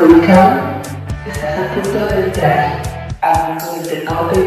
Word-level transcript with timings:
Estás 0.00 1.58
a 1.58 1.74
punto 1.74 2.06
de 2.06 2.26
entrar 2.26 2.82
a 3.20 3.58
mundo 3.64 3.88
de 3.88 4.04
Copa 4.04 4.32
y 4.32 4.38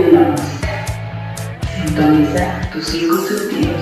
Sintoniza 1.75 2.61
tus 2.71 2.87
cinco 2.87 3.17
sentidos 3.17 3.81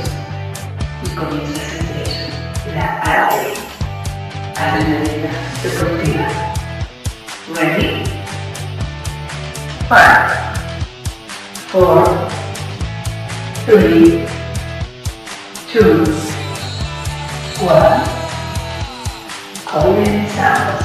y 1.06 1.10
comienza 1.16 1.62
a 1.62 1.70
sentir 1.70 2.74
la 2.74 2.88
arte, 3.02 3.54
adrenalina 4.56 5.30
deportiva. 5.62 6.28
Ready? 7.54 8.04
Five, 9.88 10.30
four, 11.68 12.04
three, 13.68 14.26
two, 15.72 16.04
one. 17.64 18.02
Comenzamos. 19.68 20.79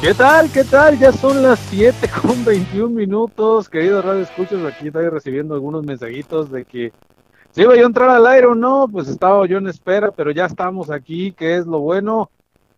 ¿Qué 0.00 0.14
tal? 0.14 0.48
¿Qué 0.52 0.62
tal? 0.62 0.96
Ya 0.96 1.10
son 1.10 1.42
las 1.42 1.58
7 1.70 2.08
con 2.22 2.44
21 2.44 2.88
minutos. 2.88 3.68
Queridos 3.68 4.04
Radio 4.04 4.22
Escuchos, 4.22 4.64
aquí 4.64 4.86
estoy 4.86 5.08
recibiendo 5.08 5.54
algunos 5.54 5.84
mensajitos 5.84 6.52
de 6.52 6.64
que 6.64 6.92
si 7.50 7.62
iba 7.62 7.74
yo 7.74 7.82
a 7.82 7.86
entrar 7.86 8.08
al 8.08 8.24
aire 8.28 8.46
o 8.46 8.54
no, 8.54 8.86
pues 8.86 9.08
estaba 9.08 9.44
yo 9.48 9.58
en 9.58 9.66
espera, 9.66 10.12
pero 10.12 10.30
ya 10.30 10.46
estamos 10.46 10.88
aquí, 10.92 11.32
que 11.32 11.56
es 11.56 11.66
lo 11.66 11.80
bueno. 11.80 12.30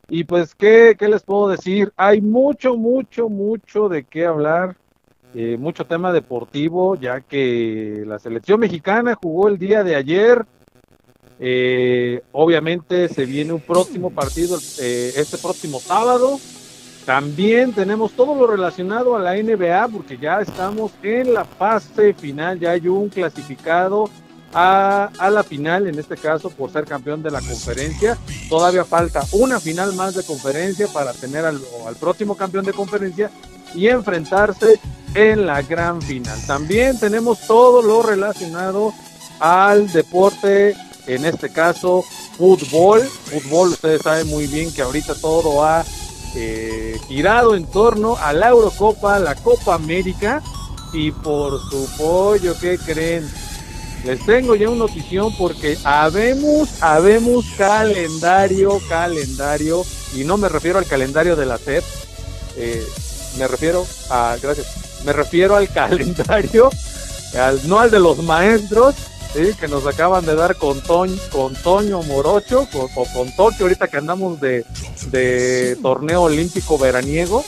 Y 0.08 0.24
pues, 0.24 0.54
¿qué, 0.54 0.96
qué 0.98 1.08
les 1.08 1.22
puedo 1.22 1.48
decir? 1.48 1.92
Hay 1.94 2.22
mucho, 2.22 2.78
mucho, 2.78 3.28
mucho 3.28 3.90
de 3.90 4.04
qué 4.04 4.24
hablar. 4.24 4.76
Eh, 5.34 5.58
mucho 5.58 5.84
tema 5.84 6.14
deportivo, 6.14 6.96
ya 6.96 7.20
que 7.20 8.02
la 8.06 8.18
selección 8.18 8.60
mexicana 8.60 9.14
jugó 9.20 9.48
el 9.48 9.58
día 9.58 9.84
de 9.84 9.94
ayer. 9.94 10.46
Eh, 11.38 12.22
obviamente 12.32 13.08
se 13.08 13.26
viene 13.26 13.52
un 13.52 13.60
próximo 13.60 14.10
partido 14.10 14.58
eh, 14.80 15.12
este 15.16 15.36
próximo 15.38 15.80
sábado 15.80 16.38
también 17.04 17.72
tenemos 17.72 18.12
todo 18.12 18.34
lo 18.34 18.46
relacionado 18.46 19.16
a 19.16 19.20
la 19.20 19.34
NBA 19.34 19.88
porque 19.88 20.18
ya 20.18 20.40
estamos 20.40 20.92
en 21.02 21.34
la 21.34 21.44
fase 21.44 22.14
final, 22.14 22.58
ya 22.58 22.72
hay 22.72 22.88
un 22.88 23.08
clasificado 23.08 24.10
a, 24.52 25.10
la 25.30 25.42
final, 25.42 25.86
en 25.86 25.98
este 25.98 26.16
caso 26.16 26.50
por 26.50 26.70
ser 26.72 26.84
campeón 26.84 27.22
de 27.22 27.30
la 27.30 27.40
conferencia. 27.40 28.18
Todavía 28.48 28.84
falta 28.84 29.24
una 29.32 29.60
final 29.60 29.94
más 29.94 30.14
de 30.14 30.24
conferencia 30.24 30.88
para 30.88 31.12
tener 31.12 31.44
al, 31.44 31.60
al 31.86 31.96
próximo 31.96 32.36
campeón 32.36 32.64
de 32.64 32.72
conferencia 32.72 33.30
y 33.74 33.88
enfrentarse 33.88 34.80
en 35.14 35.46
la 35.46 35.62
gran 35.62 36.02
final. 36.02 36.38
También 36.46 36.98
tenemos 36.98 37.46
todo 37.46 37.82
lo 37.82 38.02
relacionado 38.02 38.92
al 39.38 39.90
deporte, 39.92 40.74
en 41.06 41.24
este 41.24 41.50
caso 41.50 42.04
fútbol. 42.36 43.02
Fútbol, 43.02 43.70
ustedes 43.70 44.02
saben 44.02 44.28
muy 44.28 44.46
bien 44.46 44.72
que 44.72 44.82
ahorita 44.82 45.14
todo 45.14 45.64
ha 45.64 45.84
eh, 46.34 46.98
girado 47.08 47.54
en 47.54 47.66
torno 47.66 48.16
a 48.16 48.32
la 48.32 48.48
Eurocopa, 48.48 49.18
la 49.18 49.34
Copa 49.34 49.74
América. 49.74 50.42
Y 50.92 51.12
por 51.12 51.60
su 51.70 51.88
pollo, 51.96 52.56
¿qué 52.60 52.76
creen? 52.76 53.30
Les 54.04 54.24
tengo 54.24 54.54
ya 54.56 54.68
una 54.68 54.86
notición 54.86 55.32
porque 55.36 55.76
habemos, 55.84 56.82
habemos 56.82 57.44
calendario, 57.58 58.80
calendario, 58.88 59.84
y 60.14 60.24
no 60.24 60.38
me 60.38 60.48
refiero 60.48 60.78
al 60.78 60.86
calendario 60.86 61.36
de 61.36 61.46
la 61.46 61.58
SEP, 61.58 61.84
eh, 62.56 62.82
me 63.38 63.46
refiero 63.46 63.86
a, 64.08 64.36
gracias, 64.42 64.66
me 65.04 65.12
refiero 65.12 65.54
al 65.54 65.68
calendario, 65.72 66.70
al, 67.38 67.68
no 67.68 67.78
al 67.78 67.90
de 67.90 68.00
los 68.00 68.18
maestros, 68.22 68.94
que 69.32 69.68
nos 69.68 69.86
acaban 69.86 70.26
de 70.26 70.34
dar 70.34 70.56
con, 70.56 70.80
Toño, 70.80 71.16
con 71.30 71.54
Toño 71.54 72.02
Morocho, 72.02 72.66
o 72.72 73.06
con 73.12 73.34
Tokio, 73.36 73.66
ahorita 73.66 73.88
que 73.88 73.96
andamos 73.96 74.40
de, 74.40 74.64
de 75.10 75.76
torneo 75.80 76.22
olímpico 76.22 76.78
veraniego, 76.78 77.44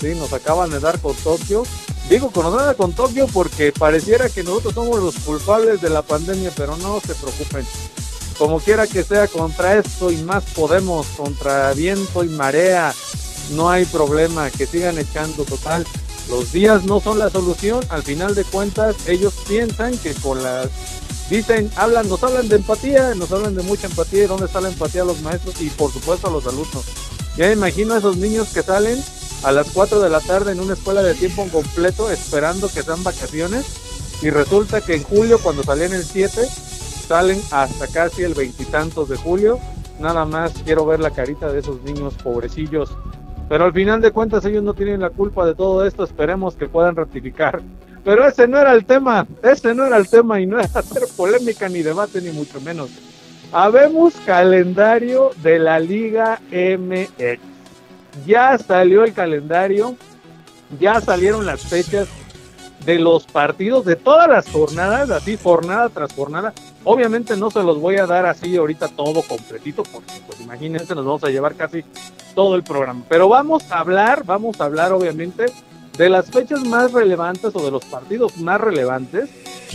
¿sí? 0.00 0.14
nos 0.14 0.32
acaban 0.32 0.70
de 0.70 0.80
dar 0.80 1.00
con 1.00 1.14
Tokio. 1.16 1.64
Digo 2.08 2.30
con 2.30 2.54
nada 2.54 2.74
con 2.74 2.92
Tokio 2.92 3.26
porque 3.32 3.72
pareciera 3.72 4.28
que 4.28 4.44
nosotros 4.44 4.74
somos 4.74 5.00
los 5.00 5.16
culpables 5.16 5.80
de 5.80 5.90
la 5.90 6.02
pandemia, 6.02 6.52
pero 6.54 6.76
no 6.76 7.00
se 7.00 7.14
preocupen. 7.14 7.66
Como 8.38 8.60
quiera 8.60 8.86
que 8.86 9.02
sea, 9.02 9.26
contra 9.26 9.78
esto 9.78 10.10
y 10.10 10.16
más 10.18 10.44
podemos, 10.54 11.06
contra 11.16 11.72
viento 11.72 12.22
y 12.22 12.28
marea, 12.28 12.92
no 13.52 13.70
hay 13.70 13.84
problema, 13.86 14.50
que 14.50 14.66
sigan 14.66 14.98
echando 14.98 15.44
total. 15.44 15.86
Los 16.28 16.52
días 16.52 16.84
no 16.84 17.00
son 17.00 17.18
la 17.18 17.30
solución, 17.30 17.84
al 17.90 18.02
final 18.02 18.34
de 18.34 18.44
cuentas 18.44 18.96
ellos 19.06 19.34
piensan 19.46 19.96
que 19.98 20.14
con 20.14 20.42
las 20.42 20.68
Dicen, 21.30 21.70
hablan, 21.76 22.08
nos 22.08 22.22
hablan 22.22 22.48
de 22.48 22.56
empatía, 22.56 23.14
nos 23.14 23.32
hablan 23.32 23.54
de 23.54 23.62
mucha 23.62 23.86
empatía, 23.86 24.24
¿y 24.24 24.26
dónde 24.26 24.46
está 24.46 24.60
la 24.60 24.68
empatía 24.68 25.02
a 25.02 25.06
los 25.06 25.22
maestros? 25.22 25.60
Y 25.60 25.70
por 25.70 25.90
supuesto 25.90 26.28
a 26.28 26.30
los 26.30 26.46
alumnos. 26.46 26.84
Ya 27.36 27.46
me 27.46 27.52
imagino 27.52 27.94
a 27.94 27.98
esos 27.98 28.16
niños 28.16 28.48
que 28.52 28.62
salen 28.62 29.02
a 29.42 29.52
las 29.52 29.70
4 29.70 30.00
de 30.00 30.10
la 30.10 30.20
tarde 30.20 30.52
en 30.52 30.60
una 30.60 30.74
escuela 30.74 31.02
de 31.02 31.14
tiempo 31.14 31.46
completo 31.50 32.10
esperando 32.10 32.68
que 32.68 32.82
sean 32.82 33.02
vacaciones 33.02 33.66
y 34.22 34.30
resulta 34.30 34.80
que 34.80 34.94
en 34.94 35.02
julio 35.02 35.38
cuando 35.42 35.62
salían 35.62 35.92
el 35.92 36.04
7 36.04 36.46
salen 37.08 37.40
hasta 37.50 37.86
casi 37.88 38.22
el 38.22 38.34
veintitantos 38.34 39.08
de 39.08 39.16
julio. 39.16 39.58
Nada 39.98 40.24
más 40.24 40.52
quiero 40.64 40.86
ver 40.86 41.00
la 41.00 41.10
carita 41.10 41.52
de 41.52 41.60
esos 41.60 41.82
niños 41.82 42.14
pobrecillos. 42.22 42.96
Pero 43.48 43.64
al 43.64 43.72
final 43.72 44.00
de 44.00 44.12
cuentas 44.12 44.44
ellos 44.44 44.62
no 44.62 44.74
tienen 44.74 45.00
la 45.00 45.10
culpa 45.10 45.44
de 45.44 45.54
todo 45.54 45.84
esto, 45.84 46.04
esperemos 46.04 46.54
que 46.54 46.68
puedan 46.68 46.96
ratificar 46.96 47.60
pero 48.04 48.26
ese 48.28 48.46
no 48.46 48.58
era 48.58 48.72
el 48.72 48.84
tema, 48.84 49.26
ese 49.42 49.74
no 49.74 49.86
era 49.86 49.96
el 49.96 50.08
tema 50.08 50.40
y 50.40 50.46
no 50.46 50.58
era 50.58 50.68
hacer 50.74 51.04
polémica 51.16 51.68
ni 51.68 51.82
debate 51.82 52.20
ni 52.20 52.30
mucho 52.30 52.60
menos. 52.60 52.90
Habemos 53.52 54.14
calendario 54.26 55.30
de 55.42 55.58
la 55.58 55.78
Liga 55.78 56.40
MX. 56.50 57.40
Ya 58.26 58.58
salió 58.58 59.04
el 59.04 59.12
calendario, 59.12 59.96
ya 60.78 61.00
salieron 61.00 61.46
las 61.46 61.62
fechas 61.62 62.08
de 62.84 62.98
los 62.98 63.24
partidos 63.24 63.84
de 63.84 63.96
todas 63.96 64.28
las 64.28 64.48
jornadas, 64.50 65.10
así 65.10 65.38
jornada 65.40 65.88
tras 65.88 66.12
jornada. 66.12 66.52
Obviamente 66.84 67.36
no 67.36 67.50
se 67.50 67.62
los 67.62 67.80
voy 67.80 67.96
a 67.96 68.06
dar 68.06 68.26
así 68.26 68.56
ahorita 68.56 68.88
todo 68.88 69.22
completito, 69.22 69.82
porque 69.84 70.12
pues 70.26 70.40
imagínense, 70.40 70.94
nos 70.94 71.04
vamos 71.04 71.24
a 71.24 71.30
llevar 71.30 71.54
casi 71.54 71.84
todo 72.34 72.56
el 72.56 72.62
programa. 72.62 73.02
Pero 73.08 73.28
vamos 73.28 73.70
a 73.70 73.78
hablar, 73.78 74.24
vamos 74.24 74.60
a 74.60 74.64
hablar 74.64 74.92
obviamente 74.92 75.46
de 75.96 76.08
las 76.08 76.26
fechas 76.26 76.64
más 76.64 76.92
relevantes 76.92 77.50
o 77.54 77.64
de 77.64 77.70
los 77.70 77.84
partidos 77.84 78.36
más 78.38 78.60
relevantes. 78.60 79.30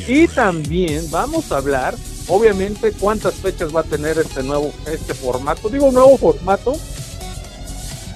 Y 0.07 0.27
también 0.27 1.09
vamos 1.11 1.51
a 1.51 1.57
hablar, 1.57 1.95
obviamente, 2.27 2.91
cuántas 2.93 3.35
fechas 3.35 3.75
va 3.75 3.81
a 3.81 3.83
tener 3.83 4.17
este 4.17 4.43
nuevo 4.43 4.71
este 4.87 5.13
formato. 5.13 5.69
Digo 5.69 5.91
nuevo 5.91 6.17
formato, 6.17 6.73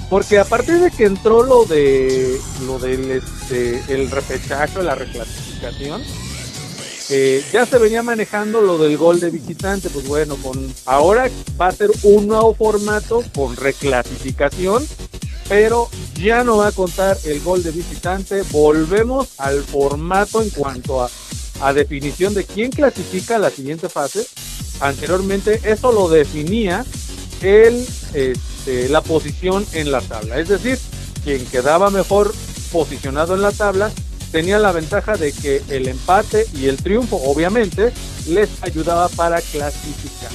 porque 0.10 0.40
a 0.40 0.46
partir 0.46 0.80
de 0.80 0.92
que 0.92 1.06
entró 1.06 1.44
lo 1.44 1.66
de 1.66 2.40
lo 2.66 2.80
del 2.80 3.12
este, 3.12 3.82
el 3.90 4.10
repechaje, 4.12 4.82
la 4.82 4.96
reclasificación, 4.96 6.02
eh, 7.10 7.44
ya 7.52 7.66
se 7.66 7.78
venía 7.78 8.02
manejando 8.02 8.62
lo 8.62 8.78
del 8.78 8.98
gol 8.98 9.20
de 9.20 9.30
visitante, 9.30 9.90
pues 9.90 10.08
bueno, 10.08 10.38
con 10.38 10.74
ahora 10.86 11.30
va 11.60 11.68
a 11.68 11.72
ser 11.72 11.90
un 12.04 12.28
nuevo 12.28 12.54
formato 12.54 13.24
con 13.36 13.58
reclasificación 13.58 14.88
pero 15.54 15.88
ya 16.16 16.44
no 16.44 16.58
va 16.58 16.70
a 16.70 16.72
contar 16.72 17.16
el 17.26 17.40
gol 17.42 17.62
de 17.62 17.70
visitante. 17.70 18.42
Volvemos 18.50 19.40
al 19.40 19.62
formato 19.62 20.42
en 20.42 20.50
cuanto 20.50 21.04
a, 21.04 21.12
definición 21.76 22.34
de 22.34 22.44
quién 22.44 22.72
clasifica 22.72 23.38
la 23.38 23.52
siguiente 23.52 23.88
fase. 23.88 24.26
Anteriormente 24.80 25.62
eso 25.64 25.92
lo 25.92 26.10
definía 26.10 26.84
el, 27.44 27.88
este, 28.16 28.90
la 28.90 29.02
posición 29.02 29.64
en 29.74 29.92
la 29.92 30.02
tabla, 30.02 30.40
es 30.40 30.50
decir, 30.50 30.80
quien 31.24 31.46
quedaba 31.46 31.92
mejor 31.92 32.34
posicionado 32.72 33.36
en 33.36 33.44
la 33.44 33.52
tabla 33.52 33.92
tenía 34.32 34.58
la 34.58 34.72
ventaja 34.72 35.18
de 35.18 35.32
que 35.32 35.62
el 35.70 35.88
empate 35.88 36.48
y 36.56 36.66
el 36.66 36.78
triunfo, 36.78 37.18
obviamente, 37.18 37.94
les 38.28 38.50
ayudaba 38.64 39.08
para 39.10 39.40
clasificar. 39.40 40.32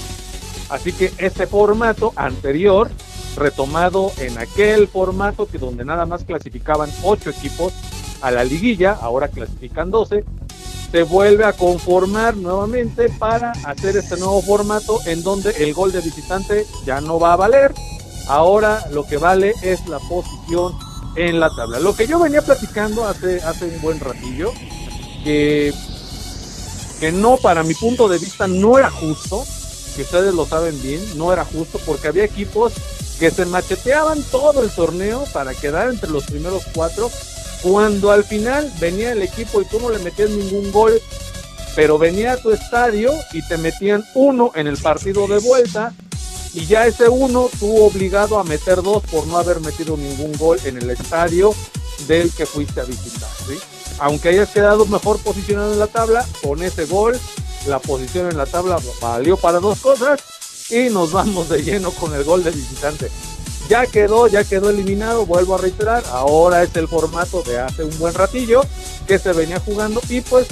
Así 0.68 0.92
que 0.92 1.12
este 1.18 1.48
formato 1.48 2.12
anterior, 2.14 2.88
retomado 3.36 4.12
en 4.18 4.38
aquel 4.38 4.88
formato 4.88 5.46
que 5.46 5.58
donde 5.58 5.84
nada 5.84 6.06
más 6.06 6.24
clasificaban 6.24 6.90
ocho 7.02 7.30
equipos 7.30 7.72
a 8.20 8.30
la 8.30 8.44
liguilla, 8.44 8.92
ahora 8.92 9.28
clasifican 9.28 9.90
12, 9.90 10.24
se 10.90 11.02
vuelve 11.02 11.44
a 11.44 11.52
conformar 11.52 12.36
nuevamente 12.36 13.10
para 13.10 13.52
hacer 13.64 13.96
este 13.96 14.16
nuevo 14.16 14.40
formato 14.42 15.00
en 15.06 15.22
donde 15.22 15.50
el 15.58 15.74
gol 15.74 15.92
de 15.92 16.00
visitante 16.00 16.66
ya 16.84 17.00
no 17.00 17.20
va 17.20 17.34
a 17.34 17.36
valer. 17.36 17.74
Ahora 18.26 18.84
lo 18.90 19.06
que 19.06 19.18
vale 19.18 19.54
es 19.62 19.86
la 19.86 19.98
posición 19.98 20.74
en 21.16 21.40
la 21.40 21.50
tabla. 21.54 21.78
Lo 21.80 21.94
que 21.94 22.06
yo 22.06 22.18
venía 22.18 22.42
platicando 22.42 23.06
hace, 23.06 23.40
hace 23.42 23.66
un 23.66 23.80
buen 23.80 24.00
ratillo, 24.00 24.52
que, 25.24 25.74
que 27.00 27.12
no, 27.12 27.36
para 27.36 27.62
mi 27.62 27.74
punto 27.74 28.08
de 28.08 28.18
vista, 28.18 28.46
no 28.46 28.78
era 28.78 28.90
justo, 28.90 29.44
que 29.94 30.02
ustedes 30.02 30.34
lo 30.34 30.46
saben 30.46 30.80
bien, 30.82 31.00
no 31.16 31.32
era 31.32 31.44
justo 31.44 31.80
porque 31.84 32.08
había 32.08 32.24
equipos 32.24 32.72
que 33.18 33.30
se 33.30 33.46
macheteaban 33.46 34.22
todo 34.30 34.62
el 34.62 34.70
torneo 34.70 35.24
para 35.32 35.54
quedar 35.54 35.88
entre 35.88 36.10
los 36.10 36.24
primeros 36.24 36.62
cuatro, 36.72 37.10
cuando 37.62 38.12
al 38.12 38.24
final 38.24 38.72
venía 38.80 39.12
el 39.12 39.22
equipo 39.22 39.60
y 39.60 39.64
tú 39.64 39.80
no 39.80 39.90
le 39.90 39.98
metías 39.98 40.30
ningún 40.30 40.70
gol, 40.70 41.00
pero 41.74 41.98
venía 41.98 42.32
a 42.32 42.36
tu 42.36 42.50
estadio 42.50 43.12
y 43.32 43.46
te 43.46 43.58
metían 43.58 44.04
uno 44.14 44.52
en 44.54 44.66
el 44.66 44.76
partido 44.76 45.26
de 45.26 45.38
vuelta 45.38 45.92
y 46.54 46.66
ya 46.66 46.86
ese 46.86 47.08
uno 47.08 47.50
tuvo 47.58 47.86
obligado 47.86 48.38
a 48.38 48.44
meter 48.44 48.82
dos 48.82 49.02
por 49.04 49.26
no 49.26 49.38
haber 49.38 49.60
metido 49.60 49.96
ningún 49.96 50.32
gol 50.38 50.58
en 50.64 50.78
el 50.78 50.90
estadio 50.90 51.54
del 52.06 52.32
que 52.32 52.46
fuiste 52.46 52.80
a 52.80 52.84
visitar. 52.84 53.28
Aunque 53.98 54.28
hayas 54.28 54.50
quedado 54.50 54.86
mejor 54.86 55.18
posicionado 55.18 55.72
en 55.72 55.80
la 55.80 55.88
tabla, 55.88 56.24
con 56.42 56.62
ese 56.62 56.86
gol, 56.86 57.18
la 57.66 57.80
posición 57.80 58.28
en 58.30 58.36
la 58.36 58.46
tabla 58.46 58.78
valió 59.00 59.36
para 59.36 59.58
dos 59.58 59.80
cosas 59.80 60.20
y 60.70 60.90
nos 60.90 61.12
vamos 61.12 61.48
de 61.48 61.62
lleno 61.62 61.90
con 61.90 62.14
el 62.14 62.24
gol 62.24 62.44
del 62.44 62.54
visitante. 62.54 63.10
Ya 63.68 63.86
quedó, 63.86 64.26
ya 64.28 64.44
quedó 64.44 64.70
eliminado, 64.70 65.26
vuelvo 65.26 65.54
a 65.54 65.58
reiterar, 65.58 66.02
ahora 66.10 66.62
es 66.62 66.74
el 66.76 66.88
formato 66.88 67.42
de 67.42 67.58
hace 67.58 67.84
un 67.84 67.98
buen 67.98 68.14
ratillo 68.14 68.62
que 69.06 69.18
se 69.18 69.32
venía 69.32 69.60
jugando 69.60 70.00
y 70.08 70.22
pues 70.22 70.46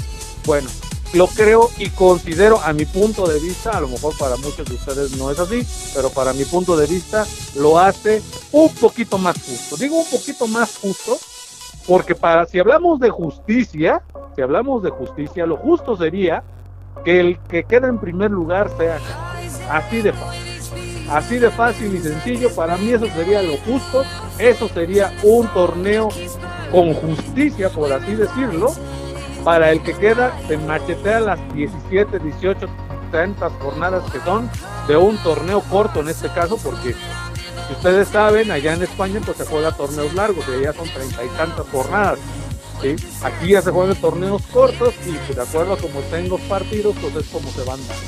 bueno, 0.44 0.68
lo 1.14 1.26
creo 1.28 1.70
y 1.78 1.88
considero 1.90 2.60
a 2.62 2.72
mi 2.72 2.84
punto 2.84 3.26
de 3.26 3.40
vista, 3.40 3.70
a 3.70 3.80
lo 3.80 3.88
mejor 3.88 4.16
para 4.18 4.36
muchos 4.36 4.68
de 4.68 4.74
ustedes 4.74 5.16
no 5.16 5.30
es 5.30 5.38
así, 5.38 5.66
pero 5.94 6.10
para 6.10 6.34
mi 6.34 6.44
punto 6.44 6.76
de 6.76 6.86
vista 6.86 7.26
lo 7.54 7.78
hace 7.78 8.22
un 8.52 8.68
poquito 8.74 9.16
más 9.16 9.36
justo. 9.42 9.76
Digo 9.76 9.96
un 9.96 10.10
poquito 10.10 10.46
más 10.46 10.76
justo 10.76 11.18
porque 11.86 12.14
para 12.14 12.46
si 12.46 12.58
hablamos 12.58 13.00
de 13.00 13.10
justicia, 13.10 14.02
si 14.34 14.42
hablamos 14.42 14.82
de 14.82 14.90
justicia, 14.90 15.46
lo 15.46 15.56
justo 15.56 15.96
sería 15.96 16.42
que 17.04 17.20
el 17.20 17.38
que 17.48 17.64
queda 17.64 17.88
en 17.88 17.98
primer 17.98 18.30
lugar 18.30 18.70
sea 18.76 19.00
así 19.70 20.02
de 20.02 20.12
fácil. 20.12 20.42
Así 21.10 21.38
de 21.38 21.50
fácil 21.50 21.94
y 21.94 22.00
sencillo, 22.00 22.52
para 22.54 22.76
mí 22.76 22.90
eso 22.90 23.06
sería 23.14 23.40
lo 23.42 23.56
justo, 23.58 24.02
eso 24.38 24.68
sería 24.68 25.12
un 25.22 25.46
torneo 25.48 26.08
con 26.72 26.94
justicia, 26.94 27.70
por 27.70 27.92
así 27.92 28.16
decirlo, 28.16 28.74
para 29.44 29.70
el 29.70 29.80
que 29.82 29.94
queda 29.94 30.36
se 30.48 30.58
machetea 30.58 31.20
las 31.20 31.54
17, 31.54 32.18
18, 32.18 32.66
30 33.12 33.50
jornadas 33.60 34.10
que 34.10 34.18
son 34.20 34.50
de 34.88 34.96
un 34.96 35.16
torneo 35.18 35.60
corto 35.70 36.00
en 36.00 36.08
este 36.08 36.28
caso, 36.28 36.56
porque 36.56 36.92
si 36.92 37.72
ustedes 37.72 38.08
saben, 38.08 38.50
allá 38.50 38.74
en 38.74 38.82
España 38.82 39.20
pues 39.24 39.36
se 39.36 39.46
juega 39.46 39.70
torneos 39.72 40.12
largos 40.14 40.44
y 40.48 40.54
allá 40.54 40.72
son 40.72 40.88
treinta 40.88 41.24
y 41.24 41.28
tantas 41.36 41.66
jornadas. 41.68 42.18
Aquí 43.22 43.48
ya 43.48 43.62
se 43.62 43.70
juegan 43.70 43.96
torneos 43.96 44.42
cortos 44.52 44.94
y 45.06 45.34
de 45.34 45.40
acuerdo 45.40 45.74
a 45.74 45.78
cómo 45.78 46.00
estén 46.00 46.28
los 46.28 46.40
partidos, 46.42 46.94
pues 47.00 47.14
es 47.14 47.26
como 47.30 47.48
se 47.50 47.62
van 47.62 47.78
dando. 47.86 48.04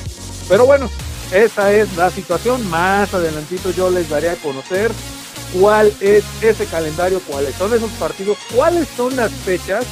Pero 0.48 0.66
bueno, 0.66 0.90
esa 1.32 1.72
es 1.72 1.96
la 1.96 2.10
situación. 2.10 2.68
Más 2.70 3.12
adelantito 3.12 3.70
yo 3.70 3.90
les 3.90 4.08
daré 4.08 4.30
a 4.30 4.36
conocer 4.36 4.90
cuál 5.58 5.92
es 6.00 6.24
ese 6.40 6.66
calendario, 6.66 7.20
cuáles 7.26 7.54
son 7.54 7.72
esos 7.74 7.90
partidos, 7.92 8.38
cuáles 8.54 8.88
son 8.96 9.16
las 9.16 9.32
fechas 9.32 9.84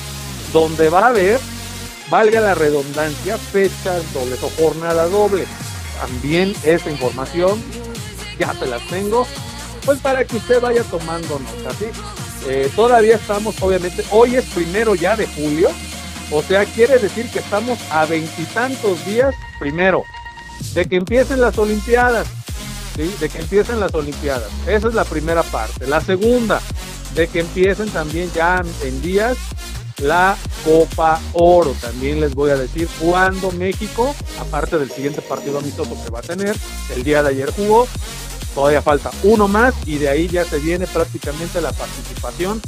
donde 0.53 0.89
va 0.89 1.01
a 1.01 1.09
haber, 1.09 1.41
valga 2.11 2.41
la 2.41 2.55
redundancia, 2.55 3.39
fechas 3.39 4.03
dobles 4.13 4.43
o 4.43 4.51
jornada 4.61 5.07
doble. 5.09 5.47
También 6.01 6.55
esa 6.63 6.91
información 6.91 7.63
ya 8.39 8.53
se 8.55 8.67
las 8.67 8.87
tengo, 8.89 9.27
pues 9.85 9.99
para 10.01 10.25
que 10.25 10.37
usted 10.37 10.61
vaya 10.61 10.83
tomando 10.85 11.39
nota, 11.39 11.75
¿sí? 11.79 11.87
Eh, 12.49 12.71
todavía 12.77 13.17
estamos, 13.17 13.61
obviamente, 13.61 14.05
hoy 14.11 14.37
es 14.37 14.45
primero 14.45 14.95
ya 14.95 15.17
de 15.17 15.27
julio, 15.27 15.71
o 16.31 16.43
sea, 16.43 16.65
quiere 16.65 16.99
decir 16.99 17.31
que 17.31 17.39
estamos 17.39 17.79
a 17.91 18.05
veintitantos 18.05 19.05
días, 19.07 19.35
primero, 19.59 20.05
de 20.75 20.87
que 20.87 20.97
empiecen 20.97 21.41
las 21.41 21.57
Olimpiadas, 21.59 22.27
¿sí? 22.97 23.15
De 23.21 23.29
que 23.29 23.39
empiecen 23.39 23.81
las 23.81 23.95
Olimpiadas. 23.95 24.49
Esa 24.67 24.89
es 24.89 24.95
la 24.95 25.05
primera 25.05 25.43
parte. 25.43 25.87
La 25.87 26.01
segunda, 26.01 26.61
de 27.15 27.29
que 27.29 27.41
empiecen 27.41 27.89
también 27.91 28.31
ya 28.35 28.63
en 28.83 29.03
días 29.03 29.37
la 30.03 30.37
Copa 30.65 31.21
Oro. 31.33 31.75
También 31.81 32.21
les 32.21 32.35
voy 32.35 32.51
a 32.51 32.57
decir 32.57 32.89
cuándo 33.01 33.51
México, 33.53 34.15
aparte 34.41 34.79
del 34.79 34.91
siguiente 34.91 35.23
partido 35.23 35.59
amistoso 35.59 35.97
que 36.05 36.11
va 36.11 36.19
a 36.19 36.23
tener, 36.23 36.57
el 36.95 37.03
día 37.03 37.23
de 37.23 37.31
ayer 37.31 37.51
jugó, 37.53 37.89
todavía 38.55 38.83
falta 38.83 39.11
uno 39.23 39.49
más 39.49 39.75
y 39.87 39.99
de 39.99 40.09
ahí 40.09 40.29
ya 40.29 40.45
se 40.45 40.59
viene 40.59 40.87
prácticamente 40.87 41.61
la 41.61 41.73
participación 41.73 42.61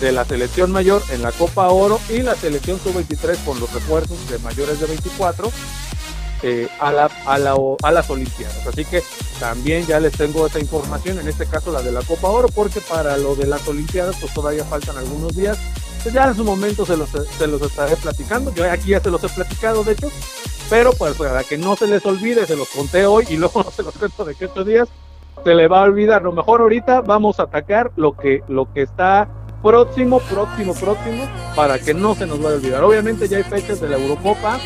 de 0.00 0.12
la 0.12 0.24
selección 0.24 0.70
mayor 0.70 1.02
en 1.10 1.22
la 1.22 1.32
Copa 1.32 1.68
Oro 1.68 2.00
y 2.08 2.22
la 2.22 2.36
selección 2.36 2.78
sub-23 2.78 3.44
con 3.44 3.58
los 3.58 3.72
refuerzos 3.72 4.16
de 4.30 4.38
mayores 4.38 4.78
de 4.80 4.86
24 4.86 5.50
eh, 6.42 6.68
a, 6.80 6.92
la, 6.92 7.10
a, 7.26 7.38
la, 7.38 7.56
a 7.82 7.90
las 7.90 8.10
Olimpiadas. 8.10 8.66
Así 8.66 8.84
que 8.84 9.02
también 9.40 9.86
ya 9.86 10.00
les 10.00 10.12
tengo 10.12 10.46
esta 10.46 10.58
información, 10.58 11.18
en 11.18 11.28
este 11.28 11.46
caso 11.46 11.72
la 11.72 11.82
de 11.82 11.92
la 11.92 12.02
Copa 12.02 12.28
Oro, 12.28 12.48
porque 12.48 12.80
para 12.80 13.16
lo 13.16 13.34
de 13.34 13.46
las 13.46 13.66
Olimpiadas 13.68 14.16
pues 14.20 14.32
todavía 14.34 14.64
faltan 14.64 14.96
algunos 14.96 15.36
días 15.36 15.58
pues 16.02 16.14
ya 16.14 16.28
en 16.28 16.34
su 16.34 16.44
momento 16.44 16.86
se 16.86 16.96
los, 16.96 17.08
se 17.10 17.46
los 17.46 17.60
estaré 17.60 17.96
platicando. 17.96 18.52
Yo 18.54 18.70
aquí 18.70 18.90
ya 18.90 19.00
se 19.00 19.10
los 19.10 19.22
he 19.24 19.28
platicado, 19.28 19.84
de 19.84 19.92
hecho. 19.92 20.08
Pero 20.70 20.92
pues 20.92 21.14
para 21.16 21.44
que 21.44 21.58
no 21.58 21.76
se 21.76 21.86
les 21.86 22.04
olvide, 22.04 22.46
se 22.46 22.56
los 22.56 22.68
conté 22.68 23.06
hoy 23.06 23.26
y 23.28 23.36
luego 23.36 23.62
no 23.64 23.70
se 23.70 23.82
los 23.82 23.94
cuento 23.94 24.24
de 24.24 24.34
que 24.34 24.46
estos 24.46 24.66
días 24.66 24.88
se 25.44 25.54
le 25.54 25.66
va 25.66 25.80
a 25.80 25.84
olvidar. 25.84 26.22
Lo 26.22 26.32
mejor 26.32 26.60
ahorita 26.60 27.00
vamos 27.00 27.40
a 27.40 27.44
atacar 27.44 27.90
lo 27.96 28.16
que, 28.16 28.42
lo 28.48 28.72
que 28.72 28.82
está 28.82 29.28
próximo, 29.62 30.20
próximo, 30.20 30.72
próximo, 30.74 31.28
para 31.56 31.78
que 31.78 31.94
no 31.94 32.14
se 32.14 32.26
nos 32.26 32.38
vaya 32.38 32.54
a 32.54 32.58
olvidar. 32.58 32.84
Obviamente 32.84 33.28
ya 33.28 33.38
hay 33.38 33.44
fechas 33.44 33.80
de 33.80 33.88
la 33.88 33.96
Eurocopa 33.96 34.60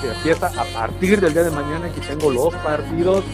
que 0.00 0.08
empieza 0.08 0.46
a 0.48 0.64
partir 0.64 1.20
del 1.20 1.32
día 1.32 1.44
de 1.44 1.50
mañana. 1.50 1.86
Aquí 1.86 2.00
tengo 2.00 2.30
los 2.30 2.54
partidos, 2.56 3.24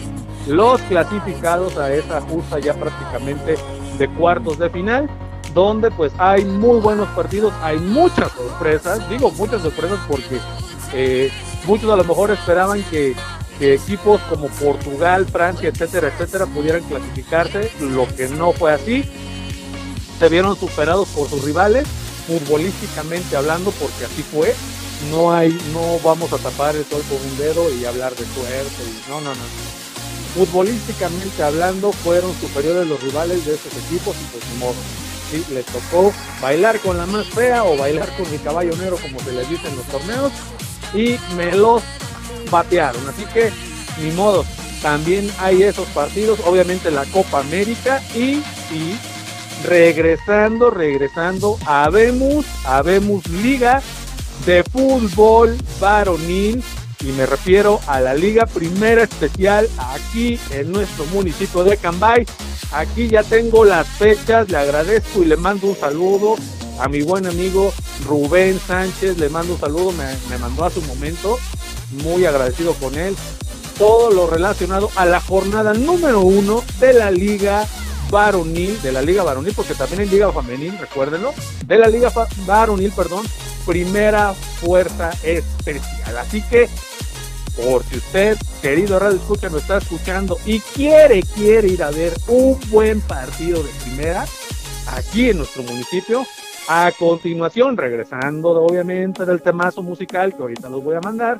los 0.47 0.81
clasificados 0.83 1.77
a 1.77 1.93
esa 1.93 2.21
justa 2.21 2.59
ya 2.59 2.73
prácticamente 2.73 3.55
de 3.97 4.09
cuartos 4.09 4.57
de 4.59 4.69
final 4.69 5.09
donde 5.53 5.91
pues 5.91 6.11
hay 6.17 6.45
muy 6.45 6.79
buenos 6.79 7.07
partidos, 7.09 7.53
hay 7.61 7.77
muchas 7.77 8.31
sorpresas, 8.31 9.07
digo 9.09 9.31
muchas 9.31 9.61
sorpresas 9.61 9.99
porque 10.07 10.39
eh, 10.93 11.31
muchos 11.65 11.91
a 11.91 11.95
lo 11.95 12.03
mejor 12.03 12.31
esperaban 12.31 12.83
que, 12.83 13.15
equipos 13.59 14.19
como 14.23 14.47
Portugal, 14.47 15.25
Francia, 15.25 15.69
etcétera, 15.69 16.09
etcétera, 16.09 16.47
pudieran 16.47 16.83
clasificarse, 16.83 17.71
lo 17.79 18.05
que 18.13 18.27
no 18.27 18.51
fue 18.51 18.73
así, 18.73 19.05
se 20.19 20.27
vieron 20.27 20.57
superados 20.57 21.07
por 21.09 21.29
sus 21.29 21.45
rivales, 21.45 21.87
futbolísticamente 22.27 23.37
hablando, 23.37 23.71
porque 23.71 24.03
así 24.03 24.21
fue, 24.21 24.53
no 25.11 25.33
hay, 25.33 25.57
no 25.73 25.99
vamos 26.03 26.31
a 26.33 26.37
tapar 26.37 26.75
el 26.75 26.85
sol 26.85 27.01
con 27.09 27.17
un 27.17 27.37
dedo 27.37 27.73
y 27.73 27.85
hablar 27.85 28.15
de 28.15 28.25
suerte, 28.25 28.83
y 28.83 29.09
no, 29.09 29.21
no, 29.21 29.31
no. 29.33 29.41
Futbolísticamente 30.35 31.43
hablando, 31.43 31.91
fueron 31.91 32.33
superiores 32.39 32.87
los 32.87 33.01
rivales 33.01 33.45
de 33.45 33.53
esos 33.53 33.71
equipos 33.85 34.15
y 34.15 34.25
pues 34.31 34.59
modo 34.59 34.75
le 35.51 35.63
tocó 35.63 36.13
bailar 36.41 36.79
con 36.79 36.97
la 36.97 37.05
más 37.05 37.25
fea 37.27 37.63
o 37.63 37.77
bailar 37.77 38.15
con 38.15 38.29
mi 38.31 38.37
caballo 38.37 38.75
negro, 38.77 38.97
como 39.01 39.19
se 39.19 39.31
les 39.31 39.49
dice 39.49 39.67
en 39.67 39.75
los 39.75 39.85
torneos, 39.87 40.31
y 40.93 41.17
me 41.35 41.51
los 41.55 41.81
batearon. 42.51 43.01
Así 43.07 43.25
que, 43.33 43.51
ni 44.01 44.11
modo, 44.11 44.45
también 44.81 45.31
hay 45.39 45.63
esos 45.63 45.87
partidos, 45.89 46.39
obviamente 46.45 46.91
la 46.91 47.05
Copa 47.05 47.39
América 47.39 48.01
y, 48.13 48.43
y 48.71 48.99
regresando, 49.65 50.69
regresando, 50.69 51.57
habemos, 51.65 52.45
habemos 52.65 53.25
liga 53.27 53.81
de 54.45 54.63
fútbol 54.63 55.57
varonil 55.79 56.63
y 56.99 57.11
me 57.13 57.25
refiero 57.25 57.79
a 57.87 57.99
la 57.99 58.13
Liga 58.13 58.45
Primera 58.45 59.03
Especial 59.03 59.69
aquí 59.77 60.39
en 60.51 60.71
nuestro 60.71 61.05
municipio 61.07 61.63
de 61.63 61.77
Cambay. 61.77 62.25
Aquí 62.71 63.07
ya 63.07 63.23
tengo 63.23 63.65
las 63.65 63.87
fechas, 63.87 64.49
le 64.49 64.57
agradezco 64.57 65.21
y 65.21 65.25
le 65.25 65.37
mando 65.37 65.67
un 65.67 65.75
saludo 65.75 66.35
a 66.79 66.87
mi 66.87 67.01
buen 67.01 67.25
amigo 67.25 67.73
Rubén 68.07 68.59
Sánchez, 68.59 69.17
le 69.17 69.29
mando 69.29 69.53
un 69.53 69.59
saludo, 69.59 69.91
me, 69.91 70.37
mandó 70.37 70.65
a 70.65 70.69
su 70.69 70.81
momento, 70.81 71.37
muy 72.03 72.25
agradecido 72.25 72.73
con 72.73 72.97
él, 72.97 73.15
todo 73.77 74.11
lo 74.11 74.27
relacionado 74.27 74.89
a 74.95 75.05
la 75.05 75.21
jornada 75.21 75.73
número 75.73 76.21
uno 76.21 76.63
de 76.79 76.93
la 76.93 77.11
Liga 77.11 77.67
Varonil, 78.09 78.81
de 78.81 78.91
la 78.91 79.01
Liga 79.01 79.23
Varonil, 79.23 79.53
porque 79.53 79.73
también 79.75 80.01
hay 80.01 80.09
Liga 80.09 80.31
Femenil, 80.31 80.77
recuérdenlo, 80.77 81.33
de 81.65 81.77
la 81.77 81.87
Liga 81.87 82.11
Varonil, 82.45 82.91
perdón, 82.91 83.25
primera 83.65 84.33
fuerza 84.33 85.11
especial. 85.23 86.17
Así 86.17 86.41
que, 86.43 86.69
por 87.55 87.83
si 87.83 87.97
usted, 87.97 88.37
querido 88.61 88.99
Radio 88.99 89.17
Escucha, 89.17 89.49
lo 89.49 89.57
está 89.57 89.77
escuchando 89.77 90.37
y 90.45 90.59
quiere, 90.59 91.23
quiere 91.23 91.67
ir 91.67 91.83
a 91.83 91.91
ver 91.91 92.13
un 92.27 92.59
buen 92.69 93.01
partido 93.01 93.61
de 93.61 93.69
primera 93.83 94.25
aquí 94.87 95.29
en 95.29 95.37
nuestro 95.37 95.63
municipio, 95.63 96.25
a 96.67 96.91
continuación, 96.97 97.77
regresando 97.77 98.49
obviamente 98.51 99.25
del 99.25 99.41
temazo 99.41 99.83
musical 99.83 100.33
que 100.35 100.41
ahorita 100.41 100.69
los 100.69 100.83
voy 100.83 100.95
a 100.95 101.01
mandar, 101.01 101.39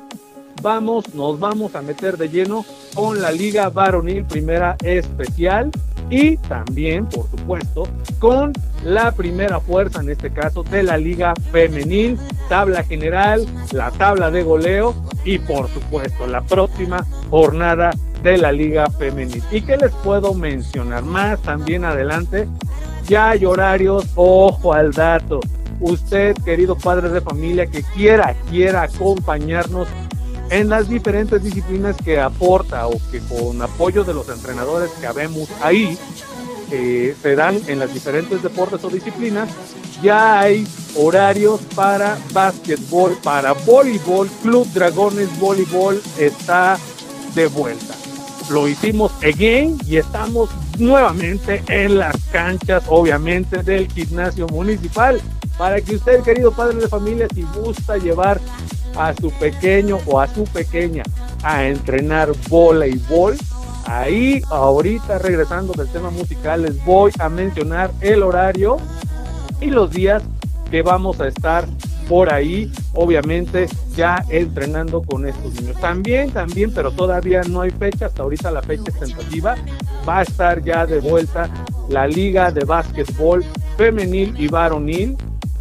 vamos, 0.62 1.14
nos 1.14 1.38
vamos 1.38 1.74
a 1.74 1.82
meter 1.82 2.16
de 2.16 2.28
lleno 2.28 2.64
con 2.94 3.20
la 3.20 3.30
Liga 3.30 3.68
Varonil 3.70 4.24
Primera 4.24 4.76
Especial 4.82 5.70
y 6.10 6.36
también, 6.36 7.06
por 7.06 7.28
supuesto, 7.30 7.88
con 8.18 8.52
la 8.84 9.12
primera 9.12 9.60
fuerza, 9.60 10.00
en 10.00 10.10
este 10.10 10.30
caso, 10.30 10.62
de 10.62 10.82
la 10.82 10.98
Liga 10.98 11.34
Femenil, 11.50 12.18
tabla 12.48 12.84
general, 12.84 13.46
la 13.72 13.90
tabla 13.90 14.30
de 14.30 14.42
goleo 14.42 14.94
y, 15.24 15.38
por 15.38 15.68
supuesto, 15.68 16.26
la 16.26 16.42
próxima 16.42 17.04
jornada 17.30 17.90
de 18.22 18.38
la 18.38 18.52
Liga 18.52 18.88
Femenil. 18.90 19.42
¿Y 19.50 19.62
qué 19.62 19.76
les 19.76 19.92
puedo 19.92 20.34
mencionar 20.34 21.04
más 21.04 21.40
también 21.42 21.84
adelante? 21.84 22.46
Ya 23.08 23.30
hay 23.30 23.44
horarios, 23.44 24.06
ojo 24.14 24.72
al 24.72 24.92
dato. 24.92 25.40
Usted, 25.80 26.36
querido 26.44 26.76
padre 26.76 27.08
de 27.08 27.20
familia, 27.20 27.66
que 27.66 27.82
quiera, 27.94 28.34
quiera 28.50 28.82
acompañarnos 28.82 29.88
en 30.50 30.68
las 30.68 30.88
diferentes 30.88 31.42
disciplinas 31.42 31.96
que 31.96 32.20
aporta 32.20 32.86
o 32.86 33.00
que 33.10 33.20
con 33.20 33.60
apoyo 33.62 34.04
de 34.04 34.14
los 34.14 34.28
entrenadores 34.28 34.90
que 35.00 35.06
habemos 35.06 35.48
ahí, 35.62 35.98
eh, 36.70 37.14
se 37.20 37.36
dan 37.36 37.60
en 37.66 37.78
las 37.78 37.92
diferentes 37.92 38.42
deportes 38.42 38.82
o 38.84 38.88
disciplinas, 38.88 39.48
ya 40.02 40.40
hay 40.40 40.66
horarios 40.96 41.60
para 41.74 42.18
básquetbol, 42.32 43.16
para 43.22 43.52
voleibol, 43.52 44.28
Club 44.42 44.66
Dragones 44.72 45.38
Voleibol 45.38 46.00
está 46.18 46.78
de 47.34 47.46
vuelta. 47.46 47.94
Lo 48.50 48.68
hicimos 48.68 49.12
again 49.22 49.78
y 49.86 49.96
estamos 49.96 50.50
nuevamente 50.78 51.62
en 51.68 51.98
las 51.98 52.16
canchas, 52.30 52.82
obviamente, 52.88 53.62
del 53.62 53.90
gimnasio 53.90 54.46
municipal. 54.48 55.20
Para 55.58 55.80
que 55.80 55.96
usted, 55.96 56.22
querido 56.22 56.52
padre 56.52 56.78
de 56.78 56.88
familia, 56.88 57.28
si 57.32 57.42
gusta 57.42 57.96
llevar 57.96 58.40
a 58.96 59.14
su 59.14 59.30
pequeño 59.30 59.98
o 60.06 60.20
a 60.20 60.26
su 60.26 60.44
pequeña 60.44 61.02
a 61.42 61.64
entrenar 61.66 62.32
voleibol, 62.48 63.36
ahí 63.86 64.42
ahorita 64.50 65.18
regresando 65.18 65.72
del 65.74 65.88
tema 65.88 66.10
musical 66.10 66.62
les 66.62 66.84
voy 66.84 67.12
a 67.18 67.28
mencionar 67.28 67.90
el 68.00 68.22
horario 68.22 68.78
y 69.60 69.66
los 69.66 69.90
días 69.90 70.22
que 70.70 70.82
vamos 70.82 71.20
a 71.20 71.28
estar 71.28 71.66
por 72.08 72.32
ahí, 72.32 72.70
obviamente 72.92 73.66
ya 73.96 74.24
entrenando 74.28 75.02
con 75.02 75.26
estos 75.26 75.54
niños. 75.54 75.80
También, 75.80 76.30
también, 76.30 76.72
pero 76.74 76.90
todavía 76.90 77.42
no 77.42 77.62
hay 77.62 77.70
fecha, 77.70 78.06
hasta 78.06 78.22
ahorita 78.22 78.50
la 78.50 78.62
fecha 78.62 78.84
es 78.88 78.98
tentativa, 78.98 79.54
va 80.06 80.18
a 80.18 80.22
estar 80.22 80.62
ya 80.62 80.86
de 80.86 81.00
vuelta 81.00 81.48
la 81.88 82.06
Liga 82.06 82.50
de 82.50 82.64
Básquetbol 82.64 83.44
Femenil 83.76 84.34
y 84.38 84.48
Varonil, 84.48 85.16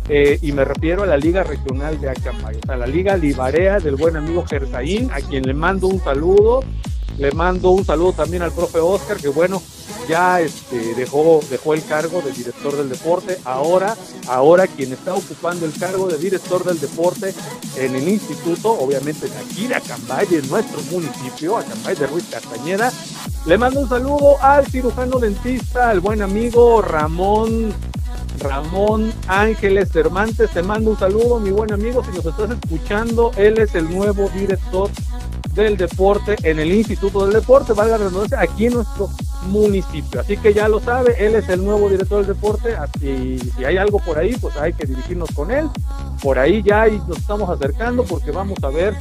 eh, 0.10 0.40
y 0.42 0.52
me 0.52 0.66
refiero 0.66 1.04
a 1.04 1.06
la 1.06 1.18
Liga 1.18 1.44
Regional 1.44 2.00
de 2.00 2.10
Acambay, 2.10 2.58
o 2.58 2.66
sea, 2.66 2.78
la 2.78 2.88
Liga 2.88 3.16
Libarea 3.18 3.80
del 3.80 3.96
buen 3.96 4.18
amigo 4.18 4.46
Gersaín, 4.46 5.12
a 5.12 5.22
quien 5.22 5.44
le 5.44 5.54
mando 5.54 5.88
un 5.88 6.04
saludo, 6.04 6.64
le 7.18 7.32
mando 7.32 7.70
un 7.70 7.86
saludo 7.86 8.14
también 8.14 8.42
al 8.42 8.52
profe 8.52 8.80
Oscar, 8.80 9.18
que 9.18 9.28
bueno, 9.28 9.62
ya 10.08 10.42
este, 10.42 10.96
dejó, 10.96 11.40
dejó 11.50 11.74
el 11.74 11.86
cargo 11.86 12.22
de 12.22 12.32
director 12.32 12.76
del 12.76 12.90
deporte. 12.90 13.38
Ahora, 13.46 13.96
ahora 14.28 14.68
quien 14.68 14.92
está 14.94 15.14
ocupando 15.14 15.66
el 15.66 15.74
cargo 15.74 16.08
de 16.08 16.18
director 16.18 16.64
del 16.64 16.80
deporte 16.80 17.34
en 17.78 17.96
el 17.96 18.08
instituto, 18.08 18.72
obviamente 18.72 19.28
aquí 19.46 19.68
de 19.68 19.76
Acambay, 19.76 20.28
en 20.32 20.50
nuestro 20.50 20.82
municipio, 20.92 21.58
Acambay 21.58 21.96
de 21.96 22.08
Ruiz 22.08 22.26
Castañeda. 22.30 22.92
Le 23.46 23.58
mando 23.58 23.82
un 23.82 23.90
saludo 23.90 24.42
al 24.42 24.66
cirujano 24.66 25.20
dentista, 25.20 25.90
al 25.90 26.00
buen 26.00 26.22
amigo 26.22 26.82
Ramón 26.82 27.74
Ramón 28.40 29.14
Ángeles 29.28 29.90
Cervantes, 29.92 30.50
te 30.52 30.64
mando 30.64 30.92
un 30.92 31.00
saludo, 31.00 31.40
mi 31.40 31.52
buen 31.52 31.72
amigo, 31.72 32.04
si 32.04 32.12
nos 32.12 32.26
estás 32.26 32.52
escuchando, 32.52 33.32
él 33.38 33.58
es 33.58 33.76
el 33.76 33.90
nuevo 33.94 34.30
director 34.30 34.90
del 35.54 35.78
deporte 35.78 36.36
en 36.44 36.60
el 36.60 36.72
Instituto 36.72 37.26
del 37.26 37.34
Deporte, 37.34 37.74
valga 37.74 37.98
la 37.98 38.06
redundancia, 38.06 38.42
aquí 38.42 38.66
en 38.66 38.74
nuestro 38.74 39.10
municipio. 39.48 40.22
Así 40.22 40.38
que 40.38 40.54
ya 40.54 40.68
lo 40.68 40.80
sabe, 40.80 41.16
él 41.24 41.36
es 41.36 41.48
el 41.50 41.64
nuevo 41.64 41.90
director 41.90 42.26
del 42.26 42.36
deporte, 42.36 42.76
así 42.76 43.38
si 43.56 43.64
hay 43.64 43.78
algo 43.78 44.00
por 44.00 44.18
ahí, 44.18 44.36
pues 44.42 44.58
hay 44.58 44.74
que 44.74 44.88
dirigirnos 44.88 45.30
con 45.32 45.52
él. 45.52 45.70
Por 46.22 46.40
ahí 46.40 46.64
ya 46.64 46.88
nos 46.88 47.18
estamos 47.18 47.50
acercando 47.50 48.04
porque 48.04 48.32
vamos 48.32 48.58
a 48.64 48.70
ver 48.70 48.96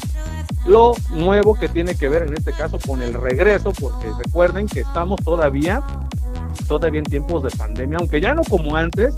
lo 0.67 0.93
nuevo 1.11 1.55
que 1.55 1.69
tiene 1.69 1.95
que 1.95 2.09
ver 2.09 2.25
en 2.25 2.35
este 2.35 2.53
caso 2.53 2.79
con 2.87 3.03
el 3.03 3.15
regreso, 3.15 3.73
porque 3.73 4.09
recuerden 4.25 4.67
que 4.67 4.81
estamos 4.81 5.21
todavía 5.25 5.83
todavía 6.69 7.01
en 7.01 7.07
tiempos 7.07 7.43
de 7.43 7.51
pandemia, 7.51 7.99
aunque 7.99 8.21
ya 8.21 8.35
no 8.35 8.43
como 8.43 8.77
antes, 8.77 9.15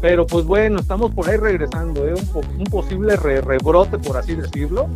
pero 0.00 0.26
pues 0.26 0.44
bueno, 0.46 0.80
estamos 0.80 1.12
por 1.12 1.28
ahí 1.28 1.36
regresando, 1.36 2.06
¿eh? 2.06 2.14
un, 2.34 2.64
posible 2.64 3.16
rebrote, 3.16 3.98
por 3.98 4.16
así 4.16 4.34
decirlo, 4.34 4.88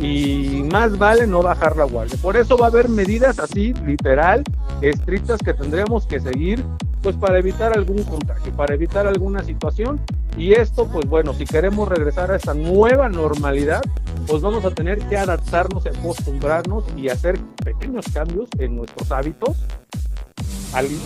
y 0.00 0.62
más 0.70 0.96
vale 0.98 1.26
no 1.26 1.42
bajar 1.42 1.76
la 1.76 1.84
guardia. 1.84 2.16
Por 2.22 2.36
eso 2.36 2.56
va 2.56 2.66
a 2.66 2.68
haber 2.68 2.88
medidas 2.88 3.38
así, 3.38 3.74
literal, 3.84 4.44
estrictas 4.82 5.40
que 5.40 5.52
tendremos 5.52 6.06
que 6.06 6.20
seguir, 6.20 6.64
pues 7.02 7.16
para 7.16 7.38
evitar 7.38 7.76
algún 7.76 8.04
contagio, 8.04 8.52
para 8.52 8.74
evitar 8.74 9.06
alguna 9.06 9.42
situación. 9.42 10.00
Y 10.36 10.52
esto, 10.52 10.86
pues 10.86 11.06
bueno, 11.08 11.34
si 11.34 11.44
queremos 11.44 11.88
regresar 11.88 12.30
a 12.30 12.36
esta 12.36 12.54
nueva 12.54 13.08
normalidad, 13.08 13.82
pues 14.28 14.42
vamos 14.42 14.64
a 14.64 14.70
tener 14.70 15.00
que 15.00 15.16
adaptarnos, 15.16 15.84
acostumbrarnos 15.86 16.84
y 16.96 17.08
hacer 17.08 17.38
pequeños 17.64 18.06
cambios 18.14 18.48
en 18.58 18.76
nuestros 18.76 19.10
hábitos 19.10 19.56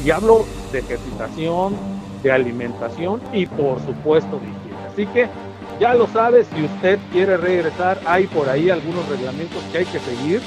y 0.04 0.10
hablo 0.10 0.44
de 0.72 0.80
ejercitación, 0.80 1.74
de 2.22 2.32
alimentación 2.32 3.20
y 3.32 3.46
por 3.46 3.84
supuesto 3.84 4.38
de 4.38 4.46
higiene. 4.46 4.86
Así 4.92 5.06
que 5.06 5.28
ya 5.80 5.94
lo 5.94 6.06
sabe, 6.06 6.44
si 6.44 6.62
usted 6.62 6.98
quiere 7.12 7.36
regresar, 7.36 8.00
hay 8.06 8.26
por 8.26 8.48
ahí 8.48 8.70
algunos 8.70 9.08
reglamentos 9.08 9.62
que 9.72 9.78
hay 9.78 9.84
que 9.86 9.98
seguir. 10.00 10.40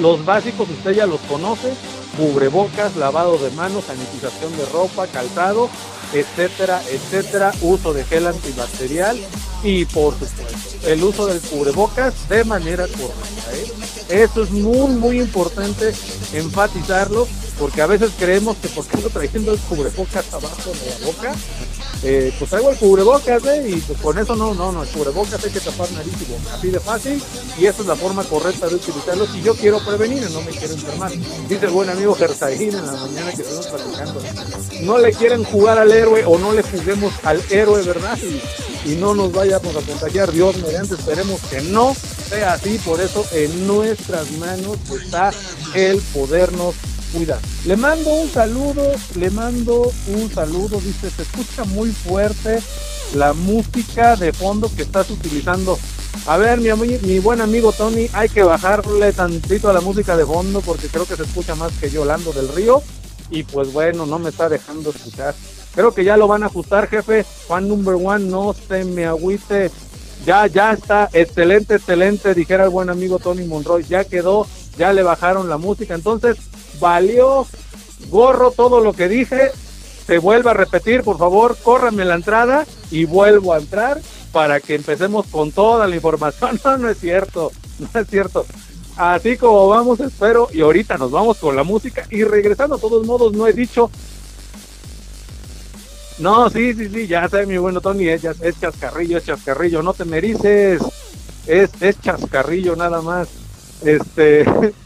Los 0.00 0.24
básicos 0.24 0.68
usted 0.68 0.92
ya 0.92 1.06
los 1.06 1.20
conoce, 1.22 1.72
cubrebocas, 2.16 2.96
lavado 2.96 3.38
de 3.38 3.50
manos, 3.52 3.84
sanitización 3.84 4.56
de 4.56 4.66
ropa, 4.66 5.06
calzado, 5.06 5.68
etcétera, 6.12 6.82
etcétera, 6.90 7.52
uso 7.60 7.92
de 7.92 8.04
gel 8.04 8.26
antibacterial 8.26 9.18
y 9.62 9.84
por 9.86 10.14
supuesto 10.14 10.66
el 10.86 11.02
uso 11.02 11.26
del 11.26 11.40
cubrebocas 11.40 12.28
de 12.28 12.44
manera 12.44 12.86
correcta. 12.86 13.54
¿eh? 13.54 14.22
Eso 14.22 14.44
es 14.44 14.50
muy, 14.50 14.90
muy 14.94 15.20
importante 15.20 15.92
enfatizarlo 16.32 17.26
porque 17.58 17.82
a 17.82 17.86
veces 17.86 18.10
creemos 18.18 18.56
que 18.58 18.68
porque 18.68 18.96
ando 18.96 19.10
trayendo 19.10 19.52
el 19.52 19.58
cubrebocas 19.60 20.32
abajo 20.32 20.70
de 20.70 20.90
la 20.90 21.06
boca, 21.06 21.34
eh, 22.08 22.32
pues 22.38 22.48
traigo 22.50 22.70
el 22.70 22.76
cubrebocas, 22.76 23.44
¿eh? 23.46 23.68
Y 23.68 23.80
pues 23.80 24.00
con 24.00 24.16
eso 24.16 24.36
no, 24.36 24.54
no, 24.54 24.70
no, 24.70 24.84
el 24.84 24.88
cubrebocas 24.88 25.44
hay 25.44 25.50
que 25.50 25.58
tapar 25.58 25.90
nariz 25.90 26.14
y 26.20 26.24
boca, 26.30 26.54
así 26.54 26.70
de 26.70 26.78
fácil, 26.78 27.20
y 27.58 27.66
esa 27.66 27.82
es 27.82 27.88
la 27.88 27.96
forma 27.96 28.22
correcta 28.22 28.68
de 28.68 28.76
utilizarlo 28.76 29.26
si 29.26 29.42
yo 29.42 29.56
quiero 29.56 29.84
prevenir 29.84 30.30
no 30.30 30.40
me 30.42 30.52
quiero 30.52 30.74
enfermar. 30.74 31.10
Dice 31.48 31.66
el 31.66 31.72
buen 31.72 31.90
amigo 31.90 32.14
Gersaín 32.14 32.74
en 32.74 32.86
la 32.86 32.92
mañana 32.92 33.32
que 33.32 33.42
estamos 33.42 33.66
platicando. 33.66 34.20
No 34.82 34.98
le 34.98 35.12
quieren 35.12 35.42
jugar 35.42 35.78
al 35.78 35.90
héroe 35.90 36.24
o 36.24 36.38
no 36.38 36.52
le 36.52 36.62
juguemos 36.62 37.12
al 37.24 37.42
héroe, 37.50 37.82
¿verdad? 37.82 38.16
Y, 38.84 38.92
y 38.92 38.94
no 38.94 39.14
nos 39.14 39.32
vayamos 39.32 39.74
a 39.74 39.80
contagiar, 39.80 40.30
Dios 40.30 40.56
mediante, 40.58 40.94
esperemos 40.94 41.40
que 41.50 41.60
no 41.62 41.92
sea 42.28 42.52
así, 42.52 42.78
por 42.84 43.00
eso 43.00 43.24
en 43.32 43.66
nuestras 43.66 44.30
manos 44.32 44.76
está 45.02 45.32
el 45.74 46.00
podernos 46.14 46.76
le 47.64 47.76
mando 47.76 48.14
un 48.14 48.28
saludo, 48.28 48.92
le 49.14 49.30
mando 49.30 49.90
un 50.08 50.30
saludo, 50.30 50.80
dice, 50.80 51.10
se 51.10 51.22
escucha 51.22 51.64
muy 51.64 51.90
fuerte 51.90 52.60
la 53.14 53.32
música 53.32 54.16
de 54.16 54.32
fondo 54.32 54.70
que 54.74 54.82
estás 54.82 55.10
utilizando. 55.10 55.78
A 56.26 56.36
ver, 56.36 56.60
mi, 56.60 56.70
mi 57.02 57.18
buen 57.18 57.40
amigo 57.40 57.72
Tony, 57.72 58.08
hay 58.12 58.28
que 58.28 58.42
bajarle 58.42 59.12
tantito 59.12 59.70
a 59.70 59.72
la 59.72 59.80
música 59.80 60.16
de 60.16 60.26
fondo 60.26 60.60
porque 60.60 60.88
creo 60.88 61.06
que 61.06 61.16
se 61.16 61.22
escucha 61.22 61.54
más 61.54 61.72
que 61.72 61.90
Yolando 61.90 62.32
del 62.32 62.48
Río. 62.48 62.82
Y 63.30 63.42
pues 63.42 63.72
bueno, 63.72 64.06
no 64.06 64.18
me 64.18 64.30
está 64.30 64.48
dejando 64.48 64.90
escuchar. 64.90 65.34
Creo 65.74 65.92
que 65.92 66.04
ya 66.04 66.16
lo 66.16 66.28
van 66.28 66.42
a 66.42 66.46
ajustar, 66.46 66.88
jefe. 66.88 67.24
Juan 67.48 67.68
number 67.68 67.94
one, 67.94 68.26
no 68.26 68.54
se 68.54 68.84
me 68.84 69.06
agüite. 69.06 69.70
Ya, 70.24 70.46
ya 70.46 70.72
está. 70.72 71.08
Excelente, 71.12 71.76
excelente, 71.76 72.34
dijera 72.34 72.64
el 72.64 72.70
buen 72.70 72.90
amigo 72.90 73.18
Tony 73.18 73.44
Monroy. 73.44 73.84
Ya 73.84 74.04
quedó, 74.04 74.46
ya 74.78 74.92
le 74.92 75.02
bajaron 75.02 75.48
la 75.48 75.58
música. 75.58 75.94
Entonces, 75.94 76.36
valió 76.78 77.46
gorro 78.08 78.50
todo 78.50 78.80
lo 78.80 78.92
que 78.92 79.08
dije. 79.08 79.50
Se 80.06 80.18
vuelve 80.18 80.50
a 80.50 80.54
repetir, 80.54 81.02
por 81.02 81.18
favor, 81.18 81.56
córrame 81.62 82.04
la 82.04 82.14
entrada 82.14 82.66
y 82.90 83.04
vuelvo 83.04 83.52
a 83.52 83.58
entrar 83.58 84.00
para 84.32 84.60
que 84.60 84.74
empecemos 84.74 85.26
con 85.26 85.50
toda 85.50 85.86
la 85.88 85.96
información. 85.96 86.60
No, 86.64 86.78
no 86.78 86.88
es 86.90 86.98
cierto, 86.98 87.50
no 87.78 88.00
es 88.00 88.06
cierto. 88.08 88.46
Así 88.96 89.36
como 89.36 89.68
vamos, 89.68 90.00
espero, 90.00 90.48
y 90.52 90.62
ahorita 90.62 90.96
nos 90.96 91.10
vamos 91.10 91.36
con 91.38 91.54
la 91.54 91.64
música 91.64 92.06
y 92.10 92.24
regresando, 92.24 92.76
a 92.76 92.78
todos 92.78 93.06
modos, 93.06 93.34
no 93.34 93.46
he 93.46 93.52
dicho 93.52 93.90
No, 96.18 96.48
sí, 96.48 96.72
sí, 96.72 96.88
sí, 96.88 97.06
ya 97.06 97.28
sé, 97.28 97.44
mi 97.44 97.58
bueno 97.58 97.82
Tony, 97.82 98.08
es, 98.08 98.24
es 98.24 98.58
chascarrillo, 98.58 99.18
es 99.18 99.26
chascarrillo, 99.26 99.82
no 99.82 99.92
te 99.92 100.06
merices, 100.06 100.80
es, 101.46 101.70
es 101.80 102.00
chascarrillo 102.00 102.74
nada 102.74 103.02
más. 103.02 103.28
Este, 103.82 104.46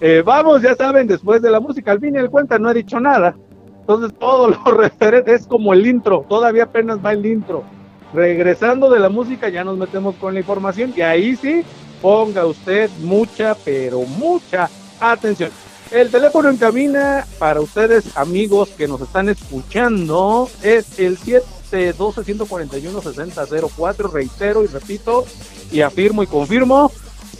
eh, 0.00 0.22
vamos, 0.24 0.62
ya 0.62 0.74
saben, 0.74 1.06
después 1.06 1.42
de 1.42 1.50
la 1.50 1.60
música, 1.60 1.92
al 1.92 2.00
fin 2.00 2.14
y 2.14 2.18
al 2.18 2.30
cuenta 2.30 2.58
no 2.58 2.70
he 2.70 2.74
dicho 2.74 3.00
nada. 3.00 3.36
Entonces 3.80 4.18
todo 4.18 4.48
lo 4.48 4.64
referente 4.76 5.34
es 5.34 5.46
como 5.46 5.72
el 5.72 5.86
intro, 5.86 6.24
todavía 6.28 6.64
apenas 6.64 7.04
va 7.04 7.12
el 7.12 7.26
intro. 7.26 7.64
Regresando 8.12 8.90
de 8.90 9.00
la 9.00 9.08
música 9.08 9.48
ya 9.48 9.64
nos 9.64 9.76
metemos 9.76 10.14
con 10.16 10.34
la 10.34 10.40
información 10.40 10.92
y 10.96 11.00
ahí 11.00 11.36
sí, 11.36 11.64
ponga 12.00 12.46
usted 12.46 12.90
mucha, 13.00 13.56
pero 13.64 14.02
mucha 14.02 14.68
atención. 15.00 15.50
El 15.90 16.10
teléfono 16.10 16.48
en 16.48 16.56
cabina 16.56 17.26
para 17.38 17.60
ustedes, 17.60 18.16
amigos 18.16 18.70
que 18.70 18.88
nos 18.88 19.00
están 19.00 19.28
escuchando, 19.28 20.48
es 20.62 20.98
el 20.98 21.18
712-141-6004. 21.18 24.10
Reitero 24.10 24.64
y 24.64 24.66
repito, 24.66 25.24
y 25.70 25.82
afirmo 25.82 26.22
y 26.22 26.26
confirmo, 26.26 26.90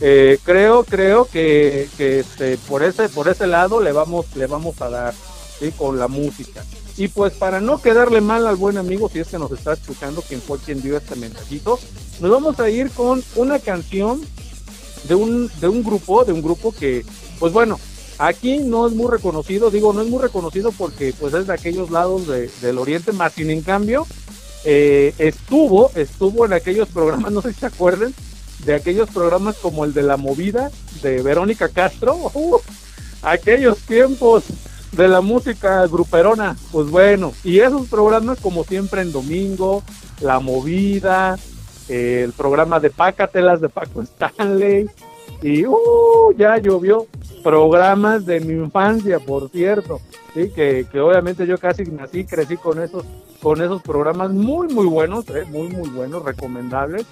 eh, 0.00 0.38
creo, 0.42 0.82
creo 0.82 1.26
que, 1.26 1.88
que 1.96 2.20
este, 2.20 2.56
por 2.66 2.82
ese, 2.82 3.08
por 3.08 3.28
ese 3.28 3.46
lado 3.46 3.80
le 3.80 3.92
vamos, 3.92 4.26
le 4.34 4.48
vamos 4.48 4.80
a 4.82 4.90
dar, 4.90 5.14
¿sí? 5.60 5.70
con 5.70 6.00
la 6.00 6.08
música. 6.08 6.64
Y 7.00 7.08
pues 7.08 7.32
para 7.32 7.62
no 7.62 7.80
quedarle 7.80 8.20
mal 8.20 8.46
al 8.46 8.56
buen 8.56 8.76
amigo, 8.76 9.08
si 9.08 9.20
es 9.20 9.28
que 9.28 9.38
nos 9.38 9.50
está 9.52 9.72
escuchando, 9.72 10.20
quien 10.20 10.42
fue 10.42 10.58
quien 10.58 10.82
dio 10.82 10.98
este 10.98 11.16
mensajito, 11.16 11.80
nos 12.20 12.30
vamos 12.30 12.60
a 12.60 12.68
ir 12.68 12.90
con 12.90 13.24
una 13.36 13.58
canción 13.58 14.20
de 15.08 15.14
un, 15.14 15.50
de 15.62 15.68
un 15.68 15.82
grupo, 15.82 16.26
de 16.26 16.34
un 16.34 16.42
grupo 16.42 16.72
que, 16.72 17.06
pues 17.38 17.54
bueno, 17.54 17.80
aquí 18.18 18.58
no 18.58 18.86
es 18.86 18.92
muy 18.92 19.10
reconocido, 19.10 19.70
digo, 19.70 19.94
no 19.94 20.02
es 20.02 20.10
muy 20.10 20.20
reconocido 20.20 20.72
porque 20.72 21.14
pues 21.18 21.32
es 21.32 21.46
de 21.46 21.54
aquellos 21.54 21.90
lados 21.90 22.26
de, 22.26 22.50
del 22.60 22.76
oriente, 22.76 23.12
más 23.12 23.32
sin 23.32 23.48
en 23.48 23.62
cambio, 23.62 24.06
eh, 24.66 25.14
estuvo, 25.16 25.90
estuvo 25.94 26.44
en 26.44 26.52
aquellos 26.52 26.90
programas, 26.90 27.32
no 27.32 27.40
sé 27.40 27.54
si 27.54 27.60
se 27.60 27.66
acuerdan, 27.66 28.12
de 28.66 28.74
aquellos 28.74 29.08
programas 29.08 29.56
como 29.56 29.86
el 29.86 29.94
de 29.94 30.02
La 30.02 30.18
Movida 30.18 30.70
de 31.00 31.22
Verónica 31.22 31.70
Castro, 31.70 32.30
aquellos 33.22 33.78
tiempos 33.78 34.44
de 34.92 35.08
la 35.08 35.20
música 35.20 35.86
gruperona, 35.86 36.56
pues 36.72 36.90
bueno, 36.90 37.32
y 37.44 37.60
esos 37.60 37.88
programas 37.88 38.40
como 38.40 38.64
siempre 38.64 39.02
en 39.02 39.12
domingo, 39.12 39.82
La 40.20 40.40
Movida, 40.40 41.38
eh, 41.88 42.22
el 42.24 42.32
programa 42.32 42.80
de 42.80 42.90
Pácatelas 42.90 43.60
de 43.60 43.68
Paco 43.68 44.02
Stanley, 44.02 44.88
y 45.42 45.64
uh, 45.64 46.34
ya 46.36 46.58
llovió 46.58 47.06
programas 47.42 48.26
de 48.26 48.40
mi 48.40 48.54
infancia, 48.54 49.18
por 49.20 49.48
cierto, 49.50 50.00
sí, 50.34 50.50
que, 50.50 50.86
que 50.90 51.00
obviamente 51.00 51.46
yo 51.46 51.56
casi 51.56 51.84
nací, 51.84 52.24
crecí 52.24 52.56
con 52.56 52.82
esos, 52.82 53.04
con 53.40 53.62
esos 53.62 53.80
programas 53.82 54.30
muy, 54.32 54.68
muy 54.68 54.86
buenos, 54.86 55.28
eh, 55.28 55.44
muy, 55.48 55.68
muy 55.68 55.88
buenos, 55.88 56.24
recomendables, 56.24 57.06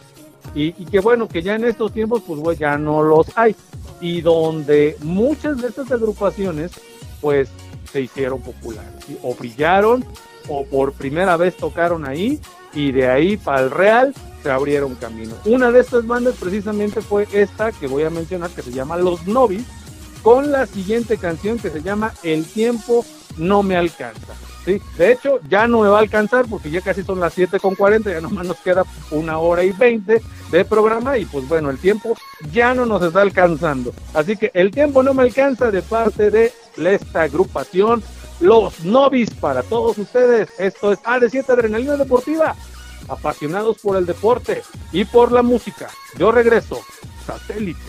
y, 0.54 0.74
y, 0.78 0.86
que 0.86 1.00
bueno, 1.00 1.28
que 1.28 1.42
ya 1.42 1.54
en 1.54 1.64
estos 1.64 1.92
tiempos 1.92 2.22
pues 2.26 2.40
bueno, 2.40 2.58
ya 2.58 2.76
no 2.78 3.02
los 3.02 3.26
hay. 3.36 3.54
Y 4.00 4.22
donde 4.22 4.96
muchas 5.02 5.60
de 5.60 5.68
estas 5.68 5.92
agrupaciones 5.92 6.72
pues 7.20 7.50
se 7.92 8.02
hicieron 8.02 8.40
populares, 8.40 8.92
o 9.22 9.34
brillaron, 9.34 10.04
o 10.48 10.64
por 10.64 10.92
primera 10.92 11.36
vez 11.36 11.56
tocaron 11.56 12.06
ahí, 12.06 12.40
y 12.72 12.92
de 12.92 13.08
ahí 13.08 13.36
para 13.36 13.62
el 13.62 13.70
Real 13.70 14.14
se 14.42 14.50
abrieron 14.50 14.94
camino. 14.94 15.34
Una 15.44 15.70
de 15.70 15.80
estas 15.80 16.06
bandas 16.06 16.36
precisamente 16.38 17.00
fue 17.00 17.26
esta 17.32 17.72
que 17.72 17.86
voy 17.86 18.04
a 18.04 18.10
mencionar, 18.10 18.50
que 18.50 18.62
se 18.62 18.72
llama 18.72 18.96
Los 18.96 19.26
Novis, 19.26 19.64
con 20.22 20.50
la 20.52 20.66
siguiente 20.66 21.16
canción 21.18 21.58
que 21.58 21.70
se 21.70 21.82
llama 21.82 22.12
El 22.22 22.44
tiempo 22.44 23.04
no 23.36 23.62
me 23.62 23.76
alcanza. 23.76 24.34
De 24.96 25.12
hecho, 25.12 25.40
ya 25.48 25.66
no 25.66 25.80
me 25.80 25.88
va 25.88 25.98
a 25.98 26.00
alcanzar 26.00 26.46
porque 26.48 26.70
ya 26.70 26.80
casi 26.80 27.02
son 27.02 27.20
las 27.20 27.32
7 27.32 27.58
con 27.58 27.74
40, 27.74 28.10
ya 28.10 28.20
nomás 28.20 28.46
nos 28.46 28.58
queda 28.58 28.84
una 29.10 29.38
hora 29.38 29.64
y 29.64 29.72
20 29.72 30.20
de 30.50 30.64
programa 30.64 31.16
y 31.16 31.24
pues 31.24 31.48
bueno, 31.48 31.70
el 31.70 31.78
tiempo 31.78 32.14
ya 32.52 32.74
no 32.74 32.84
nos 32.84 33.02
está 33.02 33.22
alcanzando. 33.22 33.94
Así 34.12 34.36
que 34.36 34.50
el 34.52 34.70
tiempo 34.70 35.02
no 35.02 35.14
me 35.14 35.22
alcanza 35.22 35.70
de 35.70 35.82
parte 35.82 36.30
de 36.30 36.52
esta 36.76 37.22
agrupación, 37.22 38.02
los 38.40 38.84
novis 38.84 39.30
para 39.30 39.62
todos 39.62 39.96
ustedes. 39.98 40.48
Esto 40.58 40.92
es 40.92 41.02
AD7 41.02 41.48
Adrenalina 41.48 41.96
Deportiva, 41.96 42.54
apasionados 43.08 43.78
por 43.78 43.96
el 43.96 44.06
deporte 44.06 44.62
y 44.92 45.04
por 45.04 45.32
la 45.32 45.42
música. 45.42 45.88
Yo 46.18 46.30
regreso, 46.30 46.80
satélite. 47.26 47.80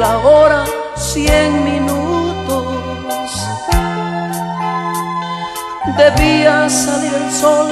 La 0.00 0.16
hora 0.16 0.64
cien 0.96 1.62
minutos. 1.62 3.28
Debía 5.98 6.70
salir 6.70 7.12
el 7.22 7.30
sol 7.30 7.68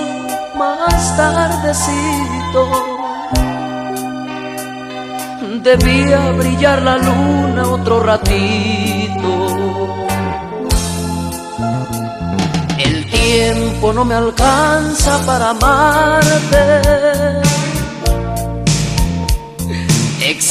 más 0.54 1.16
tardecito. 1.16 2.62
Debía 5.62 6.20
brillar 6.32 6.82
la 6.82 6.98
luna 6.98 7.62
otro 7.66 8.00
ratito. 8.00 9.30
El 12.78 13.10
tiempo 13.10 13.92
no 13.94 14.04
me 14.04 14.14
alcanza 14.14 15.18
para 15.24 15.50
amarte 15.50 17.47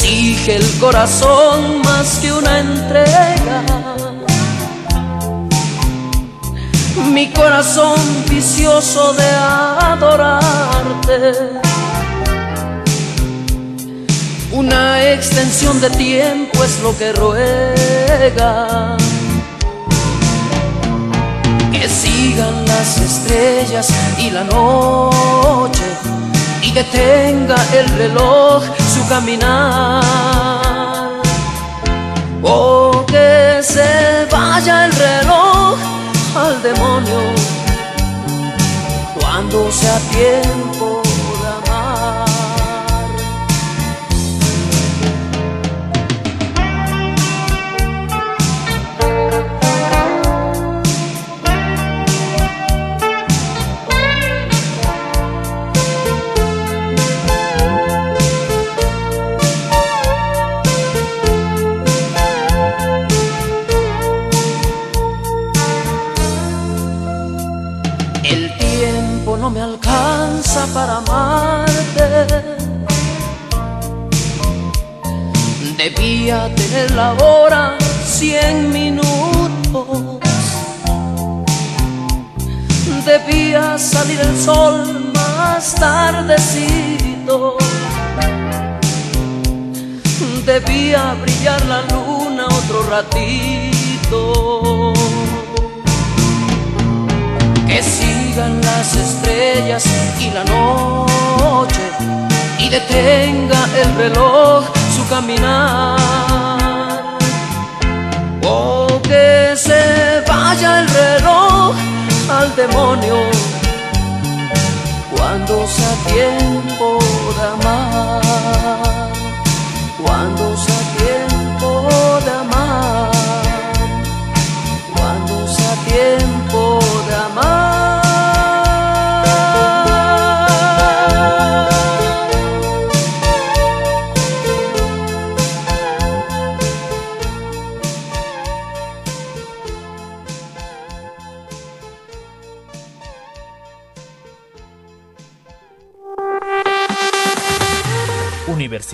exige 0.08 0.56
el 0.56 0.80
corazón 0.80 1.82
más 1.82 2.20
que 2.20 2.32
una 2.32 2.60
entrega. 2.60 3.64
Mi 7.12 7.28
corazón 7.34 8.00
vicioso 8.30 9.14
de 9.14 9.30
adorarte. 9.82 11.34
Una 14.52 15.12
extensión 15.12 15.82
de 15.82 15.90
tiempo 15.90 16.64
es 16.64 16.80
lo 16.80 16.98
que 16.98 17.12
ruega. 17.12 18.96
Que 21.72 21.80
que 21.80 21.90
sigan 21.90 22.66
las 22.66 22.98
estrellas 23.00 23.90
y 24.20 24.30
la 24.32 24.46
noche 24.46 25.84
y 26.62 26.72
detenga 26.72 27.58
el 27.74 27.88
reloj 27.98 28.64
su 28.98 29.08
caminar. 29.08 30.04
O 32.42 33.06
que 33.06 33.60
se 33.62 34.28
vaya 34.32 34.86
el 34.86 34.92
reloj 34.94 35.78
al 36.36 36.62
demonio 36.62 37.22
cuando 39.20 39.72
sea 39.72 40.00
tiempo 40.12 40.67
la 77.08 77.26
hora 77.26 77.78
cien 78.06 78.72
minutos. 78.72 80.20
Debía 83.06 83.78
salir 83.78 84.20
el 84.20 84.36
sol 84.38 85.12
más 85.14 85.76
tardecito. 85.76 87.58
Debía 90.46 91.16
brillar 91.22 91.62
la 91.66 91.82
luna 91.92 92.46
otro 92.46 92.80
ratito 92.90 94.20
que 97.68 97.84
sigan 97.84 98.62
las 98.62 98.96
estrellas 98.96 99.84
y 100.20 100.32
la 100.32 100.44
noche 100.46 101.86
y 102.60 102.70
detenga 102.70 103.62
el 103.82 103.96
reloj 103.96 104.66
su 104.96 105.08
caminar. 105.08 106.47
Demonio 112.58 113.16
cuando 115.16 115.68
sea 115.68 115.94
tiempo 116.08 116.98
de 117.38 117.44
amar. 117.48 118.27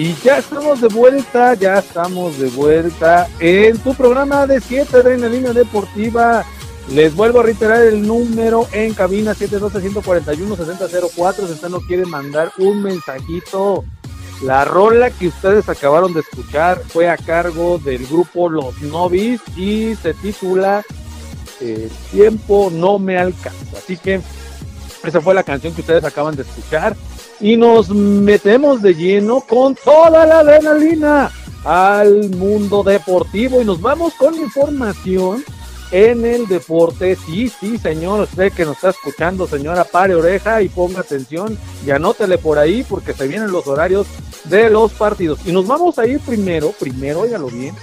Y 0.00 0.14
ya 0.24 0.38
estamos 0.38 0.80
de 0.80 0.88
vuelta, 0.88 1.52
ya 1.52 1.80
estamos 1.80 2.38
de 2.38 2.48
vuelta 2.48 3.28
en 3.38 3.76
tu 3.76 3.94
programa 3.94 4.46
de 4.46 4.58
7 4.58 4.96
Adrenalina 4.96 5.52
Deportiva. 5.52 6.42
Les 6.88 7.14
vuelvo 7.14 7.40
a 7.40 7.42
reiterar 7.42 7.82
el 7.82 8.06
número 8.06 8.66
en 8.72 8.94
cabina 8.94 9.34
712-141-6004. 9.34 11.46
Si 11.46 11.52
usted 11.52 11.68
no 11.68 11.82
quiere 11.82 12.06
mandar 12.06 12.50
un 12.56 12.82
mensajito, 12.82 13.84
la 14.42 14.64
rola 14.64 15.10
que 15.10 15.28
ustedes 15.28 15.68
acabaron 15.68 16.14
de 16.14 16.20
escuchar 16.20 16.80
fue 16.88 17.10
a 17.10 17.18
cargo 17.18 17.76
del 17.76 18.06
grupo 18.06 18.48
Los 18.48 18.80
Novis 18.80 19.42
y 19.54 19.96
se 19.96 20.14
titula 20.14 20.82
eh, 21.60 21.90
Tiempo 22.10 22.70
no 22.72 22.98
me 22.98 23.18
alcanza. 23.18 23.76
Así 23.76 23.98
que 23.98 24.22
esa 25.04 25.20
fue 25.20 25.34
la 25.34 25.42
canción 25.42 25.74
que 25.74 25.82
ustedes 25.82 26.04
acaban 26.04 26.36
de 26.36 26.42
escuchar 26.44 26.96
y 27.40 27.56
nos 27.56 27.88
metemos 27.88 28.82
de 28.82 28.94
lleno 28.94 29.40
con 29.40 29.74
toda 29.74 30.26
la 30.26 30.40
adrenalina 30.40 31.30
al 31.64 32.30
mundo 32.30 32.82
deportivo 32.82 33.60
y 33.60 33.64
nos 33.64 33.80
vamos 33.80 34.14
con 34.14 34.34
información 34.34 35.44
en 35.90 36.24
el 36.24 36.46
deporte. 36.46 37.16
Sí, 37.16 37.48
sí, 37.48 37.78
señor, 37.78 38.20
usted 38.20 38.52
que 38.52 38.64
nos 38.64 38.76
está 38.76 38.90
escuchando, 38.90 39.46
señora, 39.46 39.84
pare 39.84 40.14
oreja 40.14 40.62
y 40.62 40.68
ponga 40.68 41.00
atención 41.00 41.58
y 41.84 41.90
anótele 41.90 42.38
por 42.38 42.58
ahí 42.58 42.84
porque 42.88 43.12
se 43.12 43.26
vienen 43.26 43.50
los 43.50 43.66
horarios 43.66 44.06
de 44.44 44.70
los 44.70 44.92
partidos. 44.92 45.40
Y 45.44 45.52
nos 45.52 45.66
vamos 45.66 45.98
a 45.98 46.06
ir 46.06 46.20
primero, 46.20 46.72
primero, 46.78 47.20
óigalo 47.20 47.48
bien, 47.48 47.74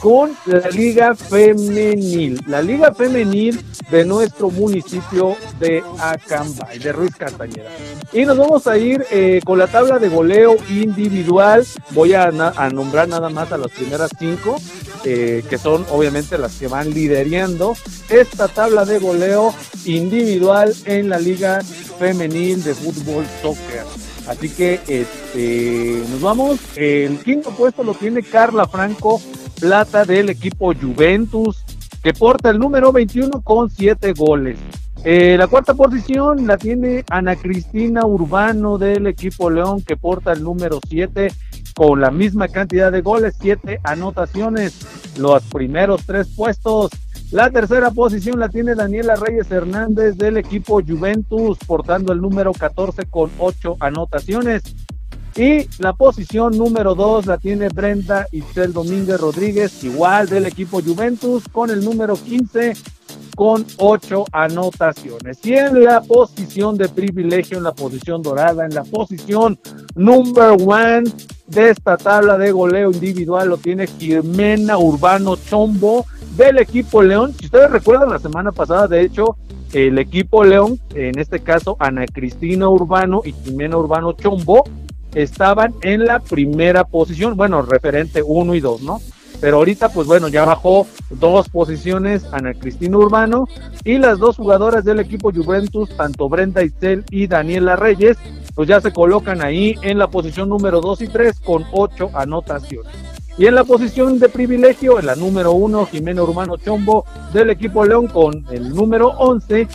con 0.00 0.36
la 0.46 0.68
Liga 0.70 1.14
Femenil, 1.14 2.40
la 2.46 2.62
Liga 2.62 2.92
Femenil 2.92 3.60
de 3.90 4.04
nuestro 4.04 4.50
municipio 4.50 5.36
de 5.58 5.82
Acambay, 5.98 6.78
de 6.78 6.92
Ruiz 6.92 7.14
Castañeda. 7.16 7.70
Y 8.12 8.24
nos 8.24 8.36
vamos 8.36 8.66
a 8.66 8.76
ir 8.78 9.04
eh, 9.10 9.40
con 9.44 9.58
la 9.58 9.66
tabla 9.66 9.98
de 9.98 10.08
goleo 10.08 10.56
individual. 10.68 11.66
Voy 11.90 12.14
a, 12.14 12.28
a 12.28 12.70
nombrar 12.70 13.08
nada 13.08 13.28
más 13.30 13.52
a 13.52 13.58
las 13.58 13.70
primeras 13.70 14.10
cinco, 14.18 14.56
eh, 15.04 15.44
que 15.48 15.58
son 15.58 15.86
obviamente 15.90 16.38
las 16.38 16.56
que 16.56 16.68
van 16.68 16.90
liderando 16.90 17.76
esta 18.08 18.48
tabla 18.48 18.84
de 18.84 18.98
goleo 18.98 19.54
individual 19.84 20.74
en 20.84 21.08
la 21.08 21.18
Liga 21.18 21.62
Femenil 21.98 22.62
de 22.62 22.74
Fútbol 22.74 23.24
Soccer. 23.40 23.84
Así 24.26 24.50
que 24.50 24.80
este, 24.88 26.02
nos 26.10 26.20
vamos. 26.20 26.58
El 26.74 27.18
quinto 27.20 27.50
puesto 27.50 27.84
lo 27.84 27.94
tiene 27.94 28.22
Carla 28.22 28.66
Franco 28.66 29.20
Plata 29.60 30.04
del 30.04 30.30
equipo 30.30 30.72
Juventus. 30.74 31.64
que 32.02 32.12
porta 32.12 32.50
el 32.50 32.60
número 32.60 32.92
21 32.92 33.42
con 33.42 33.68
7 33.68 34.12
goles. 34.12 34.56
Eh, 35.02 35.36
la 35.36 35.48
cuarta 35.48 35.74
posición 35.74 36.46
la 36.46 36.56
tiene 36.56 37.04
Ana 37.10 37.34
Cristina 37.34 38.06
Urbano 38.06 38.78
del 38.78 39.08
equipo 39.08 39.50
León, 39.50 39.82
que 39.82 39.96
porta 39.96 40.32
el 40.32 40.42
número 40.42 40.78
7 40.88 41.32
con 41.74 42.00
la 42.00 42.12
misma 42.12 42.46
cantidad 42.48 42.92
de 42.92 43.02
goles, 43.02 43.34
7 43.40 43.80
anotaciones. 43.82 44.86
Los 45.18 45.42
primeros 45.44 46.06
tres 46.06 46.28
puestos. 46.28 46.90
La 47.32 47.50
tercera 47.50 47.90
posición 47.90 48.38
la 48.38 48.48
tiene 48.48 48.76
Daniela 48.76 49.16
Reyes 49.16 49.50
Hernández 49.50 50.16
del 50.16 50.36
equipo 50.36 50.80
Juventus, 50.80 51.58
portando 51.66 52.12
el 52.12 52.20
número 52.20 52.52
14 52.52 53.06
con 53.06 53.30
8 53.38 53.78
anotaciones. 53.80 54.62
Y 55.36 55.68
la 55.78 55.92
posición 55.92 56.56
número 56.56 56.94
2 56.94 57.26
la 57.26 57.36
tiene 57.36 57.68
Brenda 57.68 58.26
Itzel 58.32 58.72
Domínguez 58.72 59.20
Rodríguez, 59.20 59.84
igual 59.84 60.28
del 60.28 60.46
equipo 60.46 60.80
Juventus, 60.80 61.44
con 61.52 61.70
el 61.70 61.84
número 61.84 62.14
15 62.16 62.72
con 63.36 63.66
ocho 63.76 64.24
anotaciones. 64.32 65.38
Y 65.44 65.54
en 65.54 65.84
la 65.84 66.00
posición 66.00 66.78
de 66.78 66.88
privilegio, 66.88 67.58
en 67.58 67.64
la 67.64 67.74
posición 67.74 68.22
dorada, 68.22 68.64
en 68.64 68.74
la 68.74 68.82
posición 68.82 69.58
number 69.94 70.56
one 70.58 71.04
de 71.46 71.70
esta 71.70 71.98
tabla 71.98 72.38
de 72.38 72.50
goleo 72.50 72.90
individual, 72.90 73.50
lo 73.50 73.58
tiene 73.58 73.86
Jimena 73.86 74.78
Urbano 74.78 75.36
Chombo 75.36 76.06
del 76.36 76.58
equipo 76.58 77.02
León. 77.02 77.34
Si 77.38 77.44
ustedes 77.44 77.70
recuerdan, 77.70 78.10
la 78.10 78.18
semana 78.18 78.52
pasada, 78.52 78.88
de 78.88 79.02
hecho, 79.02 79.36
el 79.74 79.98
equipo 79.98 80.42
León, 80.42 80.80
en 80.94 81.18
este 81.18 81.40
caso 81.40 81.76
Ana 81.78 82.06
Cristina 82.06 82.68
Urbano 82.68 83.20
y 83.22 83.32
Jimena 83.32 83.76
Urbano 83.76 84.12
Chombo, 84.12 84.64
estaban 85.16 85.74
en 85.82 86.04
la 86.04 86.20
primera 86.20 86.84
posición, 86.84 87.36
bueno, 87.36 87.62
referente 87.62 88.22
uno 88.24 88.54
y 88.54 88.60
dos, 88.60 88.82
¿no? 88.82 89.00
pero 89.40 89.58
ahorita 89.58 89.90
pues 89.90 90.06
bueno, 90.06 90.28
ya 90.28 90.44
bajó 90.44 90.86
dos 91.10 91.48
posiciones 91.48 92.24
Ana 92.32 92.54
Cristina 92.54 92.96
Urbano 92.96 93.46
y 93.84 93.98
las 93.98 94.18
dos 94.18 94.36
jugadoras 94.36 94.84
del 94.84 95.00
equipo 95.00 95.32
Juventus, 95.32 95.90
tanto 95.96 96.28
Brenda 96.28 96.62
Itzel 96.62 97.04
y 97.10 97.26
Daniela 97.26 97.76
Reyes, 97.76 98.16
pues 98.54 98.68
ya 98.68 98.80
se 98.80 98.92
colocan 98.92 99.42
ahí 99.42 99.76
en 99.82 99.98
la 99.98 100.08
posición 100.08 100.48
número 100.48 100.80
2 100.80 101.02
y 101.02 101.08
3 101.08 101.40
con 101.40 101.64
ocho 101.72 102.10
anotaciones. 102.14 102.92
Y 103.38 103.46
en 103.46 103.54
la 103.54 103.64
posición 103.64 104.18
de 104.18 104.30
privilegio, 104.30 104.98
en 104.98 105.06
la 105.06 105.14
número 105.14 105.52
1, 105.52 105.86
Jimena 105.86 106.22
Urbano 106.22 106.56
Chombo 106.56 107.04
del 107.34 107.50
equipo 107.50 107.84
León 107.84 108.06
con 108.06 108.46
el 108.50 108.70
número 108.70 109.08
11 109.08 109.68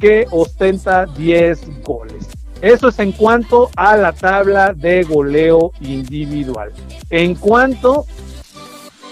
que 0.00 0.26
ostenta 0.32 1.06
10 1.06 1.84
goles. 1.84 2.43
Eso 2.60 2.88
es 2.88 2.98
en 2.98 3.12
cuanto 3.12 3.70
a 3.76 3.96
la 3.96 4.12
tabla 4.12 4.72
de 4.72 5.02
goleo 5.02 5.72
individual. 5.80 6.72
En 7.10 7.34
cuanto 7.34 8.06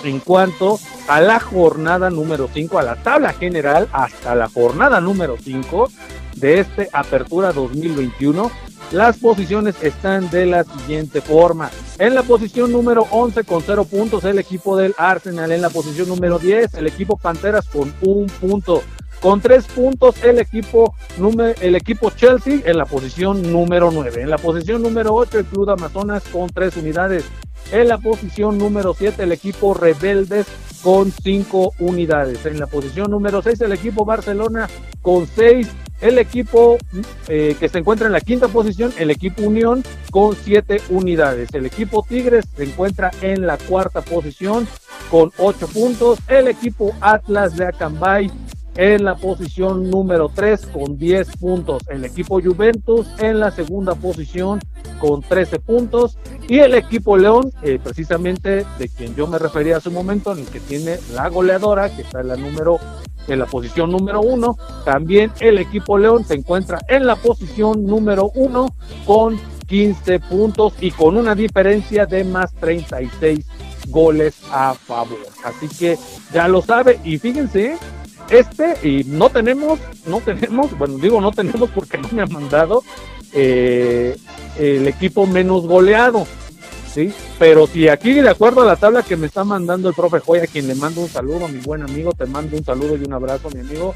en 0.05 0.19
cuanto 0.19 0.81
a 1.09 1.21
la 1.21 1.39
jornada 1.39 2.11
número 2.11 2.49
5, 2.53 2.79
a 2.79 2.83
la 2.83 2.97
tabla 2.97 3.33
general 3.33 3.89
hasta 3.93 4.35
la 4.35 4.49
jornada 4.49 5.01
número 5.01 5.37
5 5.41 5.89
de 6.37 6.61
este 6.61 6.89
Apertura 6.93 7.53
2021. 7.53 8.51
Las 8.91 9.17
posiciones 9.19 9.75
están 9.83 10.29
de 10.31 10.45
la 10.45 10.65
siguiente 10.65 11.21
forma. 11.21 11.71
En 11.99 12.15
la 12.15 12.23
posición 12.23 12.73
número 12.73 13.07
11 13.11 13.45
con 13.45 13.63
0 13.65 13.85
puntos 13.85 14.25
el 14.25 14.39
equipo 14.39 14.77
del 14.77 14.95
Arsenal. 14.99 15.51
En 15.51 15.63
la 15.63 15.71
posición 15.71 16.09
número 16.09 16.39
10 16.39 16.75
el 16.75 16.87
equipo 16.87 17.17
Panteras 17.17 17.69
con 17.69 17.95
un 18.03 18.27
punto. 18.27 18.83
Con 19.23 19.41
tres 19.41 19.67
puntos 19.67 20.17
el 20.25 20.41
equipo, 20.41 20.97
el 21.61 21.77
equipo 21.77 22.11
Chelsea 22.11 22.59
en 22.65 22.77
la 22.77 22.87
posición 22.87 23.53
número 23.53 23.93
9. 23.93 24.23
En 24.23 24.31
la 24.31 24.37
posición 24.37 24.83
número 24.83 25.15
8 25.15 25.39
el 25.39 25.45
Club 25.45 25.71
Amazonas 25.71 26.25
con 26.33 26.51
tres 26.51 26.77
unidades. 26.77 27.25
En 27.71 27.87
la 27.87 27.99
posición 27.99 28.59
número 28.59 28.95
7 28.95 29.23
el 29.23 29.31
equipo 29.31 29.75
Rebeldes 29.75 30.47
con 30.83 31.13
5 31.13 31.75
unidades. 31.79 32.45
En 32.47 32.59
la 32.59 32.67
posición 32.67 33.13
número 33.13 33.43
6 33.43 33.61
el 33.61 33.71
equipo 33.71 34.05
Barcelona 34.05 34.69
con 35.03 35.29
6. 35.29 35.69
El 36.01 36.19
equipo 36.19 36.79
eh, 37.29 37.55
que 37.61 37.69
se 37.69 37.79
encuentra 37.79 38.09
en 38.09 38.13
la 38.13 38.21
quinta 38.21 38.49
posición, 38.49 38.93
el 38.99 39.13
equipo 39.13 39.43
Unión 39.43 39.85
con 40.11 40.35
7 40.35 40.83
unidades. 40.91 41.55
El 41.55 41.65
equipo 41.65 42.05
Tigres 42.09 42.45
se 42.57 42.65
encuentra 42.65 43.13
en 43.21 43.47
la 43.47 43.57
cuarta 43.57 44.01
posición 44.01 44.67
con 45.13 45.31
8 45.39 45.69
puntos. 45.69 46.19
El 46.27 46.49
equipo 46.49 46.93
Atlas 47.01 47.55
de 47.57 47.67
Acambay 47.67 48.29
en 48.77 49.05
la 49.05 49.17
posición 49.17 49.91
número 49.91 50.31
3 50.35 50.67
con 50.67 50.97
10 50.99 51.37
puntos. 51.37 51.83
El 51.89 52.05
equipo 52.05 52.41
Juventus 52.41 53.07
en 53.19 53.41
la 53.41 53.51
segunda 53.51 53.95
posición 53.95 54.61
con 54.99 55.23
13 55.23 55.59
puntos. 55.61 56.19
Y 56.49 56.59
el 56.59 56.75
equipo 56.75 57.17
León, 57.17 57.53
eh, 57.63 57.79
precisamente 57.83 58.65
de 58.79 58.89
quien 58.89 59.15
yo 59.15 59.27
me 59.27 59.39
refería 59.39 59.77
hace 59.77 59.89
un 59.89 59.97
momento, 59.97 60.33
en 60.33 60.41
el 60.41 60.47
que 60.47 60.61
tiene 60.61 60.99
la 61.15 61.29
goleadora, 61.29 61.95
que 61.95 62.03
está 62.03 62.21
en 62.21 62.29
la 62.29 62.37
número 62.37 62.79
en 63.29 63.39
la 63.39 63.47
posición 63.47 63.91
número 63.91 64.21
1. 64.21 64.57
También 64.85 65.33
el 65.41 65.59
equipo 65.59 65.99
León 65.99 66.25
se 66.25 66.35
encuentra 66.35 66.79
en 66.89 67.07
la 67.07 67.17
posición 67.17 67.87
número 67.87 68.31
1 68.35 68.75
con 69.07 69.39
15 69.67 70.21
puntos 70.21 70.75
y 70.81 70.91
con 70.91 71.17
una 71.17 71.35
diferencia 71.35 72.05
de 72.07 72.25
más 72.25 72.53
36 72.55 73.47
goles 73.89 74.37
a 74.51 74.75
favor. 74.75 75.19
Así 75.45 75.69
que 75.69 75.99
ya 76.33 76.49
lo 76.49 76.63
sabe 76.63 77.01
y 77.05 77.19
fíjense, 77.19 77.77
este, 78.31 78.77
y 78.87 79.05
no 79.05 79.31
tenemos, 79.31 79.79
no 80.07 80.21
tenemos, 80.21 80.77
bueno, 80.79 80.99
digo 80.99 81.21
no 81.21 81.33
tenemos 81.33 81.71
porque 81.71 81.99
no 81.99 82.09
me 82.13 82.23
han 82.23 82.33
mandado 82.33 82.83
eh, 83.33 84.17
el 84.59 84.87
equipo 84.89 85.27
menos 85.27 85.67
goleado, 85.67 86.27
¿sí? 86.93 87.13
Pero 87.39 87.67
si 87.67 87.89
aquí, 87.89 88.15
de 88.15 88.29
acuerdo 88.29 88.63
a 88.63 88.67
la 88.67 88.77
tabla 88.77 89.03
que 89.03 89.17
me 89.17 89.27
está 89.27 89.45
mandando 89.45 89.89
el 89.89 89.95
profe 89.95 90.21
Joya, 90.21 90.47
quien 90.47 90.69
le 90.69 90.75
mando 90.75 91.01
un 91.01 91.09
saludo, 91.09 91.49
mi 91.49 91.59
buen 91.59 91.83
amigo, 91.83 92.13
te 92.13 92.27
mando 92.27 92.57
un 92.57 92.65
saludo 92.65 92.97
y 92.97 93.05
un 93.05 93.13
abrazo, 93.13 93.51
mi 93.51 93.61
amigo, 93.61 93.95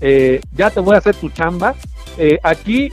eh, 0.00 0.40
ya 0.52 0.70
te 0.70 0.80
voy 0.80 0.94
a 0.94 0.98
hacer 0.98 1.14
tu 1.14 1.30
chamba. 1.30 1.74
Eh, 2.18 2.38
aquí, 2.42 2.90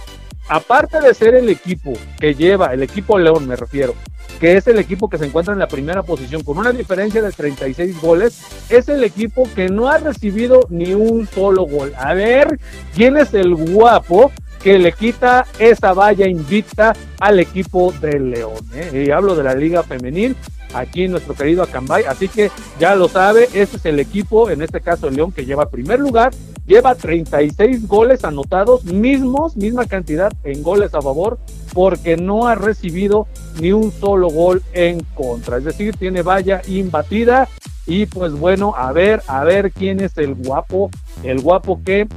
aparte 0.50 1.00
de 1.00 1.14
ser 1.14 1.36
el 1.36 1.48
equipo 1.48 1.94
que 2.20 2.34
lleva, 2.34 2.74
el 2.74 2.84
equipo 2.84 3.18
León 3.18 3.48
me 3.48 3.56
refiero, 3.56 3.94
que 4.40 4.58
es 4.58 4.68
el 4.68 4.80
equipo 4.80 5.10
que 5.10 5.18
se 5.18 5.26
encuentra 5.26 5.54
en 5.54 5.60
la 5.60 5.68
primera 5.68 6.04
posición 6.04 6.44
con 6.44 6.58
una 6.58 6.72
diferencia 6.72 7.22
de 7.22 7.32
36 7.32 8.02
goles, 8.02 8.42
es 8.70 8.90
el 8.90 9.04
equipo 9.04 9.48
que 9.56 9.70
no 9.70 9.88
ha 9.88 10.00
recibido 10.00 10.62
ni 10.70 10.94
un 10.94 11.28
solo 11.28 11.64
gol. 11.64 11.94
A 11.98 12.14
ver, 12.14 12.60
¿quién 12.96 13.18
es 13.18 13.34
el 13.34 13.54
guapo 13.56 14.32
que 14.64 14.80
le 14.80 14.92
quita 14.92 15.46
esa 15.60 15.94
valla 15.94 16.28
invicta 16.28 16.94
al 17.20 17.40
equipo 17.40 17.94
del 18.02 18.32
León? 18.32 18.66
Eh? 18.74 19.06
Y 19.08 19.12
hablo 19.12 19.36
de 19.36 19.44
la 19.44 19.54
Liga 19.54 19.84
Femenil, 19.84 20.36
aquí 20.74 21.08
nuestro 21.08 21.36
querido 21.36 21.64
Acambay, 21.64 22.06
así 22.06 22.28
que 22.28 22.50
ya 22.80 22.96
lo 22.96 23.08
sabe, 23.08 23.50
este 23.54 23.78
es 23.78 23.86
el 23.86 24.00
equipo, 24.00 24.50
en 24.50 24.62
este 24.62 24.82
caso 24.82 25.08
el 25.08 25.16
León, 25.16 25.32
que 25.32 25.46
lleva 25.46 25.70
primer 25.70 26.00
lugar, 26.00 26.32
lleva 26.70 26.94
36 26.94 27.88
goles 27.88 28.24
anotados, 28.24 28.86
mismos, 28.86 29.58
misma 29.58 29.88
cantidad 29.88 30.32
en 30.44 30.62
goles 30.62 30.94
a 30.94 31.02
favor, 31.02 31.40
porque 31.74 32.16
no 32.16 32.48
ha 32.48 32.54
recibido 32.54 33.28
ni 33.60 33.72
un 33.72 33.92
solo 33.92 34.30
gol 34.30 34.62
en 34.74 35.04
contra. 35.16 35.58
Es 35.58 35.64
decir, 35.66 35.98
tiene 35.98 36.22
valla 36.22 36.62
imbatida. 36.68 37.50
Y 37.88 38.06
pues 38.06 38.34
bueno, 38.34 38.76
a 38.78 38.92
ver, 38.92 39.24
a 39.26 39.44
ver 39.44 39.72
quién 39.72 40.00
es 40.00 40.16
el 40.20 40.36
guapo, 40.36 40.92
el 41.24 41.42
guapo 41.42 41.82
que 41.84 42.08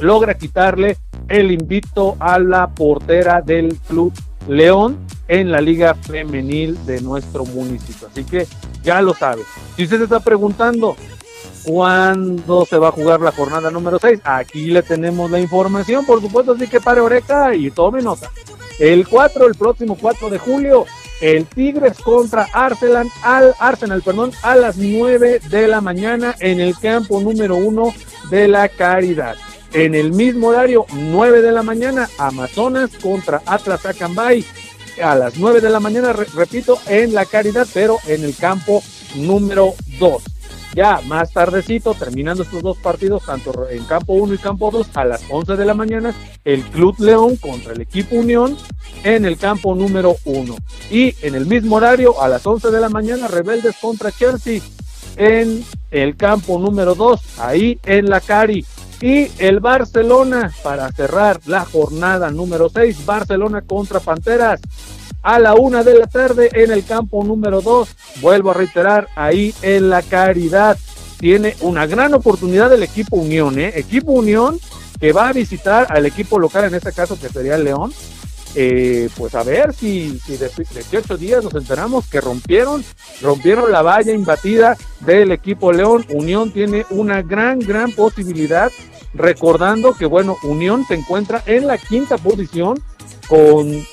logra 0.00 0.32
quitarle 0.32 0.96
el 1.28 1.52
invito 1.52 2.16
a 2.20 2.38
la 2.38 2.68
portera 2.68 3.42
del 3.42 3.76
club 3.86 4.14
León 4.48 4.96
en 5.28 5.52
la 5.52 5.60
liga 5.60 5.94
femenil 5.94 6.78
de 6.86 7.02
nuestro 7.02 7.44
municipio. 7.44 8.08
Así 8.10 8.24
que 8.24 8.46
ya 8.82 9.02
lo 9.02 9.12
sabe. 9.12 9.42
Si 9.76 9.84
usted 9.84 9.98
se 9.98 10.04
está 10.04 10.20
preguntando 10.20 10.96
cuándo 11.64 12.66
se 12.66 12.78
va 12.78 12.88
a 12.88 12.92
jugar 12.92 13.20
la 13.20 13.32
jornada 13.32 13.70
número 13.70 13.98
6, 13.98 14.20
aquí 14.24 14.66
le 14.66 14.82
tenemos 14.82 15.30
la 15.30 15.40
información, 15.40 16.04
por 16.04 16.20
supuesto, 16.20 16.52
así 16.52 16.68
que 16.68 16.80
pare 16.80 17.00
oreja 17.00 17.54
y 17.54 17.70
tome 17.70 18.02
nota. 18.02 18.30
El 18.78 19.06
4, 19.06 19.46
el 19.46 19.54
próximo 19.54 19.96
4 20.00 20.30
de 20.30 20.38
julio, 20.38 20.84
el 21.20 21.46
Tigres 21.46 21.98
contra 21.98 22.48
Arsenal, 22.52 23.10
al 23.22 23.54
Arsenal, 23.58 24.02
perdón, 24.02 24.32
a 24.42 24.56
las 24.56 24.76
9 24.76 25.40
de 25.48 25.68
la 25.68 25.80
mañana 25.80 26.34
en 26.40 26.60
el 26.60 26.78
campo 26.78 27.20
número 27.20 27.56
1 27.56 27.94
de 28.30 28.48
la 28.48 28.68
Caridad. 28.68 29.36
En 29.72 29.94
el 29.94 30.12
mismo 30.12 30.48
horario, 30.48 30.86
9 30.92 31.40
de 31.40 31.52
la 31.52 31.62
mañana, 31.62 32.08
Amazonas 32.18 32.90
contra 33.02 33.42
Atlas 33.46 33.84
Acambay. 33.86 34.44
A 35.02 35.16
las 35.16 35.36
9 35.36 35.60
de 35.60 35.70
la 35.70 35.80
mañana, 35.80 36.12
repito, 36.12 36.78
en 36.86 37.14
la 37.14 37.24
Caridad, 37.24 37.66
pero 37.74 37.98
en 38.06 38.22
el 38.22 38.36
campo 38.36 38.82
número 39.16 39.74
2. 39.98 40.33
Ya 40.74 41.00
más 41.06 41.32
tardecito, 41.32 41.94
terminando 41.94 42.42
estos 42.42 42.62
dos 42.62 42.76
partidos, 42.78 43.24
tanto 43.24 43.68
en 43.68 43.84
campo 43.84 44.14
1 44.14 44.34
y 44.34 44.38
campo 44.38 44.72
2, 44.72 44.88
a 44.94 45.04
las 45.04 45.22
11 45.30 45.56
de 45.56 45.64
la 45.64 45.74
mañana, 45.74 46.12
el 46.44 46.62
Club 46.62 46.96
León 46.98 47.36
contra 47.36 47.72
el 47.72 47.80
equipo 47.80 48.16
Unión 48.16 48.56
en 49.04 49.24
el 49.24 49.36
campo 49.36 49.76
número 49.76 50.16
1. 50.24 50.56
Y 50.90 51.14
en 51.22 51.36
el 51.36 51.46
mismo 51.46 51.76
horario, 51.76 52.20
a 52.20 52.28
las 52.28 52.44
11 52.44 52.72
de 52.72 52.80
la 52.80 52.88
mañana, 52.88 53.28
Rebeldes 53.28 53.76
contra 53.80 54.10
Chelsea 54.10 54.60
en 55.16 55.64
el 55.92 56.16
campo 56.16 56.58
número 56.58 56.96
2, 56.96 57.38
ahí 57.38 57.78
en 57.84 58.10
la 58.10 58.20
Cari. 58.20 58.66
Y 59.00 59.30
el 59.38 59.60
Barcelona 59.60 60.52
para 60.64 60.90
cerrar 60.90 61.40
la 61.46 61.64
jornada 61.64 62.30
número 62.30 62.68
6, 62.68 63.06
Barcelona 63.06 63.62
contra 63.62 64.00
Panteras 64.00 64.60
a 65.24 65.38
la 65.38 65.54
una 65.54 65.82
de 65.82 65.98
la 65.98 66.06
tarde 66.06 66.50
en 66.52 66.70
el 66.70 66.84
campo 66.84 67.24
número 67.24 67.62
2. 67.62 67.88
Vuelvo 68.20 68.50
a 68.50 68.54
reiterar, 68.54 69.08
ahí 69.16 69.52
en 69.62 69.90
la 69.90 70.02
Caridad. 70.02 70.78
tiene 71.18 71.56
una 71.62 71.86
gran 71.86 72.12
oportunidad 72.12 72.72
el 72.72 72.82
equipo 72.82 73.16
Unión, 73.16 73.58
¿eh? 73.58 73.72
Equipo 73.74 74.12
Unión 74.12 74.60
que 75.00 75.12
va 75.12 75.28
a 75.28 75.32
visitar 75.32 75.86
al 75.90 76.04
equipo 76.06 76.38
local, 76.38 76.64
en 76.64 76.74
este 76.74 76.92
caso 76.92 77.18
que 77.18 77.30
sería 77.30 77.56
el 77.56 77.64
León. 77.64 77.92
Eh, 78.56 79.08
pues 79.16 79.34
a 79.34 79.42
ver 79.42 79.74
si, 79.74 80.20
si 80.20 80.36
de 80.36 80.48
18 80.48 81.16
días 81.16 81.42
nos 81.42 81.54
enteramos 81.54 82.06
que 82.06 82.20
rompieron, 82.20 82.84
rompieron 83.20 83.72
la 83.72 83.82
valla 83.82 84.12
imbatida 84.12 84.76
del 85.00 85.32
equipo 85.32 85.72
León. 85.72 86.04
Unión 86.10 86.52
tiene 86.52 86.84
una 86.90 87.22
gran, 87.22 87.58
gran 87.58 87.92
posibilidad, 87.92 88.70
recordando 89.14 89.94
que, 89.94 90.04
bueno, 90.04 90.36
Unión 90.42 90.84
se 90.86 90.94
encuentra 90.94 91.42
en 91.46 91.66
la 91.66 91.78
quinta 91.78 92.18
posición 92.18 92.78
con, 93.26 93.84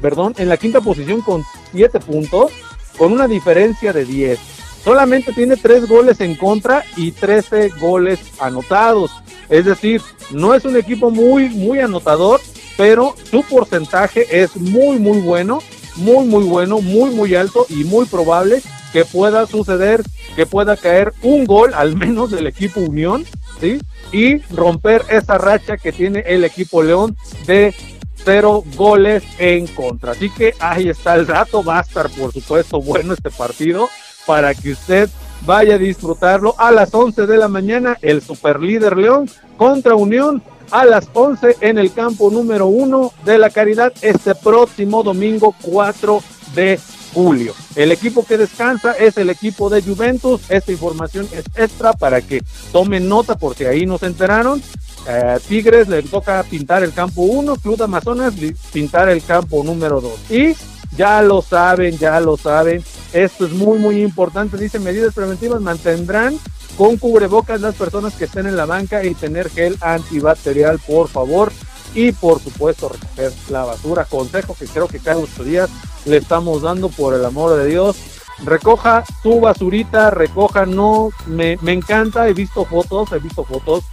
perdón, 0.00 0.34
en 0.38 0.48
la 0.48 0.56
quinta 0.56 0.80
posición 0.80 1.20
con 1.20 1.44
7 1.72 2.00
puntos, 2.00 2.52
con 2.98 3.12
una 3.12 3.28
diferencia 3.28 3.92
de 3.92 4.04
10. 4.04 4.38
Solamente 4.84 5.32
tiene 5.32 5.56
3 5.56 5.88
goles 5.88 6.20
en 6.20 6.34
contra 6.36 6.84
y 6.96 7.12
13 7.12 7.70
goles 7.80 8.20
anotados. 8.38 9.10
Es 9.48 9.64
decir, 9.64 10.00
no 10.30 10.54
es 10.54 10.64
un 10.64 10.76
equipo 10.76 11.10
muy, 11.10 11.50
muy 11.50 11.80
anotador, 11.80 12.40
pero 12.76 13.14
su 13.30 13.42
porcentaje 13.42 14.42
es 14.42 14.56
muy, 14.56 14.98
muy 14.98 15.18
bueno, 15.18 15.60
muy, 15.96 16.26
muy 16.26 16.44
bueno, 16.44 16.80
muy, 16.80 17.10
muy 17.10 17.34
alto 17.34 17.66
y 17.68 17.84
muy 17.84 18.06
probable 18.06 18.62
que 18.92 19.04
pueda 19.04 19.46
suceder, 19.46 20.02
que 20.34 20.46
pueda 20.46 20.76
caer 20.76 21.12
un 21.22 21.44
gol 21.44 21.74
al 21.74 21.96
menos 21.96 22.30
del 22.30 22.46
equipo 22.46 22.80
Unión, 22.80 23.24
¿sí? 23.60 23.80
Y 24.12 24.38
romper 24.54 25.04
esa 25.10 25.38
racha 25.38 25.76
que 25.76 25.92
tiene 25.92 26.24
el 26.26 26.44
equipo 26.44 26.82
León 26.82 27.16
de 27.46 27.74
cero 28.24 28.64
goles 28.76 29.22
en 29.38 29.66
contra. 29.66 30.12
Así 30.12 30.30
que 30.30 30.54
ahí 30.58 30.88
está 30.88 31.14
el 31.14 31.26
rato, 31.26 31.62
va 31.62 31.78
a 31.78 31.82
estar 31.82 32.10
por 32.10 32.32
supuesto 32.32 32.80
bueno 32.80 33.14
este 33.14 33.30
partido 33.30 33.88
para 34.26 34.54
que 34.54 34.72
usted 34.72 35.08
vaya 35.46 35.76
a 35.76 35.78
disfrutarlo 35.78 36.54
a 36.58 36.70
las 36.70 36.94
11 36.94 37.26
de 37.26 37.36
la 37.38 37.48
mañana, 37.48 37.96
el 38.02 38.22
superlíder 38.22 38.96
León 38.96 39.28
contra 39.56 39.94
Unión 39.94 40.42
a 40.70 40.84
las 40.84 41.08
11 41.12 41.56
en 41.60 41.78
el 41.78 41.92
campo 41.92 42.30
número 42.30 42.66
1 42.66 43.12
de 43.24 43.38
la 43.38 43.50
Caridad 43.50 43.92
este 44.02 44.34
próximo 44.34 45.02
domingo 45.02 45.54
4 45.62 46.22
de 46.54 46.78
julio. 47.12 47.54
El 47.74 47.92
equipo 47.92 48.24
que 48.24 48.38
descansa 48.38 48.92
es 48.92 49.16
el 49.16 49.30
equipo 49.30 49.68
de 49.68 49.82
Juventus. 49.82 50.42
Esta 50.48 50.72
información 50.72 51.28
es 51.32 51.44
extra 51.56 51.92
para 51.92 52.20
que 52.20 52.42
tomen 52.72 53.08
nota 53.08 53.36
porque 53.36 53.66
ahí 53.66 53.86
nos 53.86 54.02
enteraron. 54.02 54.62
Eh, 55.06 55.38
Tigres 55.48 55.88
le 55.88 56.02
toca 56.02 56.42
pintar 56.42 56.82
el 56.82 56.92
campo 56.92 57.22
1, 57.22 57.56
Club 57.56 57.82
Amazonas 57.82 58.34
pintar 58.72 59.08
el 59.08 59.22
campo 59.22 59.62
número 59.64 60.00
2. 60.00 60.30
Y 60.30 60.56
ya 60.96 61.22
lo 61.22 61.42
saben, 61.42 61.96
ya 61.98 62.20
lo 62.20 62.36
saben. 62.36 62.84
Esto 63.12 63.46
es 63.46 63.52
muy, 63.52 63.78
muy 63.78 64.02
importante. 64.02 64.56
Dice 64.56 64.78
medidas 64.78 65.14
preventivas 65.14 65.60
mantendrán 65.60 66.38
con 66.76 66.96
cubrebocas 66.96 67.60
las 67.60 67.74
personas 67.74 68.14
que 68.14 68.24
estén 68.24 68.46
en 68.46 68.56
la 68.56 68.66
banca 68.66 69.04
y 69.04 69.14
tener 69.14 69.50
gel 69.50 69.76
antibacterial, 69.80 70.78
por 70.78 71.08
favor. 71.08 71.52
Y 71.94 72.12
por 72.12 72.40
supuesto, 72.40 72.88
recoger 72.88 73.32
la 73.48 73.64
basura. 73.64 74.04
Consejo 74.04 74.54
que 74.54 74.66
creo 74.66 74.86
que 74.86 75.00
cada 75.00 75.18
ocho 75.18 75.42
días 75.42 75.68
le 76.04 76.18
estamos 76.18 76.62
dando 76.62 76.88
por 76.88 77.14
el 77.14 77.24
amor 77.24 77.56
de 77.56 77.66
Dios. 77.66 77.96
Recoja 78.44 79.04
su 79.22 79.40
basurita, 79.40 80.10
recoja, 80.10 80.64
no, 80.66 81.10
me, 81.26 81.58
me 81.62 81.72
encanta, 81.72 82.28
he 82.28 82.32
visto 82.32 82.64
fotos, 82.64 83.12
he 83.12 83.18
visto 83.18 83.44
fotos 83.44 83.84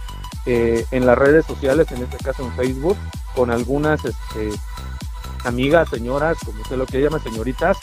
eh, 0.50 0.86
en 0.92 1.04
las 1.04 1.18
redes 1.18 1.44
sociales, 1.44 1.92
en 1.92 2.02
este 2.02 2.16
caso 2.16 2.42
en 2.42 2.50
Facebook, 2.52 2.96
con 3.34 3.50
algunas 3.50 4.02
este, 4.02 4.48
amigas, 5.44 5.90
señoras, 5.90 6.38
como 6.42 6.62
usted 6.62 6.78
lo 6.78 6.86
que 6.86 7.02
llama, 7.02 7.18
señoritas, 7.18 7.76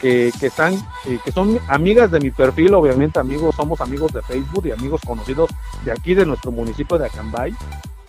que, 0.00 0.30
que 0.38 0.46
están, 0.46 0.74
eh, 1.06 1.18
que 1.24 1.32
son 1.32 1.58
amigas 1.66 2.12
de 2.12 2.20
mi 2.20 2.30
perfil, 2.30 2.74
obviamente 2.74 3.18
amigos, 3.18 3.56
somos 3.56 3.80
amigos 3.80 4.12
de 4.12 4.22
Facebook 4.22 4.66
y 4.66 4.70
amigos 4.70 5.00
conocidos 5.04 5.50
de 5.84 5.90
aquí 5.90 6.14
de 6.14 6.24
nuestro 6.24 6.52
municipio 6.52 6.96
de 6.96 7.06
Acambay. 7.06 7.52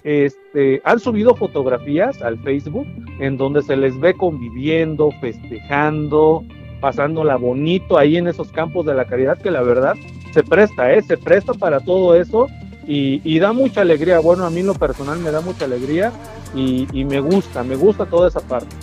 Este, 0.04 0.80
han 0.86 1.00
subido 1.00 1.36
fotografías 1.36 2.22
al 2.22 2.38
Facebook 2.44 2.86
en 3.20 3.36
donde 3.36 3.64
se 3.64 3.76
les 3.76 4.00
ve 4.00 4.14
conviviendo, 4.14 5.10
festejando, 5.22 6.44
pasándola 6.82 7.36
bonito 7.36 7.98
ahí 7.98 8.18
en 8.18 8.28
esos 8.28 8.52
campos 8.52 8.86
de 8.86 8.94
la 8.94 9.06
caridad 9.06 9.42
que 9.42 9.50
la 9.50 9.64
verdad 9.64 9.96
se 10.36 10.44
presta, 10.44 10.94
¿eh? 10.94 11.02
se 11.02 11.18
presta 11.18 11.56
para 11.56 11.80
todo 11.80 12.14
eso 12.14 12.48
y, 12.88 13.22
y 13.24 13.40
da 13.40 13.54
mucha 13.54 13.82
alegría. 13.82 14.20
Bueno, 14.20 14.46
a 14.46 14.50
mí 14.50 14.62
en 14.62 14.68
lo 14.68 14.74
personal 14.74 15.20
me 15.20 15.32
da 15.32 15.42
mucha 15.42 15.66
alegría 15.66 16.12
y, 16.56 16.88
y 16.94 17.06
me 17.06 17.20
gusta, 17.20 17.64
me 17.64 17.76
gusta 17.76 18.06
toda 18.06 18.30
esa 18.30 18.40
parte. 18.40 18.76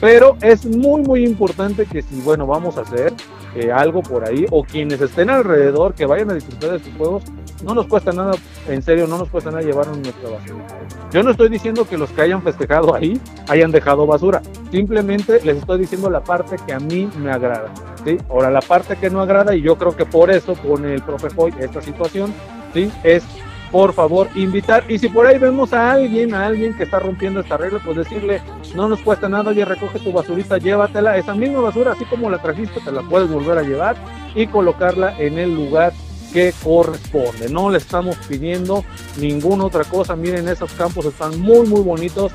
Pero 0.00 0.36
es 0.40 0.64
muy, 0.64 1.02
muy 1.02 1.24
importante 1.24 1.84
que 1.84 2.00
si, 2.00 2.20
bueno, 2.22 2.46
vamos 2.46 2.78
a 2.78 2.80
hacer 2.80 3.12
eh, 3.54 3.70
algo 3.70 4.02
por 4.02 4.26
ahí, 4.26 4.46
o 4.50 4.64
quienes 4.64 5.00
estén 5.00 5.28
alrededor, 5.28 5.94
que 5.94 6.06
vayan 6.06 6.30
a 6.30 6.34
disfrutar 6.34 6.70
de 6.70 6.78
sus 6.78 6.94
juegos, 6.94 7.24
no 7.64 7.74
nos 7.74 7.86
cuesta 7.86 8.10
nada, 8.12 8.32
en 8.68 8.80
serio, 8.80 9.06
no 9.06 9.18
nos 9.18 9.28
cuesta 9.28 9.50
nada 9.50 9.62
llevarnos 9.62 9.98
nuestra 9.98 10.30
basura. 10.30 10.64
Yo 11.12 11.22
no 11.22 11.32
estoy 11.32 11.50
diciendo 11.50 11.86
que 11.86 11.98
los 11.98 12.08
que 12.10 12.22
hayan 12.22 12.42
festejado 12.42 12.94
ahí 12.94 13.20
hayan 13.48 13.72
dejado 13.72 14.06
basura, 14.06 14.40
simplemente 14.70 15.44
les 15.44 15.58
estoy 15.58 15.80
diciendo 15.80 16.08
la 16.08 16.24
parte 16.24 16.56
que 16.64 16.72
a 16.72 16.78
mí 16.80 17.10
me 17.18 17.30
agrada. 17.30 17.70
¿sí? 18.04 18.16
Ahora, 18.30 18.50
la 18.50 18.62
parte 18.62 18.96
que 18.96 19.10
no 19.10 19.20
agrada, 19.20 19.54
y 19.54 19.60
yo 19.60 19.76
creo 19.76 19.94
que 19.94 20.06
por 20.06 20.30
eso 20.30 20.54
pone 20.54 20.94
el 20.94 21.02
profe 21.02 21.28
Foy 21.28 21.52
esta 21.58 21.82
situación, 21.82 22.32
¿sí? 22.72 22.90
es 23.02 23.24
por 23.70 23.92
favor, 23.92 24.28
invitar. 24.34 24.84
Y 24.90 24.98
si 24.98 25.08
por 25.08 25.26
ahí 25.26 25.38
vemos 25.38 25.72
a 25.72 25.92
alguien, 25.92 26.34
a 26.34 26.46
alguien 26.46 26.74
que 26.74 26.84
está 26.84 26.98
rompiendo 26.98 27.40
esta 27.40 27.56
regla, 27.56 27.80
pues 27.84 27.96
decirle, 27.96 28.42
no 28.74 28.88
nos 28.88 29.00
cuesta 29.00 29.28
nada, 29.28 29.50
oye, 29.50 29.64
recoge 29.64 30.00
tu 30.00 30.12
basurita, 30.12 30.58
llévatela. 30.58 31.16
Esa 31.16 31.34
misma 31.34 31.60
basura, 31.60 31.92
así 31.92 32.04
como 32.04 32.30
la 32.30 32.38
trajiste, 32.38 32.80
te 32.80 32.90
la 32.90 33.02
puedes 33.02 33.30
volver 33.30 33.58
a 33.58 33.62
llevar 33.62 33.96
y 34.34 34.46
colocarla 34.46 35.16
en 35.18 35.38
el 35.38 35.54
lugar 35.54 35.92
que 36.32 36.52
corresponde. 36.62 37.48
No 37.48 37.70
le 37.70 37.78
estamos 37.78 38.16
pidiendo 38.28 38.84
ninguna 39.18 39.64
otra 39.64 39.84
cosa. 39.84 40.16
Miren, 40.16 40.48
esos 40.48 40.72
campos 40.72 41.06
están 41.06 41.40
muy, 41.40 41.66
muy 41.66 41.82
bonitos. 41.82 42.32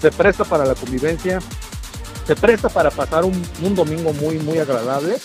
Se 0.00 0.10
presta 0.10 0.44
para 0.44 0.64
la 0.64 0.74
convivencia. 0.74 1.38
Se 2.26 2.34
presta 2.34 2.68
para 2.68 2.90
pasar 2.90 3.24
un, 3.24 3.74
domingo 3.74 4.12
muy, 4.14 4.38
muy 4.38 4.58
agradable. 4.58 5.16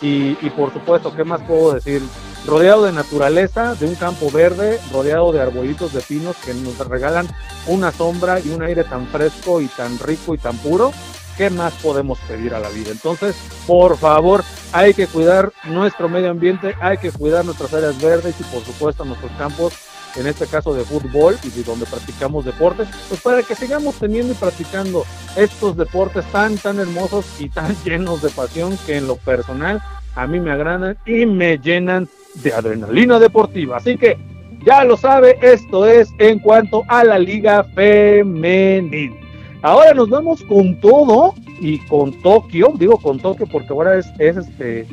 Y 0.00 0.34
por 0.50 0.72
supuesto, 0.72 1.14
¿qué 1.14 1.24
más 1.24 1.40
puedo 1.42 1.74
decir? 1.74 2.02
Rodeado 2.48 2.84
de 2.84 2.92
naturaleza, 2.92 3.74
de 3.74 3.86
un 3.86 3.94
campo 3.94 4.30
verde, 4.30 4.80
rodeado 4.90 5.32
de 5.32 5.40
arbolitos 5.40 5.92
de 5.92 6.00
pinos 6.00 6.34
que 6.36 6.54
nos 6.54 6.78
regalan 6.78 7.28
una 7.66 7.92
sombra 7.92 8.40
y 8.40 8.48
un 8.48 8.62
aire 8.62 8.84
tan 8.84 9.06
fresco 9.06 9.60
y 9.60 9.66
tan 9.66 9.98
rico 9.98 10.34
y 10.34 10.38
tan 10.38 10.56
puro. 10.56 10.92
¿Qué 11.36 11.50
más 11.50 11.74
podemos 11.74 12.18
pedir 12.20 12.54
a 12.54 12.58
la 12.58 12.70
vida? 12.70 12.90
Entonces, 12.90 13.36
por 13.66 13.96
favor, 13.98 14.42
hay 14.72 14.94
que 14.94 15.06
cuidar 15.06 15.52
nuestro 15.64 16.08
medio 16.08 16.30
ambiente, 16.30 16.74
hay 16.80 16.96
que 16.96 17.12
cuidar 17.12 17.44
nuestras 17.44 17.72
áreas 17.74 18.00
verdes 18.00 18.34
y 18.40 18.44
por 18.44 18.64
supuesto 18.64 19.04
nuestros 19.04 19.30
campos, 19.32 19.74
en 20.16 20.26
este 20.26 20.46
caso 20.46 20.74
de 20.74 20.84
fútbol 20.84 21.38
y 21.44 21.50
de 21.50 21.62
donde 21.62 21.84
practicamos 21.84 22.46
deportes, 22.46 22.88
pues 23.08 23.20
para 23.20 23.42
que 23.42 23.54
sigamos 23.54 23.96
teniendo 23.96 24.32
y 24.32 24.36
practicando 24.36 25.04
estos 25.36 25.76
deportes 25.76 26.24
tan, 26.32 26.56
tan 26.56 26.80
hermosos 26.80 27.26
y 27.38 27.50
tan 27.50 27.76
llenos 27.84 28.22
de 28.22 28.30
pasión 28.30 28.76
que 28.86 28.96
en 28.96 29.06
lo 29.06 29.16
personal 29.16 29.82
a 30.16 30.26
mí 30.26 30.40
me 30.40 30.50
agradan 30.50 30.96
y 31.06 31.26
me 31.26 31.58
llenan 31.58 32.08
de 32.42 32.52
adrenalina 32.52 33.18
deportiva. 33.18 33.76
Así 33.76 33.96
que 33.96 34.16
ya 34.64 34.84
lo 34.84 34.96
sabe, 34.96 35.38
esto 35.40 35.86
es 35.86 36.12
en 36.18 36.38
cuanto 36.38 36.84
a 36.88 37.04
la 37.04 37.18
liga 37.18 37.64
femenil. 37.74 39.14
Ahora 39.62 39.94
nos 39.94 40.08
vamos 40.08 40.42
con 40.44 40.78
todo 40.80 41.34
y 41.60 41.78
con 41.86 42.12
Tokio, 42.22 42.72
digo 42.78 42.98
con 42.98 43.18
Tokio 43.18 43.46
porque 43.46 43.72
ahora 43.72 43.98
es, 43.98 44.06
es 44.18 44.36
este 44.36 44.86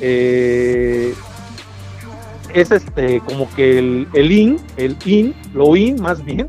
eh, 0.00 1.14
es 2.52 2.70
este 2.70 3.20
como 3.20 3.48
que 3.54 3.78
el, 3.78 4.08
el 4.14 4.32
in, 4.32 4.56
el 4.76 4.96
in, 5.04 5.34
lo 5.54 5.76
in 5.76 6.00
más 6.02 6.24
bien, 6.24 6.48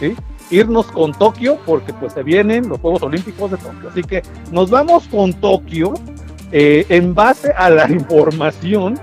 ¿sí? 0.00 0.14
irnos 0.50 0.86
con 0.86 1.12
Tokio 1.12 1.58
porque 1.66 1.92
pues 1.94 2.12
se 2.12 2.22
vienen 2.22 2.68
los 2.68 2.80
Juegos 2.80 3.02
Olímpicos 3.02 3.50
de 3.50 3.56
Tokio. 3.58 3.88
Así 3.90 4.02
que 4.02 4.22
nos 4.50 4.70
vamos 4.70 5.06
con 5.08 5.32
Tokio 5.34 5.94
eh, 6.52 6.86
en 6.88 7.14
base 7.14 7.52
a 7.56 7.70
la 7.70 7.88
información 7.90 8.98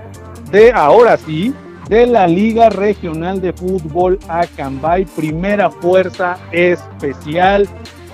de 0.51 0.71
ahora 0.71 1.17
sí, 1.17 1.53
de 1.87 2.05
la 2.05 2.27
Liga 2.27 2.69
Regional 2.69 3.41
de 3.41 3.53
Fútbol 3.53 4.19
Acambay, 4.27 5.05
primera 5.05 5.69
fuerza 5.69 6.37
especial 6.51 7.67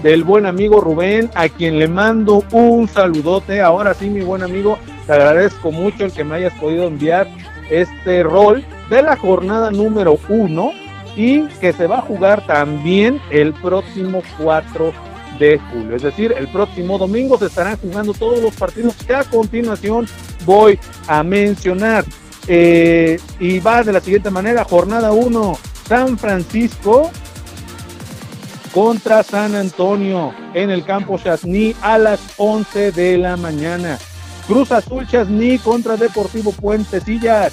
del 0.03 0.24
buen 0.24 0.45
amigo 0.45 0.80
Rubén, 0.80 1.30
a 1.36 1.49
quien 1.49 1.80
le 1.80 1.88
mando 1.88 2.43
un 2.51 2.88
saludote. 2.88 3.62
Ahora 3.62 3.93
sí, 3.93 4.09
mi 4.09 4.22
buen 4.22 4.43
amigo, 4.43 4.78
te 5.05 5.14
agradezco 5.14 5.72
mucho 5.72 6.05
el 6.05 6.12
que 6.12 6.24
me 6.24 6.36
hayas 6.36 6.53
podido 6.53 6.88
enviar 6.88 7.28
este 7.70 8.24
rol 8.24 8.64
de 8.89 9.01
la 9.01 9.18
jornada 9.18 9.72
número 9.72 10.18
uno 10.30 10.72
y 11.16 11.47
que 11.59 11.74
se 11.74 11.88
va 11.88 11.99
a 11.99 12.01
jugar 12.01 12.45
también 12.45 13.20
el 13.32 13.53
próximo 13.53 14.22
4 14.41 14.93
de 15.39 15.59
julio. 15.72 15.95
Es 15.95 16.03
decir, 16.03 16.34
el 16.38 16.47
próximo 16.47 16.97
domingo 16.97 17.38
se 17.38 17.47
estarán 17.47 17.78
jugando 17.78 18.14
todos 18.14 18.39
los 18.39 18.55
partidos 18.55 18.95
que 19.05 19.16
a 19.16 19.24
continuación 19.24 20.07
voy 20.45 20.80
a 21.07 21.24
mencionar. 21.24 22.05
Eh, 22.48 23.20
y 23.39 23.60
va 23.60 23.84
de 23.84 23.91
la 23.91 24.00
siguiente 24.00 24.30
manera, 24.30 24.64
jornada 24.64 25.12
1, 25.12 25.58
San 25.88 26.18
Francisco 26.18 27.12
contra 28.74 29.24
San 29.24 29.56
Antonio 29.56 30.34
en 30.54 30.70
el 30.70 30.86
campo 30.86 31.18
Chasní 31.18 31.76
a 31.82 31.98
las 31.98 32.20
11 32.38 32.91
de 32.91 33.18
la 33.18 33.36
mañana. 33.36 33.98
Cruz 34.48 34.72
Azul 34.72 35.08
Chasní 35.08 35.58
contra 35.58 35.98
Deportivo 35.98 36.54
Puentecillas 36.54 37.52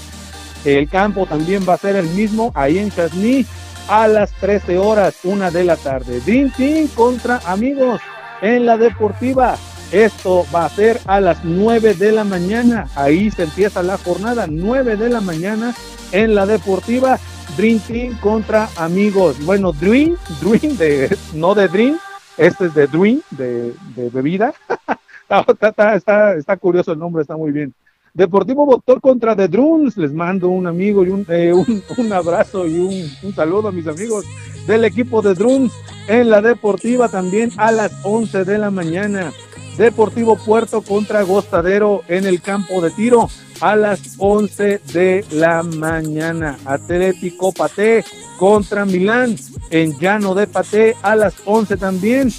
El 0.64 0.88
campo 0.88 1.26
también 1.26 1.66
va 1.68 1.74
a 1.74 1.78
ser 1.78 1.96
el 1.96 2.08
mismo 2.10 2.52
ahí 2.54 2.78
en 2.78 2.90
Chasní 2.90 3.44
a 3.88 4.06
las 4.06 4.32
13 4.32 4.78
horas, 4.78 5.16
una 5.24 5.50
de 5.50 5.64
la 5.64 5.76
tarde. 5.76 6.20
Dream 6.20 6.50
Team 6.56 6.88
contra 6.88 7.40
amigos 7.44 8.00
en 8.40 8.66
la 8.66 8.76
deportiva. 8.76 9.56
Esto 9.94 10.44
va 10.52 10.64
a 10.64 10.68
ser 10.70 10.98
a 11.06 11.20
las 11.20 11.44
9 11.44 11.94
de 11.94 12.10
la 12.10 12.24
mañana. 12.24 12.88
Ahí 12.96 13.30
se 13.30 13.44
empieza 13.44 13.80
la 13.80 13.96
jornada, 13.96 14.48
9 14.50 14.96
de 14.96 15.08
la 15.08 15.20
mañana 15.20 15.72
en 16.10 16.34
la 16.34 16.46
deportiva. 16.46 17.20
Dream 17.56 17.78
Team 17.78 18.18
contra 18.18 18.68
amigos. 18.76 19.36
Bueno, 19.46 19.70
Dream, 19.70 20.16
Dream, 20.42 20.76
de, 20.76 21.16
no 21.34 21.54
de 21.54 21.68
Dream, 21.68 21.96
este 22.36 22.66
es 22.66 22.74
de 22.74 22.88
Dream, 22.88 23.22
de, 23.30 23.72
de 23.94 24.10
bebida. 24.10 24.52
está, 25.30 25.68
está, 25.68 25.94
está, 25.94 26.34
está 26.34 26.56
curioso 26.56 26.90
el 26.90 26.98
nombre, 26.98 27.22
está 27.22 27.36
muy 27.36 27.52
bien. 27.52 27.72
Deportivo 28.14 28.66
Doctor 28.66 29.00
contra 29.00 29.36
The 29.36 29.46
Drums. 29.46 29.96
Les 29.96 30.12
mando 30.12 30.48
un 30.48 30.66
amigo 30.66 31.04
y 31.04 31.10
un, 31.10 31.24
eh, 31.28 31.52
un, 31.52 31.84
un 31.98 32.12
abrazo 32.12 32.66
y 32.66 32.80
un, 32.80 33.10
un, 33.22 33.32
saludo 33.32 33.68
a 33.68 33.72
mis 33.72 33.86
amigos 33.86 34.24
del 34.66 34.84
equipo 34.84 35.22
de 35.22 35.34
Drums 35.34 35.72
en 36.08 36.30
la 36.30 36.42
Deportiva 36.42 37.08
también 37.08 37.52
a 37.58 37.70
las 37.70 37.92
11 38.02 38.44
de 38.44 38.58
la 38.58 38.72
mañana. 38.72 39.32
Deportivo 39.76 40.36
Puerto 40.36 40.82
contra 40.82 41.22
Gostadero 41.22 42.02
en 42.08 42.26
el 42.26 42.40
campo 42.40 42.80
de 42.80 42.90
tiro 42.90 43.28
a 43.60 43.76
las 43.76 44.00
11 44.18 44.80
de 44.92 45.24
la 45.32 45.62
mañana. 45.62 46.58
Atlético 46.64 47.52
Paté 47.52 48.04
contra 48.38 48.84
Milán 48.84 49.36
en 49.70 49.98
Llano 49.98 50.34
de 50.34 50.46
Paté 50.46 50.96
a 51.02 51.16
las 51.16 51.34
11 51.44 51.76
también. 51.76 52.32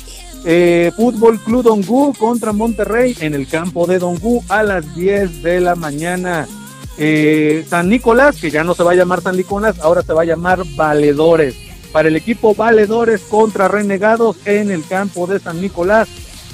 Eh, 0.46 0.92
Fútbol 0.96 1.40
Club 1.40 1.64
Dongú 1.64 2.14
contra 2.14 2.54
Monterrey 2.54 3.18
en 3.20 3.34
el 3.34 3.48
campo 3.48 3.88
de 3.88 4.00
Dongú 4.00 4.44
a 4.48 4.64
las 4.64 4.96
10 4.96 5.42
de 5.44 5.60
la 5.60 5.76
mañana. 5.76 6.48
Eh, 6.98 7.66
San 7.68 7.90
Nicolás, 7.90 8.38
que 8.40 8.52
ya 8.52 8.64
no 8.64 8.74
se 8.74 8.84
va 8.84 8.92
a 8.92 8.96
llamar 8.96 9.22
San 9.22 9.36
Nicolás, 9.36 9.80
ahora 9.80 10.04
se 10.04 10.14
va 10.14 10.22
a 10.22 10.26
llamar 10.26 10.64
Valedores. 10.76 11.56
Para 11.92 12.10
el 12.10 12.16
equipo 12.16 12.54
Valedores 12.54 13.22
contra 13.22 13.68
Renegados 13.68 14.38
en 14.46 14.70
el 14.70 14.86
campo 14.86 15.28
de 15.28 15.40
San 15.40 15.62
Nicolás 15.62 16.08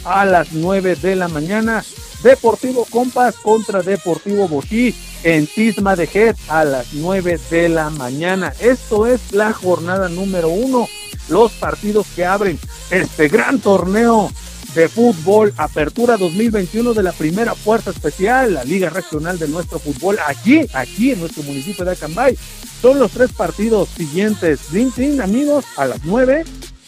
a 0.04 0.26
las 0.26 0.52
9 0.52 0.96
de 0.96 1.16
la 1.16 1.28
mañana. 1.28 1.84
Deportivo 2.24 2.86
Compas 2.86 3.36
contra 3.36 3.82
Deportivo 3.82 4.48
Bojí 4.48 4.94
en 5.24 5.48
Tisma 5.48 5.96
de 5.96 6.08
Jet 6.08 6.38
a 6.48 6.64
las 6.64 6.94
9 6.94 7.40
de 7.50 7.70
la 7.70 7.90
mañana. 7.90 8.54
Esto 8.60 9.08
es 9.08 9.32
la 9.32 9.54
jornada 9.54 10.08
número 10.10 10.50
uno 10.50 10.88
los 11.30 11.52
partidos 11.54 12.06
que 12.16 12.26
abren 12.26 12.60
este 12.90 13.28
gran 13.30 13.60
torneo 13.60 14.30
de 14.76 14.88
fútbol, 14.88 15.54
Apertura 15.58 16.18
2021 16.18 16.94
de 16.94 17.04
la 17.04 17.12
primera 17.12 17.56
fuerza 17.56 17.90
especial, 17.90 18.54
la 18.54 18.64
Liga 18.64 18.90
Regional 18.90 19.38
de 19.38 19.48
nuestro 19.48 19.80
fútbol, 19.80 20.18
aquí, 20.26 20.62
aquí 20.74 21.12
en 21.12 21.20
nuestro 21.20 21.44
municipio 21.44 21.84
de 21.84 21.92
Acambay. 21.92 22.38
Son 22.82 22.98
los 22.98 23.12
tres 23.12 23.32
partidos 23.34 23.90
siguientes, 23.90 24.72
Dream 24.72 25.22
amigos, 25.22 25.66
a 25.78 25.86
las 25.86 26.04
9 26.04 26.46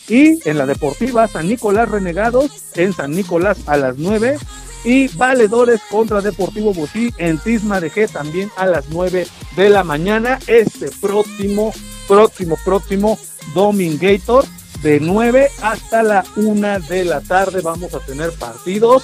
y 0.08 0.48
en 0.48 0.58
la 0.58 0.66
Deportiva 0.66 1.28
San 1.28 1.48
Nicolás 1.48 1.90
Renegados 1.90 2.52
en 2.76 2.94
San 2.94 3.12
Nicolás 3.12 3.60
a 3.68 3.78
las 3.78 3.98
9 3.98 4.38
y 4.86 5.08
Valedores 5.16 5.82
contra 5.90 6.22
Deportivo 6.22 6.74
Bosí 6.74 7.14
en 7.18 7.38
Tisma 7.38 7.80
de 7.80 7.92
G 7.92 8.10
también 8.12 8.52
a 8.58 8.66
las 8.66 8.90
9 8.90 9.28
de 9.56 9.70
la 9.70 9.84
mañana 9.84 10.40
este 10.48 10.90
próximo, 11.02 11.74
próximo, 12.08 12.58
próximo 12.66 13.18
Domingator 13.54 14.46
de 14.82 15.00
9 15.00 15.50
hasta 15.62 16.04
la 16.04 16.26
1 16.36 16.80
de 16.82 17.06
la 17.06 17.22
tarde 17.22 17.62
vamos 17.62 17.94
a 17.94 18.00
tener 18.00 18.32
partidos 18.32 19.04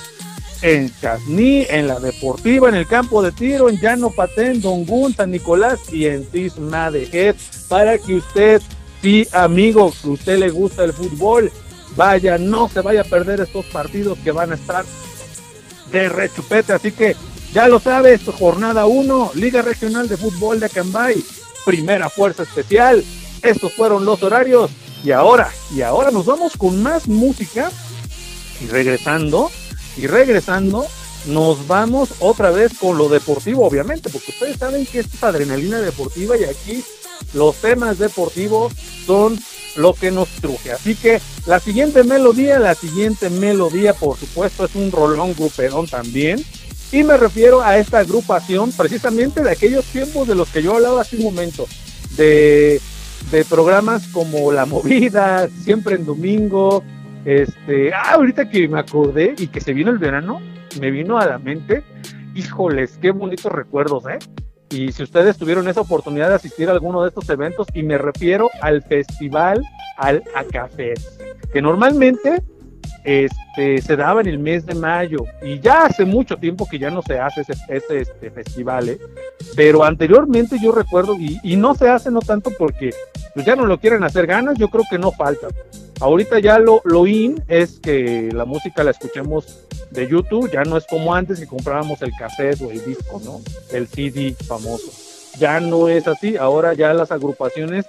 en 0.62 0.92
Chasní, 1.00 1.66
en 1.70 1.88
la 1.88 2.00
Deportiva, 2.00 2.70
en 2.70 2.76
el 2.76 2.88
campo 2.88 3.22
de 3.22 3.32
tiro, 3.32 3.70
en 3.70 3.80
Llano 3.80 4.10
Patén, 4.10 4.62
Dongun, 4.62 5.16
San 5.16 5.32
Nicolás 5.32 5.80
y 5.92 6.06
en 6.06 6.26
Tisma 6.26 6.92
de 6.92 7.10
G 7.10 7.36
para 7.68 7.98
que 7.98 8.16
usted, 8.16 8.62
sí, 9.02 9.28
amigo, 9.32 9.94
que 10.02 10.10
usted 10.10 10.40
le 10.40 10.50
gusta 10.50 10.84
el 10.84 10.94
fútbol, 10.94 11.52
vaya, 11.96 12.38
no 12.38 12.70
se 12.70 12.82
vaya 12.82 13.02
a 13.02 13.06
perder 13.06 13.42
estos 13.42 13.66
partidos 13.66 14.18
que 14.24 14.32
van 14.32 14.52
a 14.52 14.56
estar 14.56 14.86
de 15.92 16.10
rechupete. 16.10 16.74
Así 16.74 16.92
que 16.92 17.16
ya 17.54 17.68
lo 17.68 17.80
sabes, 17.80 18.22
jornada 18.38 18.86
1, 18.86 19.32
Liga 19.36 19.62
Regional 19.62 20.08
de 20.08 20.18
Fútbol 20.18 20.60
de 20.60 20.68
Acambay, 20.68 21.24
primera 21.66 22.10
fuerza 22.10 22.44
especial. 22.44 23.04
Estos 23.42 23.74
fueron 23.74 24.06
los 24.06 24.22
horarios. 24.24 24.72
Y 25.04 25.12
ahora, 25.12 25.50
y 25.74 25.82
ahora 25.82 26.12
nos 26.12 26.26
vamos 26.26 26.54
con 26.58 26.84
más 26.84 27.08
música. 27.08 27.72
Y 28.62 28.68
regresando, 28.68 29.50
y 29.98 30.08
regresando, 30.08 30.86
nos 31.26 31.68
vamos 31.68 32.10
otra 32.20 32.52
vez 32.52 32.78
con 32.78 32.98
lo 32.98 33.08
deportivo, 33.08 33.66
obviamente, 33.66 34.10
porque 34.10 34.32
ustedes 34.32 34.58
saben 34.58 34.86
que 34.86 35.00
es 35.00 35.24
adrenalina 35.24 35.80
deportiva 35.80 36.38
y 36.38 36.44
aquí 36.44 36.84
los 37.34 37.56
temas 37.58 38.00
deportivos 38.00 38.74
son 39.06 39.38
lo 39.76 39.94
que 39.94 40.12
nos 40.12 40.30
truje. 40.30 40.72
Así 40.72 40.96
que 40.96 41.20
la 41.46 41.60
siguiente 41.60 42.04
melodía, 42.04 42.60
la 42.60 42.76
siguiente 42.76 43.30
melodía, 43.30 43.94
por 43.94 44.18
supuesto, 44.18 44.66
es 44.66 44.76
un 44.76 44.92
rolón 44.92 45.34
gruperón 45.34 45.88
también. 45.88 46.44
Y 46.92 47.04
me 47.04 47.18
refiero 47.18 47.62
a 47.62 47.78
esta 47.78 48.00
agrupación 48.00 48.72
precisamente 48.72 49.44
de 49.44 49.52
aquellos 49.52 49.86
tiempos 49.86 50.28
de 50.28 50.36
los 50.36 50.50
que 50.50 50.64
yo 50.64 50.76
hablaba 50.76 51.02
hace 51.02 51.18
un 51.18 51.24
momento, 51.24 51.68
de, 52.18 52.82
de 53.32 53.46
programas 53.46 54.08
como 54.08 54.52
La 54.52 54.66
Movida, 54.66 55.48
Siempre 55.64 55.96
en 55.96 56.06
Domingo, 56.06 56.84
este, 57.26 57.94
ah, 57.94 58.14
ahorita 58.14 58.50
que 58.50 58.68
me 58.68 58.80
acordé 58.80 59.36
y 59.38 59.48
que 59.48 59.62
se 59.62 59.74
vino 59.74 59.92
el 59.92 59.98
verano, 59.98 60.42
me 60.80 60.90
vino 60.90 61.18
a 61.20 61.28
la 61.28 61.38
mente, 61.38 61.84
híjoles, 62.34 62.98
qué 63.02 63.12
bonitos 63.12 63.52
recuerdos, 63.52 64.04
¿eh? 64.08 64.20
Y 64.72 64.92
si 64.92 65.04
ustedes 65.04 65.38
tuvieron 65.38 65.68
esa 65.68 65.82
oportunidad 65.82 66.30
de 66.30 66.36
asistir 66.36 66.70
a 66.70 66.74
alguno 66.74 67.02
de 67.02 67.10
estos 67.10 67.28
eventos, 67.30 67.68
y 67.74 67.84
me 67.84 67.98
refiero 67.98 68.50
al 68.62 68.84
festival 68.84 69.64
al 69.98 70.24
Acafé, 70.36 70.94
que 71.52 71.62
normalmente 71.62 72.44
este, 73.04 73.82
se 73.82 73.96
daba 73.96 74.22
en 74.22 74.28
el 74.28 74.40
mes 74.40 74.66
de 74.66 74.76
mayo, 74.76 75.20
y 75.42 75.60
ya 75.60 75.86
hace 75.86 76.06
mucho 76.06 76.38
tiempo 76.38 76.68
que 76.70 76.80
ya 76.80 76.90
no 76.90 77.02
se 77.02 77.20
hace 77.20 77.42
ese, 77.42 78.02
este, 78.02 78.32
festival, 78.32 78.90
¿eh? 78.90 79.00
pero 79.56 79.84
anteriormente 79.84 80.58
yo 80.62 80.72
recuerdo, 80.72 81.16
y, 81.18 81.40
y, 81.44 81.56
no 81.56 81.76
se 81.76 81.90
hace 81.90 82.12
no 82.12 82.20
tanto 82.20 82.52
porque 82.58 82.92
pues 83.34 83.46
ya 83.46 83.56
no 83.56 83.66
lo 83.66 83.80
quieren 83.80 84.04
hacer 84.04 84.28
ganas, 84.28 84.58
yo 84.58 84.70
creo 84.70 84.84
que 84.90 84.98
no 84.98 85.12
falta. 85.12 85.48
Ahorita 86.00 86.40
ya 86.40 86.60
lo, 86.60 86.82
lo 86.86 87.06
in 87.08 87.44
es 87.48 87.80
que 87.80 88.30
la 88.34 88.46
música 88.46 88.84
la 88.84 88.92
escuchemos 88.92 89.66
de 89.92 90.08
YouTube, 90.08 90.50
ya 90.52 90.64
no 90.64 90.78
es 90.78 90.86
como 90.86 91.14
antes 91.14 91.40
que 91.40 91.48
comprábamos 91.48 92.02
el 92.02 92.12
cassette 92.18 92.62
o 92.62 92.72
el 92.72 92.84
disco, 92.86 93.22
¿no? 93.24 93.42
El 93.72 93.88
CD 93.88 94.34
famoso. 94.48 94.92
Ya 95.38 95.60
no 95.60 95.90
es 95.90 96.08
así, 96.08 96.38
ahora 96.38 96.74
ya 96.74 96.94
las 96.94 97.12
agrupaciones, 97.12 97.86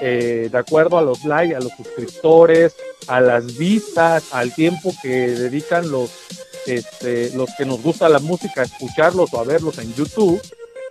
eh, 0.00 0.48
de 0.50 0.58
acuerdo 0.58 0.98
a 0.98 1.02
los 1.02 1.24
likes, 1.24 1.54
a 1.54 1.60
los 1.60 1.72
suscriptores, 1.72 2.74
a 3.06 3.20
las 3.20 3.56
vistas, 3.56 4.24
al 4.32 4.54
tiempo 4.54 4.92
que 5.02 5.08
dedican 5.08 5.90
los, 5.90 6.10
este, 6.66 7.30
los 7.36 7.50
que 7.56 7.64
nos 7.64 7.82
gusta 7.82 8.08
la 8.08 8.18
música 8.18 8.62
a 8.62 8.64
escucharlos 8.64 9.32
o 9.32 9.40
a 9.40 9.44
verlos 9.44 9.78
en 9.78 9.92
YouTube, 9.94 10.40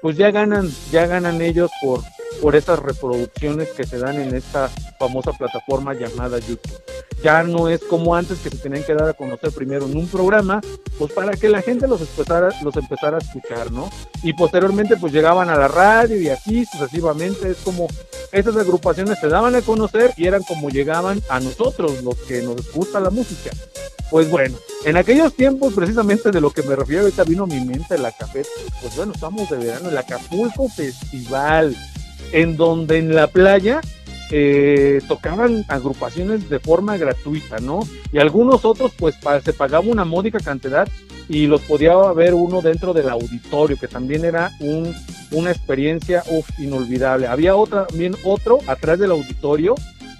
pues 0.01 0.17
ya 0.17 0.31
ganan, 0.31 0.71
ya 0.91 1.05
ganan 1.05 1.41
ellos 1.41 1.71
por, 1.81 2.01
por 2.41 2.55
esas 2.55 2.79
reproducciones 2.79 3.69
que 3.69 3.85
se 3.85 3.97
dan 3.97 4.19
en 4.19 4.35
esta 4.35 4.69
famosa 4.99 5.31
plataforma 5.33 5.93
llamada 5.93 6.39
YouTube. 6.39 6.81
Ya 7.23 7.41
no 7.43 7.67
es 7.67 7.81
como 7.83 8.15
antes 8.15 8.39
que 8.39 8.49
se 8.49 8.57
tenían 8.57 8.83
que 8.83 8.93
dar 8.93 9.09
a 9.09 9.13
conocer 9.13 9.51
primero 9.51 9.85
en 9.85 9.97
un 9.97 10.07
programa, 10.07 10.61
pues 10.99 11.11
para 11.11 11.31
que 11.35 11.49
la 11.49 11.61
gente 11.61 11.87
los 11.87 12.01
empezara, 12.01 12.49
los 12.61 12.75
empezara 12.75 13.17
a 13.17 13.19
escuchar, 13.19 13.71
¿no? 13.71 13.89
Y 14.21 14.33
posteriormente 14.33 14.97
pues 14.97 15.13
llegaban 15.13 15.49
a 15.49 15.57
la 15.57 15.67
radio 15.67 16.19
y 16.21 16.29
así 16.29 16.65
sucesivamente, 16.65 17.49
es 17.49 17.57
como 17.57 17.87
esas 18.31 18.55
agrupaciones 18.55 19.19
se 19.19 19.29
daban 19.29 19.55
a 19.55 19.61
conocer 19.61 20.13
y 20.15 20.27
eran 20.27 20.43
como 20.43 20.69
llegaban 20.69 21.21
a 21.29 21.39
nosotros, 21.39 22.03
los 22.03 22.15
que 22.17 22.41
nos 22.43 22.71
gusta 22.71 22.99
la 22.99 23.09
música. 23.09 23.49
Pues 24.09 24.29
bueno, 24.29 24.57
en 24.85 24.95
aquellos 24.95 25.33
tiempos 25.33 25.73
precisamente 25.73 26.31
de 26.31 26.39
lo 26.39 26.51
que 26.51 26.61
me 26.63 26.75
refiero, 26.75 27.03
ahorita 27.03 27.23
vino 27.23 27.43
a 27.43 27.47
mi 27.47 27.59
mente 27.59 27.97
la 27.97 28.11
café, 28.11 28.43
pues 28.81 28.95
bueno, 28.95 29.11
estamos 29.13 29.49
de 29.49 29.57
verano, 29.57 29.89
el 29.89 29.97
Acapulco 29.97 30.69
Festival, 30.69 31.75
en 32.31 32.57
donde 32.57 32.97
en 32.97 33.15
la 33.15 33.27
playa 33.27 33.81
eh, 34.31 34.99
tocaban 35.07 35.63
agrupaciones 35.67 36.49
de 36.49 36.59
forma 36.59 36.97
gratuita, 36.97 37.59
¿no? 37.59 37.79
Y 38.11 38.19
algunos 38.19 38.65
otros, 38.65 38.91
pues 38.97 39.15
se 39.43 39.53
pagaba 39.53 39.85
una 39.87 40.05
módica 40.05 40.39
cantidad 40.39 40.87
y 41.29 41.47
los 41.47 41.61
podía 41.61 41.95
ver 42.13 42.33
uno 42.33 42.61
dentro 42.61 42.93
del 42.93 43.09
auditorio, 43.09 43.77
que 43.77 43.87
también 43.87 44.25
era 44.25 44.51
un, 44.59 44.93
una 45.31 45.51
experiencia 45.51 46.23
uf, 46.29 46.47
inolvidable. 46.59 47.27
Había 47.27 47.55
otra, 47.55 47.87
también 47.87 48.15
otro 48.23 48.59
atrás 48.67 48.99
del 48.99 49.11
auditorio 49.11 49.75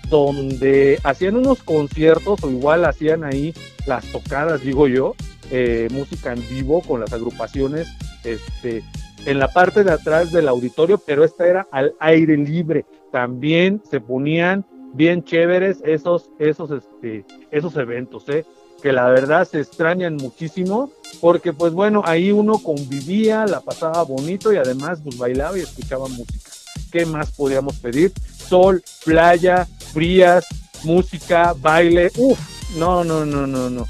donde 0.09 0.99
hacían 1.03 1.35
unos 1.35 1.63
conciertos 1.63 2.41
o 2.43 2.49
igual 2.49 2.85
hacían 2.85 3.23
ahí 3.23 3.53
las 3.85 4.05
tocadas, 4.05 4.61
digo 4.61 4.87
yo, 4.87 5.15
eh, 5.51 5.87
música 5.91 6.33
en 6.33 6.47
vivo 6.49 6.81
con 6.81 7.01
las 7.01 7.11
agrupaciones 7.13 7.87
este, 8.23 8.83
en 9.27 9.39
la 9.39 9.49
parte 9.49 9.83
de 9.83 9.91
atrás 9.91 10.31
del 10.31 10.47
auditorio, 10.47 10.97
pero 10.97 11.25
esta 11.25 11.45
era 11.45 11.67
al 11.71 11.93
aire 11.99 12.37
libre. 12.37 12.85
También 13.11 13.81
se 13.89 13.99
ponían 13.99 14.65
bien 14.93 15.21
chéveres 15.23 15.79
esos, 15.83 16.29
esos, 16.39 16.71
este, 16.71 17.25
esos 17.51 17.75
eventos, 17.75 18.27
¿eh? 18.29 18.45
que 18.81 18.93
la 18.93 19.09
verdad 19.09 19.45
se 19.45 19.59
extrañan 19.59 20.15
muchísimo 20.15 20.91
porque 21.19 21.51
pues 21.51 21.73
bueno, 21.73 22.03
ahí 22.05 22.31
uno 22.31 22.59
convivía, 22.59 23.45
la 23.45 23.59
pasaba 23.59 24.01
bonito 24.03 24.53
y 24.53 24.57
además 24.57 25.01
pues 25.03 25.17
bailaba 25.17 25.57
y 25.57 25.61
escuchaba 25.61 26.07
música. 26.07 26.49
¿Qué 26.89 27.05
más 27.05 27.31
podíamos 27.31 27.75
pedir? 27.79 28.13
Sol, 28.47 28.81
playa, 29.03 29.67
frías, 29.91 30.45
música, 30.85 31.53
baile, 31.59 32.11
uff, 32.15 32.39
no, 32.77 33.03
no, 33.03 33.25
no, 33.25 33.45
no, 33.45 33.69
no. 33.69 33.85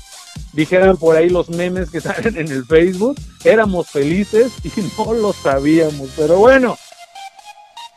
Dijeran 0.57 0.97
por 0.97 1.15
ahí 1.15 1.29
los 1.29 1.49
memes 1.49 1.91
que 1.91 2.01
salen 2.01 2.35
en 2.35 2.51
el 2.51 2.65
Facebook, 2.65 3.15
éramos 3.45 3.87
felices 3.89 4.51
y 4.63 4.71
no 4.97 5.13
lo 5.13 5.31
sabíamos, 5.31 6.09
pero 6.17 6.37
bueno, 6.37 6.75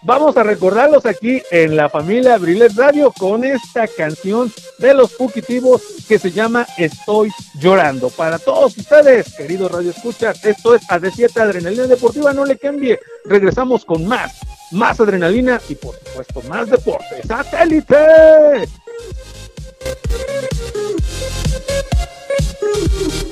Vamos 0.02 0.34
a 0.38 0.42
recordarlos 0.42 1.04
aquí 1.04 1.42
en 1.50 1.76
la 1.76 1.90
familia 1.90 2.36
Abrilet 2.36 2.72
Radio 2.74 3.12
con 3.12 3.44
esta 3.44 3.86
canción 3.86 4.50
de 4.78 4.94
los 4.94 5.12
fugitivos 5.14 5.82
que 6.08 6.18
se 6.18 6.30
llama 6.30 6.66
Estoy 6.78 7.30
llorando. 7.58 8.08
Para 8.08 8.38
todos 8.38 8.78
ustedes, 8.78 9.34
queridos 9.36 9.70
Radio 9.70 9.90
Escuchas, 9.90 10.42
esto 10.42 10.74
es 10.74 10.88
AD7 10.88 11.38
Adrenalina 11.38 11.86
Deportiva, 11.86 12.32
no 12.32 12.46
le 12.46 12.56
cambie. 12.56 12.98
Regresamos 13.26 13.84
con 13.84 14.06
más, 14.06 14.38
más 14.70 14.98
adrenalina 15.00 15.60
y 15.68 15.74
por 15.74 15.94
supuesto 15.96 16.40
más 16.48 16.70
deporte. 16.70 17.20
¡Satélite! 17.28 18.66
Mm-hmm. 22.62 23.29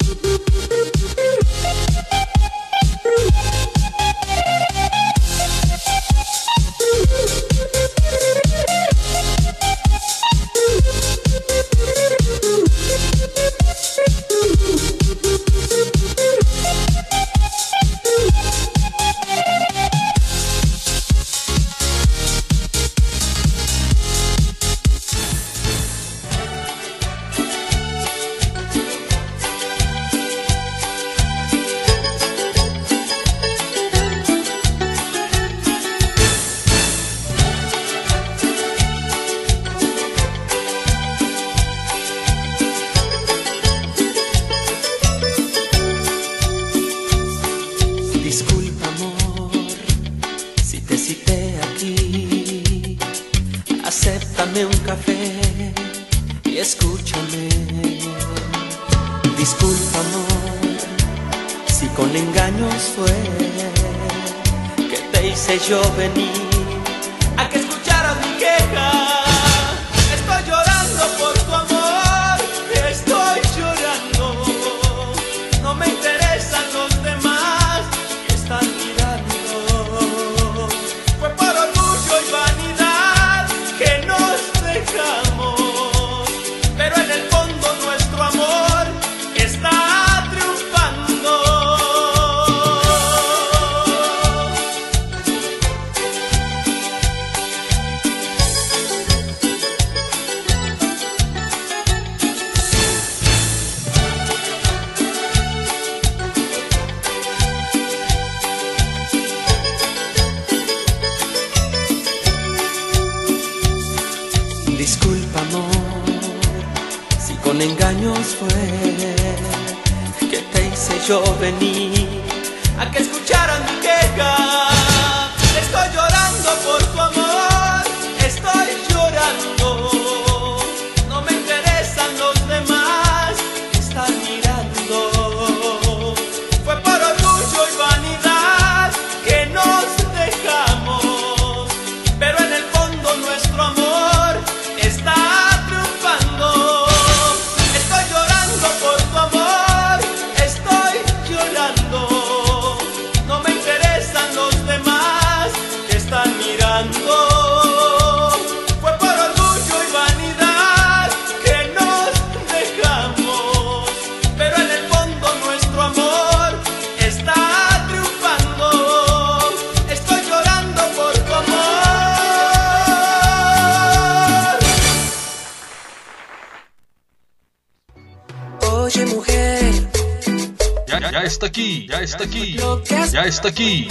Está 183.39 183.49
aquí. 183.49 183.89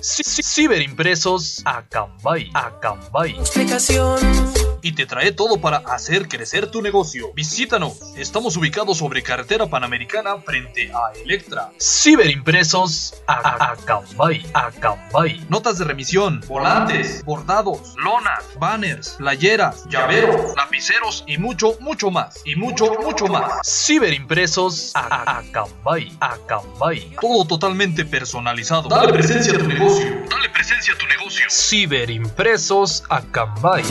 Ciberimpresos 0.00 1.62
Acambay. 1.64 2.50
Acambay. 2.54 3.32
Explicación 3.38 4.64
y 4.84 4.92
te 4.92 5.06
trae 5.06 5.32
todo 5.32 5.58
para 5.62 5.78
hacer 5.78 6.28
crecer 6.28 6.70
tu 6.70 6.82
negocio. 6.82 7.32
Visítanos. 7.34 8.12
Estamos 8.16 8.54
ubicados 8.58 8.98
sobre 8.98 9.22
carretera 9.22 9.66
panamericana 9.66 10.36
frente 10.36 10.92
a 10.92 11.18
Electra. 11.18 11.70
Ciberimpresos 11.80 13.22
Acambay. 13.26 14.44
Acambay. 14.52 15.46
Notas 15.48 15.78
de 15.78 15.86
remisión, 15.86 16.42
volantes, 16.46 17.24
bordados, 17.24 17.94
lonas, 17.96 18.44
banners, 18.58 19.14
playeras, 19.16 19.86
llaveros, 19.88 20.53
lapiceros 20.84 21.24
y 21.26 21.38
mucho, 21.38 21.76
mucho 21.80 22.10
más. 22.10 22.40
Y 22.44 22.56
mucho, 22.56 22.86
mucho 23.02 23.26
más. 23.26 23.60
Ciberimpresos 23.64 24.92
Acambay. 24.94 26.12
Acambay. 26.20 27.16
Todo 27.20 27.46
totalmente 27.46 28.04
personalizado. 28.04 28.88
Dale 28.88 29.12
presencia 29.12 29.54
a 29.54 29.58
tu 29.58 29.66
negocio. 29.66 30.04
Dale 30.28 30.48
presencia 30.50 30.94
a 30.94 30.98
tu 30.98 31.06
negocio. 31.06 31.46
Ciberimpresos 31.48 33.04
Acambay. 33.08 33.84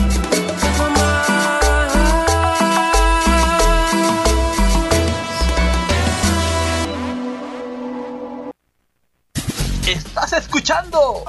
Estás 9.86 10.32
escuchando 10.32 11.24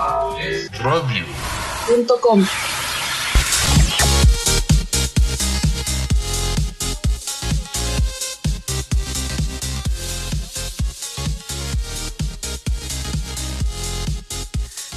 Radio.com. 0.84 2.46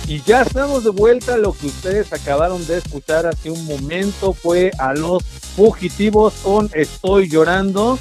Y 0.09 0.23
ya 0.23 0.41
estamos 0.41 0.85
de 0.85 0.91
vuelta. 0.91 1.37
Lo 1.37 1.53
que 1.53 1.67
ustedes 1.67 2.11
acabaron 2.15 2.67
de 2.67 2.79
escuchar 2.79 3.27
hace 3.27 3.51
un 3.51 3.63
momento 3.67 4.33
fue 4.33 4.71
a 4.79 4.95
los 4.95 5.23
fugitivos 5.23 6.33
con 6.43 6.71
Estoy 6.73 7.29
llorando. 7.29 7.99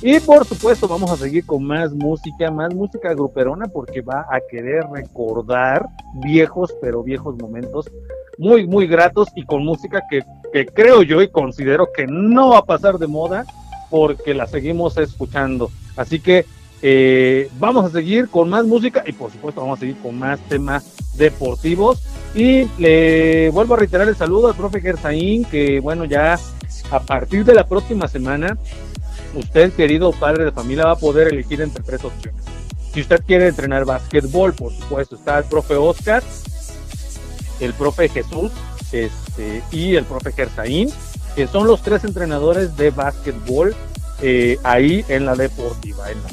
Y 0.00 0.20
por 0.20 0.46
supuesto 0.46 0.86
vamos 0.86 1.10
a 1.10 1.16
seguir 1.16 1.44
con 1.44 1.64
más 1.64 1.92
música, 1.92 2.52
más 2.52 2.72
música 2.72 3.12
gruperona 3.14 3.66
porque 3.66 4.00
va 4.00 4.20
a 4.30 4.38
querer 4.48 4.84
recordar 4.92 5.84
viejos, 6.22 6.72
pero 6.80 7.02
viejos 7.02 7.36
momentos 7.36 7.90
muy, 8.38 8.68
muy 8.68 8.86
gratos 8.86 9.28
y 9.34 9.44
con 9.44 9.64
música 9.64 10.02
que, 10.08 10.22
que 10.52 10.66
creo 10.66 11.02
yo 11.02 11.20
y 11.20 11.28
considero 11.28 11.88
que 11.92 12.06
no 12.06 12.50
va 12.50 12.58
a 12.58 12.64
pasar 12.64 12.96
de 12.98 13.08
moda 13.08 13.44
porque 13.90 14.34
la 14.34 14.46
seguimos 14.46 14.96
escuchando. 14.96 15.68
Así 15.96 16.20
que 16.20 16.46
eh, 16.82 17.50
vamos 17.58 17.84
a 17.84 17.90
seguir 17.90 18.28
con 18.28 18.48
más 18.48 18.64
música 18.64 19.04
y 19.06 19.12
por 19.12 19.30
supuesto 19.30 19.60
vamos 19.60 19.78
a 19.78 19.80
seguir 19.80 19.96
con 19.98 20.18
más 20.18 20.40
temas 20.48 20.84
deportivos. 21.16 22.02
Y 22.34 22.66
le 22.78 23.50
vuelvo 23.50 23.74
a 23.74 23.78
reiterar 23.78 24.08
el 24.08 24.16
saludo 24.16 24.48
al 24.48 24.54
profe 24.54 24.80
Gersaín, 24.80 25.44
que 25.44 25.80
bueno, 25.80 26.04
ya 26.04 26.38
a 26.90 27.00
partir 27.00 27.44
de 27.44 27.54
la 27.54 27.66
próxima 27.66 28.08
semana, 28.08 28.56
usted, 29.34 29.72
querido 29.72 30.12
padre 30.12 30.44
de 30.44 30.52
familia, 30.52 30.84
va 30.84 30.92
a 30.92 30.98
poder 30.98 31.28
elegir 31.28 31.60
entre 31.60 31.82
tres 31.82 32.04
opciones. 32.04 32.42
Si 32.92 33.00
usted 33.00 33.22
quiere 33.24 33.48
entrenar 33.48 33.84
básquetbol, 33.84 34.52
por 34.54 34.72
supuesto, 34.72 35.16
está 35.16 35.38
el 35.38 35.44
profe 35.44 35.74
Oscar, 35.74 36.22
el 37.60 37.72
profe 37.74 38.08
Jesús 38.08 38.50
este, 38.90 39.62
y 39.70 39.94
el 39.94 40.04
profe 40.04 40.32
Gersaín, 40.32 40.90
que 41.36 41.46
son 41.46 41.66
los 41.66 41.82
tres 41.82 42.04
entrenadores 42.04 42.76
de 42.76 42.90
básquetbol 42.90 43.74
eh, 44.22 44.58
ahí 44.64 45.04
en 45.08 45.26
la 45.26 45.36
deportiva, 45.36 46.10
en 46.10 46.22
la 46.22 46.28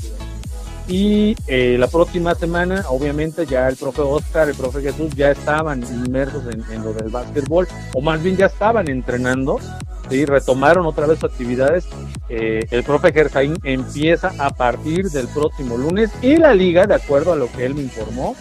y 0.88 1.36
eh, 1.48 1.76
la 1.78 1.88
próxima 1.88 2.34
semana, 2.36 2.86
obviamente, 2.90 3.46
ya 3.46 3.68
el 3.68 3.76
profe 3.76 4.02
Oscar, 4.02 4.48
el 4.48 4.56
profe 4.56 4.82
Jesús 4.82 5.14
ya 5.16 5.32
estaban 5.32 5.84
inmersos 5.84 6.44
en, 6.48 6.84
lo 6.84 6.94
del 6.94 7.10
básquetbol, 7.10 7.68
o 7.94 8.02
más 8.02 8.24
bien 8.24 8.38
ya 8.38 8.46
estaban 8.46 8.90
entrenando, 8.90 9.60
¿sí? 10.10 10.26
retomaron 10.26 10.86
otra 10.86 11.06
vez 11.06 11.20
sus 11.20 11.30
actividades. 11.30 11.88
Eh, 12.30 12.66
el 12.72 12.84
profe 12.84 13.12
Gersaín 13.12 13.58
empieza 13.64 14.34
a 14.40 14.50
partir 14.52 15.10
del 15.10 15.28
próximo 15.28 15.78
lunes 15.78 16.10
y 16.22 16.38
la 16.38 16.54
liga, 16.54 16.88
de 16.88 16.96
acuerdo 16.96 17.34
a 17.34 17.36
lo 17.36 17.52
que 17.52 17.66
él 17.66 17.76
me 17.76 17.82
informó, 17.82 18.36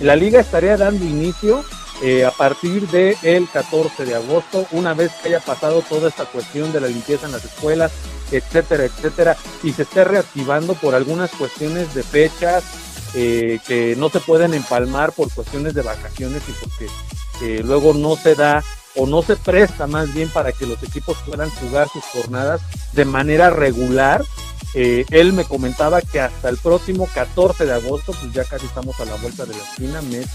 la 0.00 0.16
liga 0.16 0.40
estaría 0.40 0.78
dando 0.78 1.04
inicio 1.04 1.62
eh, 2.02 2.24
a 2.24 2.30
partir 2.30 2.88
del 2.88 3.14
el 3.22 3.46
14 3.50 4.06
de 4.06 4.14
agosto, 4.14 4.66
una 4.72 4.94
vez 4.94 5.12
que 5.20 5.28
haya 5.28 5.40
pasado 5.40 5.82
toda 5.82 6.08
esta 6.08 6.24
cuestión 6.24 6.72
de 6.72 6.80
la 6.80 6.86
limpieza 6.86 7.26
en 7.26 7.32
las 7.32 7.44
escuelas, 7.44 7.92
etcétera, 8.30 8.84
etcétera, 8.84 9.36
y 9.62 9.72
se 9.72 9.82
esté 9.82 10.04
reactivando 10.04 10.72
por 10.74 10.94
algunas 10.94 11.30
cuestiones 11.32 11.92
de 11.94 12.02
fechas 12.02 12.64
eh, 13.14 13.58
que 13.66 13.96
no 13.96 14.08
se 14.08 14.20
pueden 14.20 14.54
empalmar 14.54 15.12
por 15.12 15.30
cuestiones 15.30 15.74
de 15.74 15.82
vacaciones 15.82 16.42
y 16.48 16.52
porque 16.52 16.86
eh, 17.42 17.62
luego 17.62 17.92
no 17.92 18.16
se 18.16 18.34
da 18.34 18.64
o 18.96 19.06
no 19.06 19.20
se 19.20 19.36
presta 19.36 19.86
más 19.86 20.14
bien 20.14 20.30
para 20.30 20.52
que 20.52 20.64
los 20.64 20.82
equipos 20.82 21.18
puedan 21.26 21.50
jugar 21.50 21.88
sus 21.90 22.04
jornadas 22.04 22.62
de 22.94 23.04
manera 23.04 23.50
regular. 23.50 24.24
Él 24.72 25.32
me 25.32 25.44
comentaba 25.44 26.00
que 26.00 26.20
hasta 26.20 26.48
el 26.48 26.56
próximo 26.56 27.08
14 27.12 27.66
de 27.66 27.72
agosto, 27.72 28.12
pues 28.12 28.32
ya 28.32 28.44
casi 28.44 28.66
estamos 28.66 28.98
a 29.00 29.04
la 29.04 29.16
vuelta 29.16 29.44
de 29.44 29.54
la 29.54 29.62
esquina, 29.64 30.00
mes, 30.02 30.26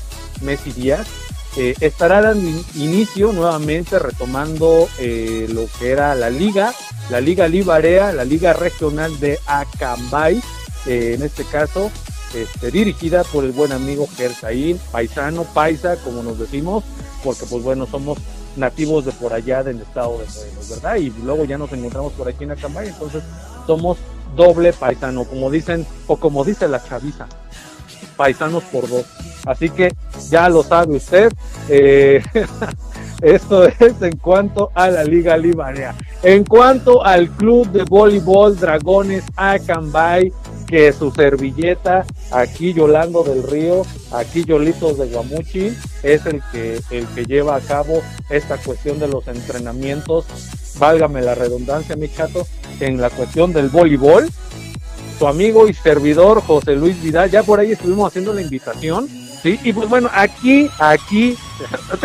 mes 0.41 0.59
y 0.66 0.72
días, 0.72 1.07
estará 1.56 2.22
dando 2.22 2.49
inicio 2.76 3.32
nuevamente 3.32 3.97
retomando 3.99 4.89
lo 4.99 5.68
que 5.80 5.91
era 5.91 6.14
la 6.16 6.30
liga 6.30 6.74
la 7.10 7.22
Liga 7.22 7.47
Libarea, 7.47 8.12
la 8.12 8.26
Liga 8.26 8.53
Regional 8.53 9.20
de 9.20 9.39
Acambay, 9.45 10.41
eh, 10.88 11.14
en 11.16 11.24
este 11.24 11.43
caso, 11.45 11.91
este, 12.34 12.72
dirigida 12.72 13.24
por 13.24 13.43
el 13.43 13.51
buen 13.51 13.72
amigo 13.72 14.08
Gersaín, 14.18 14.80
paisano, 14.91 15.43
paisa, 15.43 15.97
como 15.97 16.24
nos 16.24 16.39
decimos, 16.39 16.84
porque 17.24 17.45
pues 17.45 17.64
bueno, 17.64 17.86
somos 17.86 18.18
nativos 18.56 19.06
de 19.06 19.12
por 19.12 19.34
allá 19.34 19.64
del 19.64 19.82
estado 19.82 20.18
de 20.18 20.26
Morelos, 20.26 20.70
¿verdad? 20.70 20.95
Y 20.95 21.10
luego 21.24 21.45
ya 21.45 21.58
nos 21.58 21.72
encontramos 21.74 22.14
por 22.14 22.28
aquí 22.28 22.43
en 22.43 22.51
Acambay, 22.51 22.88
entonces 22.88 23.24
somos 23.68 23.97
doble 24.36 24.74
paisano, 24.74 25.26
como 25.26 25.51
dicen, 25.51 25.86
o 26.08 26.18
como 26.18 26.43
dice 26.43 26.68
la 26.68 26.84
chaviza, 26.84 27.28
paisanos 28.16 28.63
por 28.63 28.89
dos. 28.89 29.05
Así 29.45 29.70
que 29.70 29.93
ya 30.30 30.49
lo 30.49 30.63
sabe 30.63 30.97
usted. 30.97 31.32
Eh, 31.70 32.22
Esto 33.22 33.66
es 33.66 34.01
en 34.01 34.18
cuanto 34.18 34.72
a 34.76 34.89
la 34.89 35.03
Liga 35.03 35.38
Libarea. 35.38 35.95
En 36.22 36.43
cuanto 36.43 37.03
al 37.03 37.30
Club 37.30 37.68
de 37.72 37.84
Voleibol 37.84 38.57
Dragones 38.57 39.24
Acambay, 39.36 40.32
que 40.68 40.91
su 40.91 41.11
servilleta, 41.11 42.05
aquí 42.32 42.74
Yolando 42.74 43.24
del 43.24 43.43
Río, 43.43 43.84
aquí 44.11 44.43
Yolitos 44.43 44.97
de 44.97 45.07
Guamuchi, 45.07 45.78
es 46.03 46.26
el 46.26 46.41
que, 46.51 46.80
el 46.91 47.07
que 47.07 47.26
lleva 47.26 47.55
a 47.55 47.61
cabo 47.61 48.01
esta 48.30 48.57
cuestión 48.57 48.99
de 48.99 49.07
los 49.07 49.28
entrenamientos, 49.28 50.26
válgame 50.80 51.22
la 51.22 51.36
redundancia, 51.36 51.95
mi 51.95 52.09
chato, 52.09 52.45
en 52.80 52.99
la 52.99 53.09
cuestión 53.09 53.53
del 53.53 53.70
voleibol. 53.70 54.28
Su 55.18 55.28
amigo 55.28 55.68
y 55.68 55.74
servidor 55.74 56.41
José 56.41 56.76
Luis 56.76 57.01
Vidal, 57.01 57.32
ya 57.32 57.43
por 57.43 57.59
ahí 57.59 57.72
estuvimos 57.72 58.07
haciendo 58.07 58.34
la 58.34 58.41
invitación 58.41 59.07
Sí, 59.45 59.59
y 59.63 59.74
pues 59.74 59.88
bueno, 59.88 60.09
aquí, 60.11 60.68
aquí, 60.80 61.38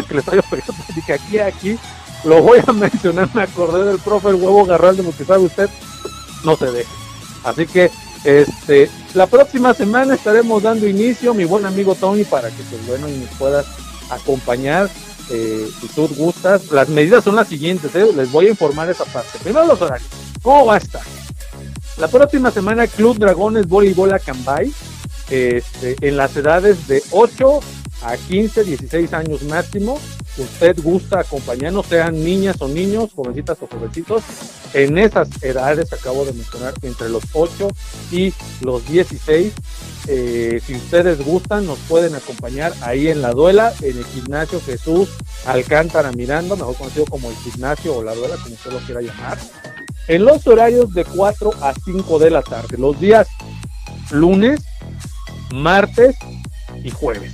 que 0.07 0.13
le 0.13 0.21
estoy 0.21 0.39
ofreciendo, 0.41 0.85
pues 0.95 1.19
aquí, 1.19 1.39
aquí, 1.39 1.79
lo 2.25 2.43
voy 2.43 2.61
a 2.67 2.71
mencionar, 2.75 3.31
me 3.33 3.45
acordé 3.45 3.83
del 3.83 3.99
profe 3.99 4.29
el 4.29 4.35
huevo 4.35 4.67
Garralde, 4.67 5.03
porque 5.03 5.25
sabe 5.25 5.45
usted, 5.45 5.71
no 6.45 6.55
se 6.55 6.71
deje. 6.71 6.91
Así 7.43 7.67
que, 7.67 7.91
este, 8.25 8.91
la 9.15 9.27
próxima 9.27 9.73
semana 9.73 10.17
estaremos 10.17 10.63
dando 10.63 10.87
inicio, 10.87 11.33
mi 11.33 11.47
buen 11.47 11.65
amigo 11.65 11.95
Tony, 11.95 12.25
para 12.25 12.51
que 12.51 12.63
pues 12.65 12.87
bueno, 12.87 13.09
y 13.09 13.13
nos 13.13 13.31
puedas 13.39 13.65
acompañar, 14.11 14.91
eh, 15.31 15.67
si 15.81 15.89
tú 15.89 16.09
gustas. 16.09 16.71
Las 16.71 16.91
medidas 16.91 17.25
son 17.25 17.37
las 17.37 17.49
siguientes, 17.49 17.95
¿eh? 17.95 18.07
les 18.15 18.31
voy 18.31 18.49
a 18.49 18.51
informar 18.51 18.91
esa 18.91 19.07
parte. 19.07 19.39
Primero 19.43 19.65
los 19.65 19.81
horarios, 19.81 20.11
¿cómo 20.43 20.67
va 20.67 20.75
a 20.75 20.79
estar? 20.79 21.01
La 22.01 22.09
próxima 22.09 22.51
semana 22.51 22.87
Club 22.87 23.19
Dragones 23.19 23.69
Voleibol 23.69 24.15
Acambay 24.15 24.73
este, 25.29 25.97
en 26.01 26.17
las 26.17 26.35
edades 26.35 26.89
de 26.89 27.03
8 27.11 27.61
a 28.03 28.17
15, 28.17 28.65
16 28.65 29.13
años 29.13 29.43
máximo. 29.43 30.01
Usted 30.39 30.79
gusta 30.83 31.21
acompañarnos, 31.21 31.85
sean 31.85 32.25
niñas 32.25 32.57
o 32.61 32.69
niños, 32.69 33.11
jovencitas 33.15 33.59
o 33.61 33.67
jovencitos. 33.67 34.23
En 34.73 34.97
esas 34.97 35.29
edades, 35.43 35.93
acabo 35.93 36.25
de 36.25 36.33
mencionar, 36.33 36.73
entre 36.81 37.11
los 37.11 37.23
8 37.35 37.69
y 38.11 38.33
los 38.63 38.87
16. 38.89 39.53
Eh, 40.09 40.59
si 40.65 40.77
ustedes 40.77 41.23
gustan, 41.23 41.67
nos 41.67 41.79
pueden 41.81 42.15
acompañar 42.15 42.73
ahí 42.81 43.09
en 43.09 43.21
la 43.21 43.33
duela, 43.33 43.75
en 43.83 43.99
el 43.99 44.05
gimnasio 44.07 44.59
Jesús 44.65 45.11
Alcántara 45.45 46.13
Miranda, 46.13 46.57
mejor 46.57 46.77
conocido 46.77 47.05
como 47.05 47.29
el 47.29 47.37
gimnasio 47.37 47.97
o 47.97 48.03
la 48.03 48.15
duela, 48.15 48.37
como 48.43 48.55
usted 48.55 48.73
lo 48.73 48.79
quiera 48.79 49.03
llamar. 49.03 49.37
En 50.11 50.25
los 50.25 50.45
horarios 50.49 50.93
de 50.93 51.05
4 51.05 51.53
a 51.63 51.73
5 51.73 52.19
de 52.19 52.31
la 52.31 52.43
tarde, 52.43 52.77
los 52.77 52.99
días 52.99 53.29
lunes, 54.11 54.61
martes 55.55 56.17
y 56.83 56.91
jueves. 56.91 57.33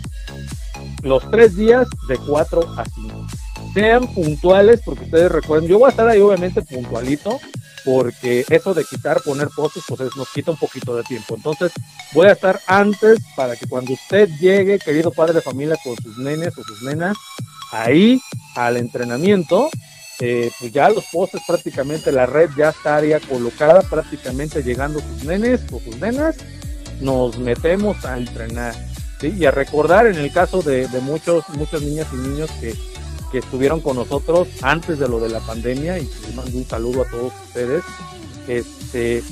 Los 1.02 1.30
tres 1.30 1.56
días 1.56 1.88
de 2.06 2.18
4 2.18 2.74
a 2.76 2.84
5. 2.84 3.26
Sean 3.72 4.06
puntuales 4.12 4.82
porque 4.84 5.04
ustedes 5.04 5.32
recuerden, 5.32 5.70
yo 5.70 5.78
voy 5.78 5.86
a 5.86 5.90
estar 5.90 6.06
ahí 6.06 6.20
obviamente 6.20 6.60
puntualito 6.60 7.40
porque 7.82 8.44
eso 8.50 8.74
de 8.74 8.84
quitar, 8.84 9.22
poner 9.22 9.48
postes, 9.56 9.84
pues 9.88 10.14
nos 10.14 10.28
quita 10.28 10.50
un 10.50 10.58
poquito 10.58 10.94
de 10.94 11.02
tiempo. 11.04 11.34
Entonces 11.34 11.72
voy 12.12 12.26
a 12.26 12.32
estar 12.32 12.60
antes 12.66 13.20
para 13.36 13.56
que 13.56 13.66
cuando 13.66 13.94
usted 13.94 14.28
llegue, 14.38 14.78
querido 14.78 15.10
padre 15.12 15.32
de 15.32 15.40
familia, 15.40 15.78
con 15.82 15.96
sus 15.96 16.18
nenes 16.18 16.52
o 16.58 16.62
sus 16.62 16.82
nenas, 16.82 17.16
ahí 17.72 18.20
al 18.54 18.76
entrenamiento, 18.76 19.70
eh, 20.20 20.50
pues 20.58 20.72
ya 20.72 20.88
los 20.88 21.04
postes 21.06 21.42
prácticamente, 21.46 22.10
la 22.10 22.26
red 22.26 22.50
ya 22.56 22.70
estaría 22.70 23.20
colocada 23.20 23.82
prácticamente 23.82 24.62
llegando 24.62 25.00
sus 25.00 25.24
nenes 25.24 25.60
o 25.72 25.80
sus 25.80 25.96
nenas 25.98 26.36
nos 27.00 27.38
metemos 27.38 28.02
a 28.04 28.16
entrenar 28.16 28.74
y 29.20 29.44
a 29.44 29.50
recordar 29.50 30.06
en 30.06 30.16
el 30.16 30.32
caso 30.32 30.62
de, 30.62 30.88
muchos, 31.02 31.48
muchas 31.50 31.82
niñas 31.82 32.06
y 32.12 32.16
niños 32.16 32.50
que, 32.60 32.74
que, 33.32 33.38
estuvieron 33.38 33.80
con 33.80 33.96
nosotros 33.96 34.48
antes 34.62 34.98
de 34.98 35.08
lo 35.08 35.20
de 35.20 35.28
la 35.28 35.40
pandemia 35.40 35.98
y 35.98 36.04
les 36.04 36.34
mando 36.34 36.56
un 36.56 36.66
saludo 36.66 37.02
a 37.02 37.10
todos 37.10 37.32
ustedes. 37.46 37.82
Este, 38.46 39.22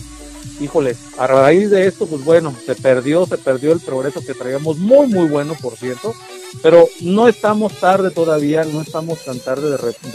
híjole, 0.61 0.97
a 1.18 1.26
raíz 1.26 1.70
de 1.70 1.86
esto, 1.86 2.07
pues 2.07 2.24
bueno, 2.24 2.55
se 2.64 2.74
perdió, 2.74 3.26
se 3.26 3.38
perdió 3.38 3.72
el 3.72 3.80
progreso 3.80 4.24
que 4.24 4.34
traíamos, 4.34 4.78
muy, 4.78 5.07
muy 5.07 5.28
bueno, 5.28 5.55
por 5.61 5.76
cierto, 5.76 6.14
pero 6.62 6.88
no 7.01 7.28
estamos 7.28 7.72
tarde 7.80 8.11
todavía, 8.11 8.64
no 8.64 8.80
estamos 8.80 9.24
tan 9.24 9.40
tarde 9.40 9.70
de, 9.70 10.14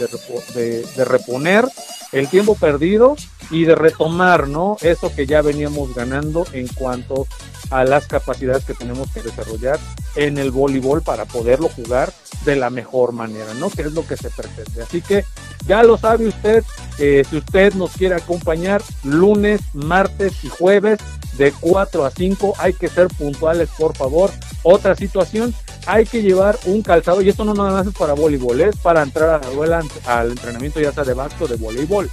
de, 0.54 0.82
de 0.82 1.04
reponer 1.04 1.66
el 2.12 2.28
tiempo 2.28 2.54
perdido 2.54 3.16
y 3.50 3.64
de 3.64 3.74
retomar, 3.74 4.48
¿no? 4.48 4.76
Eso 4.80 5.12
que 5.14 5.26
ya 5.26 5.42
veníamos 5.42 5.94
ganando 5.94 6.46
en 6.52 6.66
cuanto 6.68 7.26
a 7.70 7.84
las 7.84 8.06
capacidades 8.06 8.64
que 8.64 8.74
tenemos 8.74 9.10
que 9.10 9.22
desarrollar 9.22 9.78
en 10.16 10.38
el 10.38 10.50
voleibol 10.50 11.02
para 11.02 11.24
poderlo 11.24 11.68
jugar 11.68 12.12
de 12.44 12.56
la 12.56 12.70
mejor 12.70 13.12
manera, 13.12 13.52
¿no? 13.54 13.70
Que 13.70 13.82
es 13.82 13.92
lo 13.92 14.06
que 14.06 14.16
se 14.16 14.30
pretende. 14.30 14.82
Así 14.82 15.02
que 15.02 15.24
ya 15.66 15.82
lo 15.82 15.98
sabe 15.98 16.26
usted, 16.26 16.64
eh, 16.98 17.22
si 17.28 17.36
usted 17.36 17.74
nos 17.74 17.92
quiere 17.92 18.14
acompañar 18.14 18.82
lunes, 19.04 19.60
martes 19.74 20.42
y 20.42 20.48
jueves 20.48 20.98
de 21.36 21.52
4 21.52 22.04
a 22.04 22.10
5, 22.10 22.54
hay 22.58 22.72
que 22.72 22.88
ser 22.88 23.08
puntuales, 23.08 23.68
por 23.78 23.96
favor. 23.96 24.30
Otra 24.62 24.94
situación, 24.96 25.54
hay 25.86 26.06
que 26.06 26.22
llevar 26.22 26.58
un 26.64 26.82
calzado, 26.82 27.22
y 27.22 27.28
esto 27.28 27.44
no 27.44 27.54
nada 27.54 27.72
más 27.72 27.86
es 27.86 27.94
para 27.94 28.14
voleibol, 28.14 28.60
es 28.60 28.76
para 28.76 29.02
entrar 29.02 29.28
a 29.28 29.46
la 29.46 29.54
duela 29.54 29.82
al 30.06 30.30
entrenamiento 30.30 30.80
ya 30.80 30.92
sea 30.92 31.04
de 31.04 31.14
básquet 31.14 31.48
de 31.48 31.56
voleibol. 31.56 32.10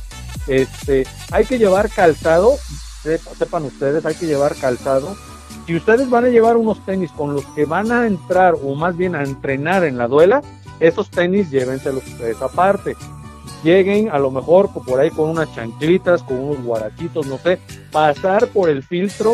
Este, 0.48 1.06
hay 1.32 1.46
que 1.46 1.58
llevar 1.58 1.90
calzado 1.90 2.58
sepan 3.38 3.66
ustedes, 3.66 4.06
hay 4.06 4.16
que 4.16 4.26
llevar 4.26 4.56
calzado. 4.56 5.16
Si 5.68 5.76
ustedes 5.76 6.10
van 6.10 6.24
a 6.24 6.30
llevar 6.30 6.56
unos 6.56 6.84
tenis 6.86 7.12
con 7.12 7.34
los 7.34 7.46
que 7.48 7.66
van 7.66 7.92
a 7.92 8.08
entrar 8.08 8.56
o 8.64 8.74
más 8.74 8.96
bien 8.96 9.16
a 9.16 9.24
entrenar 9.24 9.84
en 9.84 9.98
la 9.98 10.08
duela, 10.08 10.42
esos 10.80 11.12
tenis 11.12 11.52
llévenselos 11.52 12.08
ustedes 12.08 12.42
aparte. 12.42 12.96
Lleguen 13.66 14.10
a 14.10 14.18
lo 14.18 14.32
mejor 14.32 14.70
por 14.72 14.98
ahí 14.98 15.10
con 15.10 15.30
unas 15.30 15.54
chanclitas, 15.54 16.24
con 16.24 16.40
unos 16.40 16.64
guarachitos, 16.64 17.28
no 17.28 17.38
sé, 17.40 17.60
pasar 17.92 18.48
por 18.48 18.70
el 18.70 18.82
filtro, 18.82 19.34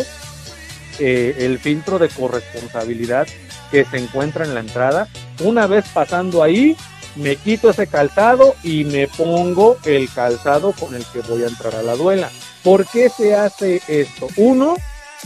eh, 0.97 1.35
el 1.37 1.59
filtro 1.59 1.99
de 1.99 2.09
corresponsabilidad 2.09 3.27
que 3.69 3.85
se 3.85 3.97
encuentra 3.97 4.43
en 4.43 4.55
la 4.55 4.61
entrada. 4.61 5.07
Una 5.43 5.67
vez 5.67 5.85
pasando 5.93 6.41
ahí, 6.41 6.75
me 7.15 7.35
quito 7.35 7.69
ese 7.69 7.85
calzado 7.85 8.55
y 8.63 8.85
me 8.85 9.07
pongo 9.07 9.77
el 9.85 10.09
calzado 10.11 10.71
con 10.71 10.95
el 10.95 11.05
que 11.13 11.21
voy 11.21 11.43
a 11.43 11.47
entrar 11.47 11.75
a 11.75 11.83
la 11.83 11.95
duela. 11.95 12.31
¿Por 12.63 12.87
qué 12.87 13.09
se 13.09 13.35
hace 13.35 13.83
esto? 13.87 14.29
Uno, 14.37 14.75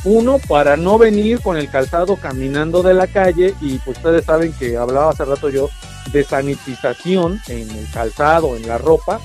uno 0.03 0.39
para 0.39 0.77
no 0.77 0.97
venir 0.97 1.41
con 1.41 1.57
el 1.57 1.69
calzado 1.69 2.15
caminando 2.15 2.83
de 2.83 2.93
la 2.93 3.07
calle 3.07 3.53
y 3.61 3.77
pues 3.79 3.97
ustedes 3.97 4.25
saben 4.25 4.53
que 4.53 4.77
hablaba 4.77 5.11
hace 5.11 5.25
rato 5.25 5.49
yo 5.49 5.69
de 6.11 6.23
sanitización 6.23 7.41
en 7.47 7.69
el 7.69 7.89
calzado, 7.91 8.55
en 8.55 8.67
la 8.67 8.77
ropa, 8.77 9.19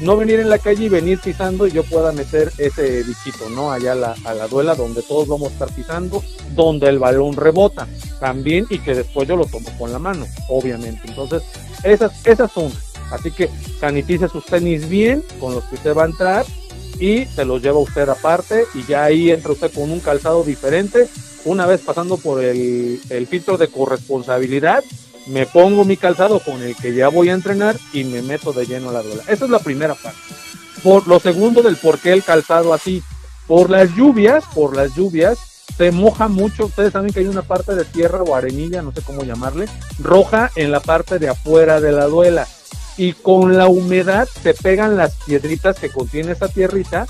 no 0.00 0.16
venir 0.16 0.40
en 0.40 0.48
la 0.48 0.58
calle 0.58 0.86
y 0.86 0.88
venir 0.88 1.20
pisando 1.20 1.66
y 1.66 1.70
yo 1.70 1.84
pueda 1.84 2.12
meter 2.12 2.52
ese 2.58 3.02
bichito, 3.02 3.48
¿no? 3.50 3.70
Allá 3.70 3.92
a 3.92 3.94
la, 3.94 4.16
a 4.24 4.34
la 4.34 4.48
duela 4.48 4.74
donde 4.74 5.02
todos 5.02 5.28
vamos 5.28 5.50
a 5.50 5.52
estar 5.52 5.72
pisando, 5.72 6.22
donde 6.54 6.88
el 6.88 6.98
balón 6.98 7.36
rebota 7.36 7.86
también 8.18 8.66
y 8.70 8.78
que 8.78 8.94
después 8.94 9.28
yo 9.28 9.36
lo 9.36 9.46
tomo 9.46 9.68
con 9.78 9.92
la 9.92 9.98
mano, 9.98 10.26
obviamente. 10.48 11.02
Entonces, 11.06 11.42
esas, 11.84 12.26
esas 12.26 12.50
son. 12.50 12.72
Así 13.10 13.30
que 13.30 13.50
sanitice 13.78 14.28
sus 14.28 14.44
tenis 14.46 14.88
bien 14.88 15.22
con 15.38 15.54
los 15.54 15.64
que 15.64 15.74
usted 15.74 15.94
va 15.94 16.04
a 16.04 16.06
entrar 16.06 16.46
y 16.98 17.24
se 17.26 17.44
los 17.44 17.62
lleva 17.62 17.78
usted 17.78 18.08
aparte 18.08 18.66
y 18.74 18.84
ya 18.84 19.04
ahí 19.04 19.30
entra 19.30 19.52
usted 19.52 19.72
con 19.72 19.90
un 19.90 20.00
calzado 20.00 20.44
diferente. 20.44 21.08
Una 21.44 21.66
vez 21.66 21.80
pasando 21.80 22.16
por 22.16 22.42
el, 22.42 23.00
filtro 23.28 23.58
de 23.58 23.68
corresponsabilidad, 23.68 24.84
me 25.26 25.46
pongo 25.46 25.84
mi 25.84 25.96
calzado 25.96 26.40
con 26.40 26.62
el 26.62 26.76
que 26.76 26.94
ya 26.94 27.08
voy 27.08 27.28
a 27.28 27.34
entrenar 27.34 27.76
y 27.92 28.04
me 28.04 28.22
meto 28.22 28.52
de 28.52 28.66
lleno 28.66 28.90
a 28.90 28.92
la 28.92 29.02
duela. 29.02 29.22
Esa 29.28 29.44
es 29.44 29.50
la 29.50 29.58
primera 29.58 29.94
parte. 29.94 30.18
Por 30.82 31.06
lo 31.06 31.20
segundo 31.20 31.62
del 31.62 31.76
por 31.76 31.98
qué 31.98 32.12
el 32.12 32.22
calzado 32.22 32.72
así. 32.72 33.02
Por 33.46 33.70
las 33.70 33.94
lluvias, 33.94 34.44
por 34.54 34.76
las 34.76 34.94
lluvias, 34.94 35.38
se 35.76 35.90
moja 35.90 36.28
mucho. 36.28 36.66
Ustedes 36.66 36.92
saben 36.92 37.12
que 37.12 37.20
hay 37.20 37.26
una 37.26 37.42
parte 37.42 37.74
de 37.74 37.84
tierra 37.84 38.22
o 38.22 38.34
arenilla, 38.34 38.82
no 38.82 38.92
sé 38.92 39.02
cómo 39.02 39.24
llamarle, 39.24 39.66
roja 39.98 40.50
en 40.54 40.70
la 40.70 40.80
parte 40.80 41.18
de 41.18 41.28
afuera 41.28 41.80
de 41.80 41.92
la 41.92 42.06
duela. 42.06 42.46
Y 42.96 43.12
con 43.14 43.56
la 43.56 43.68
humedad 43.68 44.28
se 44.42 44.54
pegan 44.54 44.96
las 44.96 45.14
piedritas 45.24 45.78
que 45.78 45.90
contiene 45.90 46.32
esa 46.32 46.48
tierrita 46.48 47.06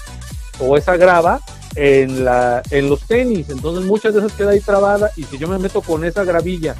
o 0.60 0.76
esa 0.76 0.96
grava 0.96 1.40
en, 1.74 2.24
la, 2.24 2.62
en 2.70 2.88
los 2.88 3.00
tenis. 3.02 3.50
Entonces 3.50 3.84
muchas 3.84 4.14
veces 4.14 4.32
queda 4.32 4.50
ahí 4.50 4.60
trabada 4.60 5.10
y 5.16 5.24
si 5.24 5.38
yo 5.38 5.48
me 5.48 5.58
meto 5.58 5.82
con 5.82 6.04
esa 6.04 6.24
gravilla 6.24 6.76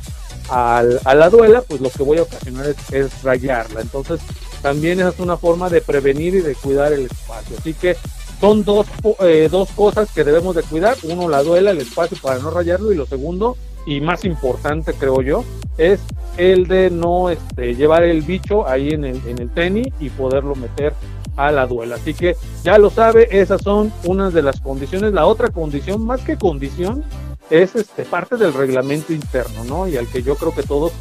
al, 0.49 1.01
a 1.05 1.15
la 1.15 1.31
duela, 1.31 1.63
pues 1.63 1.81
lo 1.81 1.91
que 1.91 2.03
voy 2.03 2.19
a 2.19 2.23
ocasionar 2.23 2.75
es, 2.91 3.23
rayarla. 3.23 3.81
Entonces, 3.81 4.21
también 4.61 5.01
esa 5.01 5.11
es 5.11 5.19
una 5.19 5.37
forma 5.37 5.69
de 5.69 5.81
prevenir 5.81 6.35
y 6.35 6.41
de 6.41 6.55
cuidar 6.55 6.93
el 6.93 7.07
espacio. 7.07 7.57
Así 7.59 7.75
que 7.75 7.97
son 8.41 8.65
dos, 8.65 8.87
eh, 9.21 9.49
dos 9.51 9.71
cosas 9.71 10.11
que 10.13 10.25
debemos 10.25 10.55
de 10.55 10.63
cuidar. 10.63 10.97
Uno, 11.05 11.29
la 11.29 11.43
duela, 11.43 11.71
el 11.71 11.79
espacio 11.79 12.17
para 12.21 12.39
no 12.39 12.51
rayarlo. 12.51 12.93
Y 12.93 12.97
lo 12.97 13.07
segundo, 13.07 13.57
y 13.87 14.01
más 14.01 14.25
importante 14.25 14.95
creo 14.95 15.23
yo, 15.23 15.45
es 15.79 16.01
el 16.37 16.67
de 16.67 16.91
no 16.91 17.31
este, 17.31 17.75
llevar 17.75 18.03
el 18.05 18.23
bicho 18.23 18.67
ahí 18.67 18.91
en 18.91 19.05
el, 19.05 19.21
en 19.27 19.39
el 19.39 19.51
tenis 19.51 19.89
y 20.01 20.11
poderlo 20.11 20.55
meter 20.55 20.95
a 21.37 21.51
la 21.51 21.67
duela. 21.67 21.97
Así 21.97 22.15
que 22.15 22.37
ya 22.63 22.79
lo 22.79 22.91
sabe, 22.91 23.29
esas 23.31 23.63
son 23.63 23.93
unas 24.05 24.33
de 24.33 24.43
las 24.43 24.61
condiciones. 24.61 25.13
La 25.13 25.27
otra 25.27 25.49
condición, 25.49 26.05
más 26.05 26.21
que 26.21 26.37
condición, 26.37 27.05
es 27.51 27.75
este, 27.75 28.05
parte 28.05 28.37
del 28.37 28.55
reglamento 28.55 29.13
interno, 29.13 29.65
¿no? 29.65 29.89
Y 29.89 29.97
al 29.97 30.07
que 30.07 30.23
yo 30.23 30.37
creo 30.37 30.55
que 30.55 30.63
todos 30.63 30.93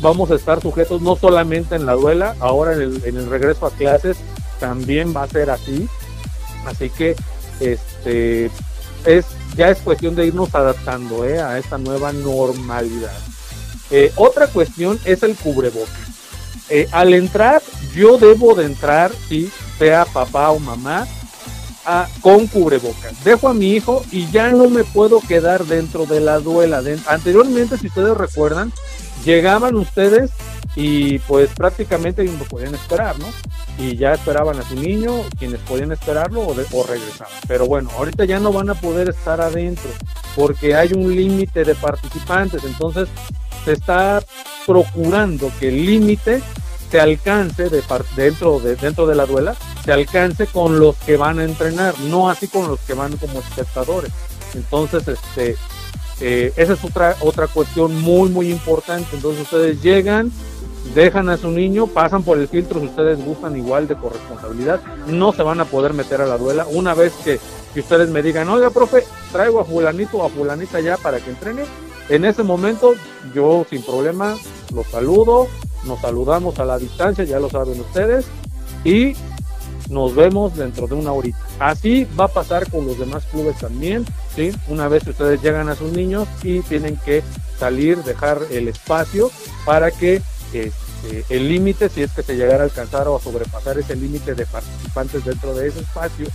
vamos 0.00 0.30
a 0.30 0.34
estar 0.34 0.60
sujetos, 0.60 1.02
no 1.02 1.14
solamente 1.16 1.74
en 1.74 1.86
la 1.86 1.92
duela, 1.92 2.34
ahora 2.40 2.72
en 2.72 2.82
el, 2.82 3.04
en 3.04 3.16
el 3.16 3.28
regreso 3.28 3.66
a 3.66 3.70
clases 3.70 4.18
también 4.58 5.14
va 5.14 5.24
a 5.24 5.28
ser 5.28 5.50
así. 5.50 5.88
Así 6.66 6.90
que 6.90 7.16
este 7.60 8.50
es 9.04 9.26
ya 9.56 9.68
es 9.70 9.78
cuestión 9.78 10.14
de 10.14 10.26
irnos 10.26 10.54
adaptando 10.54 11.24
¿eh? 11.24 11.40
a 11.40 11.58
esta 11.58 11.78
nueva 11.78 12.12
normalidad. 12.12 13.16
Eh, 13.90 14.12
otra 14.16 14.46
cuestión 14.46 14.98
es 15.04 15.22
el 15.22 15.34
cubrebocas. 15.36 16.10
Eh, 16.68 16.88
al 16.92 17.12
entrar, 17.14 17.60
yo 17.94 18.16
debo 18.18 18.54
de 18.54 18.66
entrar, 18.66 19.10
si 19.28 19.50
sea 19.78 20.04
papá 20.04 20.50
o 20.50 20.58
mamá, 20.58 21.06
con 22.20 22.46
cubrebocas. 22.46 23.24
Dejo 23.24 23.48
a 23.48 23.54
mi 23.54 23.72
hijo 23.72 24.04
y 24.12 24.30
ya 24.30 24.50
no 24.50 24.70
me 24.70 24.84
puedo 24.84 25.20
quedar 25.20 25.64
dentro 25.64 26.06
de 26.06 26.20
la 26.20 26.38
duela. 26.38 26.82
anteriormente, 27.06 27.76
si 27.78 27.88
ustedes 27.88 28.16
recuerdan, 28.16 28.72
llegaban 29.24 29.74
ustedes 29.74 30.30
y 30.76 31.18
pues 31.20 31.50
prácticamente 31.50 32.22
no 32.22 32.44
podían 32.44 32.76
esperar, 32.76 33.18
¿no? 33.18 33.26
Y 33.80 33.96
ya 33.96 34.12
esperaban 34.12 34.58
a 34.58 34.62
su 34.62 34.74
niño, 34.76 35.22
quienes 35.38 35.60
podían 35.60 35.92
esperarlo 35.92 36.42
o, 36.42 36.50
o 36.50 36.86
regresaban. 36.86 37.32
Pero 37.48 37.66
bueno, 37.66 37.90
ahorita 37.96 38.26
ya 38.26 38.38
no 38.38 38.52
van 38.52 38.70
a 38.70 38.74
poder 38.74 39.08
estar 39.08 39.40
adentro 39.40 39.90
porque 40.36 40.74
hay 40.74 40.92
un 40.92 41.14
límite 41.14 41.64
de 41.64 41.74
participantes. 41.74 42.62
Entonces, 42.64 43.08
se 43.64 43.72
está 43.72 44.22
procurando 44.66 45.50
que 45.58 45.68
el 45.68 45.86
límite 45.86 46.42
se 46.90 47.00
alcance 47.00 47.68
de 47.68 47.82
dentro 48.16 48.58
de 48.58 48.76
dentro 48.76 49.06
de 49.06 49.14
la 49.14 49.26
duela 49.26 49.54
se 49.84 49.92
alcance 49.92 50.46
con 50.46 50.80
los 50.80 50.96
que 50.96 51.16
van 51.16 51.38
a 51.38 51.44
entrenar 51.44 51.98
no 52.00 52.28
así 52.28 52.48
con 52.48 52.66
los 52.66 52.80
que 52.80 52.94
van 52.94 53.16
como 53.16 53.38
espectadores 53.38 54.10
entonces 54.54 55.06
este 55.06 55.56
eh, 56.20 56.52
esa 56.56 56.72
es 56.72 56.84
otra 56.84 57.16
otra 57.20 57.46
cuestión 57.46 58.00
muy 58.00 58.28
muy 58.28 58.50
importante 58.50 59.08
entonces 59.14 59.42
ustedes 59.42 59.80
llegan 59.82 60.32
dejan 60.94 61.28
a 61.28 61.36
su 61.36 61.50
niño 61.50 61.86
pasan 61.86 62.22
por 62.22 62.38
el 62.38 62.48
filtro 62.48 62.80
si 62.80 62.86
ustedes 62.86 63.24
gustan 63.24 63.56
igual 63.56 63.86
de 63.86 63.96
corresponsabilidad 63.96 64.80
no 65.06 65.32
se 65.32 65.42
van 65.42 65.60
a 65.60 65.64
poder 65.64 65.92
meter 65.92 66.20
a 66.20 66.26
la 66.26 66.38
duela 66.38 66.66
una 66.70 66.94
vez 66.94 67.12
que, 67.24 67.38
que 67.74 67.80
ustedes 67.80 68.08
me 68.08 68.22
digan 68.22 68.48
oiga 68.48 68.70
profe 68.70 69.04
traigo 69.32 69.60
a 69.60 69.64
fulanito 69.64 70.18
o 70.18 70.24
a 70.24 70.28
fulanita 70.28 70.80
ya 70.80 70.96
para 70.96 71.20
que 71.20 71.30
entrene 71.30 71.62
en 72.08 72.24
ese 72.24 72.42
momento 72.42 72.94
yo 73.34 73.64
sin 73.70 73.82
problema 73.82 74.36
los 74.74 74.86
saludo, 74.86 75.48
nos 75.84 76.00
saludamos 76.00 76.58
a 76.58 76.64
la 76.64 76.78
distancia, 76.78 77.24
ya 77.24 77.40
lo 77.40 77.50
saben 77.50 77.80
ustedes, 77.80 78.26
y 78.84 79.14
nos 79.88 80.14
vemos 80.14 80.56
dentro 80.56 80.86
de 80.86 80.94
una 80.94 81.12
horita. 81.12 81.38
Así 81.58 82.06
va 82.18 82.24
a 82.24 82.28
pasar 82.28 82.70
con 82.70 82.86
los 82.86 82.98
demás 82.98 83.24
clubes 83.26 83.58
también, 83.58 84.04
¿sí? 84.34 84.52
Una 84.68 84.88
vez 84.88 85.06
ustedes 85.06 85.42
llegan 85.42 85.68
a 85.68 85.74
sus 85.74 85.92
niños 85.92 86.28
y 86.42 86.60
tienen 86.60 86.96
que 87.04 87.22
salir, 87.58 87.98
dejar 88.04 88.40
el 88.50 88.68
espacio 88.68 89.30
para 89.64 89.90
que 89.90 90.22
este, 90.54 91.24
el 91.28 91.48
límite, 91.48 91.88
si 91.88 92.02
es 92.02 92.12
que 92.12 92.22
se 92.22 92.36
llegara 92.36 92.60
a 92.60 92.64
alcanzar 92.64 93.08
o 93.08 93.16
a 93.16 93.20
sobrepasar 93.20 93.78
ese 93.78 93.96
límite 93.96 94.34
de 94.34 94.46
participantes 94.46 95.24
dentro 95.24 95.54
de 95.54 95.68
ese 95.68 95.80
espacio, 95.80 96.26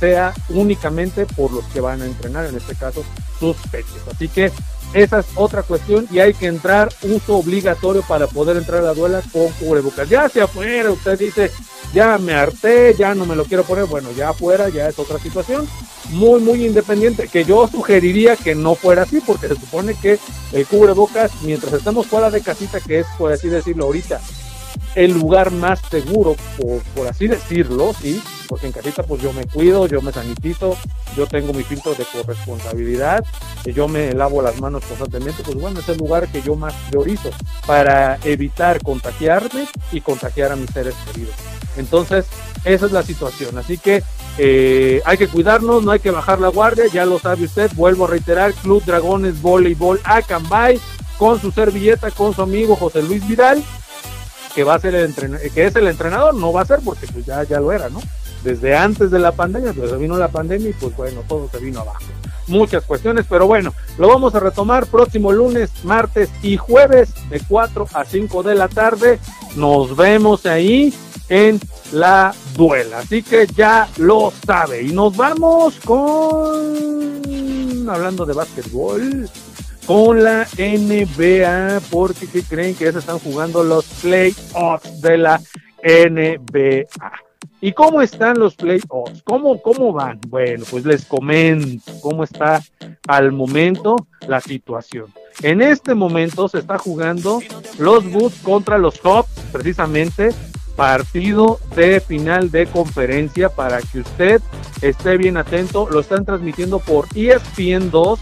sea 0.00 0.34
únicamente 0.50 1.26
por 1.26 1.52
los 1.52 1.64
que 1.66 1.80
van 1.80 2.02
a 2.02 2.06
entrenar, 2.06 2.46
en 2.46 2.56
este 2.56 2.74
caso 2.74 3.04
sus 3.38 3.56
peches. 3.70 4.02
Así 4.10 4.28
que 4.28 4.52
esa 4.92 5.20
es 5.20 5.26
otra 5.34 5.62
cuestión 5.62 6.06
y 6.10 6.20
hay 6.20 6.32
que 6.34 6.46
entrar 6.46 6.88
uso 7.02 7.36
obligatorio 7.36 8.02
para 8.02 8.26
poder 8.26 8.56
entrar 8.56 8.80
a 8.80 8.86
la 8.86 8.94
duela 8.94 9.22
con 9.32 9.48
cubrebocas. 9.52 10.08
Ya 10.08 10.24
hacia 10.24 10.44
afuera, 10.44 10.90
usted 10.90 11.18
dice, 11.18 11.50
ya 11.92 12.18
me 12.18 12.34
harté, 12.34 12.94
ya 12.94 13.14
no 13.14 13.26
me 13.26 13.36
lo 13.36 13.44
quiero 13.44 13.64
poner. 13.64 13.86
Bueno, 13.86 14.10
ya 14.12 14.30
afuera 14.30 14.68
ya 14.68 14.88
es 14.88 14.98
otra 14.98 15.18
situación. 15.18 15.68
Muy, 16.10 16.40
muy 16.40 16.64
independiente. 16.64 17.28
Que 17.28 17.44
yo 17.44 17.68
sugeriría 17.68 18.36
que 18.36 18.54
no 18.54 18.74
fuera 18.74 19.02
así, 19.02 19.20
porque 19.20 19.48
se 19.48 19.56
supone 19.56 19.94
que 19.94 20.18
el 20.52 20.66
cubrebocas, 20.66 21.30
mientras 21.42 21.72
estamos 21.72 22.06
fuera 22.06 22.30
de 22.30 22.40
casita, 22.40 22.80
que 22.80 23.00
es 23.00 23.06
por 23.18 23.32
así 23.32 23.48
decirlo 23.48 23.84
ahorita, 23.84 24.20
el 24.96 25.12
lugar 25.12 25.52
más 25.52 25.80
seguro, 25.90 26.34
por, 26.58 26.80
por 26.94 27.06
así 27.06 27.28
decirlo, 27.28 27.94
¿sí? 28.00 28.20
Porque 28.48 28.66
en 28.66 28.72
casita 28.72 29.02
pues 29.02 29.22
yo 29.22 29.32
me 29.32 29.46
cuido, 29.46 29.86
yo 29.86 30.00
me 30.00 30.10
sanitizo, 30.10 30.76
yo 31.16 31.26
tengo 31.26 31.52
mi 31.52 31.62
filtro 31.62 31.94
de 31.94 32.04
corresponsabilidad, 32.04 33.22
yo 33.64 33.88
me 33.88 34.12
lavo 34.14 34.40
las 34.40 34.58
manos 34.60 34.84
constantemente, 34.86 35.42
pues 35.44 35.56
bueno, 35.56 35.80
es 35.80 35.88
el 35.88 35.98
lugar 35.98 36.28
que 36.28 36.40
yo 36.40 36.56
más 36.56 36.74
priorizo 36.88 37.30
para 37.66 38.18
evitar 38.24 38.82
contagiarme 38.82 39.68
y 39.92 40.00
contagiar 40.00 40.52
a 40.52 40.56
mis 40.56 40.70
seres 40.70 40.94
queridos. 41.06 41.34
Entonces, 41.76 42.24
esa 42.64 42.86
es 42.86 42.92
la 42.92 43.02
situación. 43.02 43.58
Así 43.58 43.76
que 43.76 44.02
eh, 44.38 45.02
hay 45.04 45.18
que 45.18 45.28
cuidarnos, 45.28 45.84
no 45.84 45.90
hay 45.90 46.00
que 46.00 46.10
bajar 46.10 46.40
la 46.40 46.48
guardia, 46.48 46.86
ya 46.86 47.04
lo 47.04 47.18
sabe 47.18 47.44
usted, 47.44 47.70
vuelvo 47.74 48.06
a 48.06 48.08
reiterar, 48.08 48.54
Club 48.54 48.82
Dragones 48.84 49.42
Voleibol 49.42 50.00
Acambay, 50.04 50.80
con 51.18 51.38
su 51.40 51.50
servilleta, 51.50 52.10
con 52.10 52.34
su 52.34 52.42
amigo 52.42 52.76
José 52.76 53.02
Luis 53.02 53.26
Vidal, 53.26 53.62
que 54.56 54.64
va 54.64 54.74
a 54.74 54.80
ser 54.80 54.94
el 54.94 55.14
que 55.14 55.66
es 55.66 55.76
el 55.76 55.86
entrenador, 55.86 56.34
no 56.34 56.50
va 56.50 56.62
a 56.62 56.64
ser 56.64 56.80
porque 56.82 57.06
pues 57.06 57.26
ya, 57.26 57.42
ya 57.44 57.60
lo 57.60 57.72
era, 57.72 57.90
¿no? 57.90 58.00
Desde 58.42 58.74
antes 58.74 59.10
de 59.10 59.18
la 59.18 59.32
pandemia, 59.32 59.74
pues 59.74 59.98
vino 59.98 60.16
la 60.16 60.28
pandemia 60.28 60.70
y 60.70 60.72
pues 60.72 60.96
bueno, 60.96 61.20
todo 61.28 61.46
se 61.52 61.58
vino 61.58 61.80
abajo. 61.80 62.00
Muchas 62.46 62.84
cuestiones, 62.84 63.26
pero 63.28 63.46
bueno, 63.46 63.74
lo 63.98 64.08
vamos 64.08 64.34
a 64.34 64.40
retomar 64.40 64.86
próximo 64.86 65.30
lunes, 65.30 65.68
martes 65.84 66.30
y 66.42 66.56
jueves 66.56 67.10
de 67.28 67.42
4 67.46 67.86
a 67.92 68.04
5 68.06 68.42
de 68.44 68.54
la 68.54 68.68
tarde. 68.68 69.18
Nos 69.56 69.94
vemos 69.94 70.46
ahí 70.46 70.94
en 71.28 71.60
la 71.92 72.34
duela. 72.54 73.00
Así 73.00 73.22
que 73.22 73.46
ya 73.46 73.88
lo 73.98 74.32
sabe. 74.46 74.84
Y 74.84 74.92
nos 74.92 75.14
vamos 75.14 75.74
con, 75.84 77.20
hablando 77.90 78.24
de 78.24 78.32
básquetbol, 78.32 79.28
con 79.86 80.22
la 80.22 80.46
NBA, 80.58 81.80
porque 81.90 82.26
¿qué 82.26 82.42
creen 82.42 82.74
que 82.74 82.86
ya 82.86 82.92
se 82.92 82.98
están 82.98 83.18
jugando 83.18 83.62
los 83.62 83.84
playoffs 84.02 85.00
de 85.00 85.18
la 85.18 85.40
NBA? 85.82 86.86
¿Y 87.60 87.72
cómo 87.72 88.02
están 88.02 88.38
los 88.38 88.54
playoffs? 88.56 89.22
¿Cómo, 89.24 89.62
¿Cómo 89.62 89.92
van? 89.92 90.20
Bueno, 90.28 90.64
pues 90.70 90.84
les 90.84 91.04
comento 91.04 91.92
cómo 92.02 92.24
está 92.24 92.62
al 93.06 93.32
momento 93.32 93.96
la 94.26 94.40
situación. 94.40 95.06
En 95.42 95.62
este 95.62 95.94
momento 95.94 96.48
se 96.48 96.58
está 96.58 96.78
jugando 96.78 97.40
los 97.78 98.10
Bulls 98.10 98.34
contra 98.42 98.78
los 98.78 99.00
Hawks, 99.00 99.30
precisamente 99.52 100.30
partido 100.76 101.58
de 101.74 102.00
final 102.00 102.50
de 102.50 102.66
conferencia 102.66 103.48
para 103.48 103.80
que 103.80 104.00
usted 104.00 104.42
esté 104.82 105.16
bien 105.16 105.36
atento. 105.36 105.88
Lo 105.90 106.00
están 106.00 106.24
transmitiendo 106.24 106.78
por 106.78 107.06
ESPN 107.14 107.90
2, 107.90 108.20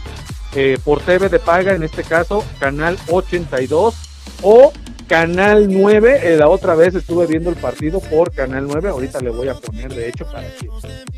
eh, 0.54 0.78
por 0.84 1.00
TV 1.00 1.28
de 1.28 1.38
paga, 1.38 1.74
en 1.74 1.82
este 1.82 2.04
caso, 2.04 2.44
canal 2.58 2.98
82 3.08 3.94
o 4.42 4.72
Canal 5.06 5.68
9, 5.70 6.20
eh, 6.22 6.36
la 6.36 6.48
otra 6.48 6.74
vez 6.74 6.94
estuve 6.94 7.26
viendo 7.26 7.50
el 7.50 7.56
partido 7.56 8.00
por 8.00 8.32
Canal 8.32 8.66
9, 8.66 8.88
ahorita 8.88 9.20
le 9.20 9.30
voy 9.30 9.48
a 9.48 9.54
poner 9.54 9.92
de 9.92 10.08
hecho 10.08 10.24
para 10.24 10.48
que, 10.56 10.68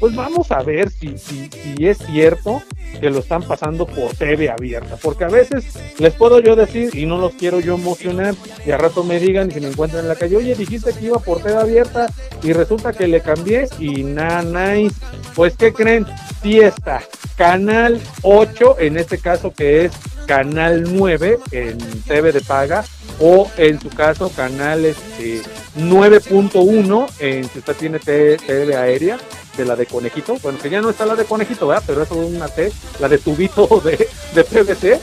pues 0.01 0.14
vamos 0.14 0.51
a 0.51 0.62
ver 0.62 0.91
si, 0.91 1.14
es 1.78 1.99
cierto 1.99 2.62
que 3.01 3.11
lo 3.11 3.20
están 3.20 3.43
pasando 3.43 3.87
por 3.87 4.14
TV 4.14 4.51
abierta, 4.51 4.97
porque 5.01 5.24
a 5.24 5.28
veces 5.28 5.78
les 5.99 6.12
puedo 6.14 6.41
yo 6.41 6.57
decir 6.57 6.97
y 6.97 7.07
no 7.07 7.18
los 7.18 7.34
quiero 7.34 7.61
yo 7.61 7.74
emocionar 7.74 8.34
y 8.64 8.72
a 8.72 8.78
rato 8.78 9.05
me 9.05 9.20
digan 9.20 9.51
y 9.51 9.55
si 9.55 9.61
me 9.61 9.68
encuentran 9.68 10.03
en 10.03 10.09
la 10.09 10.16
calle, 10.16 10.37
oye, 10.37 10.57
dijiste 10.57 10.93
que 10.93 11.07
iba 11.07 11.18
por 11.18 11.43
TV 11.43 11.57
abierta 11.57 12.09
y 12.43 12.53
resulta 12.53 12.93
que 12.93 13.07
le 13.07 13.20
cambié 13.20 13.68
y 13.78 14.03
nada, 14.03 14.43
nice. 14.43 14.97
Pues, 15.34 15.57
¿qué 15.57 15.72
creen? 15.72 16.07
Sí 16.43 16.59
está. 16.59 17.03
Canal 17.37 18.01
8, 18.22 18.76
en 18.80 18.97
este 18.97 19.18
caso 19.18 19.53
que 19.53 19.84
es 19.84 19.93
Canal 20.26 20.84
9 20.93 21.39
en 21.53 21.78
TV 22.03 22.32
de 22.32 22.41
paga, 22.41 22.84
o 23.21 23.51
en 23.57 23.81
su 23.81 23.89
caso 23.91 24.31
canal 24.31 24.85
este, 24.85 25.43
9.1 25.79 27.07
en 27.21 27.49
si 27.49 27.59
usted 27.59 27.77
tiene 27.77 27.99
TV 27.99 28.77
aérea 28.77 29.19
de 29.57 29.64
la 29.64 29.77
de 29.77 29.87
conejito, 29.87 30.37
bueno 30.43 30.59
que 30.59 30.69
ya 30.69 30.81
no 30.81 30.91
está 30.91 31.07
la 31.07 31.14
de 31.14 31.25
conejito, 31.25 31.67
¿verdad? 31.67 31.85
pero 31.87 32.03
es 32.03 32.11
una 32.11 32.49
T, 32.49 32.73
la 33.01 33.09
de 33.09 33.19
tubito 33.19 33.67
de, 33.85 34.09
de 34.35 34.45
PVC 34.45 35.01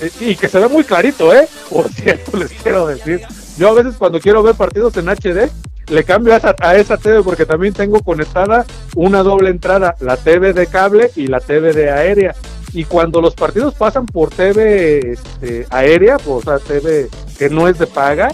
eh, 0.00 0.10
y 0.20 0.36
que 0.36 0.48
se 0.48 0.58
ve 0.58 0.68
muy 0.68 0.84
clarito, 0.84 1.34
¿eh? 1.34 1.48
Por 1.68 1.88
cierto, 1.90 2.36
les 2.38 2.52
quiero 2.52 2.86
decir, 2.86 3.22
yo 3.58 3.68
a 3.70 3.74
veces 3.74 3.94
cuando 3.98 4.20
quiero 4.20 4.42
ver 4.42 4.54
partidos 4.54 4.96
en 4.96 5.06
HD 5.06 5.50
le 5.88 6.04
cambio 6.04 6.34
a 6.34 6.36
esa, 6.36 6.54
a 6.60 6.76
esa 6.76 6.96
TV 6.96 7.22
porque 7.22 7.46
también 7.46 7.72
tengo 7.72 8.00
conectada 8.00 8.64
una 8.94 9.22
doble 9.22 9.50
entrada, 9.50 9.94
la 10.00 10.16
TV 10.16 10.52
de 10.52 10.66
cable 10.66 11.10
y 11.16 11.28
la 11.28 11.40
TV 11.40 11.72
de 11.72 11.90
aérea 11.90 12.34
y 12.76 12.84
cuando 12.84 13.22
los 13.22 13.34
partidos 13.34 13.72
pasan 13.72 14.04
por 14.04 14.28
TV 14.28 15.12
este, 15.12 15.66
aérea, 15.70 16.18
o 16.26 16.42
sea, 16.42 16.58
TV 16.58 17.08
que 17.38 17.48
no 17.48 17.68
es 17.68 17.78
de 17.78 17.86
paga, 17.86 18.28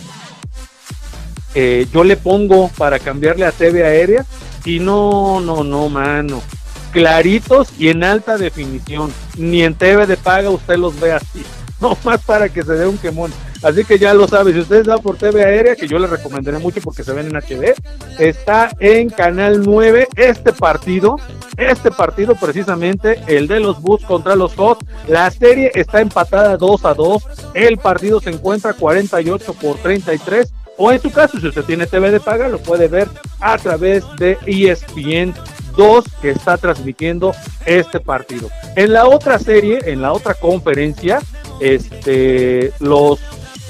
eh, 1.54 1.86
yo 1.92 2.02
le 2.02 2.16
pongo 2.16 2.68
para 2.76 2.98
cambiarle 2.98 3.44
a 3.44 3.52
TV 3.52 3.84
aérea 3.84 4.26
y 4.64 4.80
no, 4.80 5.40
no, 5.40 5.62
no, 5.62 5.88
mano. 5.88 6.42
Claritos 6.90 7.68
y 7.78 7.88
en 7.88 8.02
alta 8.02 8.36
definición. 8.36 9.12
Ni 9.38 9.62
en 9.62 9.76
TV 9.76 10.08
de 10.08 10.16
paga 10.16 10.50
usted 10.50 10.76
los 10.76 10.98
ve 10.98 11.12
así. 11.12 11.44
No 11.80 11.98
más 12.04 12.22
para 12.22 12.48
que 12.48 12.62
se 12.62 12.74
dé 12.74 12.86
un 12.86 12.96
quemón. 12.96 13.32
Así 13.62 13.84
que 13.84 13.98
ya 13.98 14.12
lo 14.14 14.26
sabe, 14.26 14.52
si 14.52 14.60
usted 14.60 14.84
da 14.84 14.98
por 14.98 15.16
TV 15.16 15.44
aérea, 15.44 15.76
que 15.76 15.86
yo 15.86 15.98
le 15.98 16.06
recomendaré 16.06 16.58
mucho 16.58 16.80
porque 16.80 17.04
se 17.04 17.12
ven 17.12 17.26
en 17.26 17.36
HD, 17.36 17.74
está 18.18 18.70
en 18.80 19.08
Canal 19.08 19.62
9 19.62 20.08
este 20.16 20.52
partido, 20.52 21.16
este 21.56 21.90
partido 21.90 22.34
precisamente, 22.34 23.20
el 23.28 23.46
de 23.46 23.60
los 23.60 23.80
Bulls 23.80 24.04
contra 24.04 24.34
los 24.34 24.54
Hawks. 24.56 24.84
La 25.06 25.30
serie 25.30 25.70
está 25.74 26.00
empatada 26.00 26.56
2 26.56 26.84
a 26.84 26.94
2, 26.94 27.22
el 27.54 27.78
partido 27.78 28.20
se 28.20 28.30
encuentra 28.30 28.72
48 28.72 29.54
por 29.54 29.76
33 29.76 30.52
o 30.76 30.90
en 30.90 31.00
su 31.00 31.12
caso, 31.12 31.38
si 31.38 31.46
usted 31.46 31.62
tiene 31.62 31.86
TV 31.86 32.10
de 32.10 32.20
paga, 32.20 32.48
lo 32.48 32.58
puede 32.58 32.88
ver 32.88 33.08
a 33.40 33.58
través 33.58 34.04
de 34.18 34.38
ESPN 34.46 35.34
2 35.76 36.04
que 36.20 36.30
está 36.30 36.56
transmitiendo 36.56 37.34
este 37.66 38.00
partido. 38.00 38.48
En 38.74 38.92
la 38.92 39.06
otra 39.06 39.38
serie, 39.38 39.80
en 39.84 40.02
la 40.02 40.12
otra 40.12 40.34
conferencia, 40.34 41.20
este, 41.60 42.72
los 42.80 43.20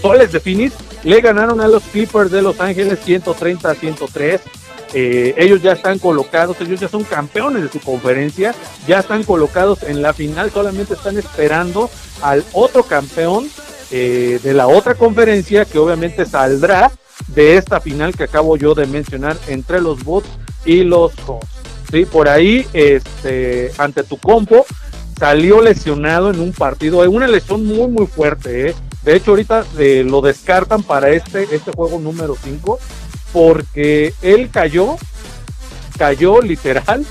Soles 0.03 0.33
de 0.33 0.41
Phoenix 0.41 0.75
le 1.05 1.21
ganaron 1.21 1.61
a 1.61 1.69
los 1.69 1.85
Clippers 1.85 2.33
de 2.33 2.43
Los 2.43 2.61
Ángeles 2.61 2.99
130 3.05 3.71
a 3.71 3.75
103. 3.75 4.41
Eh, 4.95 5.35
ellos 5.39 5.63
ya 5.63 5.73
están 5.73 5.99
colocados, 6.01 6.61
ellos 6.61 6.81
ya 6.81 6.89
son 6.89 7.05
campeones 7.05 7.63
de 7.63 7.69
su 7.71 7.81
conferencia, 7.81 8.55
ya 8.87 8.99
están 8.99 9.23
colocados 9.23 9.85
en 9.85 10.03
la 10.03 10.13
final, 10.13 10.51
solamente 10.51 10.95
están 10.95 11.17
esperando 11.17 11.89
al 12.21 12.45
otro 12.53 12.83
campeón 12.83 13.49
eh, 13.91 14.39
de 14.43 14.53
la 14.53 14.67
otra 14.67 14.95
conferencia 14.95 15.65
que 15.65 15.79
obviamente 15.79 16.27
saldrá 16.27 16.91
de 17.29 17.57
esta 17.57 17.81
final 17.81 18.15
que 18.15 18.25
acabo 18.25 18.57
yo 18.57 18.75
de 18.75 18.87
mencionar 18.87 19.39
entre 19.47 19.81
los 19.81 20.05
Bucks 20.05 20.29
y 20.65 20.83
los 20.83 21.13
Hawks. 21.27 21.47
Sí, 21.91 22.05
por 22.05 22.29
ahí, 22.29 22.67
este, 22.73 23.71
ante 23.79 24.03
tu 24.03 24.19
compo, 24.19 24.67
salió 25.19 25.63
lesionado 25.63 26.31
en 26.31 26.41
un 26.41 26.53
partido, 26.53 26.99
una 27.09 27.29
lesión 27.29 27.65
muy 27.65 27.87
muy 27.89 28.07
fuerte, 28.07 28.71
¿eh? 28.71 28.75
De 29.05 29.17
hecho, 29.17 29.33
ahorita 29.33 29.65
eh, 29.79 30.05
lo 30.07 30.21
descartan 30.21 30.83
para 30.83 31.11
este, 31.11 31.43
este 31.55 31.73
juego 31.73 31.99
número 31.99 32.37
5 32.41 32.79
porque 33.33 34.15
él 34.23 34.51
cayó, 34.51 34.97
cayó 35.99 36.41
literal, 36.41 37.05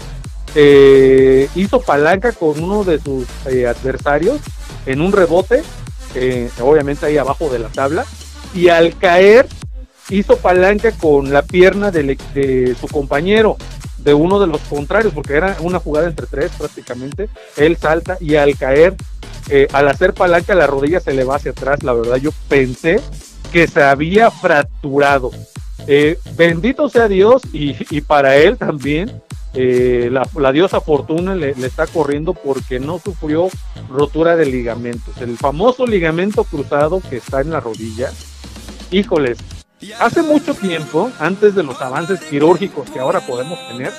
eh, 0.55 1.49
hizo 1.55 1.81
palanca 1.81 2.31
con 2.31 2.63
uno 2.63 2.83
de 2.83 2.99
sus 2.99 3.25
eh, 3.47 3.67
adversarios 3.67 4.39
en 4.85 5.01
un 5.01 5.11
rebote, 5.11 5.63
obviamente 6.61 7.05
ahí 7.05 7.17
abajo 7.17 7.49
de 7.49 7.59
la 7.59 7.69
tabla, 7.69 8.05
y 8.53 8.69
al 8.69 8.97
caer 8.97 9.47
hizo 10.09 10.37
palanca 10.37 10.91
con 10.91 11.31
la 11.31 11.41
pierna 11.41 11.89
de, 11.91 12.17
de 12.33 12.75
su 12.79 12.87
compañero, 12.87 13.57
de 13.97 14.13
uno 14.13 14.39
de 14.39 14.47
los 14.47 14.61
contrarios, 14.61 15.13
porque 15.13 15.33
era 15.33 15.57
una 15.61 15.79
jugada 15.79 16.07
entre 16.07 16.27
tres 16.27 16.51
prácticamente, 16.57 17.29
él 17.57 17.77
salta 17.77 18.17
y 18.19 18.35
al 18.35 18.57
caer 18.57 18.95
eh, 19.49 19.67
al 19.73 19.87
hacer 19.87 20.13
palanca 20.13 20.55
la 20.55 20.67
rodilla 20.67 20.99
se 20.99 21.13
le 21.13 21.23
va 21.23 21.35
hacia 21.35 21.51
atrás, 21.51 21.83
la 21.83 21.93
verdad 21.93 22.17
yo 22.17 22.31
pensé 22.47 22.99
que 23.51 23.67
se 23.67 23.83
había 23.83 24.31
fracturado. 24.31 25.31
Eh, 25.87 26.19
bendito 26.35 26.89
sea 26.89 27.07
Dios 27.07 27.41
y, 27.51 28.01
para 28.01 28.37
él 28.37 28.57
también, 28.57 29.21
eh, 29.53 30.09
la, 30.11 30.51
diosa 30.51 30.79
Fortuna 30.79 31.35
le, 31.35 31.49
está 31.51 31.87
corriendo 31.87 32.33
porque 32.33 32.79
no 32.79 32.99
sufrió 32.99 33.49
rotura 33.89 34.35
de 34.35 34.45
ligamentos. 34.45 35.19
El 35.19 35.37
famoso 35.37 35.85
ligamento 35.85 36.43
cruzado 36.43 37.01
que 37.09 37.17
está 37.17 37.41
en 37.41 37.49
la 37.49 37.59
rodilla, 37.59 38.11
híjoles, 38.91 39.39
hace 39.99 40.21
mucho 40.21 40.53
tiempo, 40.53 41.11
antes 41.19 41.55
de 41.55 41.63
los 41.63 41.81
avances 41.81 42.21
quirúrgicos 42.21 42.89
que 42.91 42.99
ahora 42.99 43.19
podemos 43.21 43.57
tener, 43.69 43.91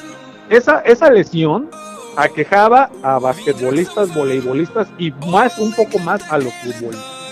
esa, 0.48 0.80
esa 0.80 1.10
lesión 1.10 1.68
aquejaba 2.16 2.90
a 3.02 3.18
basquetbolistas, 3.18 4.14
voleibolistas 4.14 4.88
y 4.98 5.10
más, 5.30 5.58
un 5.58 5.72
poco 5.72 5.98
más 5.98 6.22
a 6.30 6.38
los 6.38 6.52
futbolistas. 6.54 7.22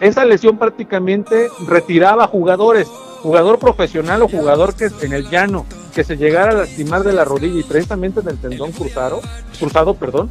Esa 0.00 0.24
lesión 0.24 0.58
prácticamente 0.58 1.48
retiraba 1.66 2.26
jugadores, 2.26 2.88
jugador 3.22 3.58
profesional 3.58 4.22
o 4.22 4.28
jugador 4.28 4.74
que 4.74 4.90
en 5.02 5.12
el 5.12 5.28
llano, 5.30 5.64
que 5.94 6.04
se 6.04 6.16
llegara 6.16 6.52
a 6.52 6.54
lastimar 6.54 7.02
de 7.02 7.12
la 7.12 7.24
rodilla 7.24 7.60
y 7.60 7.62
precisamente 7.62 8.20
del 8.20 8.38
tendón 8.38 8.72
cruzado, 8.72 9.20
cruzado, 9.58 9.94
perdón, 9.94 10.28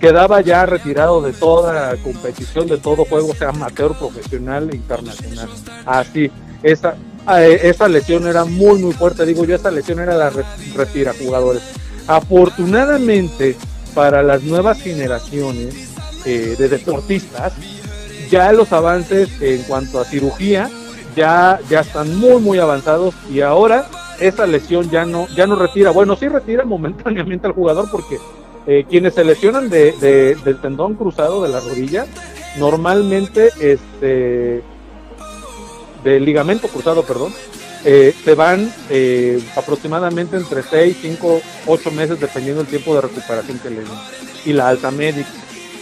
quedaba 0.00 0.40
ya 0.40 0.64
retirado 0.64 1.20
de 1.20 1.32
toda 1.32 1.96
competición, 1.96 2.66
de 2.66 2.78
todo 2.78 3.04
juego, 3.04 3.34
sea 3.34 3.50
amateur, 3.50 3.94
profesional 3.98 4.74
internacional. 4.74 5.48
Así, 5.84 6.30
esa, 6.62 6.96
eh, 7.38 7.60
esa 7.64 7.88
lesión 7.88 8.26
era 8.26 8.44
muy, 8.44 8.80
muy 8.80 8.92
fuerte. 8.92 9.26
Digo 9.26 9.44
yo, 9.44 9.56
esa 9.56 9.70
lesión 9.70 10.00
era 10.00 10.14
la 10.14 10.32
retira 10.74 11.12
jugadores. 11.18 11.62
Afortunadamente 12.08 13.56
para 13.94 14.22
las 14.22 14.42
nuevas 14.42 14.80
generaciones 14.80 15.94
eh, 16.24 16.56
de 16.58 16.68
deportistas, 16.68 17.52
ya 18.30 18.50
los 18.52 18.72
avances 18.72 19.30
en 19.40 19.62
cuanto 19.62 20.00
a 20.00 20.04
cirugía 20.04 20.68
ya, 21.14 21.60
ya 21.68 21.80
están 21.80 22.16
muy 22.16 22.40
muy 22.40 22.58
avanzados 22.58 23.14
y 23.30 23.40
ahora 23.40 23.86
esa 24.20 24.46
lesión 24.46 24.90
ya 24.90 25.04
no, 25.04 25.26
ya 25.28 25.46
no 25.46 25.56
retira. 25.56 25.90
Bueno, 25.90 26.16
sí 26.16 26.28
retira 26.28 26.64
momentáneamente 26.66 27.46
al 27.46 27.52
jugador 27.52 27.90
porque 27.90 28.18
eh, 28.66 28.84
quienes 28.88 29.14
se 29.14 29.24
lesionan 29.24 29.68
de, 29.68 29.92
del 30.44 30.60
tendón 30.60 30.94
cruzado 30.94 31.42
de 31.42 31.48
la 31.48 31.60
rodilla, 31.60 32.06
normalmente 32.58 33.50
este 33.60 34.62
del 36.04 36.24
ligamento 36.24 36.68
cruzado, 36.68 37.02
perdón, 37.02 37.32
eh, 37.84 38.14
se 38.24 38.34
van 38.34 38.72
eh, 38.90 39.40
aproximadamente 39.56 40.36
entre 40.36 40.62
6, 40.62 40.96
5, 41.00 41.42
8 41.66 41.90
meses 41.92 42.20
dependiendo 42.20 42.62
del 42.62 42.70
tiempo 42.70 42.94
de 42.94 43.02
recuperación 43.02 43.58
que 43.58 43.70
le 43.70 43.76
den 43.80 43.88
y 44.44 44.52
la 44.52 44.68
alta 44.68 44.90
médica. 44.90 45.28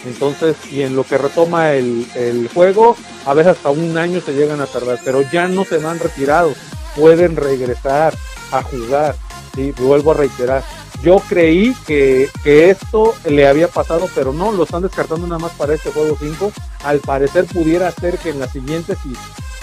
Entonces, 0.05 0.55
y 0.71 0.83
en 0.83 0.95
lo 0.95 1.03
que 1.03 1.17
retoma 1.17 1.73
el, 1.73 2.07
el, 2.15 2.47
juego, 2.49 2.95
a 3.25 3.33
veces 3.33 3.53
hasta 3.57 3.71
un 3.71 3.97
año 3.97 4.21
se 4.21 4.33
llegan 4.33 4.61
a 4.61 4.67
tardar, 4.67 4.99
pero 5.03 5.21
ya 5.31 5.47
no 5.47 5.65
se 5.65 5.77
van 5.79 5.99
retirados. 5.99 6.55
pueden 6.95 7.35
regresar 7.35 8.13
a 8.51 8.63
jugar. 8.63 9.15
¿sí? 9.55 9.73
Vuelvo 9.77 10.11
a 10.11 10.15
reiterar. 10.15 10.63
Yo 11.03 11.21
creí 11.29 11.75
que, 11.85 12.29
que, 12.43 12.69
esto 12.69 13.13
le 13.25 13.47
había 13.47 13.67
pasado, 13.67 14.09
pero 14.15 14.33
no, 14.33 14.51
lo 14.51 14.63
están 14.63 14.81
descartando 14.81 15.27
nada 15.27 15.39
más 15.39 15.51
para 15.53 15.75
este 15.75 15.91
juego 15.91 16.17
5. 16.19 16.51
Al 16.83 16.99
parecer 16.99 17.45
pudiera 17.45 17.91
ser 17.91 18.17
que 18.17 18.29
en 18.29 18.39
la 18.39 18.47
siguiente, 18.47 18.95
sí, 19.03 19.13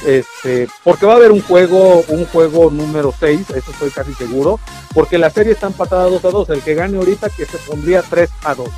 este, 0.06 0.68
porque 0.82 1.06
va 1.06 1.14
a 1.14 1.16
haber 1.16 1.32
un 1.32 1.42
juego, 1.42 2.04
un 2.08 2.26
juego 2.26 2.70
número 2.70 3.12
6, 3.18 3.50
eso 3.50 3.70
estoy 3.70 3.90
casi 3.90 4.12
seguro, 4.14 4.60
porque 4.92 5.18
la 5.18 5.30
serie 5.30 5.52
está 5.52 5.66
empatada 5.66 6.04
2 6.04 6.24
a 6.24 6.30
2, 6.30 6.50
el 6.50 6.62
que 6.62 6.74
gane 6.74 6.98
ahorita 6.98 7.30
que 7.30 7.46
se 7.46 7.58
pondría 7.58 8.02
3 8.02 8.30
a 8.44 8.54
2. 8.54 8.68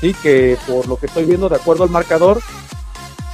Sí, 0.00 0.14
que 0.14 0.58
por 0.66 0.88
lo 0.88 0.96
que 0.96 1.06
estoy 1.06 1.24
viendo 1.24 1.48
de 1.48 1.56
acuerdo 1.56 1.84
al 1.84 1.90
marcador, 1.90 2.40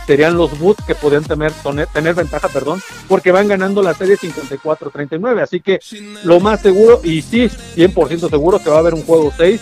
serían 0.08 0.38
los 0.38 0.58
Boots 0.58 0.82
que 0.86 0.94
podrían 0.94 1.22
tener, 1.22 1.52
tener 1.92 2.14
ventaja, 2.14 2.48
perdón, 2.48 2.80
porque 3.08 3.30
van 3.30 3.46
ganando 3.46 3.82
la 3.82 3.92
serie 3.92 4.16
54-39. 4.16 5.42
Así 5.42 5.60
que 5.60 5.80
lo 6.24 6.40
más 6.40 6.62
seguro, 6.62 7.02
y 7.04 7.20
sí, 7.20 7.50
100% 7.76 8.30
seguro 8.30 8.58
que 8.58 8.70
va 8.70 8.76
a 8.76 8.78
haber 8.78 8.94
un 8.94 9.02
juego 9.02 9.30
6. 9.36 9.60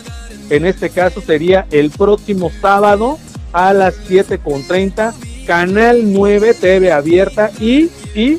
En 0.51 0.64
este 0.64 0.90
caso 0.90 1.20
sería 1.20 1.66
el 1.72 1.90
próximo 1.90 2.53
sábado 2.61 3.18
a 3.53 3.72
las 3.72 3.97
7.30, 4.09 5.14
Canal 5.49 6.12
9 6.12 6.55
TV 6.55 6.92
abierta 6.92 7.51
y, 7.59 7.90
y 8.14 8.38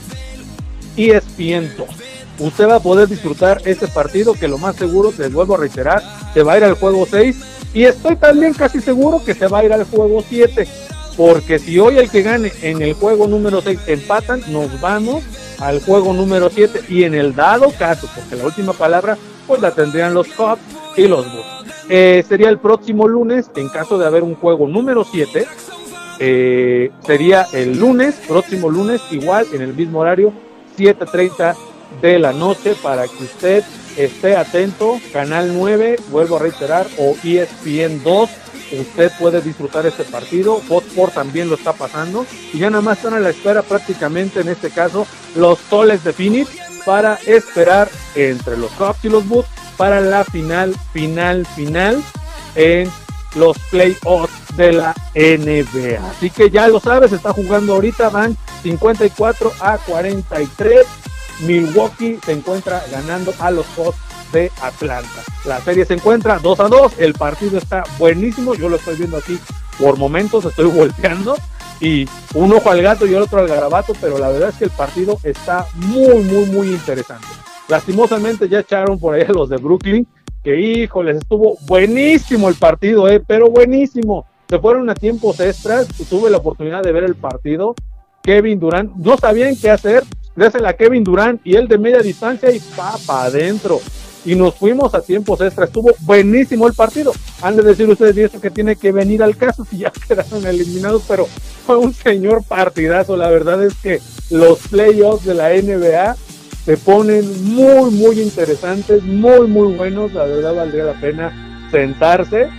ESPN 0.96 1.76
2. 1.78 1.88
Usted 2.40 2.70
va 2.70 2.76
a 2.76 2.80
poder 2.80 3.10
disfrutar 3.10 3.62
este 3.66 3.88
partido 3.90 4.34
que 4.34 4.48
lo 4.48 4.58
más 4.58 4.78
seguro, 4.78 5.12
les 5.18 5.34
vuelvo 5.34 5.56
a 5.56 5.58
reiterar, 5.58 6.02
se 6.34 6.42
va 6.42 6.54
a 6.54 6.58
ir 6.58 6.64
al 6.64 6.76
juego 6.76 7.06
6 7.06 7.36
y 7.74 7.84
estoy 7.84 8.16
también 8.16 8.54
casi 8.54 8.80
seguro 8.80 9.22
que 9.26 9.34
se 9.34 9.48
va 9.48 9.60
a 9.60 9.66
ir 9.66 9.74
al 9.74 9.84
juego 9.84 10.24
7 10.26 10.66
porque 11.18 11.58
si 11.58 11.80
hoy 11.80 11.98
el 11.98 12.12
que 12.12 12.22
gane 12.22 12.54
en 12.62 12.82
el 12.84 12.94
juego 12.94 13.28
número 13.28 13.60
6 13.62 13.80
empatan, 13.88 14.42
nos 14.50 14.80
vamos 14.80 15.24
al 15.60 15.82
juego 15.82 16.14
número 16.14 16.50
7 16.50 16.84
y 16.90 17.04
en 17.04 17.16
el 17.16 17.36
dado 17.36 17.72
caso, 17.78 18.08
porque 18.16 18.36
la 18.36 18.46
última 18.46 18.74
palabra 18.74 19.18
pues 19.48 19.60
la 19.60 19.72
tendrían 19.72 20.14
los 20.14 20.28
Cubs 20.28 20.62
y 20.96 21.08
los 21.08 21.26
Bulls. 21.26 21.74
Eh, 21.90 22.24
sería 22.28 22.50
el 22.50 22.60
próximo 22.60 23.08
lunes, 23.08 23.50
en 23.56 23.70
caso 23.70 23.98
de 23.98 24.06
haber 24.06 24.22
un 24.22 24.36
juego 24.36 24.68
número 24.68 25.04
7, 25.04 25.48
eh, 26.20 26.92
sería 27.06 27.48
el 27.54 27.80
lunes, 27.80 28.16
próximo 28.28 28.70
lunes, 28.70 29.02
igual 29.10 29.48
en 29.54 29.62
el 29.62 29.74
mismo 29.74 30.00
horario, 30.00 30.32
7.30 30.78 31.56
de 32.02 32.20
la 32.20 32.34
noche, 32.34 32.76
para 32.84 33.08
que 33.08 33.24
usted 33.24 33.64
esté 33.98 34.36
atento, 34.36 35.00
Canal 35.12 35.54
9, 35.54 35.98
vuelvo 36.10 36.38
a 36.38 36.40
reiterar, 36.40 36.88
o 36.98 37.16
ESPN 37.24 38.04
2, 38.04 38.30
usted 38.80 39.12
puede 39.20 39.42
disfrutar 39.42 39.86
este 39.86 40.04
partido. 40.04 40.60
Fox 40.60 41.14
también 41.14 41.50
lo 41.50 41.56
está 41.56 41.74
pasando. 41.74 42.26
Y 42.54 42.60
ya 42.60 42.70
nada 42.70 42.82
más 42.82 42.98
están 42.98 43.14
a 43.14 43.20
la 43.20 43.30
espera 43.30 43.62
prácticamente 43.62 44.42
en 44.42 44.50
este 44.50 44.70
caso 44.70 45.08
los 45.36 45.60
Soles 45.70 46.04
de 46.04 46.14
Phoenix 46.14 46.50
para 46.86 47.16
esperar 47.26 47.90
entre 48.16 48.58
los 48.58 48.72
Cubs 48.72 49.04
y 49.04 49.10
los 49.10 49.28
Bulls 49.28 49.48
para 49.78 50.02
la 50.02 50.24
final, 50.24 50.76
final, 50.94 51.46
final 51.46 52.02
en 52.56 52.90
los 53.36 53.58
playoffs 53.70 54.58
de 54.58 54.74
la 54.74 54.96
NBA. 55.14 56.10
Así 56.10 56.30
que 56.30 56.50
ya 56.50 56.68
lo 56.68 56.80
sabes, 56.80 57.12
está 57.12 57.32
jugando 57.34 57.74
ahorita, 57.74 58.10
van 58.10 58.36
54 58.64 59.54
a 59.60 59.78
43. 59.78 60.86
Milwaukee 61.42 62.20
se 62.26 62.34
encuentra 62.34 62.84
ganando 62.92 63.34
a 63.40 63.52
los 63.52 63.66
Hawks 63.76 63.98
de 64.32 64.52
Atlanta. 64.62 65.24
La 65.46 65.60
serie 65.62 65.86
se 65.86 65.94
encuentra 65.94 66.40
2 66.40 66.60
a 66.60 66.68
2, 66.68 66.94
el 67.00 67.14
partido 67.14 67.58
está 67.58 67.84
buenísimo, 67.98 68.56
yo 68.56 68.70
lo 68.70 68.78
estoy 68.78 68.98
viendo 68.98 69.18
aquí 69.18 69.40
por 69.80 69.98
momentos, 69.98 70.46
estoy 70.46 70.66
volteando 70.72 71.36
y 71.80 72.08
un 72.34 72.52
ojo 72.54 72.72
al 72.72 72.82
gato 72.82 73.06
y 73.06 73.14
el 73.14 73.22
otro 73.22 73.40
al 73.40 73.48
garabato, 73.48 73.94
pero 74.02 74.18
la 74.18 74.30
verdad 74.30 74.50
es 74.50 74.56
que 74.56 74.66
el 74.66 74.72
partido 74.72 75.20
está 75.24 75.66
muy, 75.76 76.24
muy, 76.24 76.46
muy 76.46 76.68
interesante. 76.70 77.28
Lastimosamente 77.68 78.50
ya 78.50 78.60
echaron 78.60 79.00
por 79.00 79.14
ahí 79.14 79.24
a 79.24 79.32
los 79.32 79.50
de 79.50 79.58
Brooklyn, 79.58 80.08
que 80.44 80.60
híjoles, 80.60 81.18
estuvo 81.18 81.58
buenísimo 81.68 82.50
el 82.50 82.56
partido, 82.56 83.08
eh, 83.10 83.20
pero 83.26 83.50
buenísimo. 83.50 84.26
Se 84.50 84.58
fueron 84.60 84.90
a 84.90 84.96
tiempos 84.96 85.40
extras, 85.42 85.88
tuve 86.10 86.30
la 86.30 86.38
oportunidad 86.38 86.82
de 86.82 86.94
ver 86.94 87.04
el 87.04 87.16
partido. 87.16 87.76
Kevin 88.24 88.60
Durant, 88.60 88.96
no 88.96 89.18
sabían 89.18 89.56
qué 89.58 89.70
hacer, 89.70 90.04
désela 90.38 90.70
a 90.70 90.74
Kevin 90.74 91.04
Durant 91.04 91.42
y 91.44 91.56
él 91.56 91.68
de 91.68 91.78
media 91.78 92.00
distancia 92.00 92.50
y 92.52 92.60
pa, 92.60 92.96
pa 93.06 93.26
adentro 93.26 93.82
y 94.28 94.36
nos 94.36 94.56
fuimos 94.56 94.94
a 94.94 95.02
tiempos 95.02 95.40
extra. 95.40 95.66
Estuvo 95.66 95.96
buenísimo 96.02 96.68
el 96.68 96.74
partido. 96.74 97.14
Han 97.42 97.56
de 97.56 97.64
decir 97.64 97.90
ustedes, 97.90 98.18
y 98.18 98.22
eso 98.24 98.42
que 98.42 98.52
tiene 98.52 98.76
que 98.76 98.92
venir 98.92 99.24
al 99.24 99.38
caso 99.38 99.66
si 99.70 99.80
ya 99.80 99.92
quedaron 100.08 100.46
eliminados, 100.46 101.04
pero 101.08 101.28
fue 101.66 101.78
un 101.78 101.94
señor 101.94 102.44
partidazo. 102.44 103.16
La 103.16 103.30
verdad 103.30 103.64
es 103.64 103.74
que 103.76 104.02
los 104.30 104.60
playoffs 104.68 105.26
de 105.26 105.34
la 105.34 105.50
NBA 105.50 106.18
se 106.66 106.76
ponen 106.76 107.56
muy, 107.56 107.90
muy 107.92 108.20
interesantes, 108.20 109.02
muy, 109.02 109.48
muy 109.48 109.78
buenos. 109.78 110.14
La 110.14 110.26
verdad 110.26 110.56
valdría 110.56 110.84
la 110.84 111.00
pena 111.00 111.70
sentarse 111.72 112.50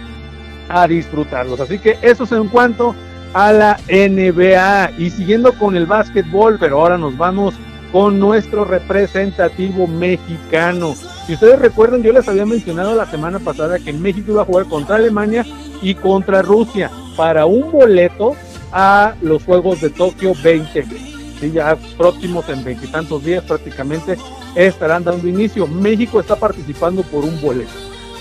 a 0.71 0.89
disfrutarlos. 0.89 1.61
Así 1.61 1.79
que 1.79 1.99
eso 2.01 2.25
es 2.25 2.33
en 2.33 2.49
cuanto 2.49 2.95
a 3.35 3.53
la 3.53 3.79
NBA. 3.89 4.93
Y 4.97 5.11
siguiendo 5.11 5.53
con 5.53 5.77
el 5.77 5.85
básquetbol, 5.85 6.57
pero 6.59 6.81
ahora 6.81 6.97
nos 6.97 7.15
vamos 7.19 7.53
con 7.93 8.19
nuestro 8.19 8.65
representativo 8.65 9.87
mexicano. 9.87 10.95
Si 11.27 11.35
ustedes 11.35 11.59
recuerdan, 11.59 12.03
yo 12.03 12.13
les 12.13 12.29
había 12.29 12.47
mencionado 12.47 12.95
la 12.95 13.07
semana 13.07 13.39
pasada 13.39 13.79
que 13.79 13.93
México 13.93 14.33
iba 14.33 14.43
a 14.43 14.47
jugar 14.47 14.67
contra 14.67 14.97
Alemania 14.97 15.45
y 15.83 15.95
contra 15.95 16.43
Rusia 16.43 16.91
para 17.17 17.47
un 17.47 17.71
boleto 17.71 18.35
a 18.73 19.15
los 19.23 19.43
Juegos 19.45 19.81
de 19.81 19.91
Tokio 19.91 20.31
2020. 20.31 20.97
Sí, 21.41 21.53
ya 21.53 21.77
próximos 21.97 22.49
en 22.49 22.65
veintitantos 22.65 23.25
días 23.25 23.45
prácticamente 23.45 24.17
estarán 24.55 25.05
dando 25.05 25.29
inicio. 25.29 25.67
México 25.67 26.21
está 26.21 26.37
participando 26.37 27.03
por 27.03 27.25
un 27.25 27.41
boleto. 27.41 27.71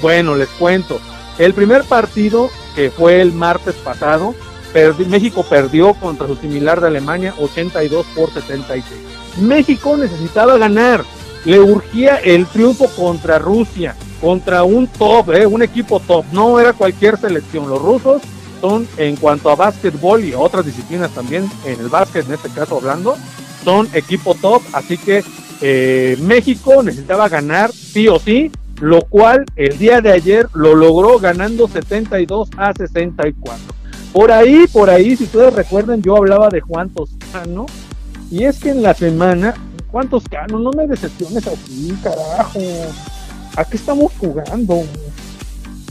Bueno, 0.02 0.36
les 0.36 0.50
cuento. 0.50 1.00
El 1.40 1.54
primer 1.54 1.84
partido, 1.84 2.50
que 2.76 2.92
fue 2.92 3.22
el 3.22 3.34
martes 3.34 3.76
pasado, 3.76 4.36
México 5.08 5.44
perdió 5.44 5.94
contra 5.96 6.28
su 6.28 6.36
similar 6.36 6.80
de 6.82 6.88
Alemania 6.88 7.34
82 7.40 8.06
por 8.16 8.32
76. 8.32 9.17
México 9.40 9.98
necesitaba 9.98 10.58
ganar 10.58 11.04
le 11.48 11.62
urgía 11.62 12.18
el 12.18 12.46
triunfo 12.46 12.88
contra 12.90 13.40
Rusia, 13.40 13.96
contra 14.20 14.64
un 14.64 14.86
top, 14.88 15.32
eh, 15.32 15.46
un 15.46 15.62
equipo 15.62 16.02
top, 16.02 16.26
no 16.34 16.60
era 16.60 16.74
cualquier 16.74 17.18
selección. 17.18 17.70
Los 17.70 17.82
rusos 17.82 18.22
son, 18.60 18.86
en 18.98 19.16
cuanto 19.16 19.50
a 19.50 19.56
básquetbol 19.56 20.26
y 20.26 20.34
otras 20.34 20.66
disciplinas 20.66 21.12
también, 21.12 21.50
en 21.66 21.80
el 21.80 21.88
básquet 21.88 22.26
en 22.26 22.34
este 22.34 22.50
caso 22.50 22.78
hablando, 22.78 23.16
son 23.64 23.88
equipo 23.94 24.36
top, 24.36 24.62
así 24.74 24.98
que 24.98 25.24
eh, 25.62 26.18
México 26.20 26.84
necesitaba 26.84 27.30
ganar 27.30 27.72
sí 27.72 28.10
o 28.10 28.20
sí, 28.20 28.52
lo 28.82 29.04
cual 29.04 29.46
el 29.56 29.78
día 29.78 30.02
de 30.02 30.12
ayer 30.12 30.50
lo 30.54 30.76
logró 30.76 31.18
ganando 31.18 31.70
72 31.70 32.50
a 32.58 32.74
64. 32.74 33.64
Por 34.12 34.34
ahí, 34.34 34.66
por 34.68 34.90
ahí, 34.90 35.16
si 35.16 35.24
ustedes 35.24 35.54
recuerdan, 35.54 36.02
yo 36.02 36.18
hablaba 36.18 36.50
de 36.50 36.60
Juan 36.60 36.90
Toscano, 36.90 37.68
y 38.30 38.44
es 38.44 38.60
que 38.60 38.70
en 38.70 38.84
la 38.84 38.94
semana 38.94 39.54
¿Cuántos 39.92 40.24
canos? 40.30 40.62
No 40.62 40.72
me 40.72 40.86
decepciones 40.86 41.48
así, 41.48 41.98
carajo. 42.04 42.60
¿A 43.56 43.66
qué 43.66 43.78
estamos 43.78 44.12
jugando? 44.20 44.84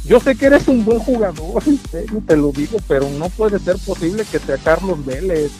Yo 0.04 0.20
sé 0.20 0.36
que 0.36 0.46
eres 0.46 0.68
un 0.68 0.84
buen 0.84 0.98
jugador, 1.00 1.62
en 1.66 1.80
serio, 1.90 2.22
te 2.26 2.36
lo 2.36 2.52
digo, 2.52 2.78
pero 2.86 3.08
no 3.10 3.28
puede 3.30 3.58
ser 3.58 3.76
posible 3.78 4.24
que 4.30 4.38
sea 4.38 4.58
Carlos 4.58 5.04
Vélez. 5.04 5.50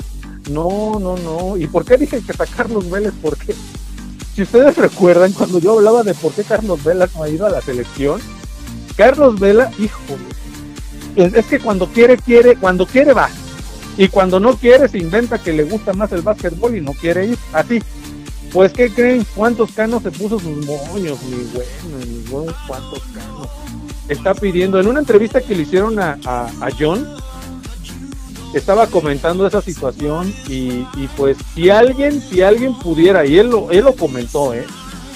No, 0.51 1.01
no, 1.01 1.17
no. 1.17 1.57
¿Y 1.57 1.67
por 1.67 1.85
qué 1.85 1.97
dije 1.97 2.21
que 2.21 2.33
sea 2.33 2.47
Carlos 2.47 2.89
Vélez? 2.89 3.13
Porque 3.21 3.55
si 4.35 4.43
ustedes 4.43 4.77
recuerdan, 4.77 5.33
cuando 5.33 5.59
yo 5.59 5.73
hablaba 5.73 6.03
de 6.03 6.15
por 6.15 6.33
qué 6.33 6.45
Carlos 6.45 6.85
Vela 6.85 7.09
no 7.17 7.23
ha 7.23 7.29
ido 7.29 7.47
a 7.47 7.51
la 7.51 7.63
selección, 7.63 8.21
Carlos 8.97 9.41
Vela, 9.41 9.73
híjole, 9.79 11.37
es 11.37 11.47
que 11.47 11.59
cuando 11.59 11.89
quiere, 11.89 12.19
quiere, 12.19 12.55
cuando 12.57 12.87
quiere 12.87 13.15
va. 13.15 13.31
Y 13.99 14.09
cuando 14.09 14.39
no 14.39 14.57
quiere, 14.57 14.89
se 14.89 14.99
inventa 14.99 15.39
que 15.39 15.53
le 15.53 15.65
gusta 15.65 15.93
más 15.93 16.13
el 16.13 16.23
básquetbol 16.23 16.77
y 16.77 16.81
no 16.81 16.93
quiere 16.93 17.27
ir. 17.27 17.39
Así, 17.53 17.81
pues, 18.53 18.73
¿qué 18.73 18.91
creen? 18.91 19.27
¿Cuántos 19.35 19.73
canos 19.73 20.03
se 20.03 20.11
puso 20.11 20.39
sus 20.39 20.67
moños? 20.67 21.19
Mi 21.25 21.45
bueno, 21.53 22.07
mi 22.07 22.31
bueno, 22.31 22.55
¿cuántos 22.67 23.03
canos? 23.15 23.49
Está 24.09 24.35
pidiendo, 24.35 24.79
en 24.79 24.87
una 24.87 25.01
entrevista 25.01 25.41
que 25.41 25.55
le 25.55 25.63
hicieron 25.63 25.99
a, 25.99 26.17
John, 26.79 27.07
estaba 28.55 28.87
comentando 28.87 29.47
esa 29.47 29.61
situación 29.61 30.33
y, 30.49 30.85
pues 31.17 31.37
si 31.55 31.71
alguien, 31.71 32.21
si 32.21 32.43
alguien 32.43 32.79
pudiera, 32.79 33.27
y 33.27 33.39
él 33.39 33.51
lo, 33.51 33.71
él 33.71 33.85
lo 33.85 33.95
comentó, 33.95 34.55
¿eh? 34.55 34.65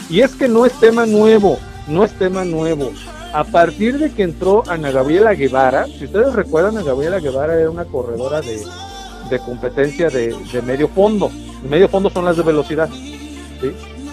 Y 0.08 0.20
es 0.20 0.34
que 0.34 0.48
no 0.48 0.66
es 0.66 0.72
tema 0.80 1.06
nuevo, 1.06 1.58
no 1.86 2.04
es 2.04 2.12
tema 2.18 2.44
nuevo. 2.44 2.92
A 3.32 3.44
partir 3.44 3.98
de 3.98 4.10
que 4.10 4.24
entró 4.24 4.64
Ana 4.66 4.90
Gabriela 4.90 5.34
Guevara, 5.34 5.86
si 5.86 6.04
ustedes 6.04 6.34
recuerdan, 6.34 6.76
Ana 6.76 6.86
Gabriela 6.86 7.20
Guevara 7.20 7.54
era 7.54 7.70
una 7.70 7.84
corredora 7.84 8.40
de, 8.40 9.38
competencia 9.38 10.08
de, 10.08 10.34
de 10.52 10.62
medio 10.62 10.88
fondo. 10.88 11.30
medio 11.62 11.88
fondo 11.88 12.10
son 12.10 12.24
las 12.24 12.36
de 12.36 12.42
velocidad. 12.42 12.88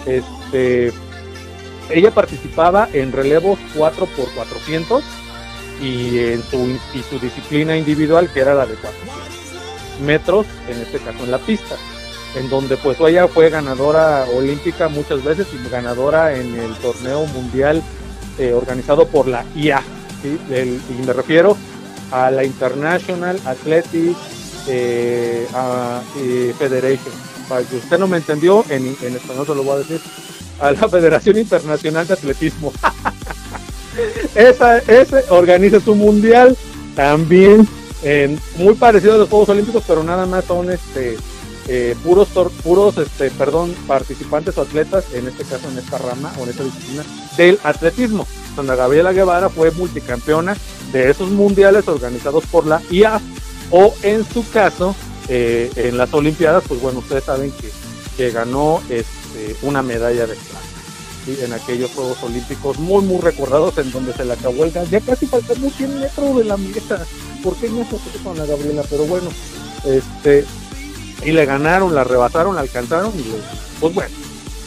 Este, 0.06 0.92
ella 1.90 2.10
participaba 2.12 2.88
en 2.92 3.12
relevos 3.12 3.58
4 3.76 4.06
por 4.06 4.32
400 4.34 5.02
y 5.82 6.18
en 6.18 6.42
su, 6.42 6.78
y 6.94 7.02
su 7.02 7.18
disciplina 7.18 7.76
individual 7.76 8.30
que 8.32 8.40
era 8.40 8.54
la 8.54 8.66
de 8.66 8.74
400 8.74 9.18
metros, 10.04 10.46
en 10.68 10.80
este 10.80 10.98
caso 10.98 11.24
en 11.24 11.30
la 11.30 11.38
pista. 11.38 11.74
en 12.36 12.48
donde 12.50 12.76
pues 12.76 13.00
ella 13.00 13.26
fue 13.26 13.50
ganadora 13.50 14.26
olímpica 14.36 14.88
muchas 14.88 15.24
veces 15.24 15.48
y 15.52 15.68
ganadora 15.68 16.36
en 16.36 16.54
el 16.60 16.74
torneo 16.76 17.24
mundial 17.26 17.82
eh, 18.38 18.52
organizado 18.52 19.06
por 19.06 19.28
la 19.28 19.44
IA, 19.54 19.82
y 20.24 21.06
me 21.06 21.12
refiero 21.12 21.56
a 22.10 22.30
la 22.30 22.44
International 22.44 23.38
Athletic 23.44 24.16
eh, 24.66 25.46
Federation. 26.58 27.14
Para 27.48 27.62
que 27.62 27.76
usted 27.76 27.98
no 27.98 28.06
me 28.06 28.18
entendió, 28.18 28.64
en, 28.68 28.96
en 29.02 29.16
español 29.16 29.46
se 29.46 29.54
lo 29.54 29.62
voy 29.62 29.74
a 29.74 29.78
decir, 29.78 30.00
a 30.60 30.72
la 30.72 30.88
Federación 30.90 31.38
Internacional 31.38 32.06
de 32.06 32.14
Atletismo. 32.14 32.72
Esa, 34.34 34.78
ese 34.78 35.24
organiza 35.30 35.80
su 35.80 35.96
mundial 35.96 36.56
también 36.94 37.66
muy 38.56 38.74
parecido 38.74 39.14
a 39.14 39.18
los 39.18 39.28
Juegos 39.28 39.48
Olímpicos, 39.48 39.82
pero 39.88 40.04
nada 40.04 40.24
más 40.24 40.44
son 40.44 40.70
este 40.70 41.16
eh, 41.68 41.94
puros 42.02 42.28
puros 42.62 42.96
este 42.96 43.30
perdón 43.30 43.74
participantes 43.86 44.56
o 44.56 44.62
atletas 44.62 45.04
en 45.12 45.28
este 45.28 45.44
caso 45.44 45.68
en 45.68 45.78
esta 45.78 45.98
rama 45.98 46.32
o 46.38 46.44
en 46.44 46.50
esta 46.50 46.64
disciplina 46.64 47.04
del 47.36 47.58
atletismo. 47.62 48.26
Donde 48.56 48.74
Gabriela 48.74 49.12
Guevara 49.12 49.50
fue 49.50 49.70
multicampeona 49.70 50.56
de 50.92 51.10
esos 51.10 51.30
mundiales 51.30 51.86
organizados 51.86 52.44
por 52.46 52.66
la 52.66 52.82
IA 52.90 53.20
o 53.70 53.94
en 54.02 54.24
su 54.26 54.48
caso 54.50 54.96
eh, 55.28 55.70
en 55.76 55.98
las 55.98 56.12
Olimpiadas, 56.14 56.64
pues 56.66 56.80
bueno, 56.80 57.00
ustedes 57.00 57.24
saben 57.24 57.52
que, 57.52 57.70
que 58.16 58.30
ganó 58.30 58.80
este, 58.88 59.56
una 59.62 59.82
medalla 59.82 60.26
de 60.26 60.34
plata 60.34 60.68
en 61.44 61.52
aquellos 61.52 61.90
Juegos 61.90 62.22
Olímpicos 62.22 62.78
muy, 62.78 63.04
muy 63.04 63.20
recordados 63.20 63.76
en 63.78 63.90
donde 63.92 64.14
se 64.14 64.24
le 64.24 64.32
acabó 64.32 64.64
el 64.64 64.70
gas. 64.70 64.88
Ya 64.90 65.00
casi 65.00 65.26
faltamos 65.26 65.74
100 65.74 66.00
metros 66.00 66.36
de 66.38 66.44
la 66.44 66.56
meta. 66.56 67.04
¿Por 67.42 67.54
qué 67.56 67.68
no 67.68 67.84
se 67.84 68.22
con 68.22 68.38
la 68.38 68.46
Gabriela? 68.46 68.82
Pero 68.88 69.04
bueno, 69.04 69.28
este, 69.84 70.46
y 71.24 71.32
le 71.32 71.44
ganaron, 71.44 71.94
la 71.94 72.04
rebasaron, 72.04 72.54
la 72.54 72.62
alcanzaron 72.62 73.12
y 73.18 73.24
pues 73.80 73.94
bueno, 73.94 74.10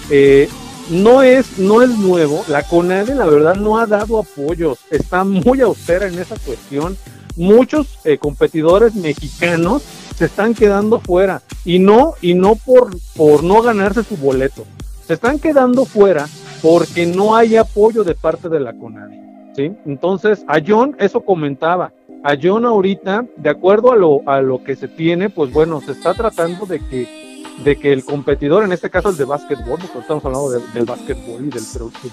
eh, 0.10 0.50
no 0.90 1.24
es, 1.24 1.58
no 1.58 1.82
es 1.82 1.98
nuevo. 1.98 2.44
La 2.48 2.64
CONADE, 2.64 3.16
la 3.16 3.26
verdad, 3.26 3.56
no 3.56 3.80
ha 3.80 3.86
dado 3.86 4.20
apoyos. 4.20 4.80
Está 4.90 5.24
muy 5.24 5.62
austera 5.62 6.08
en 6.08 6.20
esa 6.20 6.36
cuestión. 6.38 6.98
Muchos 7.38 8.00
eh, 8.04 8.18
competidores 8.18 8.94
mexicanos 8.96 9.84
se 10.18 10.26
están 10.26 10.54
quedando 10.54 11.00
fuera 11.00 11.42
y 11.64 11.80
no 11.80 12.16
y 12.22 12.34
no 12.34 12.56
por 12.56 12.92
por 13.16 13.44
no 13.44 13.62
ganarse 13.62 14.04
su 14.04 14.18
boleto. 14.18 14.66
Se 15.08 15.14
están 15.14 15.40
quedando 15.40 15.86
fuera 15.86 16.28
porque 16.62 17.06
no 17.06 17.36
hay 17.36 17.56
apoyo 17.56 18.04
de 18.04 18.16
parte 18.16 18.50
de 18.50 18.60
la 18.60 18.74
CONADE. 18.74 19.20
¿sí? 19.56 19.72
Entonces, 19.86 20.44
a 20.48 20.60
John 20.66 20.96
eso 21.00 21.22
comentaba. 21.22 21.92
A 22.24 22.36
John 22.42 22.66
ahorita, 22.66 23.26
de 23.36 23.50
acuerdo 23.50 23.92
a 23.92 23.96
lo, 23.96 24.22
a 24.28 24.42
lo 24.42 24.64
que 24.64 24.76
se 24.76 24.88
tiene, 24.88 25.30
pues 25.30 25.52
bueno, 25.52 25.82
se 25.82 25.94
está 25.94 26.14
tratando 26.14 26.66
de 26.66 26.80
que 26.80 27.22
de 27.64 27.76
que 27.76 27.94
el 27.94 28.04
competidor, 28.04 28.64
en 28.64 28.72
este 28.72 28.90
caso 28.90 29.10
el 29.10 29.18
de 29.18 29.26
básquetbol, 29.26 29.80
porque 29.80 30.00
estamos 30.00 30.26
hablando 30.26 30.50
del 30.50 30.86
básquetbol 30.86 31.46
y 31.46 31.50
del, 31.50 31.64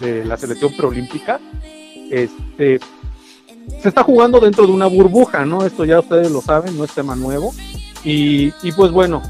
de 0.01 0.25
la 0.25 0.37
selección 0.37 0.73
preolímpica, 0.77 1.41
este, 2.11 2.81
se 3.81 3.89
está 3.89 4.03
jugando 4.03 4.41
dentro 4.41 4.67
de 4.67 4.73
una 4.73 4.87
burbuja, 4.87 5.45
¿no? 5.45 5.65
Esto 5.65 5.85
ya 5.85 6.01
ustedes 6.01 6.31
lo 6.31 6.41
saben, 6.41 6.77
no 6.77 6.85
es 6.85 6.93
tema 6.93 7.17
nuevo. 7.17 7.53
Y, 8.05 8.53
y 8.63 8.73
pues 8.73 8.91
bueno, 8.91 9.23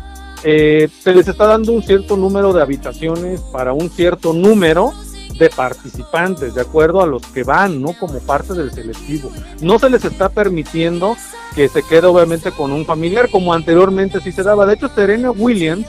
eh, 0.45 0.89
se 1.01 1.15
les 1.15 1.29
está 1.29 1.47
dando 1.47 1.73
un 1.73 1.83
cierto 1.83 2.17
número 2.17 2.53
de 2.53 2.63
habitaciones 2.63 3.41
para 3.53 3.73
un 3.73 3.91
cierto 3.91 4.33
número 4.33 4.93
de 5.39 5.51
participantes, 5.51 6.55
de 6.55 6.61
acuerdo 6.61 7.03
a 7.03 7.07
los 7.07 7.25
que 7.27 7.45
van, 7.45 7.81
¿no? 7.81 7.93
Como 7.93 8.19
parte 8.21 8.55
del 8.55 8.73
selectivo. 8.73 9.31
No 9.61 9.79
se 9.79 9.91
les 9.91 10.05
está 10.05 10.29
permitiendo 10.29 11.17
que 11.55 11.69
se 11.69 11.83
quede 11.83 12.07
obviamente 12.07 12.51
con 12.53 12.73
un 12.73 12.85
familiar, 12.85 13.31
como 13.31 13.55
anteriormente 13.55 14.21
sí 14.21 14.33
se 14.33 14.43
daba. 14.43 14.67
De 14.67 14.75
hecho, 14.75 14.89
Serena 14.89 15.31
Williams, 15.31 15.87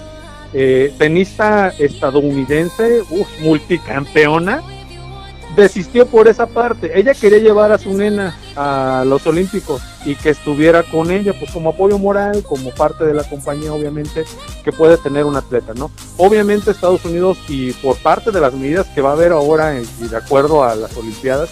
eh, 0.54 0.94
tenista 0.98 1.70
estadounidense, 1.70 3.04
multicampeona, 3.42 4.64
desistió 5.56 6.06
por 6.06 6.28
esa 6.28 6.48
parte. 6.48 6.98
Ella 6.98 7.14
quería 7.14 7.40
llevar 7.40 7.72
a 7.72 7.78
su 7.78 7.94
nena 7.94 8.38
a 8.56 9.04
los 9.06 9.26
Olímpicos 9.28 9.82
y 10.06 10.16
que 10.16 10.30
estuviera 10.30 10.84
con 10.84 11.12
ella, 11.12 11.34
pues 11.38 11.52
como 11.52 11.72
apoyo 11.72 11.98
moral, 11.98 12.44
como 12.44 12.72
parte 12.72 13.06
de 13.06 13.14
la 13.14 13.24
compañía, 13.24 13.74
obviamente, 13.74 14.26
que 14.64 14.72
puede 14.72 14.98
tener 14.98 15.26
un 15.26 15.36
atleta, 15.36 15.74
¿no? 15.74 15.92
Obviamente 16.18 16.72
Estados 16.72 17.04
Unidos 17.06 17.38
y 17.48 17.74
por 17.74 17.98
parte 17.98 18.32
de 18.32 18.42
las 18.42 18.54
medidas 18.54 18.88
que 18.88 19.02
va 19.02 19.10
a 19.10 19.14
haber 19.14 19.32
ahora 19.32 19.80
y 19.80 20.08
de 20.08 20.18
acuerdo 20.18 20.64
a 20.64 20.76
las 20.76 20.96
Olimpiadas 20.96 21.50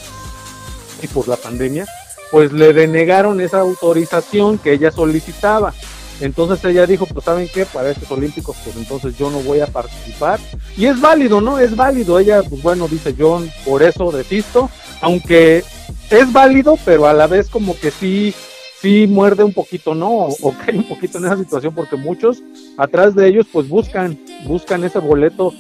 y 1.02 1.08
por 1.08 1.28
la 1.28 1.36
pandemia, 1.36 1.86
pues 2.32 2.52
le 2.52 2.74
denegaron 2.74 3.40
esa 3.42 3.60
autorización 3.60 4.58
que 4.58 4.74
ella 4.74 4.92
solicitaba. 4.92 5.74
Entonces 6.20 6.64
ella 6.66 6.86
dijo, 6.86 7.06
pues 7.06 7.24
saben 7.24 7.50
qué, 7.54 7.66
para 7.66 7.92
estos 7.92 8.10
olímpicos, 8.10 8.56
pues 8.64 8.76
entonces 8.76 9.18
yo 9.18 9.30
no 9.30 9.40
voy 9.40 9.60
a 9.60 9.68
participar. 9.68 10.40
Y 10.76 10.86
es 10.86 11.00
válido, 11.00 11.42
¿no? 11.42 11.60
Es 11.60 11.76
válido. 11.76 12.20
Ella, 12.20 12.42
pues 12.44 12.62
bueno, 12.62 12.88
dice 12.88 13.16
John, 13.18 13.50
por 13.66 13.84
eso 13.84 14.12
desisto, 14.12 14.70
aunque 15.02 15.64
es 16.10 16.34
válido, 16.34 16.78
pero 16.86 17.08
a 17.08 17.14
la 17.14 17.28
vez 17.28 17.50
como 17.50 17.78
que 17.80 17.92
sí, 17.92 18.34
sí 18.82 19.06
muerde 19.08 19.44
un 19.44 19.54
poquito, 19.54 19.94
¿no? 19.94 20.10
O, 20.10 20.54
cae 20.66 20.78
un 20.78 20.88
poquito 20.88 21.20
en 21.20 21.26
esa 21.26 21.38
situación, 21.38 21.76
porque 21.76 21.98
muchos 21.98 22.42
atrás 22.78 23.14
de 23.16 23.28
ellos, 23.28 23.46
pues 23.52 23.68
buscan, 23.68 24.18
buscan 24.46 24.84
ese 24.84 25.00
boleto, 25.00 25.54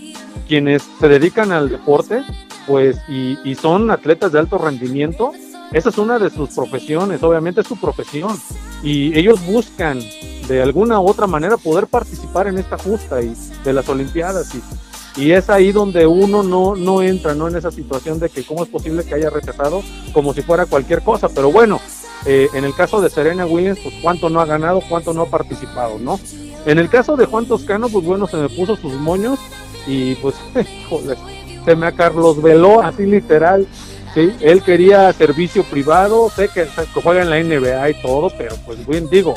quienes 0.47 0.83
se 0.99 1.07
dedican 1.07 1.51
al 1.51 1.69
deporte, 1.69 2.23
pues, 2.65 2.97
y, 3.07 3.37
y 3.43 3.55
son 3.55 3.91
atletas 3.91 4.31
de 4.31 4.39
alto 4.39 4.57
rendimiento, 4.57 5.33
esa 5.71 5.89
es 5.89 5.97
una 5.97 6.17
de 6.17 6.29
sus 6.29 6.49
profesiones, 6.51 7.21
obviamente 7.23 7.61
es 7.61 7.67
su 7.67 7.75
profesión. 7.75 8.37
Y 8.83 9.17
ellos 9.17 9.45
buscan 9.45 9.99
de 10.47 10.61
alguna 10.61 10.99
u 10.99 11.07
otra 11.07 11.27
manera 11.27 11.57
poder 11.57 11.87
participar 11.87 12.47
en 12.47 12.57
esta 12.57 12.77
justa 12.77 13.21
y 13.21 13.33
de 13.63 13.73
las 13.73 13.87
Olimpiadas. 13.89 14.53
Y, 14.55 15.21
y 15.21 15.31
es 15.31 15.49
ahí 15.49 15.71
donde 15.71 16.05
uno 16.07 16.43
no, 16.43 16.75
no 16.75 17.01
entra 17.01 17.33
¿no? 17.33 17.47
en 17.47 17.55
esa 17.55 17.71
situación 17.71 18.19
de 18.19 18.29
que 18.29 18.45
cómo 18.45 18.63
es 18.63 18.69
posible 18.69 19.03
que 19.03 19.15
haya 19.15 19.29
rechazado 19.29 19.81
como 20.13 20.33
si 20.33 20.41
fuera 20.41 20.65
cualquier 20.65 21.01
cosa. 21.01 21.29
Pero 21.29 21.51
bueno, 21.51 21.79
eh, 22.25 22.47
en 22.53 22.63
el 22.63 22.73
caso 22.75 23.01
de 23.01 23.09
Serena 23.09 23.45
Williams, 23.45 23.79
pues 23.81 23.95
cuánto 24.01 24.29
no 24.29 24.39
ha 24.39 24.45
ganado, 24.45 24.81
cuánto 24.87 25.13
no 25.13 25.23
ha 25.23 25.29
participado, 25.29 25.99
¿no? 25.99 26.19
En 26.65 26.79
el 26.79 26.89
caso 26.89 27.15
de 27.15 27.25
Juan 27.25 27.45
Toscano, 27.45 27.89
pues 27.89 28.05
bueno, 28.05 28.27
se 28.27 28.37
me 28.37 28.49
puso 28.49 28.75
sus 28.75 28.93
moños 28.93 29.39
y 29.85 30.15
pues, 30.15 30.35
joder, 30.89 31.17
se 31.63 31.75
me 31.75 31.87
a 31.87 31.91
Carlos 31.91 32.41
veló 32.41 32.81
así 32.81 33.05
literal 33.05 33.67
él 34.17 34.63
quería 34.63 35.13
servicio 35.13 35.63
privado, 35.63 36.29
sé 36.29 36.49
que, 36.49 36.65
juega 37.03 37.21
en 37.21 37.29
la 37.29 37.43
NBA 37.43 37.89
y 37.91 38.01
todo, 38.01 38.31
pero 38.37 38.55
pues 38.65 38.85
bien 38.87 39.07
digo, 39.09 39.35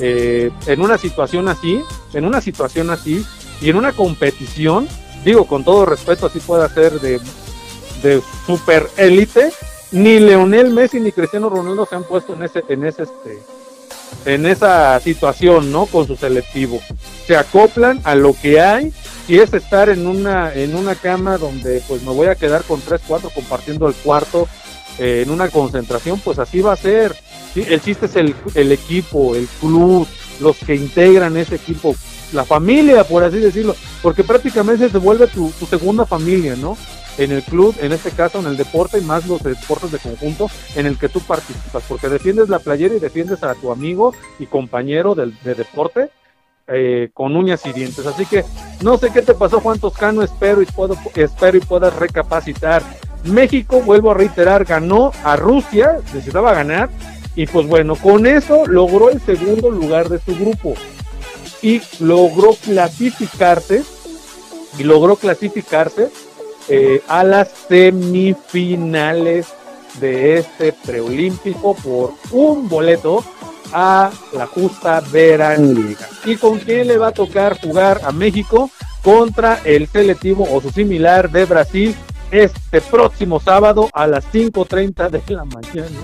eh, 0.00 0.50
en 0.66 0.80
una 0.80 0.98
situación 0.98 1.48
así, 1.48 1.82
en 2.12 2.24
una 2.24 2.40
situación 2.40 2.90
así 2.90 3.24
y 3.60 3.70
en 3.70 3.76
una 3.76 3.92
competición, 3.92 4.88
digo 5.24 5.46
con 5.46 5.64
todo 5.64 5.86
respeto, 5.86 6.26
así 6.26 6.40
puede 6.40 6.68
ser 6.70 7.00
de, 7.00 7.20
de 8.02 8.22
super 8.46 8.88
élite, 8.96 9.52
ni 9.92 10.18
Leonel 10.18 10.70
Messi 10.70 11.00
ni 11.00 11.12
Cristiano 11.12 11.48
Ronaldo 11.48 11.86
se 11.86 11.94
han 11.94 12.04
puesto 12.04 12.34
en 12.34 12.42
ese, 12.42 12.64
en 12.68 12.84
ese 12.84 13.04
este, 13.04 13.42
en 14.24 14.46
esa 14.46 14.98
situación, 15.00 15.70
¿no? 15.70 15.86
Con 15.86 16.06
su 16.06 16.16
selectivo. 16.16 16.80
Se 17.26 17.36
acoplan 17.36 18.00
a 18.04 18.14
lo 18.14 18.34
que 18.34 18.60
hay 18.60 18.92
y 19.28 19.38
es 19.38 19.52
estar 19.52 19.88
en 19.88 20.06
una, 20.06 20.52
en 20.54 20.74
una 20.74 20.94
cama 20.94 21.38
donde 21.38 21.82
pues 21.88 22.02
me 22.02 22.12
voy 22.12 22.26
a 22.28 22.34
quedar 22.34 22.62
con 22.64 22.80
tres, 22.80 23.00
cuatro 23.06 23.30
compartiendo 23.30 23.88
el 23.88 23.94
cuarto 23.94 24.48
eh, 24.98 25.22
en 25.24 25.30
una 25.30 25.48
concentración, 25.48 26.20
pues 26.20 26.38
así 26.38 26.60
va 26.60 26.72
a 26.72 26.76
ser. 26.76 27.14
El 27.62 27.80
chiste 27.80 28.06
es 28.06 28.16
el, 28.16 28.34
el 28.54 28.72
equipo, 28.72 29.34
el 29.34 29.46
club, 29.60 30.06
los 30.40 30.56
que 30.56 30.74
integran 30.74 31.36
ese 31.36 31.56
equipo, 31.56 31.94
la 32.32 32.44
familia, 32.44 33.04
por 33.04 33.22
así 33.22 33.38
decirlo, 33.38 33.76
porque 34.02 34.24
prácticamente 34.24 34.88
se 34.88 34.98
vuelve 34.98 35.26
tu, 35.28 35.50
tu 35.50 35.66
segunda 35.66 36.04
familia, 36.04 36.56
¿no? 36.56 36.76
en 37.18 37.32
el 37.32 37.42
club, 37.42 37.74
en 37.80 37.92
este 37.92 38.10
caso 38.10 38.40
en 38.40 38.46
el 38.46 38.56
deporte 38.56 38.98
y 38.98 39.02
más 39.02 39.26
los 39.26 39.42
deportes 39.42 39.92
de 39.92 39.98
conjunto 39.98 40.50
en 40.74 40.86
el 40.86 40.98
que 40.98 41.08
tú 41.08 41.20
participas, 41.20 41.84
porque 41.88 42.08
defiendes 42.08 42.48
la 42.48 42.58
playera 42.58 42.94
y 42.94 43.00
defiendes 43.00 43.42
a 43.42 43.54
tu 43.54 43.70
amigo 43.70 44.14
y 44.38 44.46
compañero 44.46 45.14
del, 45.14 45.34
de 45.42 45.54
deporte 45.54 46.10
eh, 46.66 47.10
con 47.12 47.36
uñas 47.36 47.64
y 47.66 47.72
dientes. 47.72 48.06
Así 48.06 48.26
que 48.26 48.44
no 48.82 48.96
sé 48.98 49.10
qué 49.12 49.22
te 49.22 49.34
pasó 49.34 49.60
Juan 49.60 49.78
Toscano, 49.78 50.22
espero 50.22 50.62
y 50.62 50.66
puedo, 50.66 50.96
espero 51.14 51.56
y 51.56 51.60
puedas 51.60 51.94
recapacitar. 51.96 52.82
México, 53.24 53.80
vuelvo 53.80 54.10
a 54.10 54.14
reiterar, 54.14 54.64
ganó 54.64 55.12
a 55.24 55.36
Rusia, 55.36 55.98
necesitaba 56.12 56.52
ganar, 56.52 56.90
y 57.36 57.46
pues 57.46 57.66
bueno, 57.66 57.96
con 57.96 58.26
eso 58.26 58.66
logró 58.66 59.10
el 59.10 59.20
segundo 59.20 59.70
lugar 59.70 60.08
de 60.08 60.18
su 60.20 60.34
grupo 60.34 60.74
y 61.62 61.80
logró 62.00 62.54
clasificarse 62.54 63.82
y 64.78 64.82
logró 64.84 65.16
clasificarse 65.16 66.10
eh, 66.68 67.02
a 67.08 67.24
las 67.24 67.48
semifinales 67.68 69.48
de 70.00 70.38
este 70.38 70.72
preolímpico 70.72 71.74
por 71.74 72.12
un 72.30 72.68
boleto 72.68 73.24
a 73.72 74.10
la 74.32 74.46
justa 74.46 75.02
Liga. 75.12 76.08
¿Y 76.24 76.36
con 76.36 76.58
quién 76.58 76.86
le 76.86 76.96
va 76.96 77.08
a 77.08 77.12
tocar 77.12 77.60
jugar 77.60 78.00
a 78.04 78.12
México? 78.12 78.70
Contra 79.02 79.60
el 79.64 79.88
selectivo 79.88 80.48
o 80.50 80.60
su 80.60 80.70
similar 80.70 81.30
de 81.30 81.44
Brasil 81.44 81.94
este 82.30 82.80
próximo 82.80 83.40
sábado 83.40 83.90
a 83.92 84.06
las 84.06 84.24
5.30 84.32 85.10
de 85.10 85.34
la 85.34 85.44
mañana. 85.44 85.98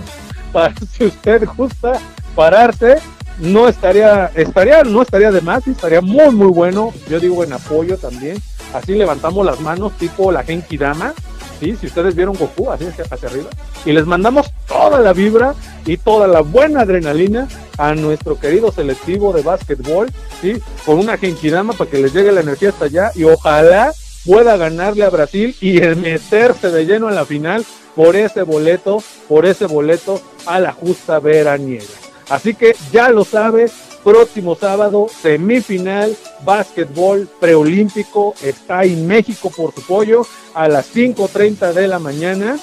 Para 0.52 0.74
si 0.92 1.04
usted 1.04 1.46
gusta 1.56 1.92
pararse 2.34 2.98
no 3.40 3.68
estaría, 3.68 4.30
estaría, 4.34 4.82
no 4.82 5.02
estaría 5.02 5.30
de 5.30 5.40
más, 5.40 5.66
estaría 5.66 6.00
muy 6.00 6.30
muy 6.30 6.48
bueno, 6.48 6.92
yo 7.08 7.18
digo 7.18 7.42
en 7.42 7.52
apoyo 7.52 7.96
también, 7.96 8.36
así 8.74 8.94
levantamos 8.94 9.44
las 9.46 9.60
manos 9.60 9.92
tipo 9.98 10.30
la 10.30 10.42
Genki 10.42 10.76
Dama, 10.76 11.14
¿sí? 11.58 11.76
si 11.80 11.86
ustedes 11.86 12.14
vieron 12.14 12.36
Goku, 12.36 12.70
así 12.70 12.86
hacia, 12.86 13.28
arriba, 13.28 13.48
y 13.84 13.92
les 13.92 14.04
mandamos 14.06 14.52
toda 14.68 15.00
la 15.00 15.12
vibra 15.12 15.54
y 15.86 15.96
toda 15.96 16.26
la 16.26 16.40
buena 16.40 16.82
adrenalina 16.82 17.48
a 17.78 17.94
nuestro 17.94 18.38
querido 18.38 18.70
selectivo 18.72 19.32
de 19.32 19.42
básquetbol, 19.42 20.10
¿sí? 20.40 20.60
con 20.84 20.98
una 20.98 21.16
Genki 21.16 21.48
Dama 21.48 21.72
para 21.72 21.90
que 21.90 21.98
les 21.98 22.12
llegue 22.12 22.32
la 22.32 22.42
energía 22.42 22.68
hasta 22.70 22.84
allá 22.86 23.10
y 23.14 23.24
ojalá 23.24 23.92
pueda 24.26 24.56
ganarle 24.58 25.04
a 25.04 25.10
Brasil 25.10 25.56
y 25.62 25.80
meterse 25.80 26.70
de 26.70 26.84
lleno 26.84 27.08
en 27.08 27.14
la 27.14 27.24
final 27.24 27.64
por 28.00 28.16
ese 28.16 28.44
boleto, 28.44 29.04
por 29.28 29.44
ese 29.44 29.66
boleto 29.66 30.22
a 30.46 30.58
la 30.58 30.72
justa 30.72 31.20
veraniega. 31.20 31.84
Así 32.30 32.54
que 32.54 32.74
ya 32.90 33.10
lo 33.10 33.26
sabes, 33.26 33.72
próximo 34.02 34.56
sábado, 34.56 35.08
semifinal, 35.20 36.16
básquetbol 36.42 37.28
preolímpico, 37.38 38.34
está 38.42 38.84
en 38.84 39.06
México 39.06 39.52
por 39.54 39.74
su 39.74 39.82
pollo, 39.82 40.22
a 40.54 40.66
las 40.66 40.96
5.30 40.96 41.74
de 41.74 41.88
la 41.88 41.98
mañana, 41.98 42.58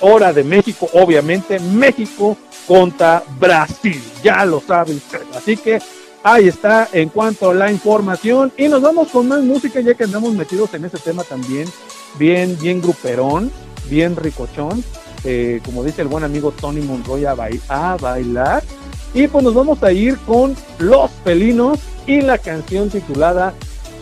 hora 0.00 0.32
de 0.32 0.42
México, 0.42 0.88
obviamente, 0.94 1.60
México 1.60 2.36
contra 2.66 3.22
Brasil, 3.38 4.02
ya 4.24 4.44
lo 4.44 4.60
sabe 4.60 4.94
usted. 4.96 5.22
Así 5.32 5.56
que 5.56 5.78
ahí 6.24 6.48
está 6.48 6.88
en 6.92 7.08
cuanto 7.10 7.50
a 7.50 7.54
la 7.54 7.70
información. 7.70 8.52
Y 8.56 8.66
nos 8.66 8.82
vamos 8.82 9.10
con 9.10 9.28
más 9.28 9.42
música 9.44 9.78
ya 9.80 9.94
que 9.94 10.02
andamos 10.02 10.34
metidos 10.34 10.74
en 10.74 10.86
ese 10.86 10.98
tema 10.98 11.22
también, 11.22 11.68
bien, 12.18 12.58
bien 12.60 12.82
gruperón, 12.82 13.52
bien 13.88 14.16
ricochón, 14.16 14.82
eh, 15.24 15.60
como 15.64 15.82
dice 15.82 16.02
el 16.02 16.08
buen 16.08 16.24
amigo 16.24 16.52
Tony 16.52 16.80
Monroy, 16.80 17.24
a 17.24 17.96
bailar. 17.96 18.62
Y 19.14 19.28
pues 19.28 19.42
nos 19.42 19.54
vamos 19.54 19.82
a 19.82 19.92
ir 19.92 20.18
con 20.18 20.54
Los 20.78 21.10
Pelinos 21.24 21.78
y 22.06 22.20
la 22.20 22.38
canción 22.38 22.90
titulada 22.90 23.54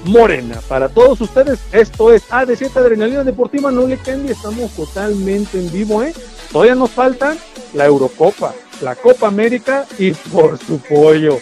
Morena. 0.04 0.60
Para 0.68 0.88
todos 0.88 1.20
ustedes, 1.20 1.60
esto 1.72 2.12
es 2.12 2.28
AD7 2.28 2.76
Adrenalina 2.76 3.24
Deportiva, 3.24 3.70
no 3.70 3.86
le 3.86 3.96
cambie, 3.96 4.32
estamos 4.32 4.70
totalmente 4.72 5.58
en 5.58 5.72
vivo, 5.72 6.02
¿eh? 6.02 6.12
Todavía 6.52 6.74
nos 6.74 6.90
faltan 6.90 7.38
la 7.72 7.86
Eurocopa, 7.86 8.54
la 8.80 8.94
Copa 8.94 9.28
América 9.28 9.86
y 9.98 10.12
por 10.12 10.58
su 10.58 10.78
pollo. 10.78 11.38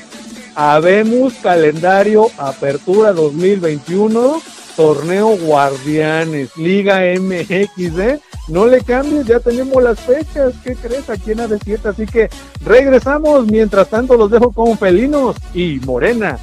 Habemos 0.55 1.35
calendario 1.35 2.29
Apertura 2.39 3.13
2021, 3.13 4.41
Torneo 4.77 5.37
Guardianes, 5.37 6.57
Liga 6.57 7.01
MX, 7.19 7.99
¿eh? 7.99 8.21
no 8.49 8.67
le 8.67 8.81
cambies, 8.83 9.27
ya 9.27 9.41
tenemos 9.41 9.83
las 9.83 10.01
fechas, 10.01 10.55
¿qué 10.65 10.75
crees? 10.75 11.09
Aquí 11.09 11.33
en 11.33 11.39
AD7, 11.39 11.87
así 11.87 12.07
que 12.07 12.29
regresamos, 12.65 13.47
mientras 13.47 13.89
tanto 13.89 14.17
los 14.17 14.31
dejo 14.31 14.53
con 14.53 14.77
felinos 14.77 15.37
y 15.55 15.81
morena 15.85 16.39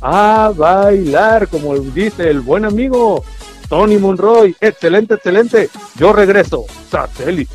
a 0.00 0.52
bailar, 0.54 1.48
como 1.48 1.76
dice 1.78 2.28
el 2.28 2.40
buen 2.40 2.64
amigo 2.64 3.24
Tony 3.68 3.96
Monroy, 3.98 4.54
excelente, 4.60 5.14
excelente, 5.14 5.70
yo 5.96 6.12
regreso, 6.12 6.64
satélite. 6.90 7.54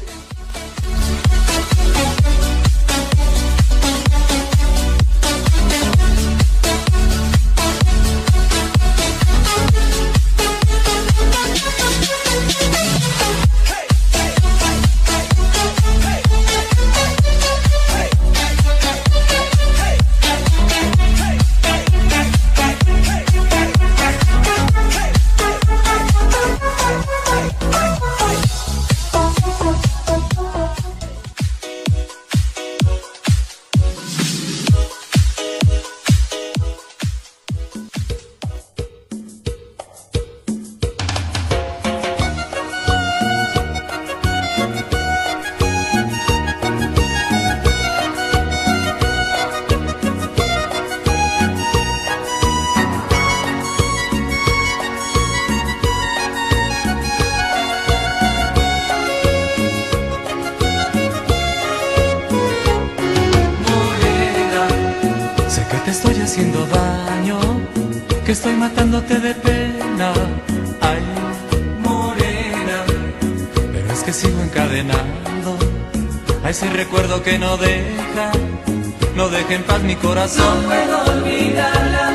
No 79.81 80.55
puedo 80.65 81.03
olvidarla. 81.05 82.11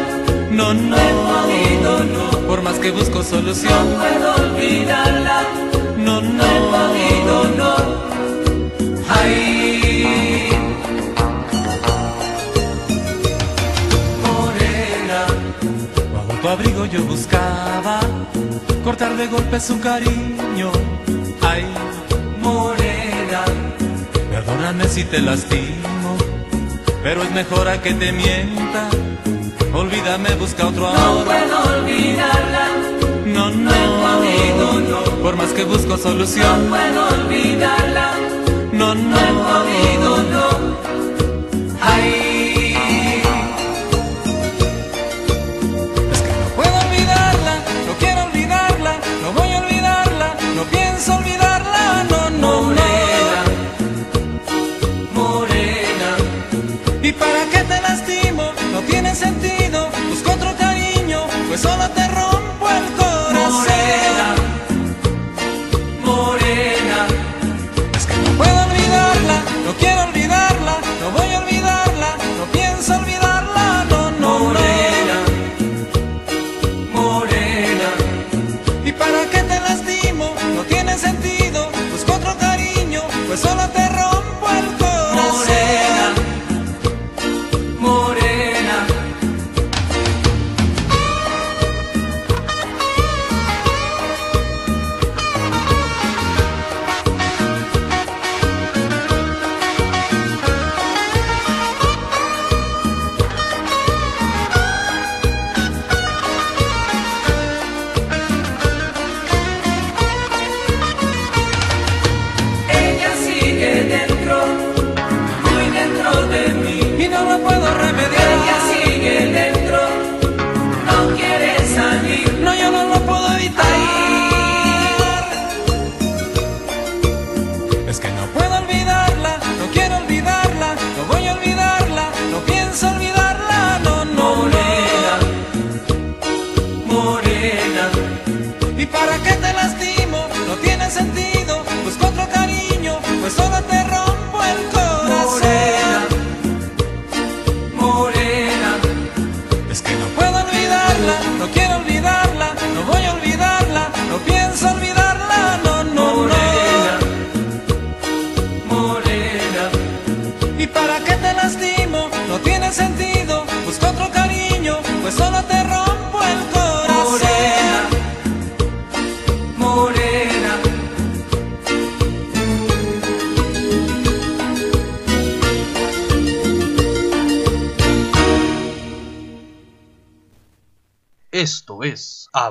No, 0.50 0.74
no. 0.74 0.96
podido, 0.96 2.04
no. 2.04 2.30
Por 2.46 2.62
más 2.62 2.78
que 2.78 2.90
busco 2.90 3.22
solución. 3.22 3.90
No 3.90 3.98
puedo 3.98 4.34
olvidarla. 4.34 5.42
No, 5.96 6.20
no. 6.20 6.44
he 6.44 6.60
podido, 6.74 7.44
no. 7.56 7.74
Ay. 9.08 10.50
Morena. 14.22 15.26
Bajo 16.14 16.40
tu 16.40 16.48
abrigo 16.48 16.84
yo 16.84 17.02
buscaba 17.04 18.00
cortar 18.84 19.16
de 19.16 19.26
golpe 19.26 19.58
su 19.58 19.80
cariño. 19.80 20.70
Ay, 21.40 21.64
morena. 22.42 23.44
Perdóname 24.30 24.86
si 24.86 25.04
te 25.04 25.20
lastimo 25.20 26.03
pero 27.04 27.22
es 27.22 27.30
mejor 27.32 27.68
a 27.68 27.80
que 27.82 27.92
te 27.92 28.10
mienta. 28.12 28.88
Olvídame, 29.74 30.34
busca 30.36 30.66
otro 30.68 30.86
ahora. 30.86 31.04
No 31.04 31.24
puedo 31.24 31.78
olvidarla. 31.78 32.68
No, 33.26 33.50
no. 33.50 33.70
No 34.56 34.80
no. 34.80 35.04
Por 35.22 35.36
más 35.36 35.52
que 35.52 35.64
busco 35.64 35.98
solución. 35.98 36.64
No 36.64 36.70
puedo 36.70 37.08
olvidarla. 37.08 38.12
No, 38.72 38.94
no. 38.94 39.10
No 39.10 39.43
pues 61.54 61.62
solo 61.62 61.88
te 61.90 62.04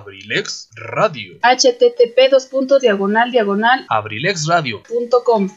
Abrilex 0.03 0.69
Radio. 0.75 1.39
http 1.41 2.29
dos 2.29 2.45
puntos 2.47 2.81
diagonal 2.81 3.31
diagonal 3.31 3.85
abrilexradio.com 3.89 5.49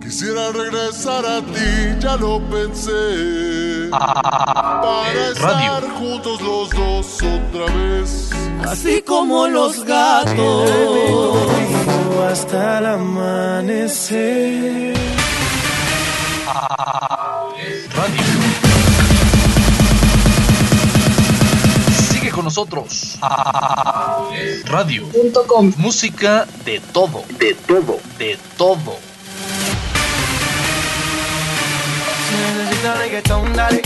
Quisiera 0.00 0.52
regresar 0.52 1.24
a 1.26 1.40
ti, 1.42 2.00
ya 2.00 2.16
lo 2.16 2.40
pensé. 2.48 3.90
Para 3.90 5.28
estar 5.32 5.82
juntos 5.98 6.40
los 6.40 6.70
dos 6.70 7.22
otra 7.22 7.66
vez. 7.74 8.30
Así 8.66 9.02
como 9.02 9.48
los 9.48 9.84
gatos. 9.84 10.70
Hasta 12.26 12.78
el 12.78 12.86
amanecer. 12.86 14.02
Nosotros. 22.62 23.18
Radio.com. 24.66 25.72
Música 25.78 26.46
de 26.64 26.80
todo, 26.92 27.24
de 27.38 27.54
todo, 27.54 27.98
de 28.18 28.38
todo. 28.56 28.96
Si 32.28 32.34
necesitas 32.36 32.98
reggaetón, 32.98 33.52
dale. 33.54 33.82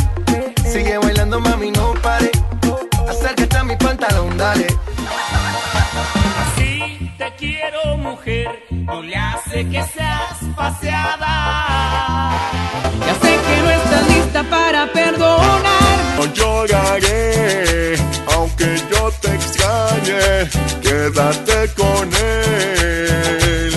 Sigue 0.71 0.99
bailando, 0.99 1.41
mami, 1.41 1.71
no 1.71 1.95
pare. 2.03 2.31
Acércate 3.09 3.57
a 3.57 3.65
mi 3.65 3.77
pantalón, 3.77 4.37
dale. 4.37 4.67
Así 6.43 7.11
te 7.17 7.35
quiero, 7.39 7.97
mujer. 7.97 8.65
No 8.71 9.03
le 9.03 9.17
hace 9.17 9.69
que 9.69 9.83
seas 9.85 10.39
paseada. 10.55 12.31
Ya 13.07 13.15
sé 13.15 13.39
que 13.47 13.63
no 13.63 13.71
estás 13.71 14.09
lista 14.09 14.43
para 14.51 14.93
perdonar. 14.93 15.87
No 16.17 16.25
lloraré, 16.33 17.36
Quédate 21.07 21.73
con 21.77 22.09
él. 22.15 23.73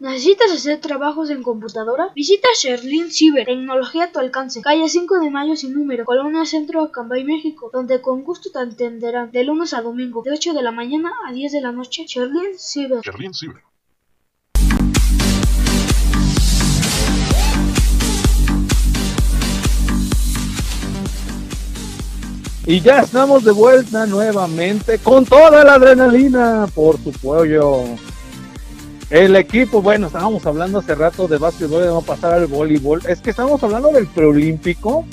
¿Necesitas 0.00 0.52
hacer 0.52 0.82
trabajos 0.82 1.30
en 1.30 1.42
computadora? 1.42 2.12
Visita 2.14 2.48
Sherlin 2.54 3.10
Ciber, 3.10 3.46
tecnología 3.46 4.04
a 4.04 4.12
tu 4.12 4.18
alcance, 4.18 4.60
calle 4.60 4.86
5 4.86 5.20
de 5.20 5.30
Mayo 5.30 5.56
sin 5.56 5.72
número, 5.72 6.04
Colonia 6.04 6.44
Centro, 6.44 6.82
Acambay, 6.82 7.24
México, 7.24 7.70
donde 7.72 8.02
con 8.02 8.22
gusto 8.22 8.50
te 8.52 8.58
atenderán 8.58 9.32
de 9.32 9.44
lunes 9.44 9.72
a 9.72 9.80
domingo, 9.80 10.22
de 10.22 10.32
8 10.32 10.52
de 10.52 10.62
la 10.62 10.70
mañana 10.70 11.10
a 11.26 11.32
10 11.32 11.50
de 11.50 11.62
la 11.62 11.72
noche. 11.72 12.04
Sherlin 12.06 12.58
Ciber. 12.58 13.00
Sherlin 13.00 13.32
Ciber. 13.32 13.62
Y 22.68 22.82
ya 22.82 23.00
estamos 23.00 23.44
de 23.44 23.52
vuelta 23.52 24.04
nuevamente 24.04 24.98
con 24.98 25.24
toda 25.24 25.64
la 25.64 25.72
adrenalina 25.72 26.66
por 26.74 26.98
tu 26.98 27.12
pollo. 27.12 27.84
El 29.08 29.36
equipo, 29.36 29.80
bueno, 29.80 30.08
estábamos 30.08 30.44
hablando 30.44 30.80
hace 30.80 30.94
rato 30.94 31.26
de 31.26 31.38
básquetbol, 31.38 31.86
vamos 31.86 32.04
a 32.04 32.06
pasar 32.08 32.34
al 32.34 32.46
voleibol. 32.46 33.00
Es 33.08 33.22
que 33.22 33.30
estamos 33.30 33.62
hablando 33.62 33.90
del 33.90 34.06
preolímpico, 34.08 35.06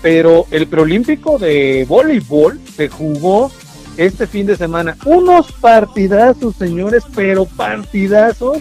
pero 0.00 0.46
el 0.50 0.66
preolímpico 0.68 1.38
de 1.38 1.84
voleibol 1.86 2.58
se 2.74 2.88
jugó 2.88 3.50
este 3.98 4.26
fin 4.26 4.46
de 4.46 4.56
semana. 4.56 4.96
Unos 5.04 5.52
partidazos, 5.52 6.56
señores, 6.56 7.02
pero 7.14 7.44
partidazos. 7.44 8.56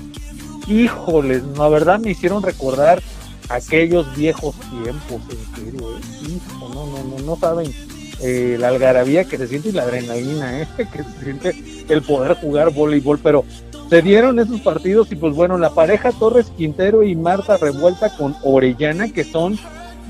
Híjoles, 0.67 1.41
la 1.57 1.69
verdad 1.69 1.99
me 1.99 2.11
hicieron 2.11 2.43
recordar 2.43 3.01
aquellos 3.47 4.13
viejos 4.13 4.55
tiempos, 4.59 5.21
en 5.29 5.55
serio, 5.55 5.97
¿eh? 5.97 6.01
No, 6.59 6.67
no, 6.67 7.03
no, 7.15 7.23
no 7.23 7.37
saben 7.37 7.71
eh, 8.21 8.57
la 8.59 8.69
algarabía 8.69 9.25
que 9.25 9.37
se 9.37 9.47
siente 9.47 9.69
y 9.69 9.71
la 9.73 9.83
adrenalina, 9.83 10.61
¿eh? 10.61 10.67
que 10.77 11.03
se 11.03 11.23
siente 11.23 11.85
el 11.89 12.01
poder 12.01 12.35
jugar 12.35 12.71
voleibol, 12.71 13.19
pero 13.19 13.45
se 13.89 14.01
dieron 14.01 14.39
esos 14.39 14.61
partidos 14.61 15.11
y 15.11 15.15
pues 15.15 15.35
bueno, 15.35 15.57
la 15.57 15.69
pareja 15.69 16.11
Torres 16.11 16.51
Quintero 16.57 17.03
y 17.03 17.15
Marta 17.15 17.57
Revuelta 17.57 18.15
con 18.17 18.35
Orellana, 18.43 19.09
que 19.09 19.23
son 19.23 19.59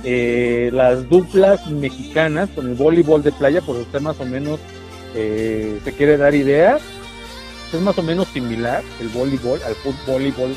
eh, 0.04 0.70
las 0.72 1.10
duplas 1.10 1.68
mexicanas 1.68 2.50
con 2.56 2.70
el 2.70 2.76
voleibol 2.76 3.24
de 3.24 3.32
playa, 3.32 3.62
por 3.62 3.76
usted 3.76 4.00
más 4.02 4.20
o 4.20 4.26
menos 4.26 4.60
eh, 5.14 5.80
se 5.84 5.92
quiere 5.94 6.18
dar 6.18 6.36
idea, 6.36 6.78
es 7.74 7.82
más 7.82 7.98
o 7.98 8.04
menos 8.04 8.28
similar 8.30 8.84
el 9.02 9.10
voleibol 9.10 9.60
al 9.64 9.76
fútbol 9.76 9.96
voleibol 10.08 10.56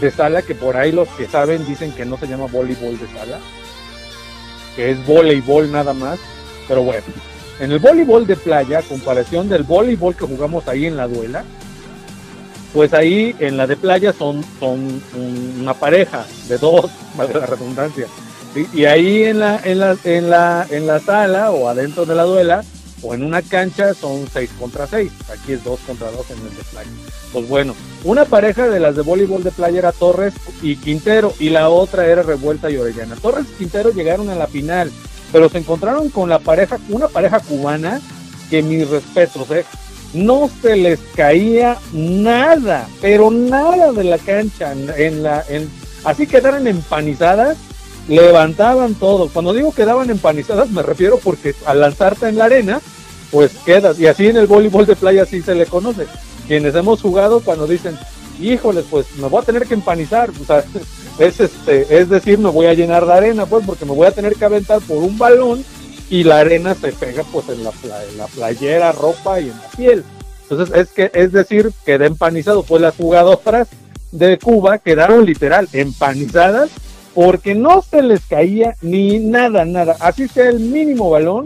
de 0.00 0.10
sala, 0.10 0.42
que 0.42 0.54
por 0.54 0.76
ahí 0.76 0.92
los 0.92 1.08
que 1.10 1.26
saben 1.26 1.66
dicen 1.66 1.92
que 1.92 2.04
no 2.04 2.16
se 2.16 2.26
llama 2.26 2.46
voleibol 2.46 2.98
de 2.98 3.06
sala, 3.08 3.38
que 4.76 4.90
es 4.92 5.06
voleibol 5.06 5.70
nada 5.70 5.92
más, 5.92 6.18
pero 6.68 6.82
bueno, 6.82 7.04
en 7.60 7.72
el 7.72 7.78
voleibol 7.78 8.26
de 8.26 8.36
playa, 8.36 8.82
comparación 8.82 9.48
del 9.48 9.62
voleibol 9.62 10.16
que 10.16 10.26
jugamos 10.26 10.66
ahí 10.68 10.86
en 10.86 10.96
la 10.96 11.06
duela, 11.06 11.44
pues 12.72 12.92
ahí 12.92 13.34
en 13.38 13.56
la 13.56 13.66
de 13.66 13.76
playa 13.76 14.12
son, 14.12 14.44
son 14.58 15.00
una 15.60 15.74
pareja 15.74 16.26
de 16.48 16.58
dos, 16.58 16.90
valga 17.16 17.40
la 17.40 17.46
redundancia. 17.46 18.06
Y, 18.56 18.80
y 18.80 18.84
ahí 18.84 19.24
en 19.24 19.40
la, 19.40 19.60
en, 19.64 19.78
la, 19.78 19.96
en, 20.04 20.30
la, 20.30 20.66
en 20.70 20.86
la 20.86 21.00
sala 21.00 21.50
o 21.50 21.68
adentro 21.68 22.04
de 22.04 22.14
la 22.14 22.24
duela 22.24 22.64
o 23.02 23.14
en 23.14 23.22
una 23.22 23.42
cancha 23.42 23.94
son 23.94 24.26
seis 24.32 24.50
contra 24.58 24.86
seis. 24.86 25.12
Aquí 25.30 25.52
es 25.52 25.62
dos 25.62 25.78
contra 25.86 26.10
dos 26.10 26.28
en 26.30 26.38
el 26.38 26.56
de 26.56 26.64
playa. 26.64 26.90
Pues 27.32 27.48
bueno, 27.48 27.74
una 28.04 28.24
pareja 28.24 28.68
de 28.68 28.80
las 28.80 28.96
de 28.96 29.02
voleibol 29.02 29.44
de 29.44 29.50
playa 29.50 29.78
era 29.78 29.92
Torres 29.92 30.34
y 30.62 30.76
Quintero 30.76 31.34
y 31.38 31.50
la 31.50 31.68
otra 31.68 32.06
era 32.06 32.22
Revuelta 32.22 32.70
y 32.70 32.76
Orellana. 32.76 33.16
Torres 33.16 33.46
y 33.52 33.58
Quintero 33.58 33.90
llegaron 33.92 34.30
a 34.30 34.34
la 34.34 34.46
final, 34.46 34.90
pero 35.34 35.48
se 35.48 35.58
encontraron 35.58 36.10
con 36.10 36.28
la 36.28 36.38
pareja, 36.38 36.78
una 36.90 37.08
pareja 37.08 37.40
cubana 37.40 38.00
que 38.48 38.62
mis 38.62 38.88
respetos, 38.88 39.50
¿eh? 39.50 39.64
no 40.12 40.48
se 40.62 40.76
les 40.76 41.00
caía 41.16 41.76
nada, 41.92 42.86
pero 43.00 43.32
nada 43.32 43.90
de 43.90 44.04
la 44.04 44.18
cancha. 44.18 44.72
Así 46.04 46.28
quedaron 46.28 46.68
empanizadas, 46.68 47.56
levantaban 48.06 48.94
todo. 48.94 49.28
Cuando 49.28 49.52
digo 49.52 49.74
quedaban 49.74 50.08
empanizadas, 50.08 50.70
me 50.70 50.84
refiero 50.84 51.18
porque 51.18 51.52
al 51.66 51.80
lanzarte 51.80 52.28
en 52.28 52.38
la 52.38 52.44
arena, 52.44 52.80
pues 53.32 53.50
quedas. 53.66 53.98
Y 53.98 54.06
así 54.06 54.28
en 54.28 54.36
el 54.36 54.46
voleibol 54.46 54.86
de 54.86 54.94
playa 54.94 55.26
sí 55.26 55.42
se 55.42 55.56
le 55.56 55.66
conoce. 55.66 56.06
Quienes 56.46 56.76
hemos 56.76 57.02
jugado 57.02 57.40
cuando 57.40 57.66
dicen, 57.66 57.98
híjoles, 58.40 58.84
pues 58.90 59.06
me 59.16 59.28
voy 59.28 59.42
a 59.42 59.46
tener 59.46 59.66
que 59.66 59.74
empanizar. 59.74 60.30
Es, 61.16 61.38
este, 61.38 61.96
es 61.96 62.08
decir, 62.08 62.40
me 62.40 62.50
voy 62.50 62.66
a 62.66 62.74
llenar 62.74 63.06
de 63.06 63.12
arena, 63.12 63.46
pues 63.46 63.64
porque 63.64 63.84
me 63.84 63.94
voy 63.94 64.04
a 64.04 64.10
tener 64.10 64.34
que 64.34 64.46
aventar 64.46 64.80
por 64.80 64.96
un 64.96 65.16
balón 65.16 65.64
y 66.10 66.24
la 66.24 66.40
arena 66.40 66.74
se 66.74 66.90
pega 66.90 67.22
pues 67.30 67.48
en 67.50 67.62
la, 67.62 67.70
en 68.10 68.18
la 68.18 68.26
playera, 68.26 68.90
ropa 68.90 69.40
y 69.40 69.44
en 69.44 69.56
la 69.56 69.68
piel. 69.76 70.04
Entonces 70.42 70.76
es 70.76 70.88
que 70.90 71.12
es 71.14 71.30
decir, 71.30 71.70
queda 71.86 72.06
empanizado. 72.06 72.64
Pues 72.64 72.82
las 72.82 72.96
jugadoras 72.96 73.68
de 74.10 74.38
Cuba 74.38 74.78
quedaron 74.78 75.24
literal 75.24 75.68
empanizadas 75.72 76.70
porque 77.14 77.54
no 77.54 77.80
se 77.82 78.02
les 78.02 78.22
caía 78.26 78.74
ni 78.82 79.20
nada, 79.20 79.64
nada. 79.64 79.96
Así 80.00 80.26
sea 80.26 80.48
el 80.48 80.58
mínimo 80.58 81.10
balón, 81.10 81.44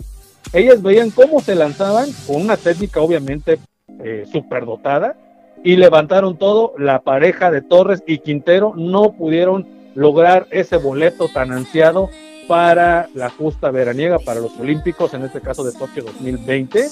ellas 0.55 0.81
veían 0.81 1.11
cómo 1.11 1.41
se 1.41 1.55
lanzaban 1.55 2.09
con 2.27 2.37
una 2.37 2.57
técnica 2.57 3.01
obviamente 3.01 3.59
eh, 4.03 4.25
superdotada 4.33 5.15
y 5.65 5.77
levantaron 5.77 6.37
todo. 6.37 6.75
La 6.79 7.01
pareja 7.01 7.51
de 7.51 7.63
Torres 7.63 8.03
y 8.07 8.19
Quintero 8.19 8.75
no 8.77 9.13
pudieron 9.13 9.67
lograr 9.95 10.47
ese 10.51 10.77
boleto 10.77 11.29
tan 11.29 11.53
ansiado 11.53 12.09
para 12.47 13.09
la 13.15 13.31
justa 13.31 13.71
veraniega, 13.71 14.19
para 14.19 14.41
los 14.41 14.59
Olímpicos, 14.59 15.13
en 15.15 15.25
este 15.25 15.41
caso 15.41 15.65
de 15.65 15.73
Tokio 15.73 16.05
2020, 16.05 16.89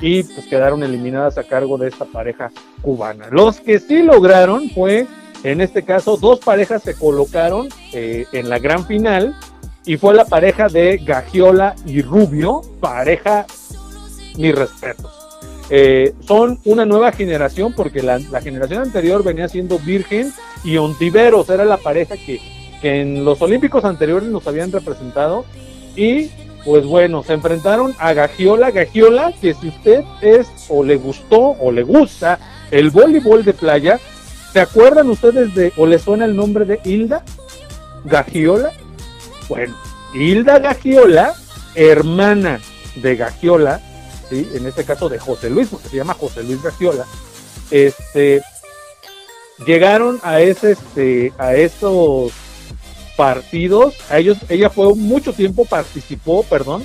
y 0.00 0.22
pues 0.24 0.46
quedaron 0.46 0.82
eliminadas 0.82 1.38
a 1.38 1.44
cargo 1.44 1.78
de 1.78 1.88
esta 1.88 2.06
pareja 2.06 2.50
cubana. 2.82 3.28
Los 3.30 3.60
que 3.60 3.78
sí 3.78 4.02
lograron 4.02 4.68
fue, 4.70 5.06
en 5.44 5.60
este 5.60 5.84
caso, 5.84 6.16
dos 6.16 6.40
parejas 6.40 6.82
se 6.82 6.94
colocaron 6.94 7.68
eh, 7.92 8.26
en 8.32 8.48
la 8.48 8.58
gran 8.58 8.84
final, 8.84 9.34
y 9.84 9.96
fue 9.96 10.14
la 10.14 10.24
pareja 10.24 10.68
de 10.68 10.98
Gagiola 10.98 11.74
y 11.86 12.02
Rubio, 12.02 12.62
pareja, 12.80 13.46
mis 14.36 14.54
respetos. 14.54 15.19
Eh, 15.70 16.14
son 16.26 16.58
una 16.64 16.84
nueva 16.84 17.12
generación 17.12 17.72
porque 17.74 18.02
la, 18.02 18.18
la, 18.18 18.40
generación 18.40 18.82
anterior 18.82 19.22
venía 19.22 19.48
siendo 19.48 19.78
Virgen 19.78 20.32
y 20.64 20.76
Ontiveros, 20.76 21.48
era 21.48 21.64
la 21.64 21.76
pareja 21.76 22.16
que 22.16 22.40
que 22.80 23.00
en 23.00 23.24
los 23.24 23.40
Olímpicos 23.42 23.84
anteriores 23.84 24.28
nos 24.28 24.46
habían 24.46 24.72
representado 24.72 25.44
y 25.96 26.30
pues 26.64 26.84
bueno, 26.84 27.22
se 27.22 27.32
enfrentaron 27.32 27.94
a 27.98 28.12
Gagiola, 28.12 28.70
Gagiola, 28.70 29.32
que 29.40 29.54
si 29.54 29.68
usted 29.68 30.04
es 30.20 30.46
o 30.68 30.84
le 30.84 30.96
gustó 30.96 31.38
o 31.38 31.72
le 31.72 31.82
gusta 31.82 32.38
el 32.70 32.90
voleibol 32.90 33.44
de 33.44 33.54
playa, 33.54 33.98
¿se 34.52 34.60
acuerdan 34.60 35.08
ustedes 35.08 35.54
de 35.54 35.72
o 35.78 35.86
le 35.86 35.98
suena 35.98 36.26
el 36.26 36.36
nombre 36.36 36.66
de 36.66 36.80
Hilda? 36.84 37.24
Gagiola. 38.04 38.72
Bueno, 39.48 39.74
Hilda 40.14 40.58
Gagiola, 40.58 41.34
hermana 41.74 42.60
de 42.96 43.16
Gagiola, 43.16 43.80
en 44.32 44.66
este 44.66 44.84
caso 44.84 45.08
de 45.08 45.18
José 45.18 45.50
Luis, 45.50 45.68
porque 45.68 45.88
se 45.88 45.96
llama 45.96 46.14
José 46.14 46.42
Luis 46.42 46.62
Gagiola, 46.62 47.06
este, 47.70 48.42
llegaron 49.66 50.20
a 50.22 50.40
ese, 50.40 50.72
este, 50.72 51.32
a 51.38 51.54
esos 51.54 52.32
partidos, 53.16 53.94
a 54.10 54.18
ellos, 54.18 54.38
ella 54.48 54.70
fue 54.70 54.94
mucho 54.94 55.32
tiempo, 55.32 55.64
participó, 55.64 56.42
perdón, 56.44 56.82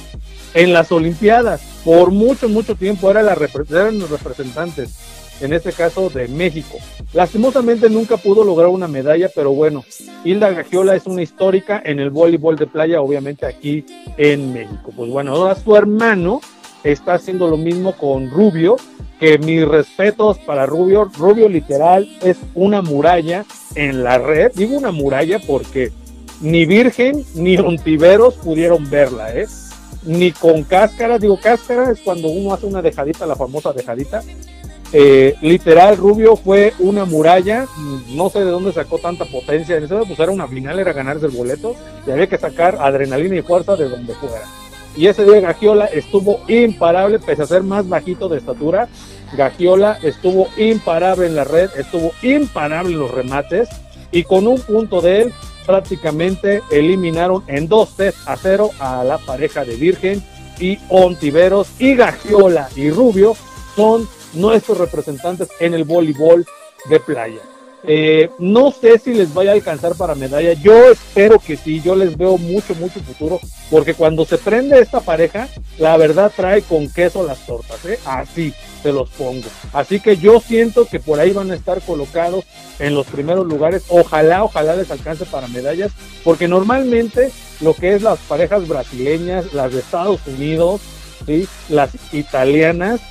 en 0.53 0.73
las 0.73 0.91
Olimpiadas, 0.91 1.61
por 1.83 2.11
mucho, 2.11 2.49
mucho 2.49 2.75
tiempo, 2.75 3.09
era 3.09 3.21
la, 3.21 3.37
eran 3.69 3.99
los 3.99 4.09
representantes, 4.09 4.95
en 5.41 5.53
este 5.53 5.71
caso 5.71 6.09
de 6.09 6.27
México. 6.27 6.77
Lastimosamente 7.13 7.89
nunca 7.89 8.17
pudo 8.17 8.43
lograr 8.43 8.69
una 8.69 8.87
medalla, 8.87 9.29
pero 9.33 9.51
bueno, 9.51 9.85
Hilda 10.23 10.51
Gagiola 10.51 10.95
es 10.95 11.05
una 11.05 11.21
histórica 11.21 11.81
en 11.85 11.99
el 11.99 12.09
voleibol 12.09 12.55
de 12.55 12.67
playa, 12.67 13.01
obviamente 13.01 13.45
aquí 13.45 13.85
en 14.17 14.53
México. 14.53 14.91
Pues 14.95 15.09
bueno, 15.09 15.35
ahora 15.35 15.55
su 15.55 15.75
hermano 15.75 16.41
está 16.85 17.15
haciendo 17.15 17.47
lo 17.47 17.57
mismo 17.57 17.93
con 17.97 18.29
Rubio, 18.29 18.77
que 19.19 19.37
mis 19.37 19.67
respetos 19.67 20.37
para 20.39 20.65
Rubio, 20.65 21.05
Rubio 21.05 21.49
literal 21.49 22.07
es 22.21 22.37
una 22.53 22.81
muralla 22.81 23.43
en 23.75 24.03
la 24.03 24.17
red, 24.17 24.51
digo 24.53 24.77
una 24.77 24.91
muralla 24.91 25.39
porque 25.39 25.91
ni 26.41 26.65
Virgen 26.65 27.25
ni 27.33 27.57
Ontiveros 27.57 28.35
pudieron 28.35 28.89
verla, 28.89 29.35
¿eh? 29.35 29.47
Ni 30.03 30.31
con 30.31 30.63
cáscara, 30.63 31.17
digo 31.17 31.39
cáscara 31.41 31.91
es 31.91 31.99
cuando 32.01 32.27
uno 32.27 32.53
hace 32.53 32.67
una 32.67 32.81
dejadita, 32.81 33.25
la 33.25 33.35
famosa 33.35 33.73
dejadita. 33.73 34.21
Eh, 34.93 35.35
literal, 35.41 35.97
Rubio 35.97 36.35
fue 36.35 36.73
una 36.79 37.05
muralla, 37.05 37.65
no 38.13 38.29
sé 38.29 38.39
de 38.39 38.51
dónde 38.51 38.71
sacó 38.71 38.99
tanta 38.99 39.25
potencia, 39.25 39.75
en 39.75 39.85
eso 39.85 40.03
pues 40.05 40.19
era 40.19 40.31
una 40.31 40.47
final, 40.47 40.77
era 40.77 40.93
ganarse 40.93 41.25
el 41.25 41.31
boleto 41.31 41.75
y 42.05 42.11
había 42.11 42.27
que 42.27 42.37
sacar 42.37 42.77
adrenalina 42.79 43.35
y 43.35 43.41
fuerza 43.41 43.75
de 43.75 43.89
donde 43.89 44.13
fuera. 44.13 44.43
Y 44.95 45.07
ese 45.07 45.25
día 45.25 45.41
Gagiola 45.41 45.85
estuvo 45.85 46.39
imparable, 46.47 47.19
pese 47.19 47.43
a 47.43 47.47
ser 47.47 47.63
más 47.63 47.87
bajito 47.87 48.29
de 48.29 48.37
estatura. 48.37 48.87
Gagiola 49.35 49.99
estuvo 50.01 50.47
imparable 50.57 51.25
en 51.25 51.35
la 51.35 51.43
red, 51.43 51.69
estuvo 51.77 52.11
imparable 52.21 52.93
en 52.93 52.99
los 52.99 53.11
remates. 53.11 53.67
Y 54.11 54.23
con 54.23 54.47
un 54.47 54.59
punto 54.61 55.01
de 55.01 55.23
él, 55.23 55.33
prácticamente 55.65 56.61
eliminaron 56.71 57.43
en 57.47 57.67
dos 57.67 57.89
sets 57.89 58.17
a 58.25 58.37
cero 58.37 58.69
a 58.79 59.03
la 59.03 59.17
pareja 59.17 59.65
de 59.65 59.75
Virgen 59.75 60.23
y 60.59 60.79
Ontiveros. 60.89 61.67
Y 61.79 61.95
Gagiola 61.95 62.69
y 62.75 62.89
Rubio 62.89 63.35
son 63.75 64.07
nuestros 64.33 64.77
representantes 64.77 65.49
en 65.59 65.73
el 65.73 65.83
voleibol 65.83 66.45
de 66.89 66.99
playa. 66.99 67.41
Eh, 67.87 68.29
no 68.39 68.71
sé 68.71 68.97
si 68.97 69.13
les 69.13 69.33
vaya 69.33 69.51
a 69.51 69.53
alcanzar 69.53 69.95
para 69.95 70.15
medalla. 70.15 70.53
Yo 70.53 70.91
espero 70.91 71.39
que 71.39 71.57
sí. 71.57 71.81
Yo 71.81 71.95
les 71.95 72.17
veo 72.17 72.37
mucho, 72.37 72.75
mucho 72.75 72.99
futuro. 73.01 73.39
Porque 73.69 73.93
cuando 73.93 74.25
se 74.25 74.37
prende 74.37 74.79
esta 74.79 75.01
pareja, 75.01 75.47
la 75.77 75.97
verdad 75.97 76.31
trae 76.35 76.61
con 76.61 76.89
queso 76.91 77.23
las 77.23 77.45
tortas. 77.45 77.83
¿eh? 77.85 77.99
Así 78.05 78.53
se 78.81 78.91
los 78.91 79.09
pongo. 79.09 79.47
Así 79.73 79.99
que 79.99 80.17
yo 80.17 80.39
siento 80.39 80.85
que 80.85 80.99
por 80.99 81.19
ahí 81.19 81.31
van 81.31 81.51
a 81.51 81.55
estar 81.55 81.81
colocados 81.81 82.45
en 82.79 82.95
los 82.95 83.05
primeros 83.07 83.45
lugares. 83.45 83.83
Ojalá, 83.89 84.43
ojalá 84.43 84.75
les 84.75 84.91
alcance 84.91 85.25
para 85.25 85.47
medallas. 85.47 85.91
Porque 86.23 86.47
normalmente 86.47 87.31
lo 87.61 87.73
que 87.73 87.95
es 87.95 88.01
las 88.01 88.19
parejas 88.19 88.67
brasileñas, 88.67 89.53
las 89.53 89.73
de 89.73 89.79
Estados 89.79 90.21
Unidos, 90.27 90.81
¿sí? 91.25 91.47
las 91.69 91.91
italianas, 92.13 93.01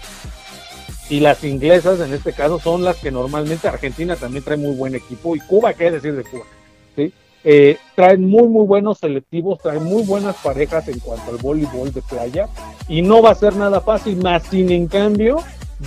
y 1.09 1.21
las 1.21 1.45
inglesas 1.45 2.01
en 2.01 2.13
este 2.13 2.33
caso 2.33 2.59
son 2.59 2.83
las 2.83 2.97
que 2.97 3.11
normalmente 3.11 3.69
Argentina 3.69 4.17
también 4.17 4.45
trae 4.45 4.57
muy 4.57 4.75
buen 4.75 4.95
equipo 4.95 5.37
y 5.37 5.41
Cuba, 5.41 5.75
¿qué 5.75 5.91
decir 5.91 6.15
de 6.15 6.25
Cuba? 6.25 6.45
¿Sí? 6.97 7.13
Eh, 7.45 7.77
traen 7.95 8.25
muy 8.25 8.49
muy 8.49 8.67
buenos 8.67 8.99
selectivos, 8.99 9.59
traen 9.61 9.85
muy 9.85 10.03
buenas 10.03 10.37
parejas 10.37 10.89
en 10.89 10.99
cuanto 10.99 11.31
al 11.31 11.37
voleibol 11.37 11.93
de 11.93 12.01
playa 12.01 12.49
y 12.89 13.03
no 13.03 13.21
va 13.21 13.31
a 13.31 13.35
ser 13.35 13.55
nada 13.57 13.81
fácil, 13.81 14.17
más 14.17 14.45
sin 14.45 14.71
en 14.71 14.87
cambio 14.87 15.39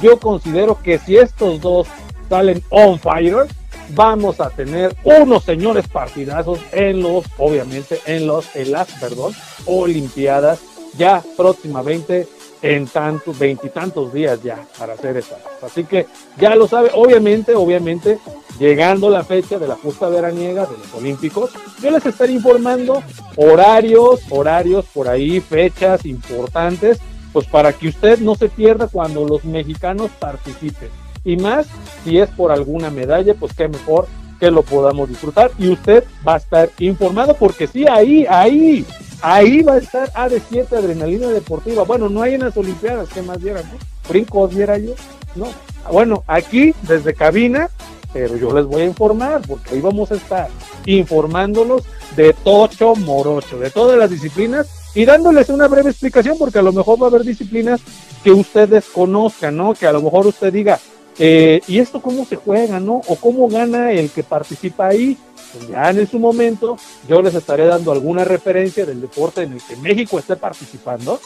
yo 0.02 0.20
considero 0.20 0.82
que 0.82 1.00
si 1.00 1.18
estos 1.18 1.62
dos 1.62 1.88
salen 2.30 2.62
on 2.70 3.00
fire, 3.00 3.48
vamos 3.90 4.40
a 4.40 4.50
tener 4.50 4.96
unos 5.04 5.44
señores 5.44 5.88
partidazos 5.88 6.60
en 6.72 7.02
los, 7.02 7.26
obviamente, 7.38 8.00
en 8.06 8.28
los, 8.28 8.56
en 8.56 8.72
las, 8.72 8.92
perdón, 9.00 9.34
Olimpiadas 9.66 10.60
ya 10.98 11.24
próximamente 11.36 12.28
en 12.62 12.88
tantos, 12.88 13.38
veintitantos 13.38 14.14
días 14.14 14.42
ya 14.42 14.66
para 14.78 14.94
hacer 14.94 15.18
esta. 15.18 15.38
Así 15.62 15.84
que 15.84 16.08
ya 16.38 16.56
lo 16.56 16.68
sabe, 16.68 16.92
obviamente, 16.94 17.56
obviamente, 17.56 18.20
llegando 18.60 19.10
la 19.10 19.24
fecha 19.24 19.60
de 19.60 19.68
la 19.68 19.76
justa 19.76 20.10
veraniega 20.10 20.66
de 20.66 20.78
los 20.78 20.94
Olímpicos, 20.94 21.52
yo 21.82 21.92
les 21.92 22.06
estaré 22.06 22.34
informando 22.34 23.04
horarios, 23.36 24.22
horarios 24.30 24.86
por 24.94 25.08
ahí, 25.08 25.40
fechas 25.40 26.06
importantes, 26.06 27.00
pues 27.34 27.46
para 27.46 27.74
que 27.74 27.90
usted 27.90 28.20
no 28.20 28.36
se 28.36 28.50
pierda 28.50 28.88
cuando 28.88 29.26
los 29.26 29.46
mexicanos 29.46 30.10
participen. 30.20 30.90
Y 31.24 31.38
más, 31.38 31.68
si 32.04 32.20
es 32.20 32.30
por 32.30 32.52
alguna 32.52 32.90
medalla, 32.90 33.34
pues 33.34 33.54
qué 33.54 33.68
mejor 33.68 34.08
que 34.40 34.52
lo 34.52 34.64
podamos 34.64 35.10
disfrutar 35.10 35.52
y 35.58 35.70
usted 35.70 36.04
va 36.28 36.36
a 36.36 36.38
estar 36.38 36.70
informado 36.80 37.34
porque 37.34 37.68
sí, 37.68 37.86
ahí, 37.88 38.26
ahí, 38.30 38.86
Ahí 39.22 39.64
va 39.64 39.74
a 39.74 39.78
estar 39.78 40.12
AD7 40.14 40.72
Adrenalina 40.74 41.28
Deportiva. 41.28 41.84
Bueno, 41.84 42.08
no 42.08 42.22
hay 42.22 42.36
en 42.36 42.42
las 42.42 42.56
Olimpiadas, 42.56 43.10
¿qué 43.10 43.22
más 43.22 43.42
dieran? 43.42 43.64
No? 43.64 43.80
Brincos 44.08 44.56
diera 44.56 44.78
yo, 44.78 44.94
¿no? 45.36 45.48
Bueno, 45.92 46.24
aquí 46.28 46.74
desde 46.84 47.14
cabina, 47.14 47.70
pero 48.14 48.38
yo 48.38 48.54
les 48.54 48.66
voy 48.66 48.84
a 48.84 48.86
informar, 48.86 49.42
porque 49.48 49.74
ahí 49.74 49.82
vamos 49.82 50.12
a 50.12 50.16
estar 50.16 50.50
informándolos 50.86 51.84
de 52.16 52.34
Tocho 52.34 52.96
Morocho, 52.96 53.60
de 53.60 53.70
todas 53.70 53.98
las 53.98 54.10
disciplinas 54.10 54.68
y 54.94 55.06
dándoles 55.06 55.50
una 55.50 55.68
breve 55.68 55.90
explicación, 55.90 56.38
porque 56.38 56.60
a 56.60 56.64
lo 56.64 56.72
mejor 56.72 57.02
va 57.02 57.08
a 57.08 57.10
haber 57.10 57.24
disciplinas 57.24 57.82
que 58.24 58.32
ustedes 58.32 58.86
conozcan, 58.86 59.58
¿no? 59.58 59.74
Que 59.74 59.88
a 59.88 59.92
lo 59.92 60.02
mejor 60.02 60.28
usted 60.28 60.54
diga, 60.54 60.80
eh, 61.20 61.62
¿y 61.68 61.80
esto 61.80 62.02
cómo 62.02 62.26
se 62.26 62.36
juega, 62.36 62.80
no? 62.80 63.02
O 63.08 63.16
cómo 63.16 63.48
gana 63.48 63.92
el 63.92 64.10
que 64.10 64.24
participa 64.24 64.88
ahí 64.88 65.18
pues 65.54 65.70
ya 65.70 65.90
en 65.90 66.08
su 66.08 66.20
momento 66.20 66.78
yo 67.08 67.22
les 67.22 67.34
estaré 67.36 67.66
dando 67.66 67.92
alguna 67.92 68.24
referencia 68.24 68.86
del 68.86 69.02
deporte 69.02 69.44
en 69.44 69.54
el 69.54 69.62
que 69.62 69.76
México 69.78 70.20
esté 70.20 70.36
participando 70.36 71.20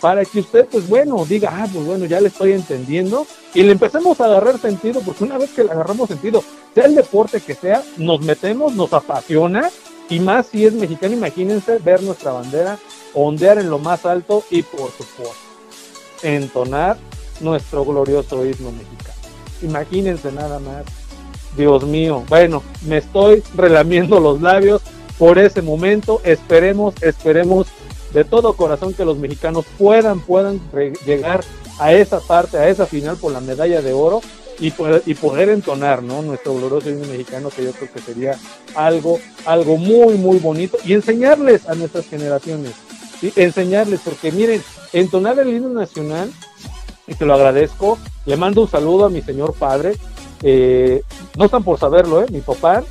para 0.00 0.24
que 0.24 0.40
usted, 0.40 0.66
pues 0.66 0.88
bueno, 0.88 1.24
diga, 1.24 1.50
ah, 1.52 1.66
pues 1.72 1.84
bueno, 1.84 2.04
ya 2.04 2.20
le 2.20 2.28
estoy 2.28 2.52
entendiendo 2.52 3.26
y 3.52 3.64
le 3.64 3.72
empecemos 3.72 4.20
a 4.20 4.26
agarrar 4.26 4.58
sentido, 4.58 5.00
porque 5.00 5.24
una 5.24 5.38
vez 5.38 5.50
que 5.50 5.64
le 5.64 5.72
agarramos 5.72 6.08
sentido, 6.08 6.44
sea 6.72 6.84
el 6.84 6.94
deporte 6.94 7.40
que 7.40 7.54
sea, 7.54 7.82
nos 7.96 8.20
metemos, 8.20 8.74
nos 8.74 8.92
apasiona 8.92 9.70
y 10.08 10.20
más 10.20 10.46
si 10.46 10.66
es 10.66 10.72
mexicano, 10.72 11.14
imagínense 11.14 11.78
ver 11.78 12.02
nuestra 12.02 12.32
bandera 12.32 12.78
ondear 13.12 13.58
en 13.58 13.70
lo 13.70 13.80
más 13.80 14.06
alto 14.06 14.44
y 14.50 14.62
por 14.62 14.90
supuesto 14.92 15.34
entonar 16.22 16.96
nuestro 17.40 17.84
glorioso 17.84 18.44
himno 18.44 18.70
mexicano. 18.70 19.17
Imagínense 19.62 20.32
nada 20.32 20.58
más 20.58 20.84
Dios 21.56 21.84
mío, 21.84 22.24
bueno, 22.28 22.62
me 22.86 22.98
estoy 22.98 23.42
relamiendo 23.56 24.20
los 24.20 24.40
labios 24.40 24.82
por 25.18 25.38
ese 25.38 25.62
momento. 25.62 26.20
Esperemos, 26.24 26.94
esperemos 27.00 27.66
de 28.12 28.24
todo 28.24 28.54
corazón 28.54 28.94
que 28.94 29.04
los 29.04 29.18
mexicanos 29.18 29.66
puedan, 29.76 30.20
puedan 30.20 30.60
llegar 31.04 31.44
a 31.78 31.92
esa 31.92 32.20
parte, 32.20 32.56
a 32.56 32.68
esa 32.68 32.86
final 32.86 33.16
por 33.16 33.32
la 33.32 33.40
medalla 33.40 33.82
de 33.82 33.92
oro 33.92 34.20
y 34.60 34.70
poder, 34.70 35.02
y 35.06 35.14
poder 35.14 35.48
entonar, 35.50 36.02
¿no? 36.02 36.22
Nuestro 36.22 36.54
glorioso 36.54 36.90
himno 36.90 37.06
mexicano, 37.06 37.50
que 37.50 37.64
yo 37.64 37.72
creo 37.72 37.92
que 37.92 38.00
sería 38.00 38.38
algo, 38.74 39.20
algo 39.44 39.76
muy, 39.76 40.14
muy 40.14 40.38
bonito 40.38 40.78
y 40.84 40.94
enseñarles 40.94 41.68
a 41.68 41.74
nuestras 41.74 42.06
generaciones, 42.06 42.72
¿sí? 43.20 43.32
enseñarles, 43.36 44.00
porque 44.04 44.32
miren, 44.32 44.62
entonar 44.92 45.38
el 45.38 45.48
himno 45.48 45.68
nacional, 45.68 46.32
y 47.08 47.14
te 47.14 47.24
lo 47.24 47.34
agradezco, 47.34 47.98
le 48.26 48.36
mando 48.36 48.60
un 48.60 48.68
saludo 48.68 49.06
a 49.06 49.10
mi 49.10 49.22
señor 49.22 49.54
padre, 49.54 49.96
eh, 50.42 51.02
no 51.36 51.46
están 51.46 51.64
por 51.64 51.78
saberlo, 51.78 52.22
¿eh? 52.22 52.26
Mi 52.30 52.40
papá, 52.40 52.84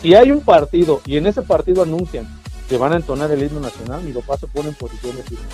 si 0.00 0.14
hay 0.14 0.32
un 0.32 0.40
partido 0.40 1.00
y 1.06 1.18
en 1.18 1.26
ese 1.26 1.42
partido 1.42 1.82
anuncian 1.82 2.26
que 2.68 2.78
van 2.78 2.92
a 2.94 2.96
entonar 2.96 3.30
el 3.30 3.42
himno 3.42 3.60
nacional, 3.60 4.02
mi 4.02 4.12
papá 4.12 4.38
se 4.38 4.46
pone 4.46 4.70
en 4.70 4.74
posición 4.74 5.16
de 5.16 5.22
firme. 5.22 5.44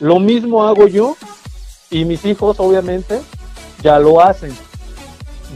Lo 0.00 0.18
mismo 0.18 0.66
hago 0.66 0.88
yo 0.88 1.16
y 1.90 2.04
mis 2.04 2.24
hijos, 2.24 2.58
obviamente, 2.58 3.20
ya 3.82 3.98
lo 3.98 4.20
hacen. 4.20 4.56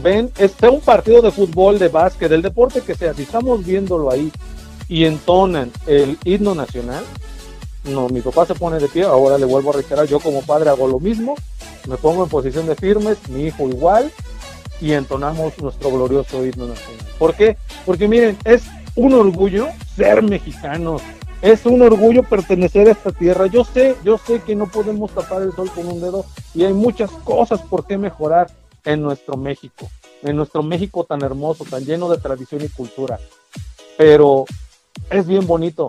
Ven, 0.01 0.31
este 0.37 0.69
un 0.69 0.81
partido 0.81 1.21
de 1.21 1.31
fútbol, 1.31 1.79
de 1.79 1.87
básquet, 1.87 2.29
del 2.29 2.41
deporte 2.41 2.81
que 2.81 2.95
sea, 2.95 3.13
si 3.13 3.23
estamos 3.23 3.65
viéndolo 3.65 4.11
ahí 4.11 4.31
y 4.87 5.05
entonan 5.05 5.71
el 5.87 6.17
himno 6.23 6.55
nacional, 6.55 7.03
no, 7.85 8.07
mi 8.09 8.21
papá 8.21 8.45
se 8.45 8.55
pone 8.55 8.79
de 8.79 8.87
pie, 8.87 9.03
ahora 9.03 9.37
le 9.37 9.45
vuelvo 9.45 9.71
a 9.71 9.73
reiterar, 9.73 10.07
yo 10.07 10.19
como 10.19 10.41
padre 10.41 10.69
hago 10.69 10.87
lo 10.87 10.99
mismo, 10.99 11.35
me 11.87 11.97
pongo 11.97 12.23
en 12.23 12.29
posición 12.29 12.65
de 12.65 12.75
firmes, 12.75 13.17
mi 13.29 13.43
hijo 13.43 13.67
igual, 13.67 14.11
y 14.79 14.93
entonamos 14.93 15.57
nuestro 15.59 15.91
glorioso 15.91 16.45
himno 16.45 16.67
nacional. 16.67 17.05
¿Por 17.19 17.35
qué? 17.35 17.57
Porque 17.85 18.07
miren, 18.07 18.37
es 18.45 18.63
un 18.95 19.13
orgullo 19.13 19.67
ser 19.95 20.21
mexicanos, 20.23 21.01
es 21.41 21.65
un 21.65 21.81
orgullo 21.81 22.23
pertenecer 22.23 22.87
a 22.87 22.91
esta 22.91 23.11
tierra. 23.11 23.47
Yo 23.47 23.65
sé, 23.65 23.97
yo 24.03 24.17
sé 24.17 24.41
que 24.41 24.55
no 24.55 24.67
podemos 24.67 25.11
tapar 25.11 25.41
el 25.41 25.51
sol 25.53 25.69
con 25.75 25.87
un 25.87 25.99
dedo 25.99 26.25
y 26.53 26.63
hay 26.63 26.73
muchas 26.73 27.11
cosas 27.11 27.61
por 27.61 27.85
qué 27.85 27.97
mejorar 27.97 28.49
en 28.85 29.01
nuestro 29.01 29.35
México, 29.35 29.89
en 30.21 30.37
nuestro 30.37 30.63
México 30.63 31.03
tan 31.03 31.21
hermoso, 31.21 31.65
tan 31.65 31.83
lleno 31.83 32.09
de 32.09 32.17
tradición 32.17 32.63
y 32.63 32.69
cultura. 32.69 33.19
Pero 33.97 34.45
es 35.09 35.27
bien 35.27 35.45
bonito 35.45 35.87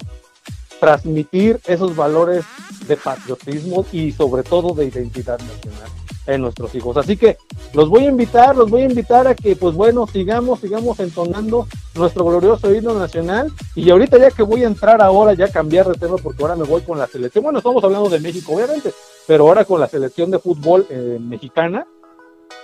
transmitir 0.85 1.61
esos 1.67 1.97
valores 1.97 2.45
de 2.87 2.97
patriotismo 2.99 3.87
y 3.91 4.13
sobre 4.13 4.43
todo 4.43 4.75
de 4.75 4.85
identidad 4.85 5.39
nacional 5.39 5.89
en 6.27 6.43
nuestros 6.43 6.75
hijos. 6.75 6.99
Así 6.99 7.17
que 7.17 7.39
los 7.73 7.89
voy 7.89 8.05
a 8.05 8.11
invitar, 8.11 8.55
los 8.55 8.71
voy 8.71 8.83
a 8.83 8.91
invitar 8.91 9.27
a 9.27 9.35
que, 9.35 9.57
pues 9.57 9.75
bueno, 9.75 10.07
sigamos, 10.07 10.61
sigamos 10.61 11.01
entonando 11.01 11.67
nuestro 11.95 12.27
glorioso 12.27 12.75
himno 12.75 12.93
nacional. 12.93 13.51
Y 13.75 13.89
ahorita 13.89 14.19
ya 14.19 14.31
que 14.31 14.43
voy 14.43 14.63
a 14.63 14.67
entrar 14.67 15.01
ahora, 15.01 15.33
ya 15.33 15.51
cambiar 15.51 15.87
de 15.87 15.95
tema, 15.95 16.17
porque 16.17 16.43
ahora 16.43 16.57
me 16.57 16.65
voy 16.65 16.83
con 16.83 16.99
la 16.99 17.07
selección. 17.07 17.45
Bueno, 17.45 17.61
estamos 17.61 17.83
hablando 17.83 18.11
de 18.11 18.21
México, 18.21 18.53
obviamente, 18.55 18.93
pero 19.27 19.49
ahora 19.49 19.65
con 19.65 19.81
la 19.81 19.89
selección 19.89 20.31
de 20.31 20.39
fútbol 20.39 20.87
eh, 20.91 21.19
mexicana. 21.19 21.87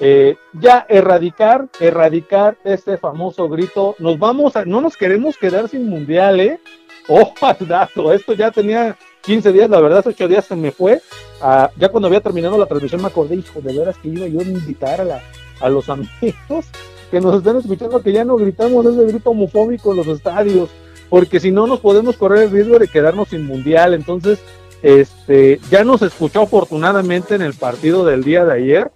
Eh, 0.03 0.37
ya 0.55 0.87
erradicar, 0.89 1.69
erradicar 1.79 2.57
este 2.65 2.99
famoso 2.99 3.49
grito. 3.49 3.97
Nos 3.99 4.19
vamos 4.19 4.57
a, 4.57 4.65
no 4.67 4.81
nos 4.81 4.97
queremos 4.97 5.37
quedar 5.37 5.69
sin 5.69 5.89
mundial, 5.89 6.41
¿eh? 6.41 6.61
Ojo 7.11 7.35
al 7.45 7.57
dato, 7.69 8.13
esto 8.13 8.35
ya 8.35 8.53
tenía 8.53 8.97
15 9.23 9.53
días, 9.53 9.69
la 9.69 9.81
verdad, 9.81 10.05
8 10.07 10.29
días 10.29 10.45
se 10.45 10.55
me 10.55 10.71
fue. 10.71 11.03
Ah, 11.43 11.69
ya 11.77 11.89
cuando 11.89 12.07
había 12.07 12.21
terminado 12.21 12.57
la 12.57 12.67
transmisión 12.67 13.03
me 13.03 13.09
acordé, 13.09 13.35
hijo, 13.35 13.61
de 13.61 13.77
veras 13.77 13.99
que 13.99 14.09
iba 14.09 14.29
yo 14.29 14.41
a 14.41 14.45
invitar 14.45 15.01
a, 15.01 15.05
la, 15.05 15.21
a 15.61 15.69
los 15.69 15.89
amigos 15.89 16.67
que 17.11 17.21
nos 17.21 17.37
están 17.37 17.57
escuchando 17.57 18.01
que 18.01 18.13
ya 18.13 18.25
no 18.25 18.37
gritamos 18.37 18.87
ese 18.87 19.05
grito 19.05 19.31
homofóbico 19.31 19.91
en 19.91 19.97
los 19.97 20.07
estadios, 20.07 20.71
porque 21.09 21.41
si 21.41 21.51
no 21.51 21.67
nos 21.67 21.81
podemos 21.81 22.17
correr 22.17 22.45
el 22.45 22.51
riesgo 22.53 22.79
de 22.79 22.87
quedarnos 22.87 23.29
sin 23.29 23.45
mundial. 23.45 23.95
Entonces, 23.95 24.39
este, 24.83 25.61
ya 25.69 25.83
nos 25.83 26.03
escuchó 26.03 26.43
afortunadamente 26.43 27.35
en 27.35 27.43
el 27.43 27.55
partido 27.55 28.07
del 28.07 28.23
día 28.23 28.45
de 28.45 28.55
ayer, 28.55 28.93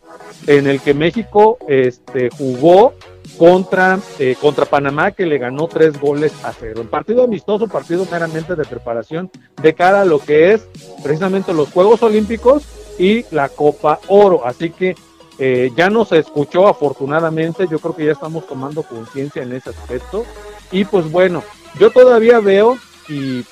en 0.46 0.68
el 0.68 0.80
que 0.80 0.94
México 0.94 1.58
este, 1.66 2.30
jugó 2.30 2.94
contra, 3.38 3.98
eh, 4.18 4.36
contra 4.40 4.64
Panamá, 4.64 5.10
que 5.10 5.26
le 5.26 5.38
ganó 5.38 5.68
tres 5.68 6.00
goles 6.00 6.32
a 6.44 6.52
cero. 6.52 6.80
Un 6.80 6.88
partido 6.88 7.24
amistoso, 7.24 7.66
partido 7.68 8.06
meramente 8.10 8.54
de 8.54 8.64
preparación 8.64 9.30
de 9.60 9.74
cara 9.74 10.02
a 10.02 10.04
lo 10.04 10.18
que 10.18 10.52
es 10.52 10.66
precisamente 11.02 11.52
los 11.52 11.70
Juegos 11.70 12.02
Olímpicos 12.02 12.64
y 12.98 13.24
la 13.30 13.48
Copa 13.48 14.00
Oro. 14.08 14.46
Así 14.46 14.70
que 14.70 14.94
eh, 15.38 15.72
ya 15.76 15.90
nos 15.90 16.12
escuchó 16.12 16.68
afortunadamente, 16.68 17.66
yo 17.68 17.78
creo 17.78 17.96
que 17.96 18.06
ya 18.06 18.12
estamos 18.12 18.46
tomando 18.46 18.82
conciencia 18.82 19.42
en 19.42 19.52
ese 19.52 19.70
aspecto. 19.70 20.24
Y 20.70 20.84
pues 20.84 21.10
bueno, 21.10 21.42
yo 21.78 21.90
todavía 21.90 22.40
veo, 22.40 22.78
y, 23.08 23.44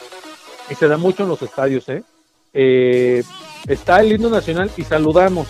se 0.78 0.88
da 0.88 0.96
mucho 0.96 1.24
en 1.24 1.28
los 1.28 1.42
estadios, 1.42 1.88
¿eh? 1.88 2.02
eh 2.54 3.22
está 3.66 4.00
el 4.00 4.12
himno 4.12 4.30
nacional 4.30 4.70
y 4.76 4.84
saludamos. 4.84 5.48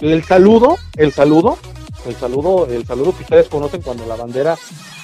El 0.00 0.24
saludo, 0.24 0.76
el 0.96 1.12
saludo, 1.12 1.58
el 2.06 2.16
saludo, 2.16 2.66
el 2.66 2.86
saludo 2.86 3.16
que 3.16 3.22
ustedes 3.22 3.48
conocen 3.48 3.82
cuando 3.82 4.06
la 4.06 4.16
bandera 4.16 4.56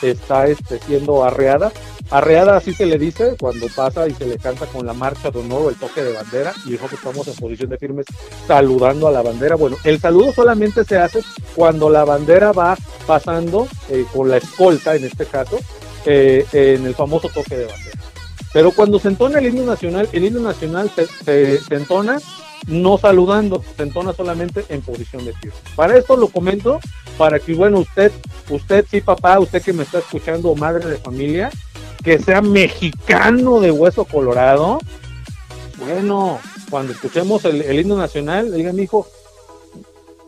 está 0.02 0.46
este, 0.46 0.78
siendo 0.78 1.24
arreada. 1.24 1.72
Arreada 2.10 2.56
así 2.56 2.74
se 2.74 2.86
le 2.86 2.98
dice 2.98 3.36
cuando 3.38 3.66
pasa 3.68 4.08
y 4.08 4.14
se 4.14 4.26
le 4.26 4.36
canta 4.36 4.66
con 4.66 4.84
la 4.84 4.92
marcha 4.92 5.30
de 5.30 5.38
honor 5.38 5.70
el 5.70 5.78
toque 5.78 6.02
de 6.02 6.12
bandera 6.12 6.52
y 6.66 6.72
dijo 6.72 6.88
que 6.88 6.96
estamos 6.96 7.28
en 7.28 7.34
posición 7.36 7.70
de 7.70 7.78
firmes 7.78 8.06
saludando 8.46 9.06
a 9.06 9.12
la 9.12 9.22
bandera. 9.22 9.54
Bueno, 9.54 9.76
el 9.84 10.00
saludo 10.00 10.32
solamente 10.32 10.84
se 10.84 10.98
hace 10.98 11.22
cuando 11.54 11.88
la 11.88 12.04
bandera 12.04 12.52
va 12.52 12.76
pasando 13.06 13.68
eh, 13.88 14.04
con 14.12 14.28
la 14.28 14.38
escolta, 14.38 14.96
en 14.96 15.04
este 15.04 15.24
caso, 15.26 15.58
eh, 16.04 16.44
en 16.52 16.86
el 16.86 16.94
famoso 16.94 17.28
toque 17.28 17.56
de 17.56 17.66
bandera. 17.66 17.99
Pero 18.52 18.72
cuando 18.72 18.98
se 18.98 19.08
entona 19.08 19.38
el 19.38 19.46
himno 19.46 19.64
nacional, 19.64 20.08
el 20.12 20.24
himno 20.24 20.40
nacional 20.40 20.90
se, 21.24 21.60
entona 21.70 22.18
no 22.66 22.98
saludando, 22.98 23.62
se 23.76 23.82
entona 23.84 24.12
solamente 24.12 24.64
en 24.68 24.82
posición 24.82 25.24
de 25.24 25.32
firme. 25.34 25.56
Para 25.76 25.96
esto 25.96 26.16
lo 26.16 26.28
comento, 26.28 26.80
para 27.16 27.38
que, 27.38 27.54
bueno, 27.54 27.78
usted, 27.78 28.12
usted 28.48 28.84
sí, 28.90 29.00
papá, 29.00 29.38
usted 29.38 29.62
que 29.62 29.72
me 29.72 29.84
está 29.84 29.98
escuchando, 29.98 30.54
madre 30.56 30.88
de 30.88 30.96
familia, 30.96 31.50
que 32.02 32.18
sea 32.18 32.42
mexicano 32.42 33.60
de 33.60 33.70
hueso 33.70 34.04
colorado, 34.04 34.78
bueno, 35.78 36.40
cuando 36.70 36.92
escuchemos 36.92 37.44
el, 37.44 37.78
himno 37.78 37.96
nacional, 37.96 38.52
diga 38.52 38.72
mi 38.72 38.82
hijo, 38.82 39.06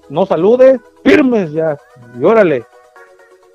no 0.08 0.26
salude, 0.26 0.80
firmes 1.04 1.52
ya, 1.52 1.76
y 2.18 2.24
órale, 2.24 2.64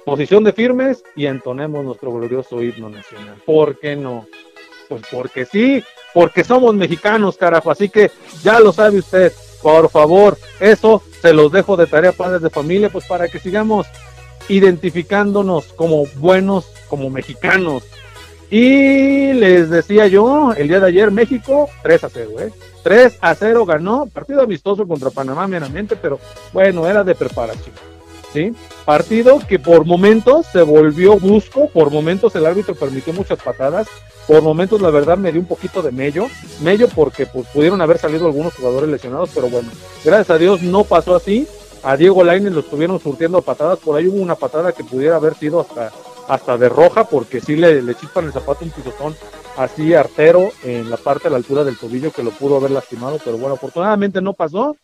posición 0.06 0.44
de 0.44 0.53
firmes 0.53 1.03
y 1.15 1.26
entonemos 1.26 1.84
nuestro 1.84 2.11
glorioso 2.14 2.61
himno 2.61 2.89
nacional. 2.89 3.35
¿Por 3.45 3.80
qué 3.80 3.95
no? 3.95 4.27
Pues 4.88 5.02
porque 5.12 5.46
sí, 5.46 5.84
porque 6.14 6.44
somos 6.44 6.74
mexicanos, 6.76 7.38
carajo. 7.38 7.72
Así 7.72 7.90
que 7.90 8.12
ya 8.44 8.60
lo 8.60 8.72
sabe 8.72 9.00
usted. 9.00 9.34
Por 9.62 9.90
favor, 9.90 10.38
eso 10.60 11.02
se 11.22 11.34
los 11.34 11.52
dejo 11.52 11.76
de 11.78 11.88
tarea 11.88 12.12
padres 12.12 12.42
de 12.42 12.50
familia, 12.50 12.90
pues 12.90 13.06
para 13.06 13.28
que 13.28 13.40
sigamos 13.40 13.88
identificándonos 14.50 15.66
como 15.74 16.06
buenos, 16.16 16.68
como 16.88 17.10
mexicanos. 17.10 17.84
Y 18.50 19.34
les 19.34 19.70
decía 19.70 20.08
yo, 20.08 20.54
el 20.54 20.70
día 20.70 20.80
de 20.80 20.88
ayer 20.88 21.12
México 21.12 21.70
3 21.84 22.04
a 22.06 22.10
0, 22.10 22.30
¿eh? 22.40 22.52
3 22.84 23.18
a 23.20 23.36
0 23.36 23.66
ganó, 23.66 24.06
partido 24.06 24.42
amistoso 24.42 24.88
contra 24.88 25.10
Panamá 25.10 25.48
meramente, 25.48 25.98
pero 25.98 26.20
bueno, 26.54 26.88
era 26.88 27.04
de 27.04 27.14
preparación. 27.14 27.76
Partido 28.86 29.40
que 29.48 29.60
por 29.60 29.86
momentos 29.86 30.45
se 30.48 30.62
volvió 30.62 31.18
brusco, 31.18 31.70
por 31.70 31.91
momentos 31.91 32.36
el 32.36 32.45
árbitro 32.45 32.76
permitió 32.76 33.14
muchas 33.14 33.41
patadas, 33.41 33.88
por 34.28 34.41
momentos, 34.41 34.82
la 34.82 34.90
verdad, 34.90 35.18
me 35.18 35.32
dio 35.32 35.40
un 35.40 35.48
poquito 35.48 35.82
de 35.82 35.94
mello. 35.94 36.28
Mello 36.62 36.90
porque 36.94 37.26
pues, 37.26 37.48
pudieron 37.48 37.82
haber 37.82 37.98
salido 37.98 38.26
algunos 38.26 38.54
jugadores 38.54 38.90
lesionados, 38.90 39.30
pero 39.34 39.49
bueno, 39.49 39.70
gracias 40.04 40.30
a 40.30 40.38
Dios 40.38 40.62
no 40.62 40.84
pasó 40.84 41.16
así. 41.16 41.48
A 41.82 41.95
Diego 41.95 42.24
Lainez 42.26 42.52
lo 42.52 42.60
estuvieron 42.60 42.99
surtiendo 42.99 43.41
patadas. 43.41 43.80
Por 43.80 43.98
ahí 43.98 44.08
hubo 44.08 44.18
una 44.18 44.36
patada 44.36 44.74
que 44.74 44.84
pudiera 44.84 45.16
haber 45.16 45.36
sido 45.36 45.62
hasta, 45.62 45.94
hasta 46.28 46.58
de 46.58 46.68
roja, 46.68 47.06
porque 47.06 47.40
sí 47.40 47.56
le, 47.56 47.82
le 47.82 47.95
chispan 47.95 48.26
el 48.26 48.34
zapato 48.34 48.66
un 48.66 48.72
pisotón 48.72 49.16
así 49.56 49.94
artero 49.94 50.52
en 50.64 50.90
la 50.90 50.98
parte 50.98 51.26
de 51.26 51.30
la 51.32 51.38
altura 51.38 51.64
del 51.64 51.78
tobillo 51.78 52.12
que 52.12 52.22
lo 52.22 52.32
pudo 52.32 52.58
haber 52.58 52.72
lastimado, 52.72 53.20
pero 53.24 53.38
bueno, 53.38 53.56
afortunadamente 53.56 54.22
no 54.22 54.34
pasó. 54.34 54.76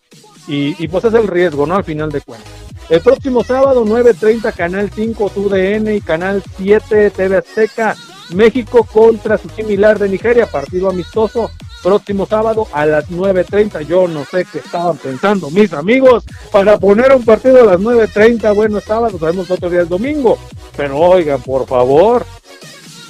Y 0.48 0.88
pues 0.88 1.04
es 1.04 1.14
el 1.14 1.28
riesgo, 1.28 1.66
¿no? 1.66 1.76
Al 1.76 1.84
final 1.84 2.12
de 2.12 2.22
cuentas. 2.22 2.53
El 2.90 3.02
próximo 3.02 3.44
sábado, 3.44 3.86
9.30, 3.86 4.54
Canal 4.54 4.92
5, 4.94 5.30
TUDN 5.30 5.96
y 5.96 6.02
Canal 6.02 6.44
7, 6.58 7.12
TV 7.12 7.38
Azteca. 7.38 7.96
México 8.34 8.84
contra 8.84 9.38
su 9.38 9.50
similar 9.50 10.00
de 10.00 10.10
Nigeria, 10.10 10.48
partido 10.48 10.90
amistoso 10.90 11.52
próximo 11.84 12.26
sábado 12.26 12.68
a 12.72 12.86
las 12.86 13.10
9.30. 13.10 13.82
Yo 13.82 14.08
no 14.08 14.26
sé 14.26 14.46
qué 14.52 14.60
estaban 14.60 14.98
pensando 14.98 15.52
mis 15.52 15.74
amigos 15.74 16.24
para 16.52 16.80
poner 16.80 17.14
un 17.14 17.24
partido 17.24 17.62
a 17.62 17.74
las 17.74 17.80
9.30. 17.80 18.56
Bueno, 18.56 18.80
sábado, 18.80 19.20
sabemos 19.20 19.52
otro 19.52 19.70
día 19.70 19.82
es 19.82 19.90
domingo. 19.90 20.38
Pero 20.76 20.98
oigan, 20.98 21.42
por 21.42 21.68
favor, 21.68 22.26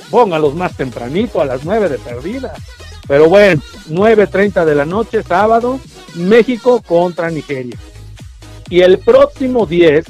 póngalos 0.09 0.55
más 0.55 0.75
tempranito, 0.75 1.39
a 1.39 1.45
las 1.45 1.63
9 1.63 1.87
de 1.87 1.99
perdida. 1.99 2.53
Pero 3.07 3.29
bueno, 3.29 3.61
9.30 3.89 4.65
de 4.65 4.75
la 4.75 4.85
noche, 4.85 5.23
sábado, 5.23 5.79
México 6.15 6.81
contra 6.81 7.29
Nigeria. 7.29 7.77
Y 8.69 8.81
el 8.81 8.99
próximo 8.99 9.65
10, 9.65 10.05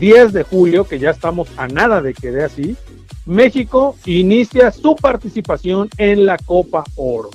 10 0.00 0.32
de 0.32 0.42
julio, 0.42 0.84
que 0.84 0.98
ya 0.98 1.10
estamos 1.10 1.48
a 1.56 1.68
nada 1.68 2.02
de 2.02 2.14
que 2.14 2.30
dé 2.30 2.44
así, 2.44 2.76
México 3.24 3.96
inicia 4.04 4.72
su 4.72 4.96
participación 4.96 5.88
en 5.96 6.26
la 6.26 6.38
Copa 6.38 6.84
Oro. 6.96 7.30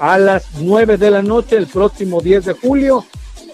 A 0.00 0.18
las 0.18 0.46
9 0.60 0.96
de 0.96 1.10
la 1.10 1.22
noche, 1.22 1.56
el 1.56 1.66
próximo 1.66 2.20
10 2.20 2.44
de 2.46 2.52
julio, 2.54 3.04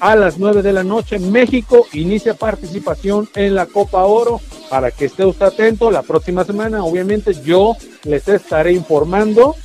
a 0.01 0.15
las 0.17 0.39
9 0.39 0.63
de 0.63 0.73
la 0.73 0.85
noche, 0.85 1.19
México 1.19 1.87
inicia 1.93 2.35
participación 2.35 3.29
en 3.35 3.55
la 3.55 3.67
Copa 3.67 4.05
Oro. 4.05 4.41
Para 4.69 4.91
que 4.91 5.07
esté 5.07 5.25
usted 5.25 5.47
atento, 5.47 5.91
la 5.91 6.03
próxima 6.03 6.45
semana, 6.45 6.85
obviamente, 6.85 7.35
yo 7.45 7.77
les 8.05 8.29
estaré 8.29 8.73
informando, 8.73 9.57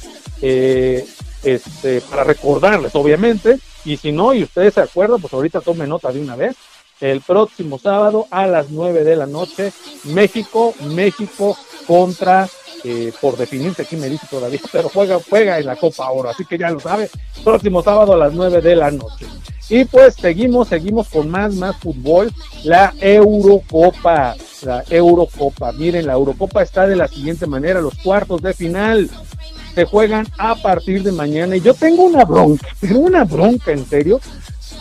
eh, 0.41 1.05
este, 1.43 2.01
para 2.01 2.23
recordarles, 2.23 2.95
obviamente, 2.95 3.59
y 3.85 3.97
si 3.97 4.11
no, 4.11 4.33
y 4.33 4.43
ustedes 4.43 4.73
se 4.73 4.81
acuerdan, 4.81 5.21
pues 5.21 5.33
ahorita 5.33 5.61
tomen 5.61 5.89
nota 5.89 6.11
de 6.11 6.21
una 6.21 6.35
vez. 6.35 6.55
El 6.99 7.21
próximo 7.21 7.79
sábado 7.79 8.27
a 8.29 8.45
las 8.45 8.71
9 8.71 9.05
de 9.05 9.15
la 9.15 9.25
noche, 9.25 9.71
México, 10.03 10.73
México 10.93 11.57
contra, 11.87 12.49
eh, 12.83 13.13
por 13.21 13.37
definirse 13.37 13.83
aquí 13.83 13.95
me 13.95 14.09
dice 14.09 14.27
todavía, 14.29 14.59
pero 14.71 14.89
juega, 14.89 15.17
juega 15.29 15.59
en 15.59 15.65
la 15.65 15.77
Copa 15.77 16.11
Oro, 16.11 16.29
así 16.29 16.43
que 16.45 16.57
ya 16.57 16.69
lo 16.69 16.79
sabe, 16.79 17.09
próximo 17.43 17.81
sábado 17.81 18.13
a 18.13 18.17
las 18.17 18.33
9 18.33 18.61
de 18.61 18.75
la 18.75 18.91
noche. 18.91 19.25
Y 19.69 19.85
pues 19.85 20.15
seguimos, 20.15 20.67
seguimos 20.67 21.07
con 21.09 21.29
más, 21.29 21.53
más 21.53 21.77
fútbol, 21.77 22.31
la 22.63 22.93
Eurocopa, 22.99 24.35
la 24.63 24.83
Eurocopa. 24.89 25.71
Miren, 25.73 26.07
la 26.07 26.13
Eurocopa 26.13 26.63
está 26.63 26.87
de 26.87 26.95
la 26.95 27.07
siguiente 27.07 27.45
manera, 27.45 27.79
los 27.79 27.93
cuartos 27.95 28.41
de 28.41 28.53
final 28.53 29.09
se 29.73 29.85
juegan 29.85 30.27
a 30.37 30.55
partir 30.55 31.03
de 31.03 31.11
mañana. 31.11 31.55
Y 31.55 31.61
yo 31.61 31.73
tengo 31.73 32.03
una 32.03 32.25
bronca, 32.25 32.67
tengo 32.79 32.99
una 32.99 33.23
bronca 33.23 33.71
en 33.71 33.85
serio, 33.87 34.19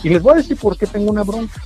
y 0.03 0.09
les 0.09 0.21
voy 0.21 0.33
a 0.33 0.37
decir 0.37 0.57
por 0.57 0.77
qué 0.77 0.87
tengo 0.87 1.11
una 1.11 1.23
bronca. 1.23 1.61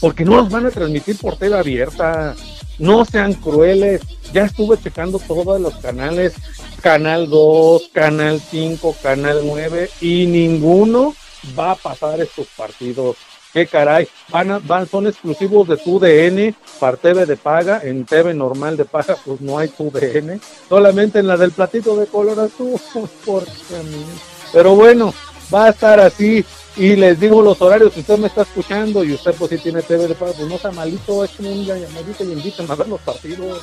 Porque 0.00 0.24
no 0.24 0.36
los 0.36 0.50
van 0.50 0.66
a 0.66 0.70
transmitir 0.70 1.16
por 1.18 1.36
tela 1.36 1.60
abierta. 1.60 2.34
No 2.78 3.04
sean 3.06 3.32
crueles. 3.32 4.02
Ya 4.32 4.44
estuve 4.44 4.76
checando 4.78 5.18
todos 5.18 5.58
los 5.60 5.74
canales, 5.76 6.34
Canal 6.82 7.30
2, 7.30 7.90
Canal 7.92 8.40
5, 8.40 8.96
Canal 9.02 9.40
9, 9.44 9.90
y 10.02 10.26
ninguno 10.26 11.14
va 11.58 11.70
a 11.72 11.76
pasar 11.76 12.20
estos 12.20 12.46
partidos 12.56 13.16
qué 13.56 13.66
caray, 13.66 14.06
van, 14.28 14.60
van, 14.66 14.86
son 14.86 15.06
exclusivos 15.06 15.66
de 15.66 15.78
tu 15.78 15.98
DN, 15.98 16.54
para 16.78 16.98
TV 16.98 17.24
de 17.24 17.38
paga, 17.38 17.80
en 17.82 18.04
TV 18.04 18.34
normal 18.34 18.76
de 18.76 18.84
paga, 18.84 19.16
pues 19.24 19.40
no 19.40 19.56
hay 19.56 19.68
tu 19.68 19.90
DN, 19.90 20.38
solamente 20.68 21.20
en 21.20 21.26
la 21.26 21.38
del 21.38 21.52
platito 21.52 21.96
de 21.96 22.06
color 22.06 22.38
azul, 22.38 22.78
porque 23.24 23.54
pero 24.52 24.74
bueno, 24.74 25.14
va 25.52 25.64
a 25.64 25.70
estar 25.70 25.98
así, 26.00 26.44
y 26.76 26.96
les 26.96 27.18
digo 27.18 27.40
los 27.40 27.62
horarios, 27.62 27.94
si 27.94 28.00
usted 28.00 28.18
me 28.18 28.26
está 28.26 28.42
escuchando 28.42 29.02
y 29.02 29.14
usted 29.14 29.34
pues 29.38 29.48
si 29.48 29.56
tiene 29.56 29.80
TV 29.80 30.06
de 30.06 30.14
paga, 30.14 30.32
pues 30.36 30.48
no 30.50 30.58
sea 30.58 30.72
malito, 30.72 31.24
es 31.24 31.30
un 31.40 31.64
llamadito 31.64 32.24
y 32.24 32.70
a 32.70 32.74
ver 32.74 32.88
los 32.88 33.00
partidos, 33.00 33.62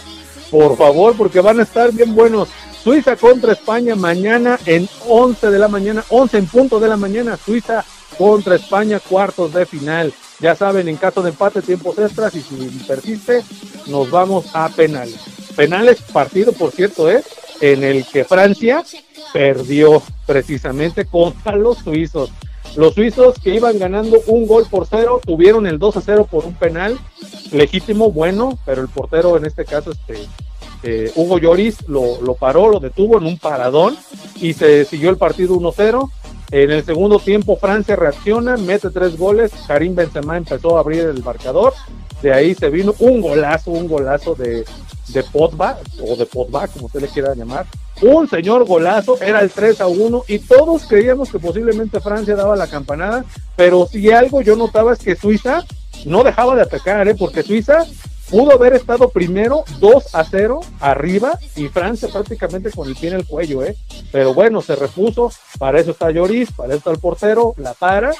por 0.49 0.75
favor, 0.75 1.15
porque 1.15 1.39
van 1.39 1.59
a 1.59 1.63
estar 1.63 1.91
bien 1.91 2.15
buenos. 2.15 2.49
Suiza 2.83 3.15
contra 3.15 3.53
España 3.53 3.95
mañana 3.95 4.59
en 4.65 4.89
11 5.07 5.51
de 5.51 5.59
la 5.59 5.67
mañana, 5.67 6.03
11 6.09 6.37
en 6.39 6.47
punto 6.47 6.79
de 6.79 6.89
la 6.89 6.97
mañana, 6.97 7.37
Suiza 7.37 7.85
contra 8.17 8.55
España, 8.55 8.99
cuartos 8.99 9.53
de 9.53 9.65
final. 9.65 10.13
Ya 10.39 10.55
saben, 10.55 10.87
en 10.87 10.97
caso 10.97 11.21
de 11.21 11.29
empate, 11.29 11.61
tiempos 11.61 11.97
extras 11.97 12.35
y 12.35 12.41
si 12.41 12.55
persiste, 12.87 13.43
nos 13.87 14.09
vamos 14.09 14.45
a 14.53 14.69
penales. 14.69 15.19
Penales, 15.55 16.01
partido, 16.01 16.51
por 16.53 16.71
cierto, 16.71 17.09
es 17.09 17.25
¿eh? 17.25 17.73
en 17.73 17.83
el 17.83 18.05
que 18.05 18.25
Francia 18.25 18.83
perdió 19.31 20.01
precisamente 20.25 21.05
contra 21.05 21.55
los 21.55 21.79
suizos. 21.79 22.31
Los 22.75 22.95
suizos 22.95 23.37
que 23.39 23.53
iban 23.53 23.77
ganando 23.77 24.19
un 24.27 24.47
gol 24.47 24.65
por 24.69 24.87
cero 24.87 25.21
tuvieron 25.23 25.67
el 25.67 25.77
2 25.77 25.97
a 25.97 26.01
0 26.01 26.27
por 26.29 26.45
un 26.45 26.55
penal 26.55 26.97
legítimo, 27.51 28.11
bueno, 28.11 28.57
pero 28.65 28.81
el 28.81 28.87
portero 28.87 29.37
en 29.37 29.45
este 29.45 29.63
caso, 29.63 29.91
este, 29.91 30.27
eh, 30.81 31.11
Hugo 31.15 31.37
Lloris, 31.37 31.87
lo, 31.87 32.19
lo 32.21 32.33
paró, 32.33 32.69
lo 32.69 32.79
detuvo 32.79 33.17
en 33.17 33.25
un 33.25 33.37
paradón 33.37 33.95
y 34.35 34.53
se 34.53 34.85
siguió 34.85 35.09
el 35.11 35.17
partido 35.17 35.55
1-0 35.55 36.09
en 36.53 36.69
el 36.69 36.85
segundo 36.85 37.17
tiempo 37.17 37.57
Francia 37.57 37.95
reacciona, 37.95 38.57
mete 38.57 38.91
tres 38.91 39.17
goles, 39.17 39.51
Karim 39.67 39.95
Benzema 39.95 40.37
empezó 40.37 40.77
a 40.77 40.81
abrir 40.81 40.99
el 40.99 41.23
marcador, 41.23 41.73
de 42.21 42.31
ahí 42.31 42.53
se 42.53 42.69
vino 42.69 42.93
un 42.99 43.21
golazo, 43.21 43.71
un 43.71 43.87
golazo 43.87 44.35
de, 44.35 44.63
de 45.07 45.23
Potba, 45.23 45.79
o 45.99 46.15
de 46.15 46.27
Potba, 46.27 46.67
como 46.67 46.85
usted 46.85 47.01
le 47.01 47.07
quiera 47.07 47.33
llamar, 47.33 47.65
un 48.03 48.29
señor 48.29 48.65
golazo, 48.65 49.19
era 49.19 49.39
el 49.39 49.49
3 49.49 49.81
a 49.81 49.87
1 49.87 50.25
y 50.27 50.37
todos 50.37 50.85
creíamos 50.85 51.31
que 51.31 51.39
posiblemente 51.39 51.99
Francia 51.99 52.35
daba 52.35 52.55
la 52.55 52.67
campanada, 52.67 53.25
pero 53.55 53.87
si 53.87 54.11
algo 54.11 54.43
yo 54.43 54.55
notaba 54.55 54.93
es 54.93 54.99
que 54.99 55.15
Suiza 55.15 55.65
no 56.05 56.23
dejaba 56.23 56.55
de 56.55 56.61
atacar, 56.61 57.07
¿eh? 57.07 57.15
porque 57.15 57.41
Suiza 57.41 57.83
pudo 58.29 58.53
haber 58.53 58.73
estado 58.73 59.09
primero 59.09 59.63
2 59.79 60.15
a 60.15 60.23
0 60.23 60.61
arriba 60.79 61.37
y 61.55 61.67
Francia 61.67 62.07
prácticamente 62.11 62.71
con 62.71 62.87
el 62.87 62.95
pie 62.95 63.09
en 63.09 63.15
el 63.15 63.27
cuello, 63.27 63.63
¿eh? 63.63 63.75
Pero 64.11 64.33
bueno, 64.33 64.61
se 64.61 64.75
repuso, 64.75 65.31
para 65.59 65.79
eso 65.79 65.91
está 65.91 66.11
Lloris, 66.11 66.51
para 66.51 66.69
eso 66.69 66.77
está 66.77 66.91
el 66.91 66.99
portero, 66.99 67.53
la 67.57 67.73
para 67.73 68.11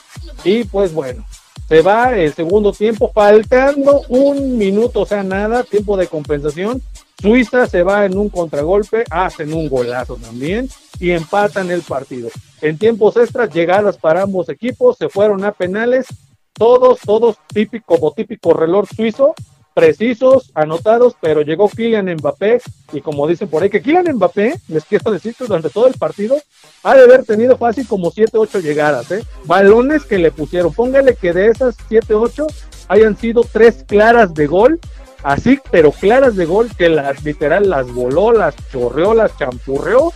y 0.43 0.63
pues 0.65 0.93
bueno, 0.93 1.25
se 1.67 1.81
va 1.81 2.17
el 2.17 2.33
segundo 2.33 2.71
tiempo, 2.71 3.11
faltando 3.13 4.01
un 4.09 4.57
minuto, 4.57 5.01
o 5.01 5.05
sea, 5.05 5.23
nada, 5.23 5.63
tiempo 5.63 5.97
de 5.97 6.07
compensación. 6.07 6.81
Suiza 7.21 7.67
se 7.67 7.83
va 7.83 8.05
en 8.05 8.17
un 8.17 8.27
contragolpe, 8.29 9.05
hacen 9.09 9.53
un 9.53 9.69
golazo 9.69 10.17
también 10.17 10.69
y 10.99 11.11
empatan 11.11 11.71
el 11.71 11.81
partido. 11.81 12.29
En 12.61 12.77
tiempos 12.77 13.15
extras, 13.15 13.53
llegadas 13.53 13.97
para 13.97 14.23
ambos 14.23 14.49
equipos, 14.49 14.97
se 14.97 15.07
fueron 15.07 15.45
a 15.45 15.53
penales, 15.53 16.05
todos, 16.53 16.99
todos 16.99 17.37
típico, 17.53 17.95
como 17.95 18.11
típico 18.11 18.53
reloj 18.53 18.89
suizo, 18.93 19.33
precisos, 19.73 20.51
anotados, 20.53 21.15
pero 21.19 21.41
llegó 21.41 21.69
Kylian 21.69 22.13
Mbappé 22.15 22.61
y 22.91 23.01
como 23.01 23.27
dicen 23.27 23.47
por 23.47 23.63
ahí 23.63 23.69
que 23.69 23.81
Kylian 23.81 24.15
Mbappé, 24.15 24.59
les 24.67 24.85
quiero 24.85 25.11
decir 25.11 25.35
que 25.35 25.45
durante 25.45 25.69
todo 25.69 25.87
el 25.87 25.95
partido 25.95 26.37
ha 26.83 26.95
de 26.95 27.03
haber 27.03 27.23
tenido 27.25 27.57
fácil 27.57 27.87
como 27.87 28.11
7, 28.11 28.37
8 28.37 28.59
llegadas, 28.59 29.11
¿eh? 29.11 29.23
balones 29.45 30.03
que 30.03 30.17
le 30.17 30.31
pusieron, 30.31 30.73
póngale 30.73 31.15
que 31.15 31.33
de 31.33 31.47
esas 31.47 31.75
7, 31.87 32.13
8 32.13 32.47
hayan 32.87 33.17
sido 33.17 33.45
tres 33.51 33.83
claras 33.87 34.33
de 34.33 34.47
gol, 34.47 34.79
así, 35.23 35.59
pero 35.71 35.91
claras 35.91 36.35
de 36.35 36.45
gol 36.45 36.69
que 36.77 36.89
las 36.89 37.23
literal 37.23 37.69
las 37.69 37.91
voló, 37.91 38.31
las 38.31 38.55
chorreó, 38.71 39.13
las 39.13 39.35
champurreó 39.37 40.13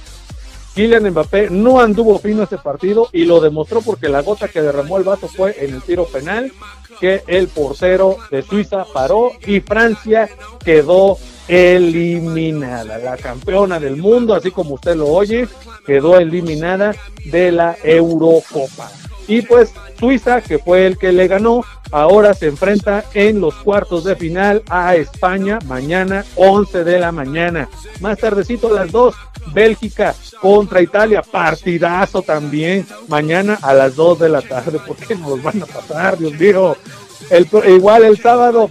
Kylian 0.77 1.09
Mbappé 1.09 1.49
no 1.49 1.79
anduvo 1.79 2.19
fino 2.19 2.43
ese 2.43 2.59
partido 2.59 3.09
y 3.11 3.25
lo 3.25 3.39
demostró 3.39 3.81
porque 3.81 4.09
la 4.09 4.21
gota 4.21 4.47
que 4.47 4.61
derramó 4.61 4.99
el 4.99 5.05
vaso 5.05 5.27
fue 5.27 5.55
en 5.65 5.73
el 5.73 5.81
tiro 5.81 6.05
penal 6.05 6.51
que 6.99 7.23
el 7.25 7.47
portero 7.47 8.17
de 8.29 8.43
Suiza 8.43 8.85
paró 8.93 9.31
y 9.47 9.59
Francia 9.59 10.29
quedó 10.63 11.17
eliminada. 11.47 12.99
La 12.99 13.17
campeona 13.17 13.79
del 13.79 13.97
mundo, 13.97 14.35
así 14.35 14.51
como 14.51 14.75
usted 14.75 14.95
lo 14.95 15.07
oye, 15.07 15.47
quedó 15.83 16.19
eliminada 16.19 16.93
de 17.25 17.51
la 17.51 17.75
Eurocopa. 17.83 18.91
Y 19.27 19.41
pues 19.41 19.73
Suiza, 19.97 20.41
que 20.41 20.59
fue 20.59 20.85
el 20.85 20.97
que 20.97 21.11
le 21.11 21.27
ganó, 21.27 21.63
ahora 21.91 22.33
se 22.33 22.47
enfrenta 22.47 23.05
en 23.13 23.41
los 23.41 23.55
cuartos 23.55 24.03
de 24.03 24.15
final 24.15 24.63
a 24.69 24.95
España 24.95 25.59
mañana 25.65 26.25
11 26.35 26.83
de 26.83 26.99
la 26.99 27.11
mañana. 27.11 27.69
Más 27.99 28.17
tardecito 28.17 28.73
las 28.73 28.91
dos, 28.91 29.15
Bélgica 29.53 30.15
contra 30.41 30.81
Italia, 30.81 31.21
partidazo 31.21 32.21
también, 32.21 32.85
mañana 33.07 33.57
a 33.61 33.73
las 33.73 33.95
2 33.95 34.19
de 34.19 34.29
la 34.29 34.41
tarde, 34.41 34.79
¿por 34.79 34.95
qué 34.97 35.15
nos 35.15 35.41
van 35.41 35.63
a 35.63 35.65
pasar, 35.65 36.17
Dios 36.17 36.33
mío? 36.33 36.77
El, 37.29 37.47
igual 37.67 38.03
el 38.03 38.21
sábado, 38.21 38.69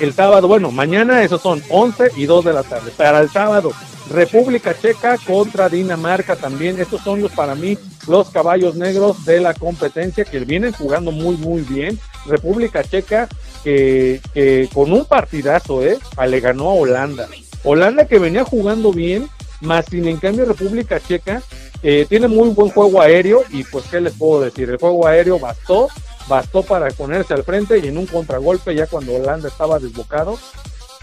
el 0.00 0.12
sábado, 0.12 0.48
bueno, 0.48 0.70
mañana 0.70 1.22
esos 1.22 1.42
son 1.42 1.62
11 1.68 2.12
y 2.16 2.26
2 2.26 2.44
de 2.44 2.52
la 2.52 2.62
tarde, 2.62 2.90
para 2.96 3.20
el 3.20 3.28
sábado, 3.28 3.72
República 4.10 4.78
Checa 4.78 5.18
contra 5.18 5.68
Dinamarca 5.68 6.36
también, 6.36 6.80
estos 6.80 7.02
son 7.02 7.20
los 7.20 7.32
para 7.32 7.54
mí 7.54 7.76
los 8.06 8.30
caballos 8.30 8.74
negros 8.74 9.24
de 9.24 9.40
la 9.40 9.54
competencia 9.54 10.24
que 10.24 10.40
vienen 10.40 10.72
jugando 10.72 11.12
muy 11.12 11.36
muy 11.36 11.62
bien, 11.62 11.98
República 12.26 12.82
Checa 12.82 13.28
que, 13.62 14.20
con 14.72 14.92
un 14.92 15.04
partidazo, 15.04 15.84
eh, 15.84 15.98
le 16.26 16.40
ganó 16.40 16.70
a 16.70 16.74
Holanda, 16.74 17.28
Holanda 17.64 18.06
que 18.06 18.18
venía 18.18 18.44
jugando 18.44 18.92
bien, 18.92 19.28
más 19.60 19.86
sin 19.86 20.06
en 20.06 20.18
cambio 20.18 20.44
República 20.44 21.00
Checa 21.00 21.42
eh, 21.82 22.06
tiene 22.08 22.26
muy 22.26 22.48
buen 22.50 22.70
juego 22.70 23.00
aéreo 23.00 23.44
y 23.50 23.62
pues 23.64 23.84
qué 23.90 24.00
les 24.00 24.14
puedo 24.14 24.40
decir, 24.40 24.68
el 24.70 24.78
juego 24.78 25.06
aéreo 25.06 25.38
bastó, 25.38 25.88
bastó 26.28 26.62
para 26.62 26.88
ponerse 26.90 27.34
al 27.34 27.44
frente 27.44 27.78
y 27.78 27.86
en 27.88 27.98
un 27.98 28.06
contragolpe 28.06 28.74
ya 28.74 28.86
cuando 28.86 29.14
Holanda 29.14 29.48
estaba 29.48 29.78
desbocado 29.78 30.38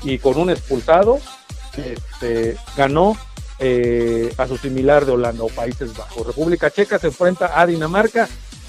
y 0.04 0.18
con 0.18 0.38
un 0.38 0.50
expulsado, 0.50 1.20
este, 1.78 2.58
ganó 2.76 3.16
eh, 3.60 4.34
a 4.38 4.48
su 4.48 4.58
similar 4.58 5.06
de 5.06 5.14
Holanda 5.14 5.44
o 5.44 5.50
Países 5.50 5.96
Bajos. 5.96 6.28
República 6.28 6.70
Checa 6.70 7.00
se 7.00 7.08
enfrenta 7.08 7.60
a 7.60 7.66
Dinamarca, 7.66 8.28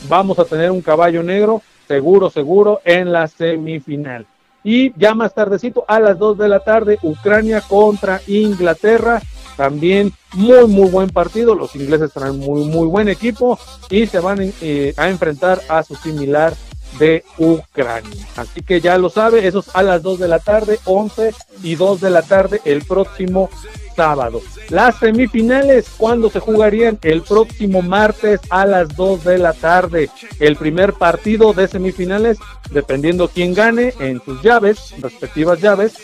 vamos 0.09 0.39
a 0.39 0.45
tener 0.45 0.71
un 0.71 0.83
caballo 0.83 1.23
negro, 1.23 1.63
seguro, 1.89 2.31
seguro, 2.31 2.81
en 2.85 3.13
la 3.13 3.27
semifinal. 3.27 4.27
Y 4.63 4.93
ya 4.99 5.15
más 5.15 5.33
tardecito, 5.33 5.85
a 5.87 6.01
las 6.01 6.19
2 6.19 6.39
de 6.39 6.49
la 6.49 6.61
tarde, 6.61 6.99
Ucrania 7.03 7.61
contra 7.61 8.21
Inglaterra. 8.27 9.23
También 9.57 10.13
muy, 10.35 10.67
muy 10.67 10.91
buen 10.91 11.09
partido. 11.09 11.55
Los 11.55 11.77
ingleses 11.77 12.13
traen 12.13 12.39
muy, 12.39 12.65
muy 12.65 12.89
buen 12.89 13.09
equipo 13.09 13.59
y 13.89 14.07
se 14.07 14.19
van 14.19 14.53
eh, 14.61 14.93
a 14.97 15.09
enfrentar 15.09 15.61
a 15.69 15.85
su 15.85 15.95
similar 15.95 16.55
de 16.99 17.25
Ucrania. 17.39 18.27
Así 18.37 18.63
que 18.63 18.81
ya 18.81 18.99
lo 18.99 19.11
sabe, 19.11 19.47
eso 19.47 19.61
es 19.61 19.75
a 19.75 19.83
las 19.83 20.03
2 20.03 20.19
de 20.19 20.29
la 20.29 20.39
tarde, 20.39 20.79
11 20.85 21.35
y 21.63 21.75
2 21.75 22.01
de 22.01 22.11
la 22.11 22.23
tarde 22.23 22.61
el 22.65 22.85
próximo 22.85 23.51
sábado. 23.95 24.43
Las 24.69 24.99
semifinales, 24.99 25.89
cuando 25.97 26.31
se 26.31 26.41
jugarían? 26.41 26.99
El 27.03 27.23
próximo 27.23 27.83
martes 27.83 28.41
a 28.51 28.67
las 28.67 28.95
2 28.95 29.25
de 29.25 29.39
la 29.39 29.53
tarde. 29.55 30.11
El 30.39 30.57
primer 30.57 30.93
partido 30.93 31.53
de 31.53 31.67
semifinales, 31.67 32.39
dependiendo 32.71 33.29
quién 33.29 33.55
gane 33.55 33.95
en 33.99 34.23
sus 34.23 34.43
llaves, 34.43 34.95
respectivas 35.01 35.61
llaves, 35.61 35.95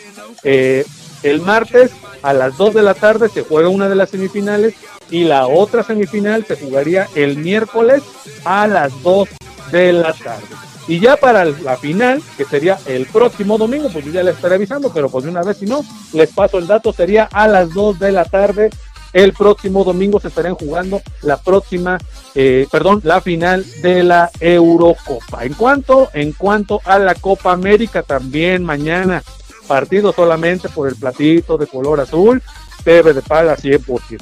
eh, 0.43 0.85
el 1.23 1.41
martes 1.41 1.93
a 2.23 2.33
las 2.33 2.57
2 2.57 2.75
de 2.75 2.83
la 2.83 2.95
tarde 2.95 3.29
se 3.29 3.43
juega 3.43 3.69
una 3.69 3.89
de 3.89 3.95
las 3.95 4.11
semifinales 4.11 4.75
y 5.11 5.25
la 5.25 5.47
otra 5.47 5.83
semifinal 5.83 6.45
se 6.45 6.57
jugaría 6.57 7.09
el 7.15 7.37
miércoles 7.37 8.03
a 8.45 8.67
las 8.67 9.03
2 9.03 9.29
de 9.71 9.93
la 9.93 10.13
tarde. 10.15 10.72
Y 10.89 10.99
ya 10.99 11.17
para 11.17 11.45
la 11.45 11.77
final, 11.77 12.23
que 12.37 12.45
sería 12.45 12.79
el 12.87 13.07
próximo 13.07 13.57
domingo, 13.57 13.89
pues 13.93 14.05
yo 14.05 14.11
ya 14.11 14.23
les 14.23 14.35
estaré 14.35 14.57
avisando, 14.57 14.93
pero 14.93 15.09
pues 15.09 15.25
de 15.25 15.31
una 15.31 15.43
vez 15.43 15.59
si 15.59 15.67
no, 15.67 15.85
les 16.13 16.31
paso 16.31 16.59
el 16.59 16.67
dato, 16.67 16.93
sería 16.93 17.29
a 17.33 17.47
las 17.47 17.73
2 17.73 17.99
de 17.99 18.13
la 18.13 18.25
tarde. 18.25 18.71
El 19.13 19.35
próximo 19.35 19.85
domingo 19.85 20.19
se 20.21 20.29
estarán 20.29 20.55
jugando 20.55 21.03
la 21.21 21.37
próxima, 21.37 21.99
eh, 22.35 22.67
perdón, 22.73 23.01
la 23.05 23.21
final 23.21 23.65
de 23.83 24.03
la 24.03 24.31
Eurocopa. 24.41 25.45
En 25.45 25.53
cuanto, 25.53 26.09
en 26.15 26.33
cuanto 26.33 26.81
a 26.85 26.99
la 26.99 27.15
Copa 27.15 27.53
América, 27.53 28.03
también 28.03 28.65
mañana 28.65 29.23
partido 29.69 30.13
solamente 30.13 30.69
por 30.69 30.89
el 30.89 30.97
platito 30.97 31.59
de 31.59 31.67
color 31.67 32.01
azul, 32.01 32.43
debe 32.85 33.13
de 33.13 33.23
paga 33.23 33.57
100%. 33.57 34.19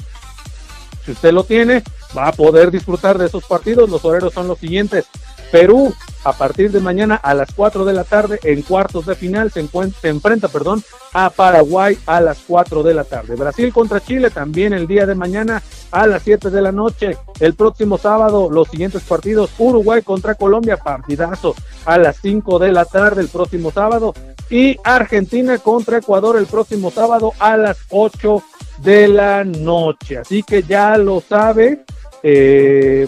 Si 1.05 1.11
usted 1.11 1.31
lo 1.33 1.43
tiene, 1.43 1.83
va 2.15 2.27
a 2.27 2.31
poder 2.31 2.69
disfrutar 2.69 3.17
de 3.17 3.25
esos 3.25 3.43
partidos. 3.45 3.89
Los 3.89 4.05
horarios 4.05 4.33
son 4.33 4.47
los 4.47 4.59
siguientes. 4.59 5.05
Perú, 5.51 5.93
a 6.23 6.33
partir 6.33 6.71
de 6.71 6.79
mañana 6.79 7.15
a 7.15 7.33
las 7.33 7.51
4 7.53 7.83
de 7.83 7.93
la 7.93 8.03
tarde, 8.03 8.39
en 8.43 8.61
cuartos 8.61 9.05
de 9.05 9.15
final, 9.15 9.51
se, 9.51 9.67
enfrenta 10.03 10.47
perdón, 10.47 10.83
a 11.13 11.29
Paraguay 11.29 11.97
a 12.05 12.21
las 12.21 12.39
4 12.47 12.83
de 12.83 12.93
la 12.93 13.03
tarde. 13.03 13.35
Brasil 13.35 13.73
contra 13.73 13.99
Chile 13.99 14.29
también 14.29 14.73
el 14.73 14.87
día 14.87 15.05
de 15.05 15.15
mañana 15.15 15.61
a 15.91 16.07
las 16.07 16.23
7 16.23 16.49
de 16.49 16.61
la 16.61 16.71
noche. 16.71 17.17
El 17.39 17.55
próximo 17.55 17.97
sábado, 17.97 18.49
los 18.49 18.69
siguientes 18.69 19.01
partidos, 19.03 19.51
Uruguay 19.57 20.01
contra 20.01 20.35
Colombia, 20.35 20.77
partidazo 20.77 21.53
a 21.85 21.97
las 21.97 22.17
5 22.21 22.59
de 22.59 22.71
la 22.71 22.85
tarde 22.85 23.21
el 23.21 23.27
próximo 23.27 23.71
sábado. 23.71 24.13
Y 24.49 24.77
Argentina 24.83 25.57
contra 25.57 25.97
Ecuador 25.97 26.37
el 26.37 26.45
próximo 26.45 26.91
sábado 26.91 27.33
a 27.39 27.57
las 27.57 27.77
8 27.89 28.43
de 28.83 29.07
la 29.07 29.43
noche. 29.43 30.17
Así 30.17 30.43
que 30.43 30.63
ya 30.63 30.97
lo 30.97 31.21
sabe. 31.21 31.83
Eh, 32.23 33.07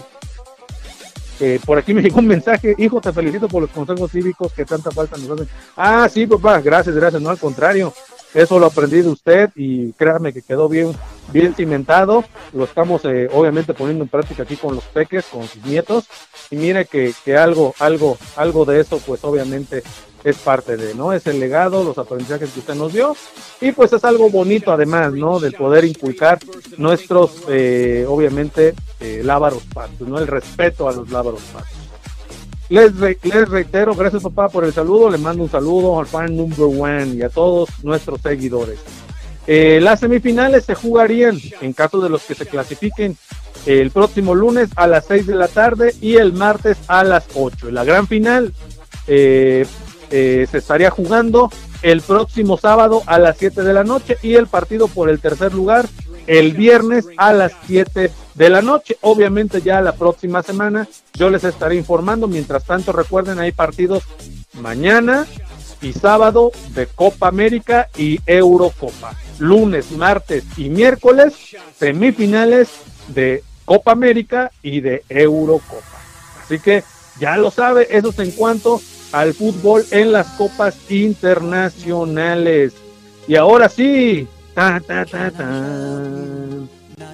eh, 1.44 1.60
por 1.62 1.76
aquí 1.76 1.92
me 1.92 2.00
llegó 2.00 2.20
un 2.20 2.26
mensaje, 2.26 2.74
hijo, 2.78 3.02
te 3.02 3.12
felicito 3.12 3.48
por 3.48 3.60
los 3.60 3.70
consejos 3.70 4.10
cívicos 4.10 4.50
que 4.54 4.64
tanta 4.64 4.90
falta 4.90 5.18
nos 5.18 5.30
hacen. 5.30 5.48
Ah, 5.76 6.08
sí, 6.10 6.26
papá, 6.26 6.58
gracias, 6.62 6.94
gracias, 6.96 7.20
no 7.20 7.28
al 7.28 7.38
contrario. 7.38 7.92
Eso 8.32 8.58
lo 8.58 8.66
aprendí 8.66 9.02
de 9.02 9.10
usted 9.10 9.50
y 9.54 9.92
créame 9.92 10.32
que 10.32 10.40
quedó 10.40 10.70
bien, 10.70 10.92
bien 11.32 11.54
cimentado. 11.54 12.24
Lo 12.54 12.64
estamos 12.64 13.04
eh, 13.04 13.28
obviamente 13.30 13.74
poniendo 13.74 14.04
en 14.04 14.08
práctica 14.08 14.42
aquí 14.42 14.56
con 14.56 14.74
los 14.74 14.84
peques, 14.84 15.26
con 15.26 15.46
sus 15.46 15.62
nietos. 15.64 16.06
Y 16.50 16.56
mire 16.56 16.86
que, 16.86 17.12
que 17.24 17.36
algo, 17.36 17.74
algo, 17.78 18.16
algo 18.36 18.64
de 18.64 18.80
eso, 18.80 18.98
pues 19.06 19.22
obviamente 19.22 19.82
es 20.24 20.36
parte 20.36 20.76
de, 20.76 20.94
¿no? 20.94 21.12
Es 21.12 21.26
el 21.26 21.38
legado, 21.38 21.84
los 21.84 21.98
aprendizajes 21.98 22.50
que 22.50 22.60
usted 22.60 22.74
nos 22.74 22.92
dio. 22.92 23.14
Y 23.60 23.72
pues 23.72 23.92
es 23.92 24.02
algo 24.04 24.30
bonito 24.30 24.72
además, 24.72 25.12
¿no? 25.12 25.38
Del 25.38 25.52
poder 25.52 25.84
inculcar 25.84 26.38
nuestros, 26.78 27.42
eh, 27.48 28.06
obviamente, 28.08 28.74
eh, 29.00 29.20
lábaros 29.22 29.62
pasos, 29.72 30.08
¿no? 30.08 30.18
El 30.18 30.26
respeto 30.26 30.88
a 30.88 30.92
los 30.92 31.10
lábaros 31.10 31.42
pasos. 31.52 31.76
Les, 32.70 32.92
les 32.94 33.48
reitero, 33.48 33.94
gracias 33.94 34.22
papá 34.22 34.48
por 34.48 34.64
el 34.64 34.72
saludo, 34.72 35.10
le 35.10 35.18
mando 35.18 35.42
un 35.42 35.50
saludo 35.50 36.00
al 36.00 36.06
fan 36.06 36.34
number 36.34 36.64
one 36.64 37.06
y 37.08 37.22
a 37.22 37.28
todos 37.28 37.68
nuestros 37.82 38.22
seguidores. 38.22 38.78
Eh, 39.46 39.78
las 39.82 40.00
semifinales 40.00 40.64
se 40.64 40.74
jugarían 40.74 41.38
en 41.60 41.74
caso 41.74 42.00
de 42.00 42.08
los 42.08 42.22
que 42.22 42.34
se 42.34 42.46
clasifiquen 42.46 43.18
el 43.66 43.90
próximo 43.90 44.34
lunes 44.34 44.70
a 44.76 44.86
las 44.86 45.04
6 45.06 45.26
de 45.26 45.34
la 45.34 45.48
tarde 45.48 45.94
y 46.00 46.16
el 46.16 46.32
martes 46.32 46.78
a 46.86 47.04
las 47.04 47.26
8. 47.34 47.70
La 47.70 47.84
gran 47.84 48.06
final 48.06 48.54
eh, 49.06 49.66
eh, 50.16 50.46
se 50.48 50.58
estaría 50.58 50.90
jugando 50.90 51.50
el 51.82 52.00
próximo 52.00 52.56
sábado 52.56 53.02
a 53.06 53.18
las 53.18 53.36
7 53.36 53.64
de 53.64 53.72
la 53.72 53.82
noche 53.82 54.16
y 54.22 54.34
el 54.34 54.46
partido 54.46 54.86
por 54.86 55.08
el 55.08 55.18
tercer 55.18 55.52
lugar 55.52 55.88
el 56.28 56.52
viernes 56.52 57.08
a 57.16 57.32
las 57.32 57.50
7 57.66 58.12
de 58.34 58.48
la 58.48 58.62
noche. 58.62 58.96
Obviamente 59.00 59.60
ya 59.60 59.80
la 59.80 59.96
próxima 59.96 60.44
semana 60.44 60.86
yo 61.14 61.30
les 61.30 61.42
estaré 61.42 61.74
informando. 61.74 62.28
Mientras 62.28 62.64
tanto 62.64 62.92
recuerden 62.92 63.40
hay 63.40 63.50
partidos 63.50 64.04
mañana 64.60 65.26
y 65.82 65.92
sábado 65.92 66.52
de 66.76 66.86
Copa 66.86 67.26
América 67.26 67.88
y 67.98 68.20
Eurocopa. 68.24 69.16
Lunes, 69.40 69.90
martes 69.90 70.44
y 70.56 70.68
miércoles 70.68 71.34
semifinales 71.76 72.68
de 73.08 73.42
Copa 73.64 73.90
América 73.90 74.52
y 74.62 74.80
de 74.80 75.02
Eurocopa. 75.08 75.98
Así 76.44 76.60
que 76.60 76.84
ya 77.18 77.36
lo 77.36 77.50
sabe, 77.50 77.88
eso 77.90 78.10
es 78.10 78.18
en 78.20 78.30
cuanto 78.30 78.80
al 79.14 79.32
fútbol 79.32 79.86
en 79.92 80.10
las 80.10 80.26
copas 80.30 80.74
internacionales. 80.90 82.72
Y 83.28 83.36
ahora 83.36 83.68
sí, 83.68 84.26
ta, 84.54 84.82
ta, 84.84 85.04
ta, 85.06 85.30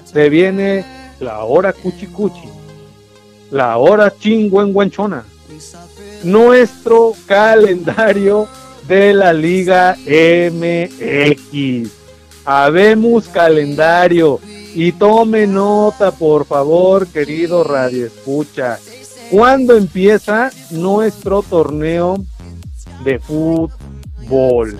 se 0.03 0.29
viene 0.29 0.83
la 1.19 1.43
hora 1.43 1.71
cuchi 1.73 2.07
cuchi, 2.07 2.49
la 3.51 3.77
hora 3.77 4.11
chingüengüenchona, 4.17 5.23
nuestro 6.23 7.13
calendario 7.27 8.47
de 8.87 9.13
la 9.13 9.31
Liga 9.31 9.95
MX. 9.95 11.91
Habemos 12.43 13.27
calendario 13.27 14.39
y 14.73 14.91
tome 14.93 15.45
nota, 15.45 16.09
por 16.11 16.45
favor, 16.45 17.05
querido 17.05 17.63
Radio 17.63 18.07
Escucha. 18.07 18.79
¿Cuándo 19.31 19.77
empieza 19.77 20.51
nuestro 20.71 21.41
torneo 21.41 22.17
de 23.05 23.17
fútbol? 23.17 24.77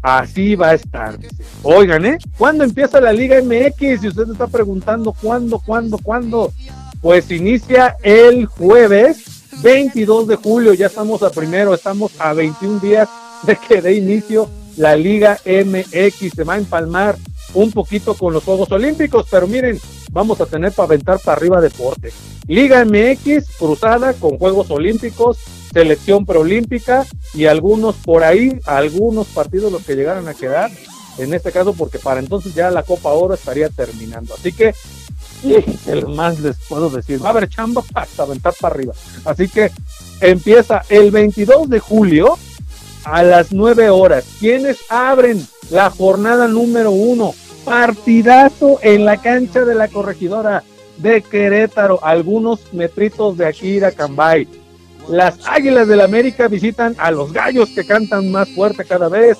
Así 0.00 0.54
va 0.54 0.70
a 0.70 0.74
estar. 0.74 1.18
Oigan, 1.62 2.06
¿eh? 2.06 2.18
¿Cuándo 2.38 2.64
empieza 2.64 3.02
la 3.02 3.12
Liga 3.12 3.36
MX? 3.42 4.00
Si 4.00 4.08
usted 4.08 4.30
está 4.32 4.46
preguntando 4.46 5.12
cuándo, 5.12 5.58
cuándo, 5.58 5.98
cuándo, 5.98 6.54
pues 7.02 7.30
inicia 7.30 7.98
el 8.02 8.46
jueves 8.46 9.44
22 9.62 10.28
de 10.28 10.36
julio. 10.36 10.72
Ya 10.72 10.86
estamos 10.86 11.22
a 11.22 11.30
primero, 11.30 11.74
estamos 11.74 12.12
a 12.18 12.32
21 12.32 12.80
días 12.80 13.10
de 13.42 13.56
que 13.56 13.82
dé 13.82 13.92
inicio 13.92 14.48
la 14.78 14.96
Liga 14.96 15.38
MX. 15.44 16.32
Se 16.34 16.44
va 16.44 16.54
a 16.54 16.58
empalmar 16.58 17.16
un 17.56 17.72
poquito 17.72 18.14
con 18.14 18.34
los 18.34 18.44
Juegos 18.44 18.70
Olímpicos, 18.70 19.26
pero 19.30 19.46
miren, 19.46 19.80
vamos 20.12 20.40
a 20.40 20.46
tener 20.46 20.72
para 20.72 20.88
aventar 20.88 21.18
para 21.18 21.38
arriba 21.38 21.60
deporte. 21.60 22.12
Liga 22.46 22.84
MX 22.84 23.56
cruzada 23.58 24.12
con 24.12 24.38
Juegos 24.38 24.70
Olímpicos, 24.70 25.38
selección 25.72 26.26
preolímpica 26.26 27.06
y 27.34 27.46
algunos 27.46 27.96
por 27.96 28.24
ahí, 28.24 28.60
algunos 28.66 29.26
partidos 29.28 29.72
los 29.72 29.82
que 29.84 29.96
llegaron 29.96 30.28
a 30.28 30.34
quedar, 30.34 30.70
en 31.18 31.32
este 31.32 31.50
caso 31.50 31.72
porque 31.72 31.98
para 31.98 32.20
entonces 32.20 32.54
ya 32.54 32.70
la 32.70 32.82
Copa 32.82 33.08
Oro 33.10 33.34
estaría 33.34 33.70
terminando. 33.70 34.34
Así 34.34 34.52
que 34.52 34.74
el 35.86 36.06
más 36.08 36.38
les 36.40 36.56
puedo 36.68 36.90
decir, 36.90 37.24
va 37.24 37.28
a 37.28 37.30
haber 37.30 37.48
chamba 37.48 37.82
para 37.92 38.06
aventar 38.18 38.52
para 38.60 38.74
arriba. 38.74 38.92
Así 39.24 39.48
que 39.48 39.70
empieza 40.20 40.82
el 40.90 41.10
22 41.10 41.70
de 41.70 41.80
julio 41.80 42.36
a 43.04 43.22
las 43.22 43.52
9 43.52 43.88
horas. 43.88 44.26
¿Quiénes 44.40 44.78
abren 44.90 45.46
la 45.70 45.88
jornada 45.90 46.48
número 46.48 46.90
uno? 46.90 47.34
Partidazo 47.66 48.78
en 48.80 49.04
la 49.04 49.16
cancha 49.16 49.64
de 49.64 49.74
la 49.74 49.88
corregidora 49.88 50.62
de 50.98 51.20
Querétaro, 51.20 51.98
algunos 52.00 52.72
metritos 52.72 53.36
de 53.36 53.44
aquí 53.44 53.80
de 53.80 53.92
Cambay. 53.92 54.46
Las 55.08 55.34
Águilas 55.48 55.88
del 55.88 56.00
América 56.00 56.46
visitan 56.46 56.94
a 56.96 57.10
los 57.10 57.32
gallos 57.32 57.70
que 57.70 57.84
cantan 57.84 58.30
más 58.30 58.48
fuerte 58.50 58.84
cada 58.84 59.08
vez. 59.08 59.36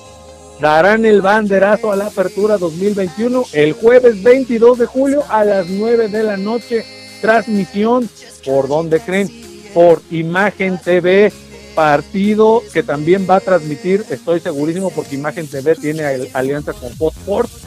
Darán 0.61 1.07
el 1.07 1.23
banderazo 1.23 1.93
a 1.93 1.97
la 1.97 2.07
apertura 2.07 2.59
2021 2.59 3.45
el 3.53 3.75
jueves 3.75 4.21
22 4.21 4.81
de 4.81 4.87
julio 4.87 5.23
a 5.29 5.45
las 5.45 5.69
9 5.69 6.09
de 6.09 6.25
la 6.25 6.37
noche. 6.37 6.85
Transmisión, 7.21 8.11
¿por 8.45 8.67
dónde 8.67 8.99
creen? 8.99 9.31
Por 9.73 10.03
Imagen 10.11 10.79
TV. 10.79 11.33
Partido 11.77 12.61
que 12.73 12.83
también 12.83 13.25
va 13.29 13.37
a 13.37 13.41
transmitir, 13.41 14.03
estoy 14.11 14.41
segurísimo, 14.41 14.91
porque 14.91 15.15
Imagen 15.15 15.47
TV 15.47 15.77
tiene 15.77 16.05
alianza 16.33 16.73
con 16.73 16.91
Fox 16.95 17.19
Sports. 17.19 17.67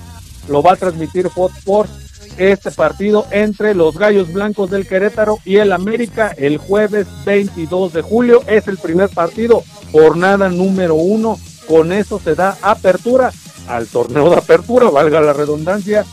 Lo 0.50 0.62
va 0.62 0.74
a 0.74 0.76
transmitir 0.76 1.30
Fox 1.30 1.58
Sports 1.58 1.92
este 2.38 2.72
partido 2.72 3.26
entre 3.32 3.76
los 3.76 3.98
Gallos 3.98 4.32
Blancos 4.32 4.72
del 4.72 4.88
Querétaro 4.88 5.40
y 5.46 5.58
el 5.58 5.72
América 5.72 6.34
el 6.38 6.58
jueves 6.58 7.08
22 7.26 7.94
de 7.94 8.02
julio. 8.02 8.44
Es 8.48 8.68
el 8.68 8.78
primer 8.78 9.10
partido, 9.10 9.64
jornada 9.92 10.50
número 10.50 10.96
uno. 10.96 11.38
Con 11.68 11.92
eso 11.92 12.20
se 12.20 12.36
da 12.36 12.58
apertura 12.62 13.32
al 13.68 13.88
torneo 13.88 14.30
de 14.30 14.38
apertura, 14.38 14.90
valga 14.90 15.22
la 15.22 15.34
redundancia, 15.34 16.06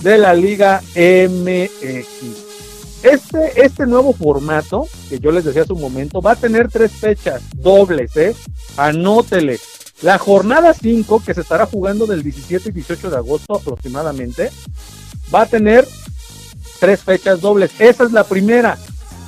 de 0.00 0.18
la 0.18 0.34
Liga 0.34 0.82
MX. 0.96 2.46
Este, 3.02 3.64
este 3.64 3.86
nuevo 3.86 4.12
formato, 4.12 4.88
que 5.08 5.20
yo 5.20 5.30
les 5.30 5.44
decía 5.44 5.62
hace 5.62 5.72
un 5.72 5.80
momento, 5.80 6.20
va 6.20 6.32
a 6.32 6.36
tener 6.36 6.68
tres 6.68 6.90
fechas 6.90 7.42
dobles, 7.54 8.16
¿eh? 8.16 8.34
Anótele. 8.76 9.60
La 10.02 10.18
jornada 10.18 10.74
5, 10.74 11.22
que 11.24 11.32
se 11.32 11.40
estará 11.40 11.66
jugando 11.66 12.06
del 12.06 12.22
17 12.22 12.68
y 12.68 12.72
18 12.72 13.10
de 13.10 13.16
agosto 13.16 13.56
aproximadamente, 13.56 14.50
va 15.34 15.42
a 15.42 15.46
tener 15.46 15.86
tres 16.78 17.00
fechas 17.00 17.40
dobles. 17.40 17.70
Esa 17.80 18.04
es 18.04 18.12
la 18.12 18.24
primera, 18.24 18.76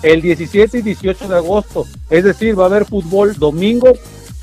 el 0.02 0.20
17 0.20 0.78
y 0.78 0.82
18 0.82 1.28
de 1.28 1.36
agosto. 1.36 1.86
Es 2.10 2.24
decir, 2.24 2.58
va 2.58 2.64
a 2.64 2.66
haber 2.66 2.84
fútbol 2.84 3.34
domingo, 3.38 3.94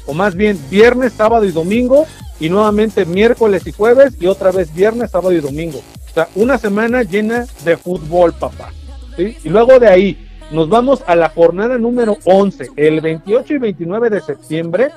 o 0.08 0.14
más 0.14 0.36
bien 0.36 0.60
viernes, 0.70 1.14
sábado 1.14 1.46
y 1.46 1.52
domingo, 1.52 2.08
y 2.40 2.50
nuevamente 2.50 3.06
miércoles 3.06 3.66
y 3.68 3.72
jueves, 3.72 4.16
y 4.20 4.26
otra 4.26 4.52
vez 4.52 4.74
viernes, 4.74 5.12
sábado 5.12 5.32
y 5.32 5.42
domingo. 5.42 5.80
O 6.10 6.14
sea, 6.14 6.28
una 6.36 6.58
semana 6.58 7.04
llena 7.04 7.46
de 7.64 7.78
fútbol, 7.78 8.34
papá. 8.34 8.72
Y 9.18 9.48
luego 9.48 9.80
de 9.80 9.88
ahí, 9.88 10.30
nos 10.52 10.70
vamos 10.70 11.04
a 11.08 11.16
la 11.16 11.30
jornada 11.30 11.78
número 11.78 12.18
11, 12.24 12.72
el 12.76 13.02
28 13.02 13.54
y 13.54 13.58
29 13.58 14.10
de 14.10 14.22
septiembre. 14.22 14.92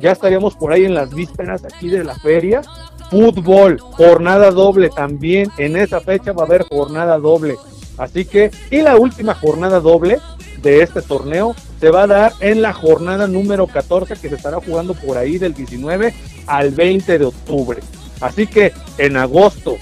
Ya 0.00 0.12
estaríamos 0.12 0.54
por 0.54 0.72
ahí 0.72 0.84
en 0.84 0.94
las 0.94 1.14
vísperas 1.14 1.64
aquí 1.64 1.88
de 1.88 2.04
la 2.04 2.14
feria 2.14 2.62
fútbol, 3.10 3.78
jornada 3.80 4.50
doble 4.50 4.88
también. 4.88 5.50
En 5.58 5.76
esa 5.76 6.00
fecha 6.00 6.32
va 6.32 6.44
a 6.44 6.46
haber 6.46 6.66
jornada 6.68 7.18
doble. 7.18 7.56
Así 7.98 8.24
que, 8.24 8.50
y 8.70 8.80
la 8.80 8.96
última 8.96 9.34
jornada 9.34 9.80
doble 9.80 10.20
de 10.62 10.82
este 10.82 11.02
torneo 11.02 11.54
se 11.80 11.90
va 11.90 12.04
a 12.04 12.06
dar 12.06 12.32
en 12.40 12.62
la 12.62 12.72
jornada 12.72 13.26
número 13.26 13.66
14 13.66 14.14
que 14.14 14.28
se 14.28 14.36
estará 14.36 14.58
jugando 14.60 14.94
por 14.94 15.18
ahí 15.18 15.38
del 15.38 15.54
19 15.54 16.14
al 16.46 16.70
20 16.70 17.18
de 17.18 17.24
octubre. 17.24 17.80
Así 18.20 18.46
que 18.46 18.72
en 18.98 19.16
agosto, 19.16 19.76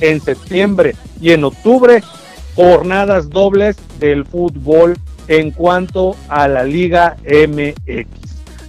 en 0.00 0.20
septiembre 0.20 0.96
y 1.20 1.30
en 1.32 1.44
octubre, 1.44 2.02
jornadas 2.56 3.30
dobles 3.30 3.76
del 3.98 4.24
fútbol 4.24 4.98
en 5.28 5.50
cuanto 5.50 6.16
a 6.28 6.48
la 6.48 6.64
Liga 6.64 7.16
MX. 7.24 8.21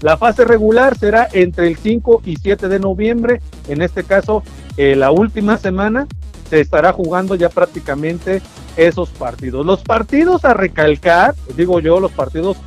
La 0.04 0.18
fase 0.18 0.44
regular 0.44 0.98
será 0.98 1.30
entre 1.32 1.66
el 1.66 1.78
5 1.78 2.24
y 2.26 2.36
7 2.36 2.68
de 2.68 2.78
noviembre, 2.78 3.40
en 3.70 3.82
este 3.82 4.04
caso 4.04 4.44
eh, 4.76 4.98
la 4.98 5.12
última 5.12 5.58
semana 5.58 6.08
se 6.50 6.60
estará 6.60 6.92
jugando 6.92 7.36
ya 7.36 7.48
prácticamente 7.48 8.42
esos 8.76 9.12
partidos. 9.12 9.66
Los 9.66 9.82
partidos 9.82 10.44
a 10.44 10.54
recalcar, 10.54 11.36
digo 11.56 11.80
yo, 11.80 12.02
los 12.02 12.12
partidos 12.12 12.58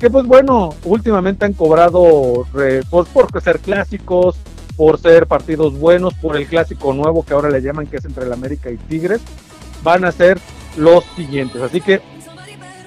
que 0.00 0.10
pues 0.10 0.26
bueno, 0.26 0.74
últimamente 0.82 1.44
han 1.44 1.52
cobrado 1.52 2.44
pues, 2.50 2.84
por 2.86 3.40
ser 3.40 3.60
clásicos, 3.60 4.36
por 4.76 4.98
ser 4.98 5.28
partidos 5.28 5.78
buenos, 5.78 6.14
por 6.14 6.36
el 6.36 6.48
clásico 6.48 6.92
nuevo 6.92 7.24
que 7.24 7.34
ahora 7.34 7.50
le 7.50 7.62
llaman 7.62 7.86
que 7.86 7.98
es 7.98 8.04
entre 8.04 8.24
el 8.24 8.32
América 8.32 8.68
y 8.68 8.76
Tigres, 8.78 9.20
van 9.84 10.04
a 10.04 10.10
ser 10.10 10.40
los 10.76 11.04
siguientes. 11.14 11.62
Así 11.62 11.80
que 11.80 12.00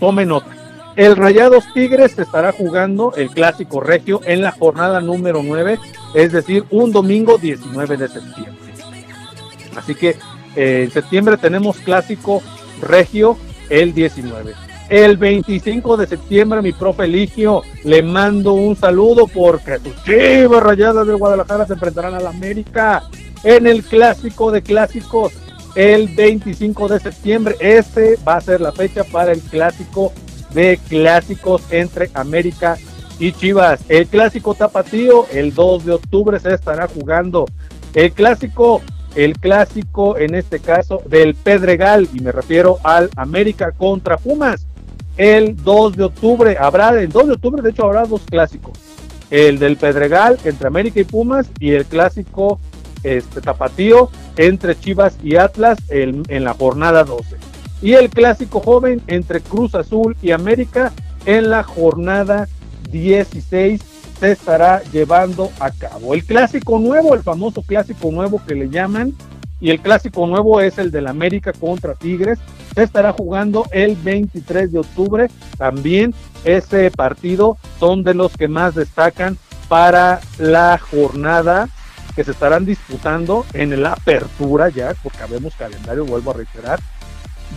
tome 0.02 0.26
nota. 0.26 0.63
El 0.96 1.16
Rayados 1.16 1.66
Tigres 1.74 2.18
estará 2.20 2.52
jugando 2.52 3.14
el 3.16 3.32
clásico 3.32 3.82
regio 3.82 4.22
en 4.26 4.42
la 4.44 4.52
jornada 4.52 5.02
número 5.02 5.42
9, 5.44 5.80
es 6.14 6.32
decir, 6.32 6.66
un 6.70 6.92
domingo 6.92 7.40
19 7.40 7.98
de 7.98 8.08
septiembre. 8.08 8.74
Así 9.76 9.96
que 9.96 10.18
eh, 10.56 10.84
en 10.84 10.92
septiembre 10.92 11.38
tenemos 11.38 11.78
clásico 11.78 12.44
regio 12.80 13.38
el 13.70 13.94
19. 13.94 14.54
El 14.90 15.18
25 15.18 15.98
de 15.98 16.06
septiembre, 16.06 16.62
mi 16.62 16.74
profe 16.74 17.06
Eligio, 17.06 17.64
le 17.84 18.04
mando 18.04 18.54
un 18.54 18.76
saludo 18.76 19.26
porque 19.26 19.80
sus 19.80 20.04
chivas 20.04 20.62
rayadas 20.62 21.08
de 21.08 21.14
Guadalajara 21.14 21.66
se 21.66 21.74
enfrentarán 21.74 22.14
a 22.14 22.20
la 22.20 22.30
América 22.30 23.02
en 23.44 23.66
el 23.66 23.84
clásico 23.84 24.52
de 24.52 24.62
clásicos 24.62 25.34
el 25.74 26.10
25 26.10 26.88
de 26.88 27.00
septiembre. 27.00 27.56
Este 27.60 28.20
va 28.28 28.36
a 28.36 28.42
ser 28.42 28.62
la 28.62 28.72
fecha 28.72 29.04
para 29.04 29.32
el 29.32 29.42
clásico 29.42 30.14
de 30.54 30.80
clásicos 30.90 31.64
entre 31.72 32.10
América 32.14 32.78
y 33.20 33.32
Chivas. 33.32 33.82
El 33.90 34.08
clásico 34.08 34.54
tapatío, 34.54 35.26
el 35.32 35.54
2 35.54 35.86
de 35.86 35.92
octubre 35.94 36.40
se 36.40 36.54
estará 36.54 36.88
jugando. 36.88 37.46
El 37.94 38.12
clásico 38.12 38.82
el 39.16 39.38
clásico, 39.38 40.18
en 40.18 40.34
este 40.34 40.60
caso, 40.60 41.04
del 41.06 41.36
Pedregal, 41.36 42.08
y 42.14 42.20
me 42.20 42.32
refiero 42.32 42.80
al 42.84 43.10
América 43.16 43.72
contra 43.72 44.18
Pumas. 44.18 44.66
El 45.18 45.56
2 45.56 45.96
de 45.96 46.04
octubre 46.06 46.58
habrá, 46.60 46.90
el 47.00 47.10
2 47.10 47.28
de 47.28 47.34
octubre 47.34 47.62
de 47.62 47.70
hecho 47.70 47.86
habrá 47.86 48.06
dos 48.06 48.22
clásicos. 48.28 48.74
El 49.30 49.60
del 49.60 49.78
Pedregal 49.78 50.40
entre 50.44 50.68
América 50.68 51.00
y 51.00 51.04
Pumas 51.04 51.48
y 51.60 51.72
el 51.72 51.86
clásico 51.86 52.60
este, 53.04 53.42
tapatío 53.42 54.10
entre 54.38 54.80
Chivas 54.80 55.18
y 55.24 55.36
Atlas 55.36 55.78
en, 55.90 56.24
en 56.30 56.44
la 56.44 56.54
jornada 56.54 57.04
12. 57.04 57.53
Y 57.84 57.96
el 57.96 58.10
clásico 58.10 58.62
joven 58.62 59.02
entre 59.08 59.42
Cruz 59.42 59.76
Azul 59.76 60.16
y 60.22 60.32
América 60.32 60.94
en 61.26 61.50
la 61.50 61.64
jornada 61.64 62.48
16 62.90 63.82
se 64.22 64.32
estará 64.32 64.82
llevando 64.94 65.52
a 65.60 65.70
cabo. 65.70 66.14
El 66.14 66.24
clásico 66.24 66.80
nuevo, 66.80 67.14
el 67.14 67.24
famoso 67.24 67.62
clásico 67.62 68.10
nuevo 68.10 68.42
que 68.48 68.56
le 68.56 68.70
llaman, 68.70 69.14
y 69.60 69.70
el 69.70 69.82
clásico 69.82 70.26
nuevo 70.28 70.62
es 70.62 70.78
el 70.78 70.92
del 70.92 71.08
América 71.08 71.52
contra 71.52 71.94
Tigres. 71.94 72.40
Se 72.74 72.84
estará 72.84 73.12
jugando 73.12 73.66
el 73.72 73.98
23 73.98 74.72
de 74.72 74.80
octubre. 74.80 75.28
También 75.58 76.14
ese 76.46 76.90
partido 76.90 77.58
son 77.82 78.04
de 78.04 78.14
los 78.14 78.32
que 78.38 78.48
más 78.48 78.76
destacan 78.76 79.38
para 79.68 80.22
la 80.38 80.78
jornada 80.78 81.68
que 82.16 82.24
se 82.24 82.32
estarán 82.32 82.66
disputando 82.66 83.46
en 83.54 83.82
la 83.82 83.94
apertura 83.94 84.70
ya, 84.70 84.94
porque 85.04 85.22
habemos 85.22 85.54
calendario, 85.56 86.06
vuelvo 86.06 86.32
a 86.32 86.36
reiterar, 86.36 86.80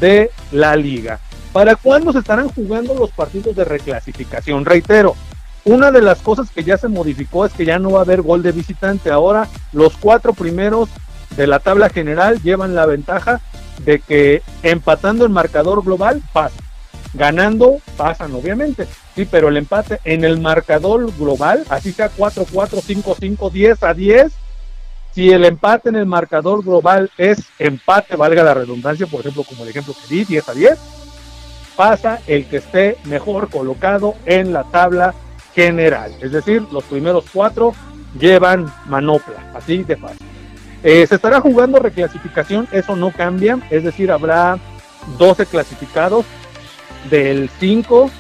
de 0.01 0.31
la 0.53 0.77
liga. 0.77 1.21
¿Para 1.53 1.75
cuándo 1.77 2.13
se 2.13 2.19
estarán 2.19 2.49
jugando 2.49 2.95
los 2.95 3.11
partidos 3.11 3.57
de 3.57 3.65
reclasificación? 3.65 4.65
Reitero, 4.65 5.17
una 5.65 5.91
de 5.91 6.03
las 6.03 6.21
cosas 6.21 6.51
que 6.51 6.63
ya 6.63 6.77
se 6.77 6.89
modificó 6.89 7.47
es 7.47 7.53
que 7.53 7.65
ya 7.65 7.79
no 7.79 7.93
va 7.93 8.01
a 8.01 8.03
haber 8.03 8.23
gol 8.23 8.43
de 8.43 8.53
visitante. 8.53 9.11
Ahora 9.11 9.49
los 9.73 9.97
cuatro 9.97 10.33
primeros 10.33 10.89
de 11.37 11.47
la 11.47 11.59
tabla 11.59 11.89
general 11.89 12.43
llevan 12.43 12.75
la 12.75 12.87
ventaja 12.87 13.41
de 13.85 14.01
que 14.01 14.43
empatando 14.63 15.25
el 15.25 15.31
marcador 15.31 15.83
global 15.85 16.23
pasan. 16.33 16.65
Ganando 17.15 17.79
pasan, 17.97 18.35
obviamente. 18.35 18.87
Sí, 19.15 19.27
pero 19.29 19.49
el 19.49 19.57
empate 19.57 19.99
en 20.05 20.25
el 20.25 20.39
marcador 20.39 21.11
global, 21.17 21.65
así 21.69 21.91
sea 21.91 22.11
4, 22.11 22.47
4, 22.53 22.81
5, 22.87 23.17
5, 23.19 23.51
10 23.51 23.83
a 23.83 23.95
10, 23.95 24.33
si 25.17 25.31
el 25.31 25.47
empate 25.47 25.89
en 25.89 25.97
el 25.97 26.05
marcador 26.05 26.63
global 26.63 27.11
es 27.17 27.47
empate, 27.59 28.17
valga 28.17 28.45
la 28.45 28.53
redundancia, 28.53 29.07
por 29.07 29.21
ejemplo, 29.21 29.45
como 29.45 29.63
el 29.63 29.71
ejemplo 29.71 29.95
que 29.95 30.15
di, 30.15 30.25
10 30.27 30.49
a 30.51 30.53
10, 30.53 30.79
pasa 31.75 32.21
el 32.27 32.45
que 32.45 32.59
esté 32.59 32.99
mejor 33.05 33.49
colocado 33.49 34.15
en 34.27 34.53
la 34.53 34.65
tabla 34.65 35.15
general. 35.55 36.13
Es 36.21 36.33
decir, 36.33 36.67
los 36.71 36.85
primeros 36.85 37.25
cuatro 37.33 37.73
llevan 38.21 38.71
manopla, 38.89 39.53
así 39.55 39.85
de 39.85 39.97
fácil. 39.97 40.27
Eh, 40.83 41.07
se 41.07 41.15
estará 41.15 41.41
jugando 41.41 41.79
reclasificación, 41.79 42.69
eso 42.71 42.95
no 42.95 43.11
cambia, 43.11 43.59
es 43.71 43.85
decir, 43.85 44.13
habrá 44.13 44.59
12 45.17 45.47
clasificados, 45.47 46.27
del 47.09 47.49
5 47.59 48.11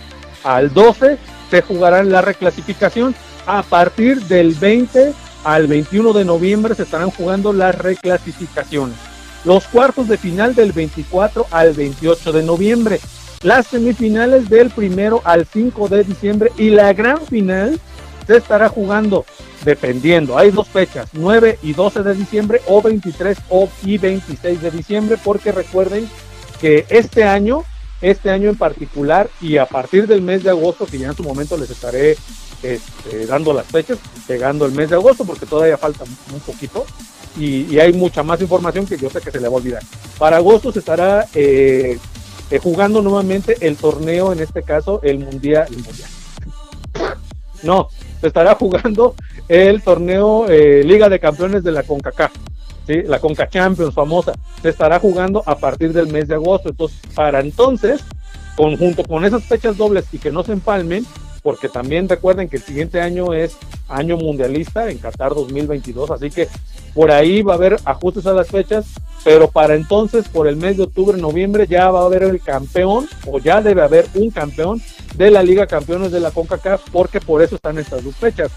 al 0.44 0.73
12 0.73 1.18
se 1.51 1.60
jugarán 1.60 2.10
la 2.10 2.23
reclasificación, 2.23 3.14
a 3.47 3.62
partir 3.62 4.23
del 4.23 4.55
20 4.55 5.12
al 5.47 5.66
21 5.68 6.12
de 6.12 6.24
noviembre 6.24 6.74
se 6.74 6.82
estarán 6.82 7.10
jugando 7.10 7.52
las 7.52 7.74
reclasificaciones. 7.77 8.97
Los 9.44 9.66
cuartos 9.66 10.09
de 10.09 10.18
final 10.18 10.55
del 10.55 10.73
24 10.73 11.47
al 11.51 11.73
28 11.73 12.32
de 12.32 12.43
noviembre 12.43 13.01
las 13.43 13.68
semifinales 13.68 14.48
del 14.48 14.70
primero 14.70 15.20
al 15.24 15.47
5 15.47 15.89
de 15.89 16.02
diciembre 16.05 16.51
y 16.59 16.70
la 16.70 16.93
gran 16.93 17.20
final 17.27 17.78
se 18.27 18.39
estará 18.39 18.68
jugando 18.68 19.24
dependiendo, 19.64 20.36
hay 20.36 20.51
dos 20.51 20.68
fechas, 20.68 21.10
9 21.12 21.59
y 21.62 21.73
12 21.73 22.02
de 22.02 22.14
diciembre 22.14 22.60
o 22.66 22.82
23 22.82 23.39
y 23.85 23.98
26 23.98 24.62
de 24.62 24.70
diciembre, 24.70 25.18
porque 25.23 25.52
recuerden 25.52 26.09
que 26.60 26.86
este 26.89 27.24
año, 27.24 27.62
este 28.01 28.31
año 28.31 28.51
en 28.51 28.56
particular 28.56 29.28
y 29.40 29.59
a 29.59 29.66
partir 29.66 30.06
del 30.06 30.23
mes 30.23 30.43
de 30.43 30.51
agosto, 30.51 30.86
que 30.86 30.98
ya 30.98 31.09
en 31.09 31.16
su 31.16 31.23
momento 31.23 31.56
les 31.56 31.70
estaré 31.70 32.16
este, 32.62 33.26
dando 33.26 33.52
las 33.52 33.66
fechas, 33.66 33.98
llegando 34.28 34.66
el 34.66 34.72
mes 34.72 34.90
de 34.90 34.96
agosto, 34.96 35.24
porque 35.24 35.46
todavía 35.46 35.76
falta 35.76 36.04
un 36.32 36.40
poquito, 36.40 36.86
y, 37.38 37.78
hay 37.78 37.92
mucha 37.92 38.22
más 38.22 38.40
información 38.40 38.86
que 38.86 38.96
yo 38.96 39.10
sé 39.10 39.20
que 39.20 39.30
se 39.30 39.40
le 39.40 39.48
va 39.48 39.54
a 39.54 39.58
olvidar. 39.58 39.82
Para 40.18 40.38
agosto 40.38 40.72
se 40.72 40.78
estará 40.78 41.26
eh, 41.34 41.98
eh, 42.50 42.58
jugando 42.58 43.02
nuevamente 43.02 43.56
el 43.60 43.76
torneo, 43.76 44.32
en 44.32 44.40
este 44.40 44.62
caso 44.62 45.00
el 45.02 45.18
mundial. 45.18 45.68
No, 47.62 47.88
se 48.20 48.28
estará 48.28 48.54
jugando 48.54 49.14
el 49.48 49.82
torneo 49.82 50.46
eh, 50.48 50.82
Liga 50.84 51.08
de 51.08 51.20
Campeones 51.20 51.62
de 51.62 51.72
la 51.72 51.82
CONCACAF, 51.82 52.32
¿sí? 52.86 53.02
la 53.02 53.18
CONCA 53.18 53.48
Champions 53.48 53.94
famosa, 53.94 54.32
se 54.62 54.70
estará 54.70 54.98
jugando 54.98 55.42
a 55.46 55.58
partir 55.58 55.92
del 55.92 56.08
mes 56.08 56.28
de 56.28 56.34
agosto. 56.34 56.70
Entonces, 56.70 56.98
para 57.14 57.40
entonces, 57.40 58.02
conjunto 58.56 59.04
con 59.04 59.24
esas 59.24 59.44
fechas 59.44 59.76
dobles 59.76 60.06
y 60.12 60.18
que 60.18 60.30
no 60.30 60.42
se 60.42 60.52
empalmen, 60.52 61.04
porque 61.47 61.68
también 61.68 62.09
recuerden 62.09 62.48
que 62.48 62.56
el 62.56 62.62
siguiente 62.64 63.01
año 63.01 63.32
es 63.32 63.56
año 63.89 64.16
mundialista 64.16 64.90
en 64.90 64.98
Qatar 64.98 65.32
2022, 65.32 66.10
así 66.10 66.28
que 66.28 66.48
por 66.93 67.12
ahí 67.12 67.43
va 67.43 67.52
a 67.52 67.56
haber 67.56 67.77
ajustes 67.85 68.27
a 68.27 68.32
las 68.32 68.48
fechas, 68.48 68.86
pero 69.23 69.47
para 69.47 69.77
entonces, 69.77 70.27
por 70.28 70.48
el 70.48 70.56
mes 70.56 70.77
de 70.77 70.82
octubre, 70.82 71.16
noviembre, 71.16 71.68
ya 71.68 71.89
va 71.93 72.01
a 72.01 72.06
haber 72.06 72.24
el 72.24 72.40
campeón, 72.40 73.06
o 73.28 73.39
ya 73.39 73.62
debe 73.62 73.82
haber 73.82 74.06
un 74.16 74.31
campeón 74.31 74.82
de 75.14 75.31
la 75.31 75.44
Liga 75.44 75.68
Campeones 75.68 76.10
de 76.10 76.18
la 76.18 76.32
CONCACAF, 76.32 76.90
porque 76.90 77.20
por 77.20 77.40
eso 77.40 77.55
están 77.55 77.78
estas 77.78 78.02
dos 78.02 78.16
fechas, 78.16 78.51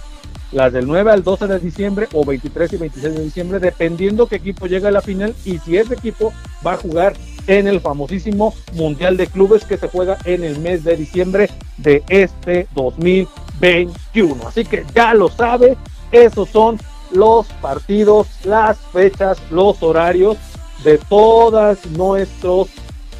las 0.51 0.73
del 0.73 0.87
9 0.87 1.11
al 1.11 1.23
12 1.23 1.45
de 1.45 1.59
diciembre 1.59 2.07
o 2.13 2.25
23 2.25 2.73
y 2.73 2.77
26 2.77 3.15
de 3.15 3.23
diciembre, 3.23 3.59
dependiendo 3.59 4.25
qué 4.25 4.37
equipo 4.37 4.65
llega 4.65 4.89
a 4.89 4.91
la 4.91 5.01
final 5.01 5.35
y 5.45 5.59
si 5.59 5.77
ese 5.77 5.93
equipo 5.93 6.33
va 6.65 6.73
a 6.73 6.77
jugar 6.77 7.13
en 7.49 7.67
el 7.67 7.81
famosísimo 7.81 8.53
Mundial 8.73 9.17
de 9.17 9.25
Clubes 9.25 9.65
que 9.65 9.77
se 9.77 9.89
juega 9.89 10.19
en 10.23 10.43
el 10.43 10.59
mes 10.59 10.83
de 10.83 10.95
diciembre 10.95 11.49
de 11.77 12.03
este 12.07 12.67
2021. 12.75 14.47
Así 14.47 14.63
que 14.63 14.85
ya 14.93 15.15
lo 15.15 15.29
sabe, 15.29 15.75
esos 16.11 16.47
son 16.49 16.79
los 17.11 17.47
partidos, 17.59 18.27
las 18.45 18.77
fechas, 18.93 19.39
los 19.49 19.81
horarios 19.81 20.37
de 20.83 20.99
todas 21.09 21.83
nuestros 21.87 22.69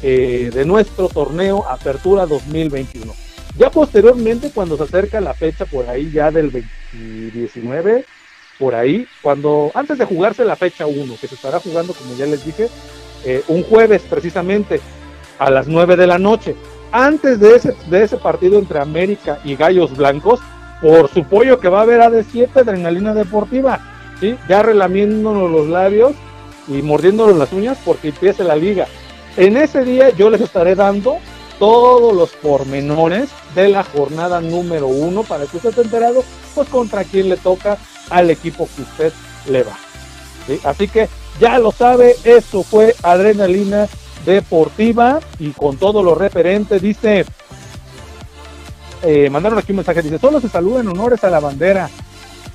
eh, 0.02 0.50
de 0.54 0.64
nuestro 0.64 1.08
torneo 1.08 1.66
Apertura 1.68 2.24
2021. 2.24 3.12
Ya 3.58 3.68
posteriormente, 3.68 4.52
cuando 4.54 4.76
se 4.76 4.84
acerca 4.84 5.20
la 5.20 5.34
fecha 5.34 5.66
por 5.66 5.88
ahí 5.88 6.10
ya 6.12 6.30
del 6.30 6.52
2019, 6.52 8.06
por 8.60 8.76
ahí, 8.76 9.06
cuando 9.22 9.72
antes 9.74 9.98
de 9.98 10.04
jugarse 10.04 10.44
la 10.44 10.54
fecha 10.54 10.86
1, 10.86 11.16
que 11.20 11.26
se 11.26 11.34
estará 11.34 11.58
jugando, 11.58 11.94
como 11.94 12.14
ya 12.14 12.26
les 12.26 12.44
dije, 12.44 12.68
eh, 13.24 13.42
un 13.48 13.62
jueves 13.62 14.02
precisamente 14.08 14.80
a 15.38 15.50
las 15.50 15.68
9 15.68 15.96
de 15.96 16.06
la 16.06 16.18
noche, 16.18 16.56
antes 16.92 17.40
de 17.40 17.56
ese, 17.56 17.74
de 17.88 18.04
ese 18.04 18.16
partido 18.16 18.58
entre 18.58 18.80
América 18.80 19.38
y 19.44 19.56
Gallos 19.56 19.96
Blancos, 19.96 20.40
por 20.80 21.08
su 21.08 21.24
pollo 21.24 21.60
que 21.60 21.68
va 21.68 21.80
a 21.80 21.82
haber 21.82 22.00
AD7 22.00 22.48
Adrenalina 22.56 23.14
Deportiva, 23.14 23.80
¿sí? 24.18 24.36
ya 24.48 24.62
relamiéndonos 24.62 25.50
los 25.50 25.68
labios 25.68 26.12
y 26.68 26.82
mordiéndonos 26.82 27.36
las 27.36 27.52
uñas 27.52 27.78
porque 27.84 28.08
empieza 28.08 28.44
la 28.44 28.56
liga. 28.56 28.86
En 29.36 29.56
ese 29.56 29.84
día 29.84 30.10
yo 30.10 30.30
les 30.30 30.40
estaré 30.40 30.74
dando 30.74 31.18
todos 31.58 32.14
los 32.14 32.30
pormenores 32.30 33.28
de 33.54 33.68
la 33.68 33.84
jornada 33.84 34.40
número 34.40 34.86
uno 34.86 35.22
para 35.22 35.44
que 35.44 35.58
usted 35.58 35.70
esté 35.70 35.82
enterado, 35.82 36.24
pues 36.54 36.68
contra 36.68 37.04
quién 37.04 37.28
le 37.28 37.36
toca 37.36 37.76
al 38.08 38.30
equipo 38.30 38.68
que 38.74 38.82
usted 38.82 39.12
le 39.48 39.62
va. 39.62 39.76
Así 40.64 40.88
que 40.88 41.08
ya 41.40 41.58
lo 41.58 41.72
sabe, 41.72 42.14
esto 42.22 42.62
fue 42.62 42.94
Adrenalina 43.02 43.88
Deportiva 44.24 45.20
y 45.38 45.50
con 45.50 45.78
todo 45.78 46.02
lo 46.02 46.14
referente, 46.14 46.78
dice, 46.78 47.24
eh, 49.02 49.30
mandaron 49.30 49.58
aquí 49.58 49.72
un 49.72 49.76
mensaje, 49.76 50.02
dice, 50.02 50.18
solo 50.18 50.40
se 50.40 50.48
saludan 50.48 50.88
honores 50.88 51.24
a 51.24 51.30
la 51.30 51.40
bandera. 51.40 51.90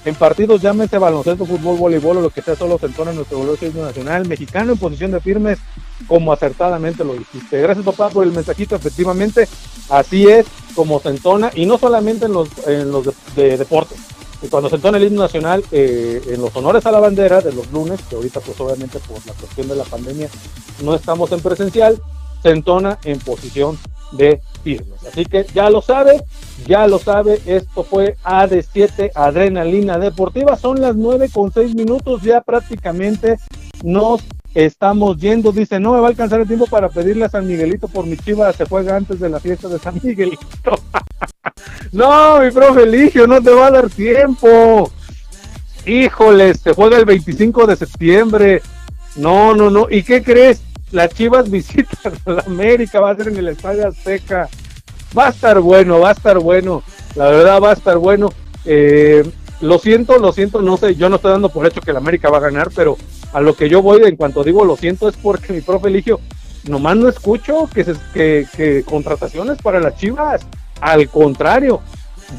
En 0.05 0.13
partidos 0.13 0.61
llámese 0.61 0.99
baloncesto, 0.99 1.47
fútbol, 1.47 1.77
voleibol 1.77 2.17
o 2.17 2.21
lo 2.21 2.29
que 2.29 2.43
sea, 2.43 2.55
solo 2.55 2.77
se 2.77 2.85
entona 2.85 3.11
nuestro 3.11 3.39
glorioso 3.39 3.83
nacional 3.83 4.27
mexicano 4.27 4.73
en 4.73 4.77
posición 4.77 5.09
de 5.09 5.19
firmes, 5.19 5.57
como 6.05 6.31
acertadamente 6.31 7.03
lo 7.03 7.15
dijiste. 7.15 7.59
Gracias 7.59 7.83
papá 7.83 8.09
por 8.09 8.23
el 8.23 8.31
mensajito, 8.31 8.75
efectivamente, 8.75 9.47
así 9.89 10.27
es 10.27 10.45
como 10.75 10.99
se 10.99 11.09
entona, 11.09 11.49
y 11.55 11.65
no 11.65 11.79
solamente 11.79 12.25
en 12.25 12.33
los, 12.33 12.49
en 12.67 12.91
los 12.91 13.05
de, 13.35 13.57
deportes. 13.57 13.97
Y 14.45 14.47
cuando 14.47 14.69
se 14.69 14.75
entona 14.75 14.97
el 14.99 15.05
himno 15.05 15.23
nacional, 15.23 15.63
eh, 15.71 16.21
en 16.27 16.39
los 16.39 16.55
honores 16.55 16.85
a 16.85 16.91
la 16.91 16.99
bandera 16.99 17.41
de 17.41 17.51
los 17.51 17.71
lunes, 17.71 17.99
que 18.07 18.15
ahorita 18.15 18.39
pues 18.41 18.59
obviamente 18.59 18.99
por 18.99 19.17
la 19.25 19.33
cuestión 19.33 19.67
de 19.67 19.75
la 19.75 19.83
pandemia 19.83 20.29
no 20.83 20.93
estamos 20.93 21.31
en 21.31 21.39
presencial, 21.39 21.99
se 22.43 22.51
entona 22.51 22.99
en 23.05 23.17
posición 23.19 23.79
de 24.11 24.39
firmes. 24.63 25.03
Así 25.03 25.25
que 25.25 25.47
ya 25.53 25.71
lo 25.71 25.81
sabe, 25.81 26.23
ya 26.67 26.87
lo 26.87 26.99
sabe, 26.99 27.41
esto 27.47 27.83
fue 27.83 28.17
AD7 28.23 29.11
Adrenalina 29.15 29.97
Deportiva, 29.97 30.55
son 30.57 30.79
las 30.79 30.95
9 30.95 31.29
con 31.33 31.51
6 31.51 31.73
minutos, 31.73 32.21
ya 32.21 32.41
prácticamente 32.41 33.39
nos 33.83 34.21
estamos 34.55 35.17
yendo, 35.17 35.51
dice, 35.51 35.79
no 35.79 35.93
me 35.93 35.99
va 35.99 36.07
a 36.07 36.09
alcanzar 36.09 36.41
el 36.41 36.47
tiempo 36.47 36.65
para 36.65 36.89
pedirle 36.89 37.25
a 37.25 37.29
San 37.29 37.45
Miguelito 37.45 37.87
por 37.87 38.07
mi 38.07 38.17
chiva, 38.17 38.51
se 38.53 38.65
juega 38.65 38.95
antes 38.95 39.19
de 39.19 39.29
la 39.29 39.39
fiesta 39.39 39.67
de 39.67 39.77
San 39.77 39.99
Miguelito. 40.01 40.79
no, 41.91 42.39
mi 42.39 42.49
profe 42.49 42.83
Eligio, 42.83 43.27
no 43.27 43.41
te 43.41 43.51
va 43.51 43.67
a 43.67 43.71
dar 43.71 43.89
tiempo. 43.89 44.91
Híjole, 45.85 46.55
se 46.55 46.73
juega 46.73 46.97
el 46.97 47.05
25 47.05 47.67
de 47.67 47.75
septiembre. 47.75 48.61
No, 49.17 49.53
no, 49.53 49.69
no. 49.69 49.87
¿Y 49.89 50.01
qué 50.01 50.23
crees? 50.23 50.61
las 50.95 51.13
Chivas 51.13 51.49
visitan 51.51 52.13
a 52.25 52.31
la 52.31 52.41
América, 52.41 52.99
va 52.99 53.11
a 53.11 53.15
ser 53.15 53.27
en 53.27 53.37
el 53.37 53.49
Estadio 53.49 53.87
Azteca. 53.87 54.49
Va 55.17 55.27
a 55.27 55.29
estar 55.29 55.59
bueno, 55.59 55.99
va 55.99 56.09
a 56.09 56.13
estar 56.13 56.39
bueno. 56.39 56.83
La 57.15 57.29
verdad 57.29 57.61
va 57.61 57.69
a 57.71 57.73
estar 57.73 57.97
bueno. 57.97 58.31
Eh, 58.65 59.23
lo 59.61 59.79
siento, 59.79 60.17
lo 60.17 60.31
siento, 60.31 60.61
no 60.61 60.77
sé, 60.77 60.95
yo 60.95 61.09
no 61.09 61.15
estoy 61.15 61.31
dando 61.31 61.49
por 61.49 61.65
hecho 61.65 61.81
que 61.81 61.93
la 61.93 61.99
América 61.99 62.29
va 62.29 62.37
a 62.37 62.41
ganar, 62.41 62.69
pero 62.75 62.97
a 63.33 63.41
lo 63.41 63.55
que 63.55 63.69
yo 63.69 63.81
voy, 63.81 64.01
en 64.03 64.15
cuanto 64.15 64.43
digo 64.43 64.65
lo 64.65 64.77
siento, 64.77 65.07
es 65.07 65.15
porque 65.15 65.53
mi 65.53 65.61
profe 65.61 65.87
Eligio, 65.87 66.19
nomás 66.65 66.97
no 66.97 67.07
escucho 67.09 67.69
que, 67.73 67.83
se, 67.83 67.93
que, 68.13 68.47
que 68.55 68.83
contrataciones 68.83 69.61
para 69.61 69.79
las 69.79 69.97
Chivas. 69.97 70.45
Al 70.81 71.07
contrario, 71.09 71.81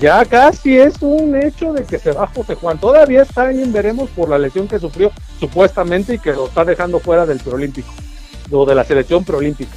ya 0.00 0.24
casi 0.24 0.76
es 0.76 0.94
un 1.00 1.36
hecho 1.36 1.72
de 1.72 1.84
que 1.84 1.98
se 1.98 2.12
va 2.12 2.26
José 2.26 2.54
Juan. 2.54 2.78
Todavía 2.78 3.22
está 3.22 3.50
en 3.50 3.72
veremos 3.72 4.10
por 4.10 4.28
la 4.28 4.38
lesión 4.38 4.68
que 4.68 4.78
sufrió 4.78 5.10
supuestamente 5.40 6.14
y 6.14 6.18
que 6.18 6.32
lo 6.32 6.46
está 6.46 6.64
dejando 6.64 6.98
fuera 6.98 7.24
del 7.24 7.38
preolímpico 7.38 7.88
o 8.50 8.66
de 8.66 8.74
la 8.74 8.84
selección 8.84 9.24
preolímpica. 9.24 9.72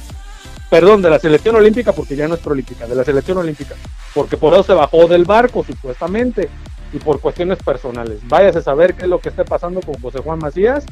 Perdón, 0.68 1.02
de 1.02 1.10
la 1.10 1.18
selección 1.18 1.56
olímpica 1.56 1.92
porque 1.92 2.16
ya 2.16 2.28
no 2.28 2.34
es 2.34 2.40
preolímpica, 2.40 2.86
de 2.86 2.94
la 2.94 3.04
selección 3.04 3.38
olímpica, 3.38 3.74
porque 4.14 4.36
por 4.36 4.52
eso 4.52 4.62
se 4.62 4.72
bajó 4.72 5.08
del 5.08 5.24
barco 5.24 5.64
supuestamente 5.64 6.48
y 6.92 6.98
por 6.98 7.20
cuestiones 7.20 7.58
personales. 7.62 8.18
Váyase 8.28 8.58
a 8.58 8.62
saber 8.62 8.94
qué 8.94 9.04
es 9.04 9.08
lo 9.08 9.20
que 9.20 9.28
esté 9.30 9.44
pasando 9.44 9.80
con 9.80 9.94
José 10.00 10.20
Juan 10.20 10.38
Macías, 10.38 10.84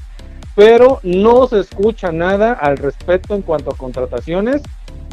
pero 0.55 1.01
no 1.03 1.47
se 1.47 1.61
escucha 1.61 2.13
nada 2.13 2.53
al 2.53 2.77
respecto 2.77 3.35
en 3.35 3.43
cuanto 3.43 3.71
a 3.71 3.77
contrataciones 3.77 4.63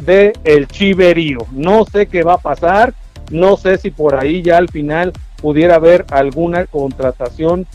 de 0.04 0.32
el 0.44 0.68
Chiverío. 0.68 1.40
No 1.52 1.84
sé 1.84 2.06
qué 2.06 2.22
va 2.22 2.34
a 2.34 2.38
pasar, 2.38 2.94
no 3.30 3.56
sé 3.56 3.78
si 3.78 3.90
por 3.90 4.14
ahí 4.16 4.42
ya 4.42 4.56
al 4.56 4.68
final 4.68 5.12
pudiera 5.40 5.76
haber 5.76 6.04
alguna 6.10 6.66
contratación 6.66 7.66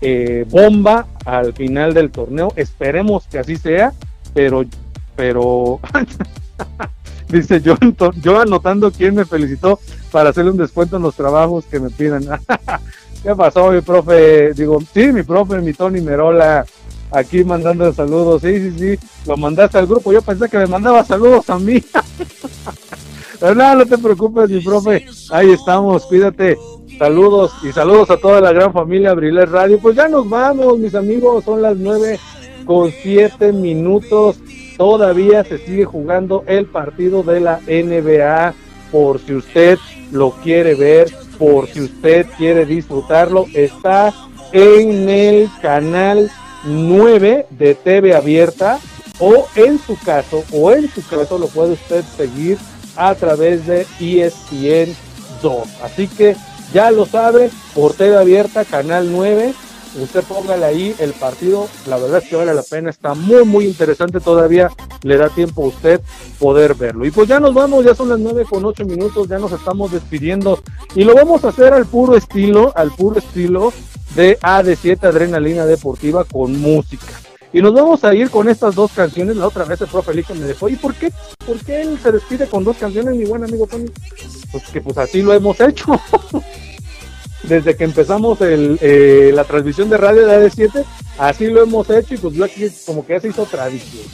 eh, 0.00 0.44
bomba 0.48 1.06
al 1.24 1.52
final 1.52 1.94
del 1.94 2.10
torneo. 2.10 2.52
Esperemos 2.56 3.26
que 3.26 3.38
así 3.38 3.56
sea 3.56 3.92
pero, 4.34 4.64
pero, 5.16 5.80
dice 7.32 7.60
yo, 7.60 7.74
yo 8.20 8.40
anotando 8.40 8.90
quién 8.90 9.14
me 9.14 9.24
felicitó 9.24 9.78
para 10.10 10.30
hacerle 10.30 10.50
un 10.50 10.56
descuento 10.56 10.96
en 10.96 11.02
los 11.02 11.14
trabajos 11.14 11.64
que 11.66 11.80
me 11.80 11.90
pidan. 11.90 12.24
¿Qué 13.22 13.34
pasó, 13.34 13.70
mi 13.70 13.80
profe? 13.82 14.54
Digo, 14.54 14.80
sí, 14.94 15.12
mi 15.12 15.22
profe, 15.22 15.60
mi 15.60 15.74
Tony 15.74 16.00
Merola, 16.00 16.64
aquí 17.10 17.44
mandando 17.44 17.92
saludos. 17.92 18.42
Sí, 18.42 18.70
sí, 18.70 18.78
sí, 18.78 19.06
lo 19.26 19.36
mandaste 19.36 19.78
al 19.78 19.86
grupo. 19.86 20.12
Yo 20.12 20.22
pensé 20.22 20.48
que 20.48 20.58
me 20.58 20.66
mandaba 20.66 21.04
saludos 21.04 21.48
a 21.50 21.58
mí. 21.58 21.82
Pero 23.40 23.54
nada, 23.54 23.74
no 23.74 23.86
te 23.86 23.98
preocupes, 23.98 24.50
mi 24.50 24.60
profe. 24.60 25.06
Ahí 25.30 25.50
estamos, 25.50 26.06
cuídate. 26.06 26.56
Saludos 26.98 27.52
y 27.62 27.72
saludos 27.72 28.10
a 28.10 28.18
toda 28.18 28.40
la 28.40 28.52
gran 28.52 28.72
familia 28.72 29.10
Abriler 29.10 29.50
Radio. 29.50 29.78
Pues 29.80 29.96
ya 29.96 30.08
nos 30.08 30.28
vamos, 30.28 30.78
mis 30.78 30.94
amigos. 30.94 31.44
Son 31.44 31.62
las 31.62 31.76
nueve 31.76 32.18
con 32.66 32.90
siete 33.02 33.52
minutos. 33.52 34.36
Todavía 34.80 35.44
se 35.44 35.58
sigue 35.58 35.84
jugando 35.84 36.42
el 36.46 36.64
partido 36.64 37.22
de 37.22 37.38
la 37.38 37.60
NBA. 37.68 38.54
Por 38.90 39.20
si 39.20 39.34
usted 39.34 39.78
lo 40.10 40.30
quiere 40.30 40.74
ver, 40.74 41.14
por 41.38 41.68
si 41.68 41.82
usted 41.82 42.26
quiere 42.38 42.64
disfrutarlo, 42.64 43.44
está 43.52 44.10
en 44.52 45.10
el 45.10 45.50
canal 45.60 46.30
9 46.64 47.44
de 47.50 47.74
TV 47.74 48.14
Abierta 48.14 48.78
o 49.18 49.46
en 49.54 49.78
su 49.78 49.98
caso, 49.98 50.44
o 50.50 50.72
en 50.72 50.88
su 50.88 51.06
caso 51.06 51.36
lo 51.36 51.48
puede 51.48 51.74
usted 51.74 52.02
seguir 52.16 52.56
a 52.96 53.14
través 53.14 53.66
de 53.66 53.86
ESPN 54.00 54.96
2. 55.42 55.68
Así 55.82 56.08
que 56.08 56.36
ya 56.72 56.90
lo 56.90 57.04
sabe, 57.04 57.50
por 57.74 57.92
TV 57.92 58.16
Abierta, 58.16 58.64
canal 58.64 59.12
9, 59.12 59.52
usted 59.98 60.22
póngale 60.24 60.64
ahí 60.64 60.94
el 60.98 61.12
partido, 61.12 61.68
la 61.86 61.96
verdad 61.96 62.22
es 62.22 62.28
que 62.28 62.36
vale 62.36 62.54
la 62.54 62.62
pena, 62.62 62.90
está 62.90 63.14
muy 63.14 63.44
muy 63.44 63.66
interesante 63.66 64.20
todavía, 64.20 64.70
le 65.02 65.16
da 65.16 65.28
tiempo 65.28 65.64
a 65.64 65.68
usted 65.68 66.00
poder 66.38 66.74
verlo. 66.74 67.04
Y 67.06 67.10
pues 67.10 67.28
ya 67.28 67.40
nos 67.40 67.54
vamos, 67.54 67.84
ya 67.84 67.94
son 67.94 68.08
las 68.08 68.18
nueve 68.18 68.44
con 68.48 68.64
ocho 68.64 68.84
minutos, 68.84 69.28
ya 69.28 69.38
nos 69.38 69.52
estamos 69.52 69.92
despidiendo 69.92 70.62
y 70.94 71.04
lo 71.04 71.14
vamos 71.14 71.44
a 71.44 71.48
hacer 71.48 71.72
al 71.72 71.86
puro 71.86 72.16
estilo, 72.16 72.72
al 72.76 72.90
puro 72.92 73.18
estilo 73.18 73.72
de 74.14 74.38
AD7 74.40 75.04
Adrenalina 75.04 75.66
Deportiva 75.66 76.24
con 76.24 76.60
música. 76.60 77.20
Y 77.52 77.60
nos 77.62 77.74
vamos 77.74 78.04
a 78.04 78.14
ir 78.14 78.30
con 78.30 78.48
estas 78.48 78.76
dos 78.76 78.92
canciones. 78.92 79.36
La 79.36 79.48
otra 79.48 79.64
vez 79.64 79.80
el 79.80 79.88
profe 79.88 80.12
Elige 80.12 80.34
me 80.34 80.46
dejó. 80.46 80.68
¿Y 80.68 80.76
por 80.76 80.94
qué? 80.94 81.12
¿Por 81.44 81.58
qué 81.64 81.80
él 81.80 81.98
se 82.00 82.12
despide 82.12 82.46
con 82.46 82.62
dos 82.62 82.76
canciones, 82.76 83.16
mi 83.16 83.24
buen 83.24 83.42
amigo 83.42 83.66
Tony? 83.66 83.86
Pues 84.52 84.64
que 84.72 84.80
pues 84.80 84.96
así 84.98 85.22
lo 85.22 85.32
hemos 85.32 85.60
hecho. 85.60 85.86
desde 87.44 87.76
que 87.76 87.84
empezamos 87.84 88.40
el, 88.40 88.78
eh, 88.80 89.32
la 89.34 89.44
transmisión 89.44 89.88
de 89.88 89.96
radio 89.96 90.26
de 90.26 90.46
AD7, 90.46 90.84
así 91.18 91.46
lo 91.46 91.62
hemos 91.62 91.88
hecho 91.90 92.14
y 92.14 92.18
pues 92.18 92.82
como 92.86 93.06
que 93.06 93.14
ya 93.14 93.20
se 93.20 93.28
hizo 93.28 93.44
tradición. 93.46 94.04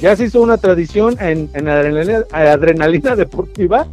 Ya 0.00 0.16
se 0.16 0.24
hizo 0.24 0.40
una 0.42 0.58
tradición 0.58 1.16
en, 1.20 1.50
en 1.54 1.68
adrenalina, 1.68 3.16
deportiva, 3.16 3.86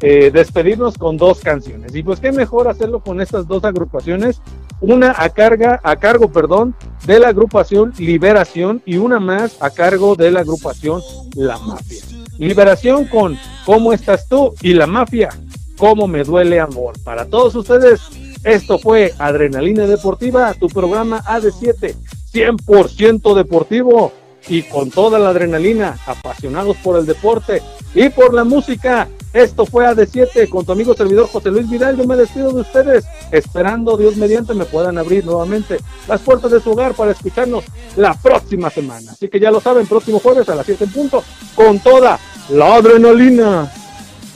eh, 0.00 0.30
despedirnos 0.30 0.98
con 0.98 1.16
dos 1.16 1.40
canciones. 1.40 1.94
Y 1.94 2.02
pues 2.02 2.20
qué 2.20 2.32
mejor 2.32 2.68
hacerlo 2.68 3.00
con 3.00 3.20
estas 3.20 3.46
dos 3.48 3.64
agrupaciones, 3.64 4.40
una 4.80 5.14
a 5.16 5.30
carga, 5.30 5.80
a 5.82 5.96
cargo, 5.96 6.30
perdón, 6.30 6.74
de 7.06 7.18
la 7.18 7.28
agrupación 7.28 7.94
Liberación 7.98 8.82
y 8.84 8.96
una 8.98 9.18
más 9.18 9.56
a 9.60 9.70
cargo 9.70 10.14
de 10.14 10.30
la 10.30 10.40
agrupación 10.40 11.00
La 11.34 11.58
Mafia. 11.58 12.02
Liberación 12.38 13.06
con 13.06 13.38
¿Cómo 13.64 13.94
estás 13.94 14.28
tú? 14.28 14.54
y 14.60 14.74
La 14.74 14.86
Mafia, 14.86 15.30
¿Cómo 15.78 16.06
me 16.06 16.24
duele 16.24 16.58
amor? 16.58 16.94
Para 17.04 17.26
todos 17.26 17.54
ustedes, 17.54 18.00
esto 18.46 18.78
fue 18.78 19.12
Adrenalina 19.18 19.88
Deportiva, 19.88 20.54
tu 20.54 20.68
programa 20.68 21.20
AD7, 21.24 21.96
100% 22.32 23.34
deportivo 23.34 24.12
y 24.46 24.62
con 24.62 24.92
toda 24.92 25.18
la 25.18 25.30
adrenalina, 25.30 25.98
apasionados 26.06 26.76
por 26.76 26.96
el 26.96 27.06
deporte 27.06 27.60
y 27.92 28.08
por 28.08 28.32
la 28.32 28.44
música. 28.44 29.08
Esto 29.32 29.66
fue 29.66 29.84
AD7 29.84 30.48
con 30.48 30.64
tu 30.64 30.70
amigo 30.70 30.94
servidor 30.94 31.26
José 31.26 31.50
Luis 31.50 31.68
Vidal. 31.68 31.96
Yo 31.96 32.06
me 32.06 32.14
despido 32.14 32.52
de 32.52 32.60
ustedes, 32.60 33.04
esperando 33.32 33.96
Dios 33.96 34.16
mediante 34.16 34.54
me 34.54 34.64
puedan 34.64 34.96
abrir 34.96 35.26
nuevamente 35.26 35.78
las 36.06 36.20
puertas 36.20 36.52
de 36.52 36.60
su 36.60 36.70
hogar 36.70 36.94
para 36.94 37.10
escucharnos 37.10 37.64
la 37.96 38.14
próxima 38.14 38.70
semana. 38.70 39.10
Así 39.10 39.26
que 39.26 39.40
ya 39.40 39.50
lo 39.50 39.60
saben, 39.60 39.88
próximo 39.88 40.20
jueves 40.20 40.48
a 40.48 40.54
las 40.54 40.66
7 40.66 40.84
en 40.84 40.92
punto, 40.92 41.24
con 41.56 41.80
toda 41.80 42.20
la 42.50 42.76
adrenalina. 42.76 43.72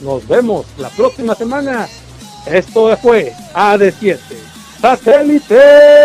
Nos 0.02 0.26
vemos 0.26 0.66
la 0.78 0.88
próxima 0.88 1.36
semana 1.36 1.86
esto 2.46 2.96
fue 2.96 3.32
AD7 3.54 4.18
Satélite. 4.80 6.00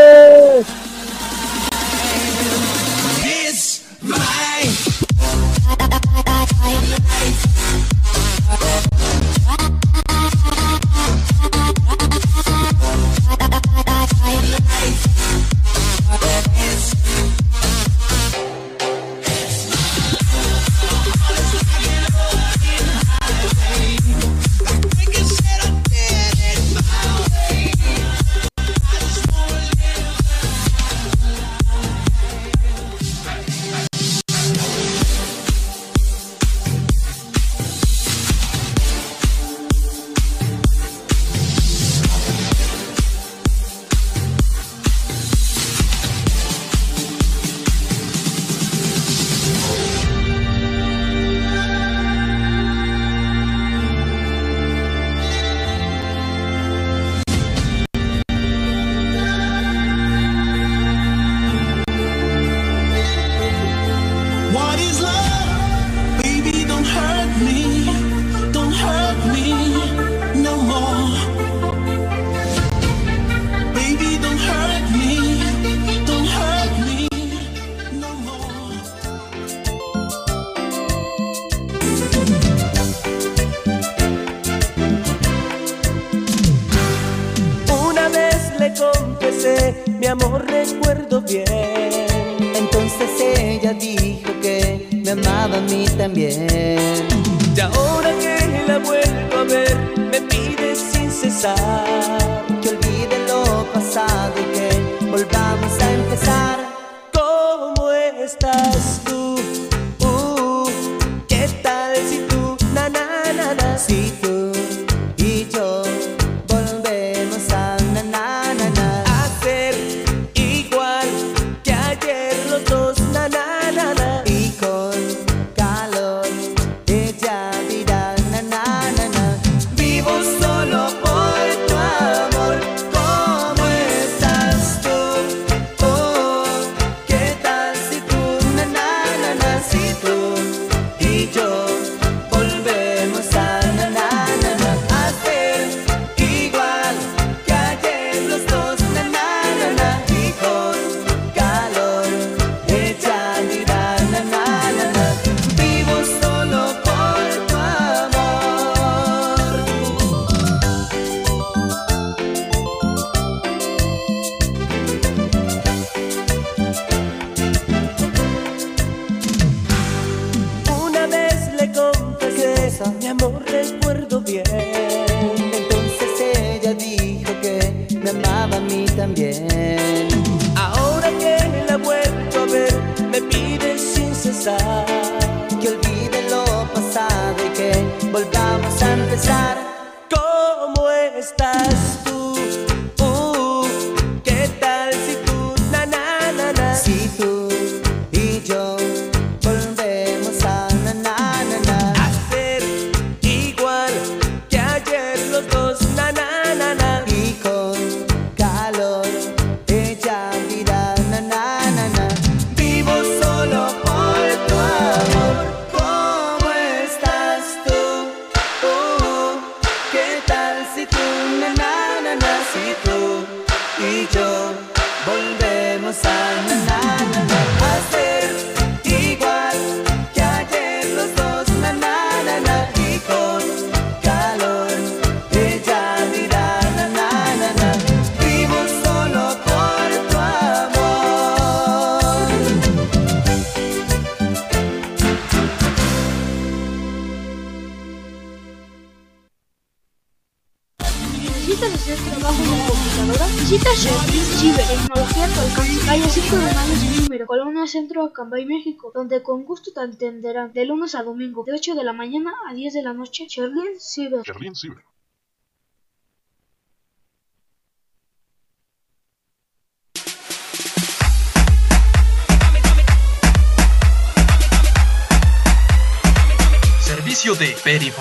México, 258.86 258.92
donde 258.94 259.24
con 259.24 259.46
gusto 259.46 259.72
te 259.74 259.82
atenderán 259.82 260.54
de 260.54 260.66
lunes 260.66 260.96
a 260.96 261.04
domingo, 261.04 261.44
de 261.44 261.54
8 261.54 261.76
de 261.76 261.84
la 261.84 261.94
mañana 261.94 262.34
a 262.48 262.54
10 262.54 262.74
de 262.74 262.84
la 262.84 262.94
noche. 262.94 263.26
Sherlyn 263.28 263.80
Ciber. 263.80 264.22
Sherlyn 264.24 264.56
Ciber. 264.56 264.84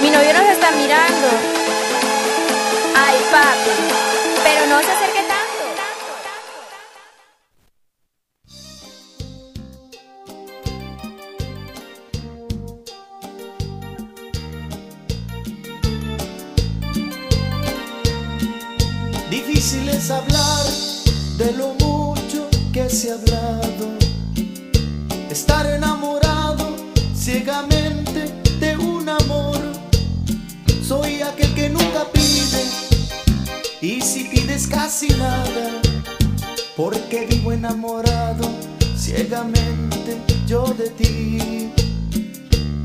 Mi 0.00 0.10
novio 0.10 0.32
nos 0.34 0.48
está 0.50 0.70
mirando. 0.72 1.28
Ay, 2.94 3.16
papi, 3.30 3.76
pero 4.44 4.66
no 4.66 4.82
se 4.82 4.90
hace 4.92 5.05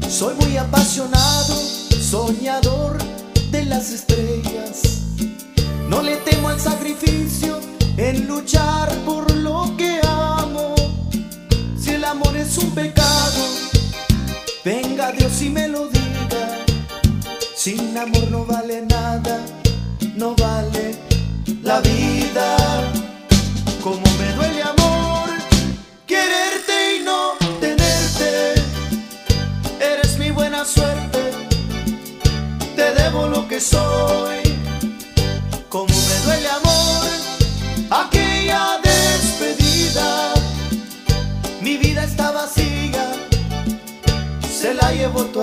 Soy 0.10 0.36
muy 0.36 0.58
apasionado, 0.58 1.56
soñador 1.56 2.98
de 3.52 3.66
las 3.66 3.92
estrellas. 3.92 4.82
No 5.90 6.02
le 6.02 6.18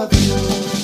tu 0.07 0.17
adiós. 0.17 0.78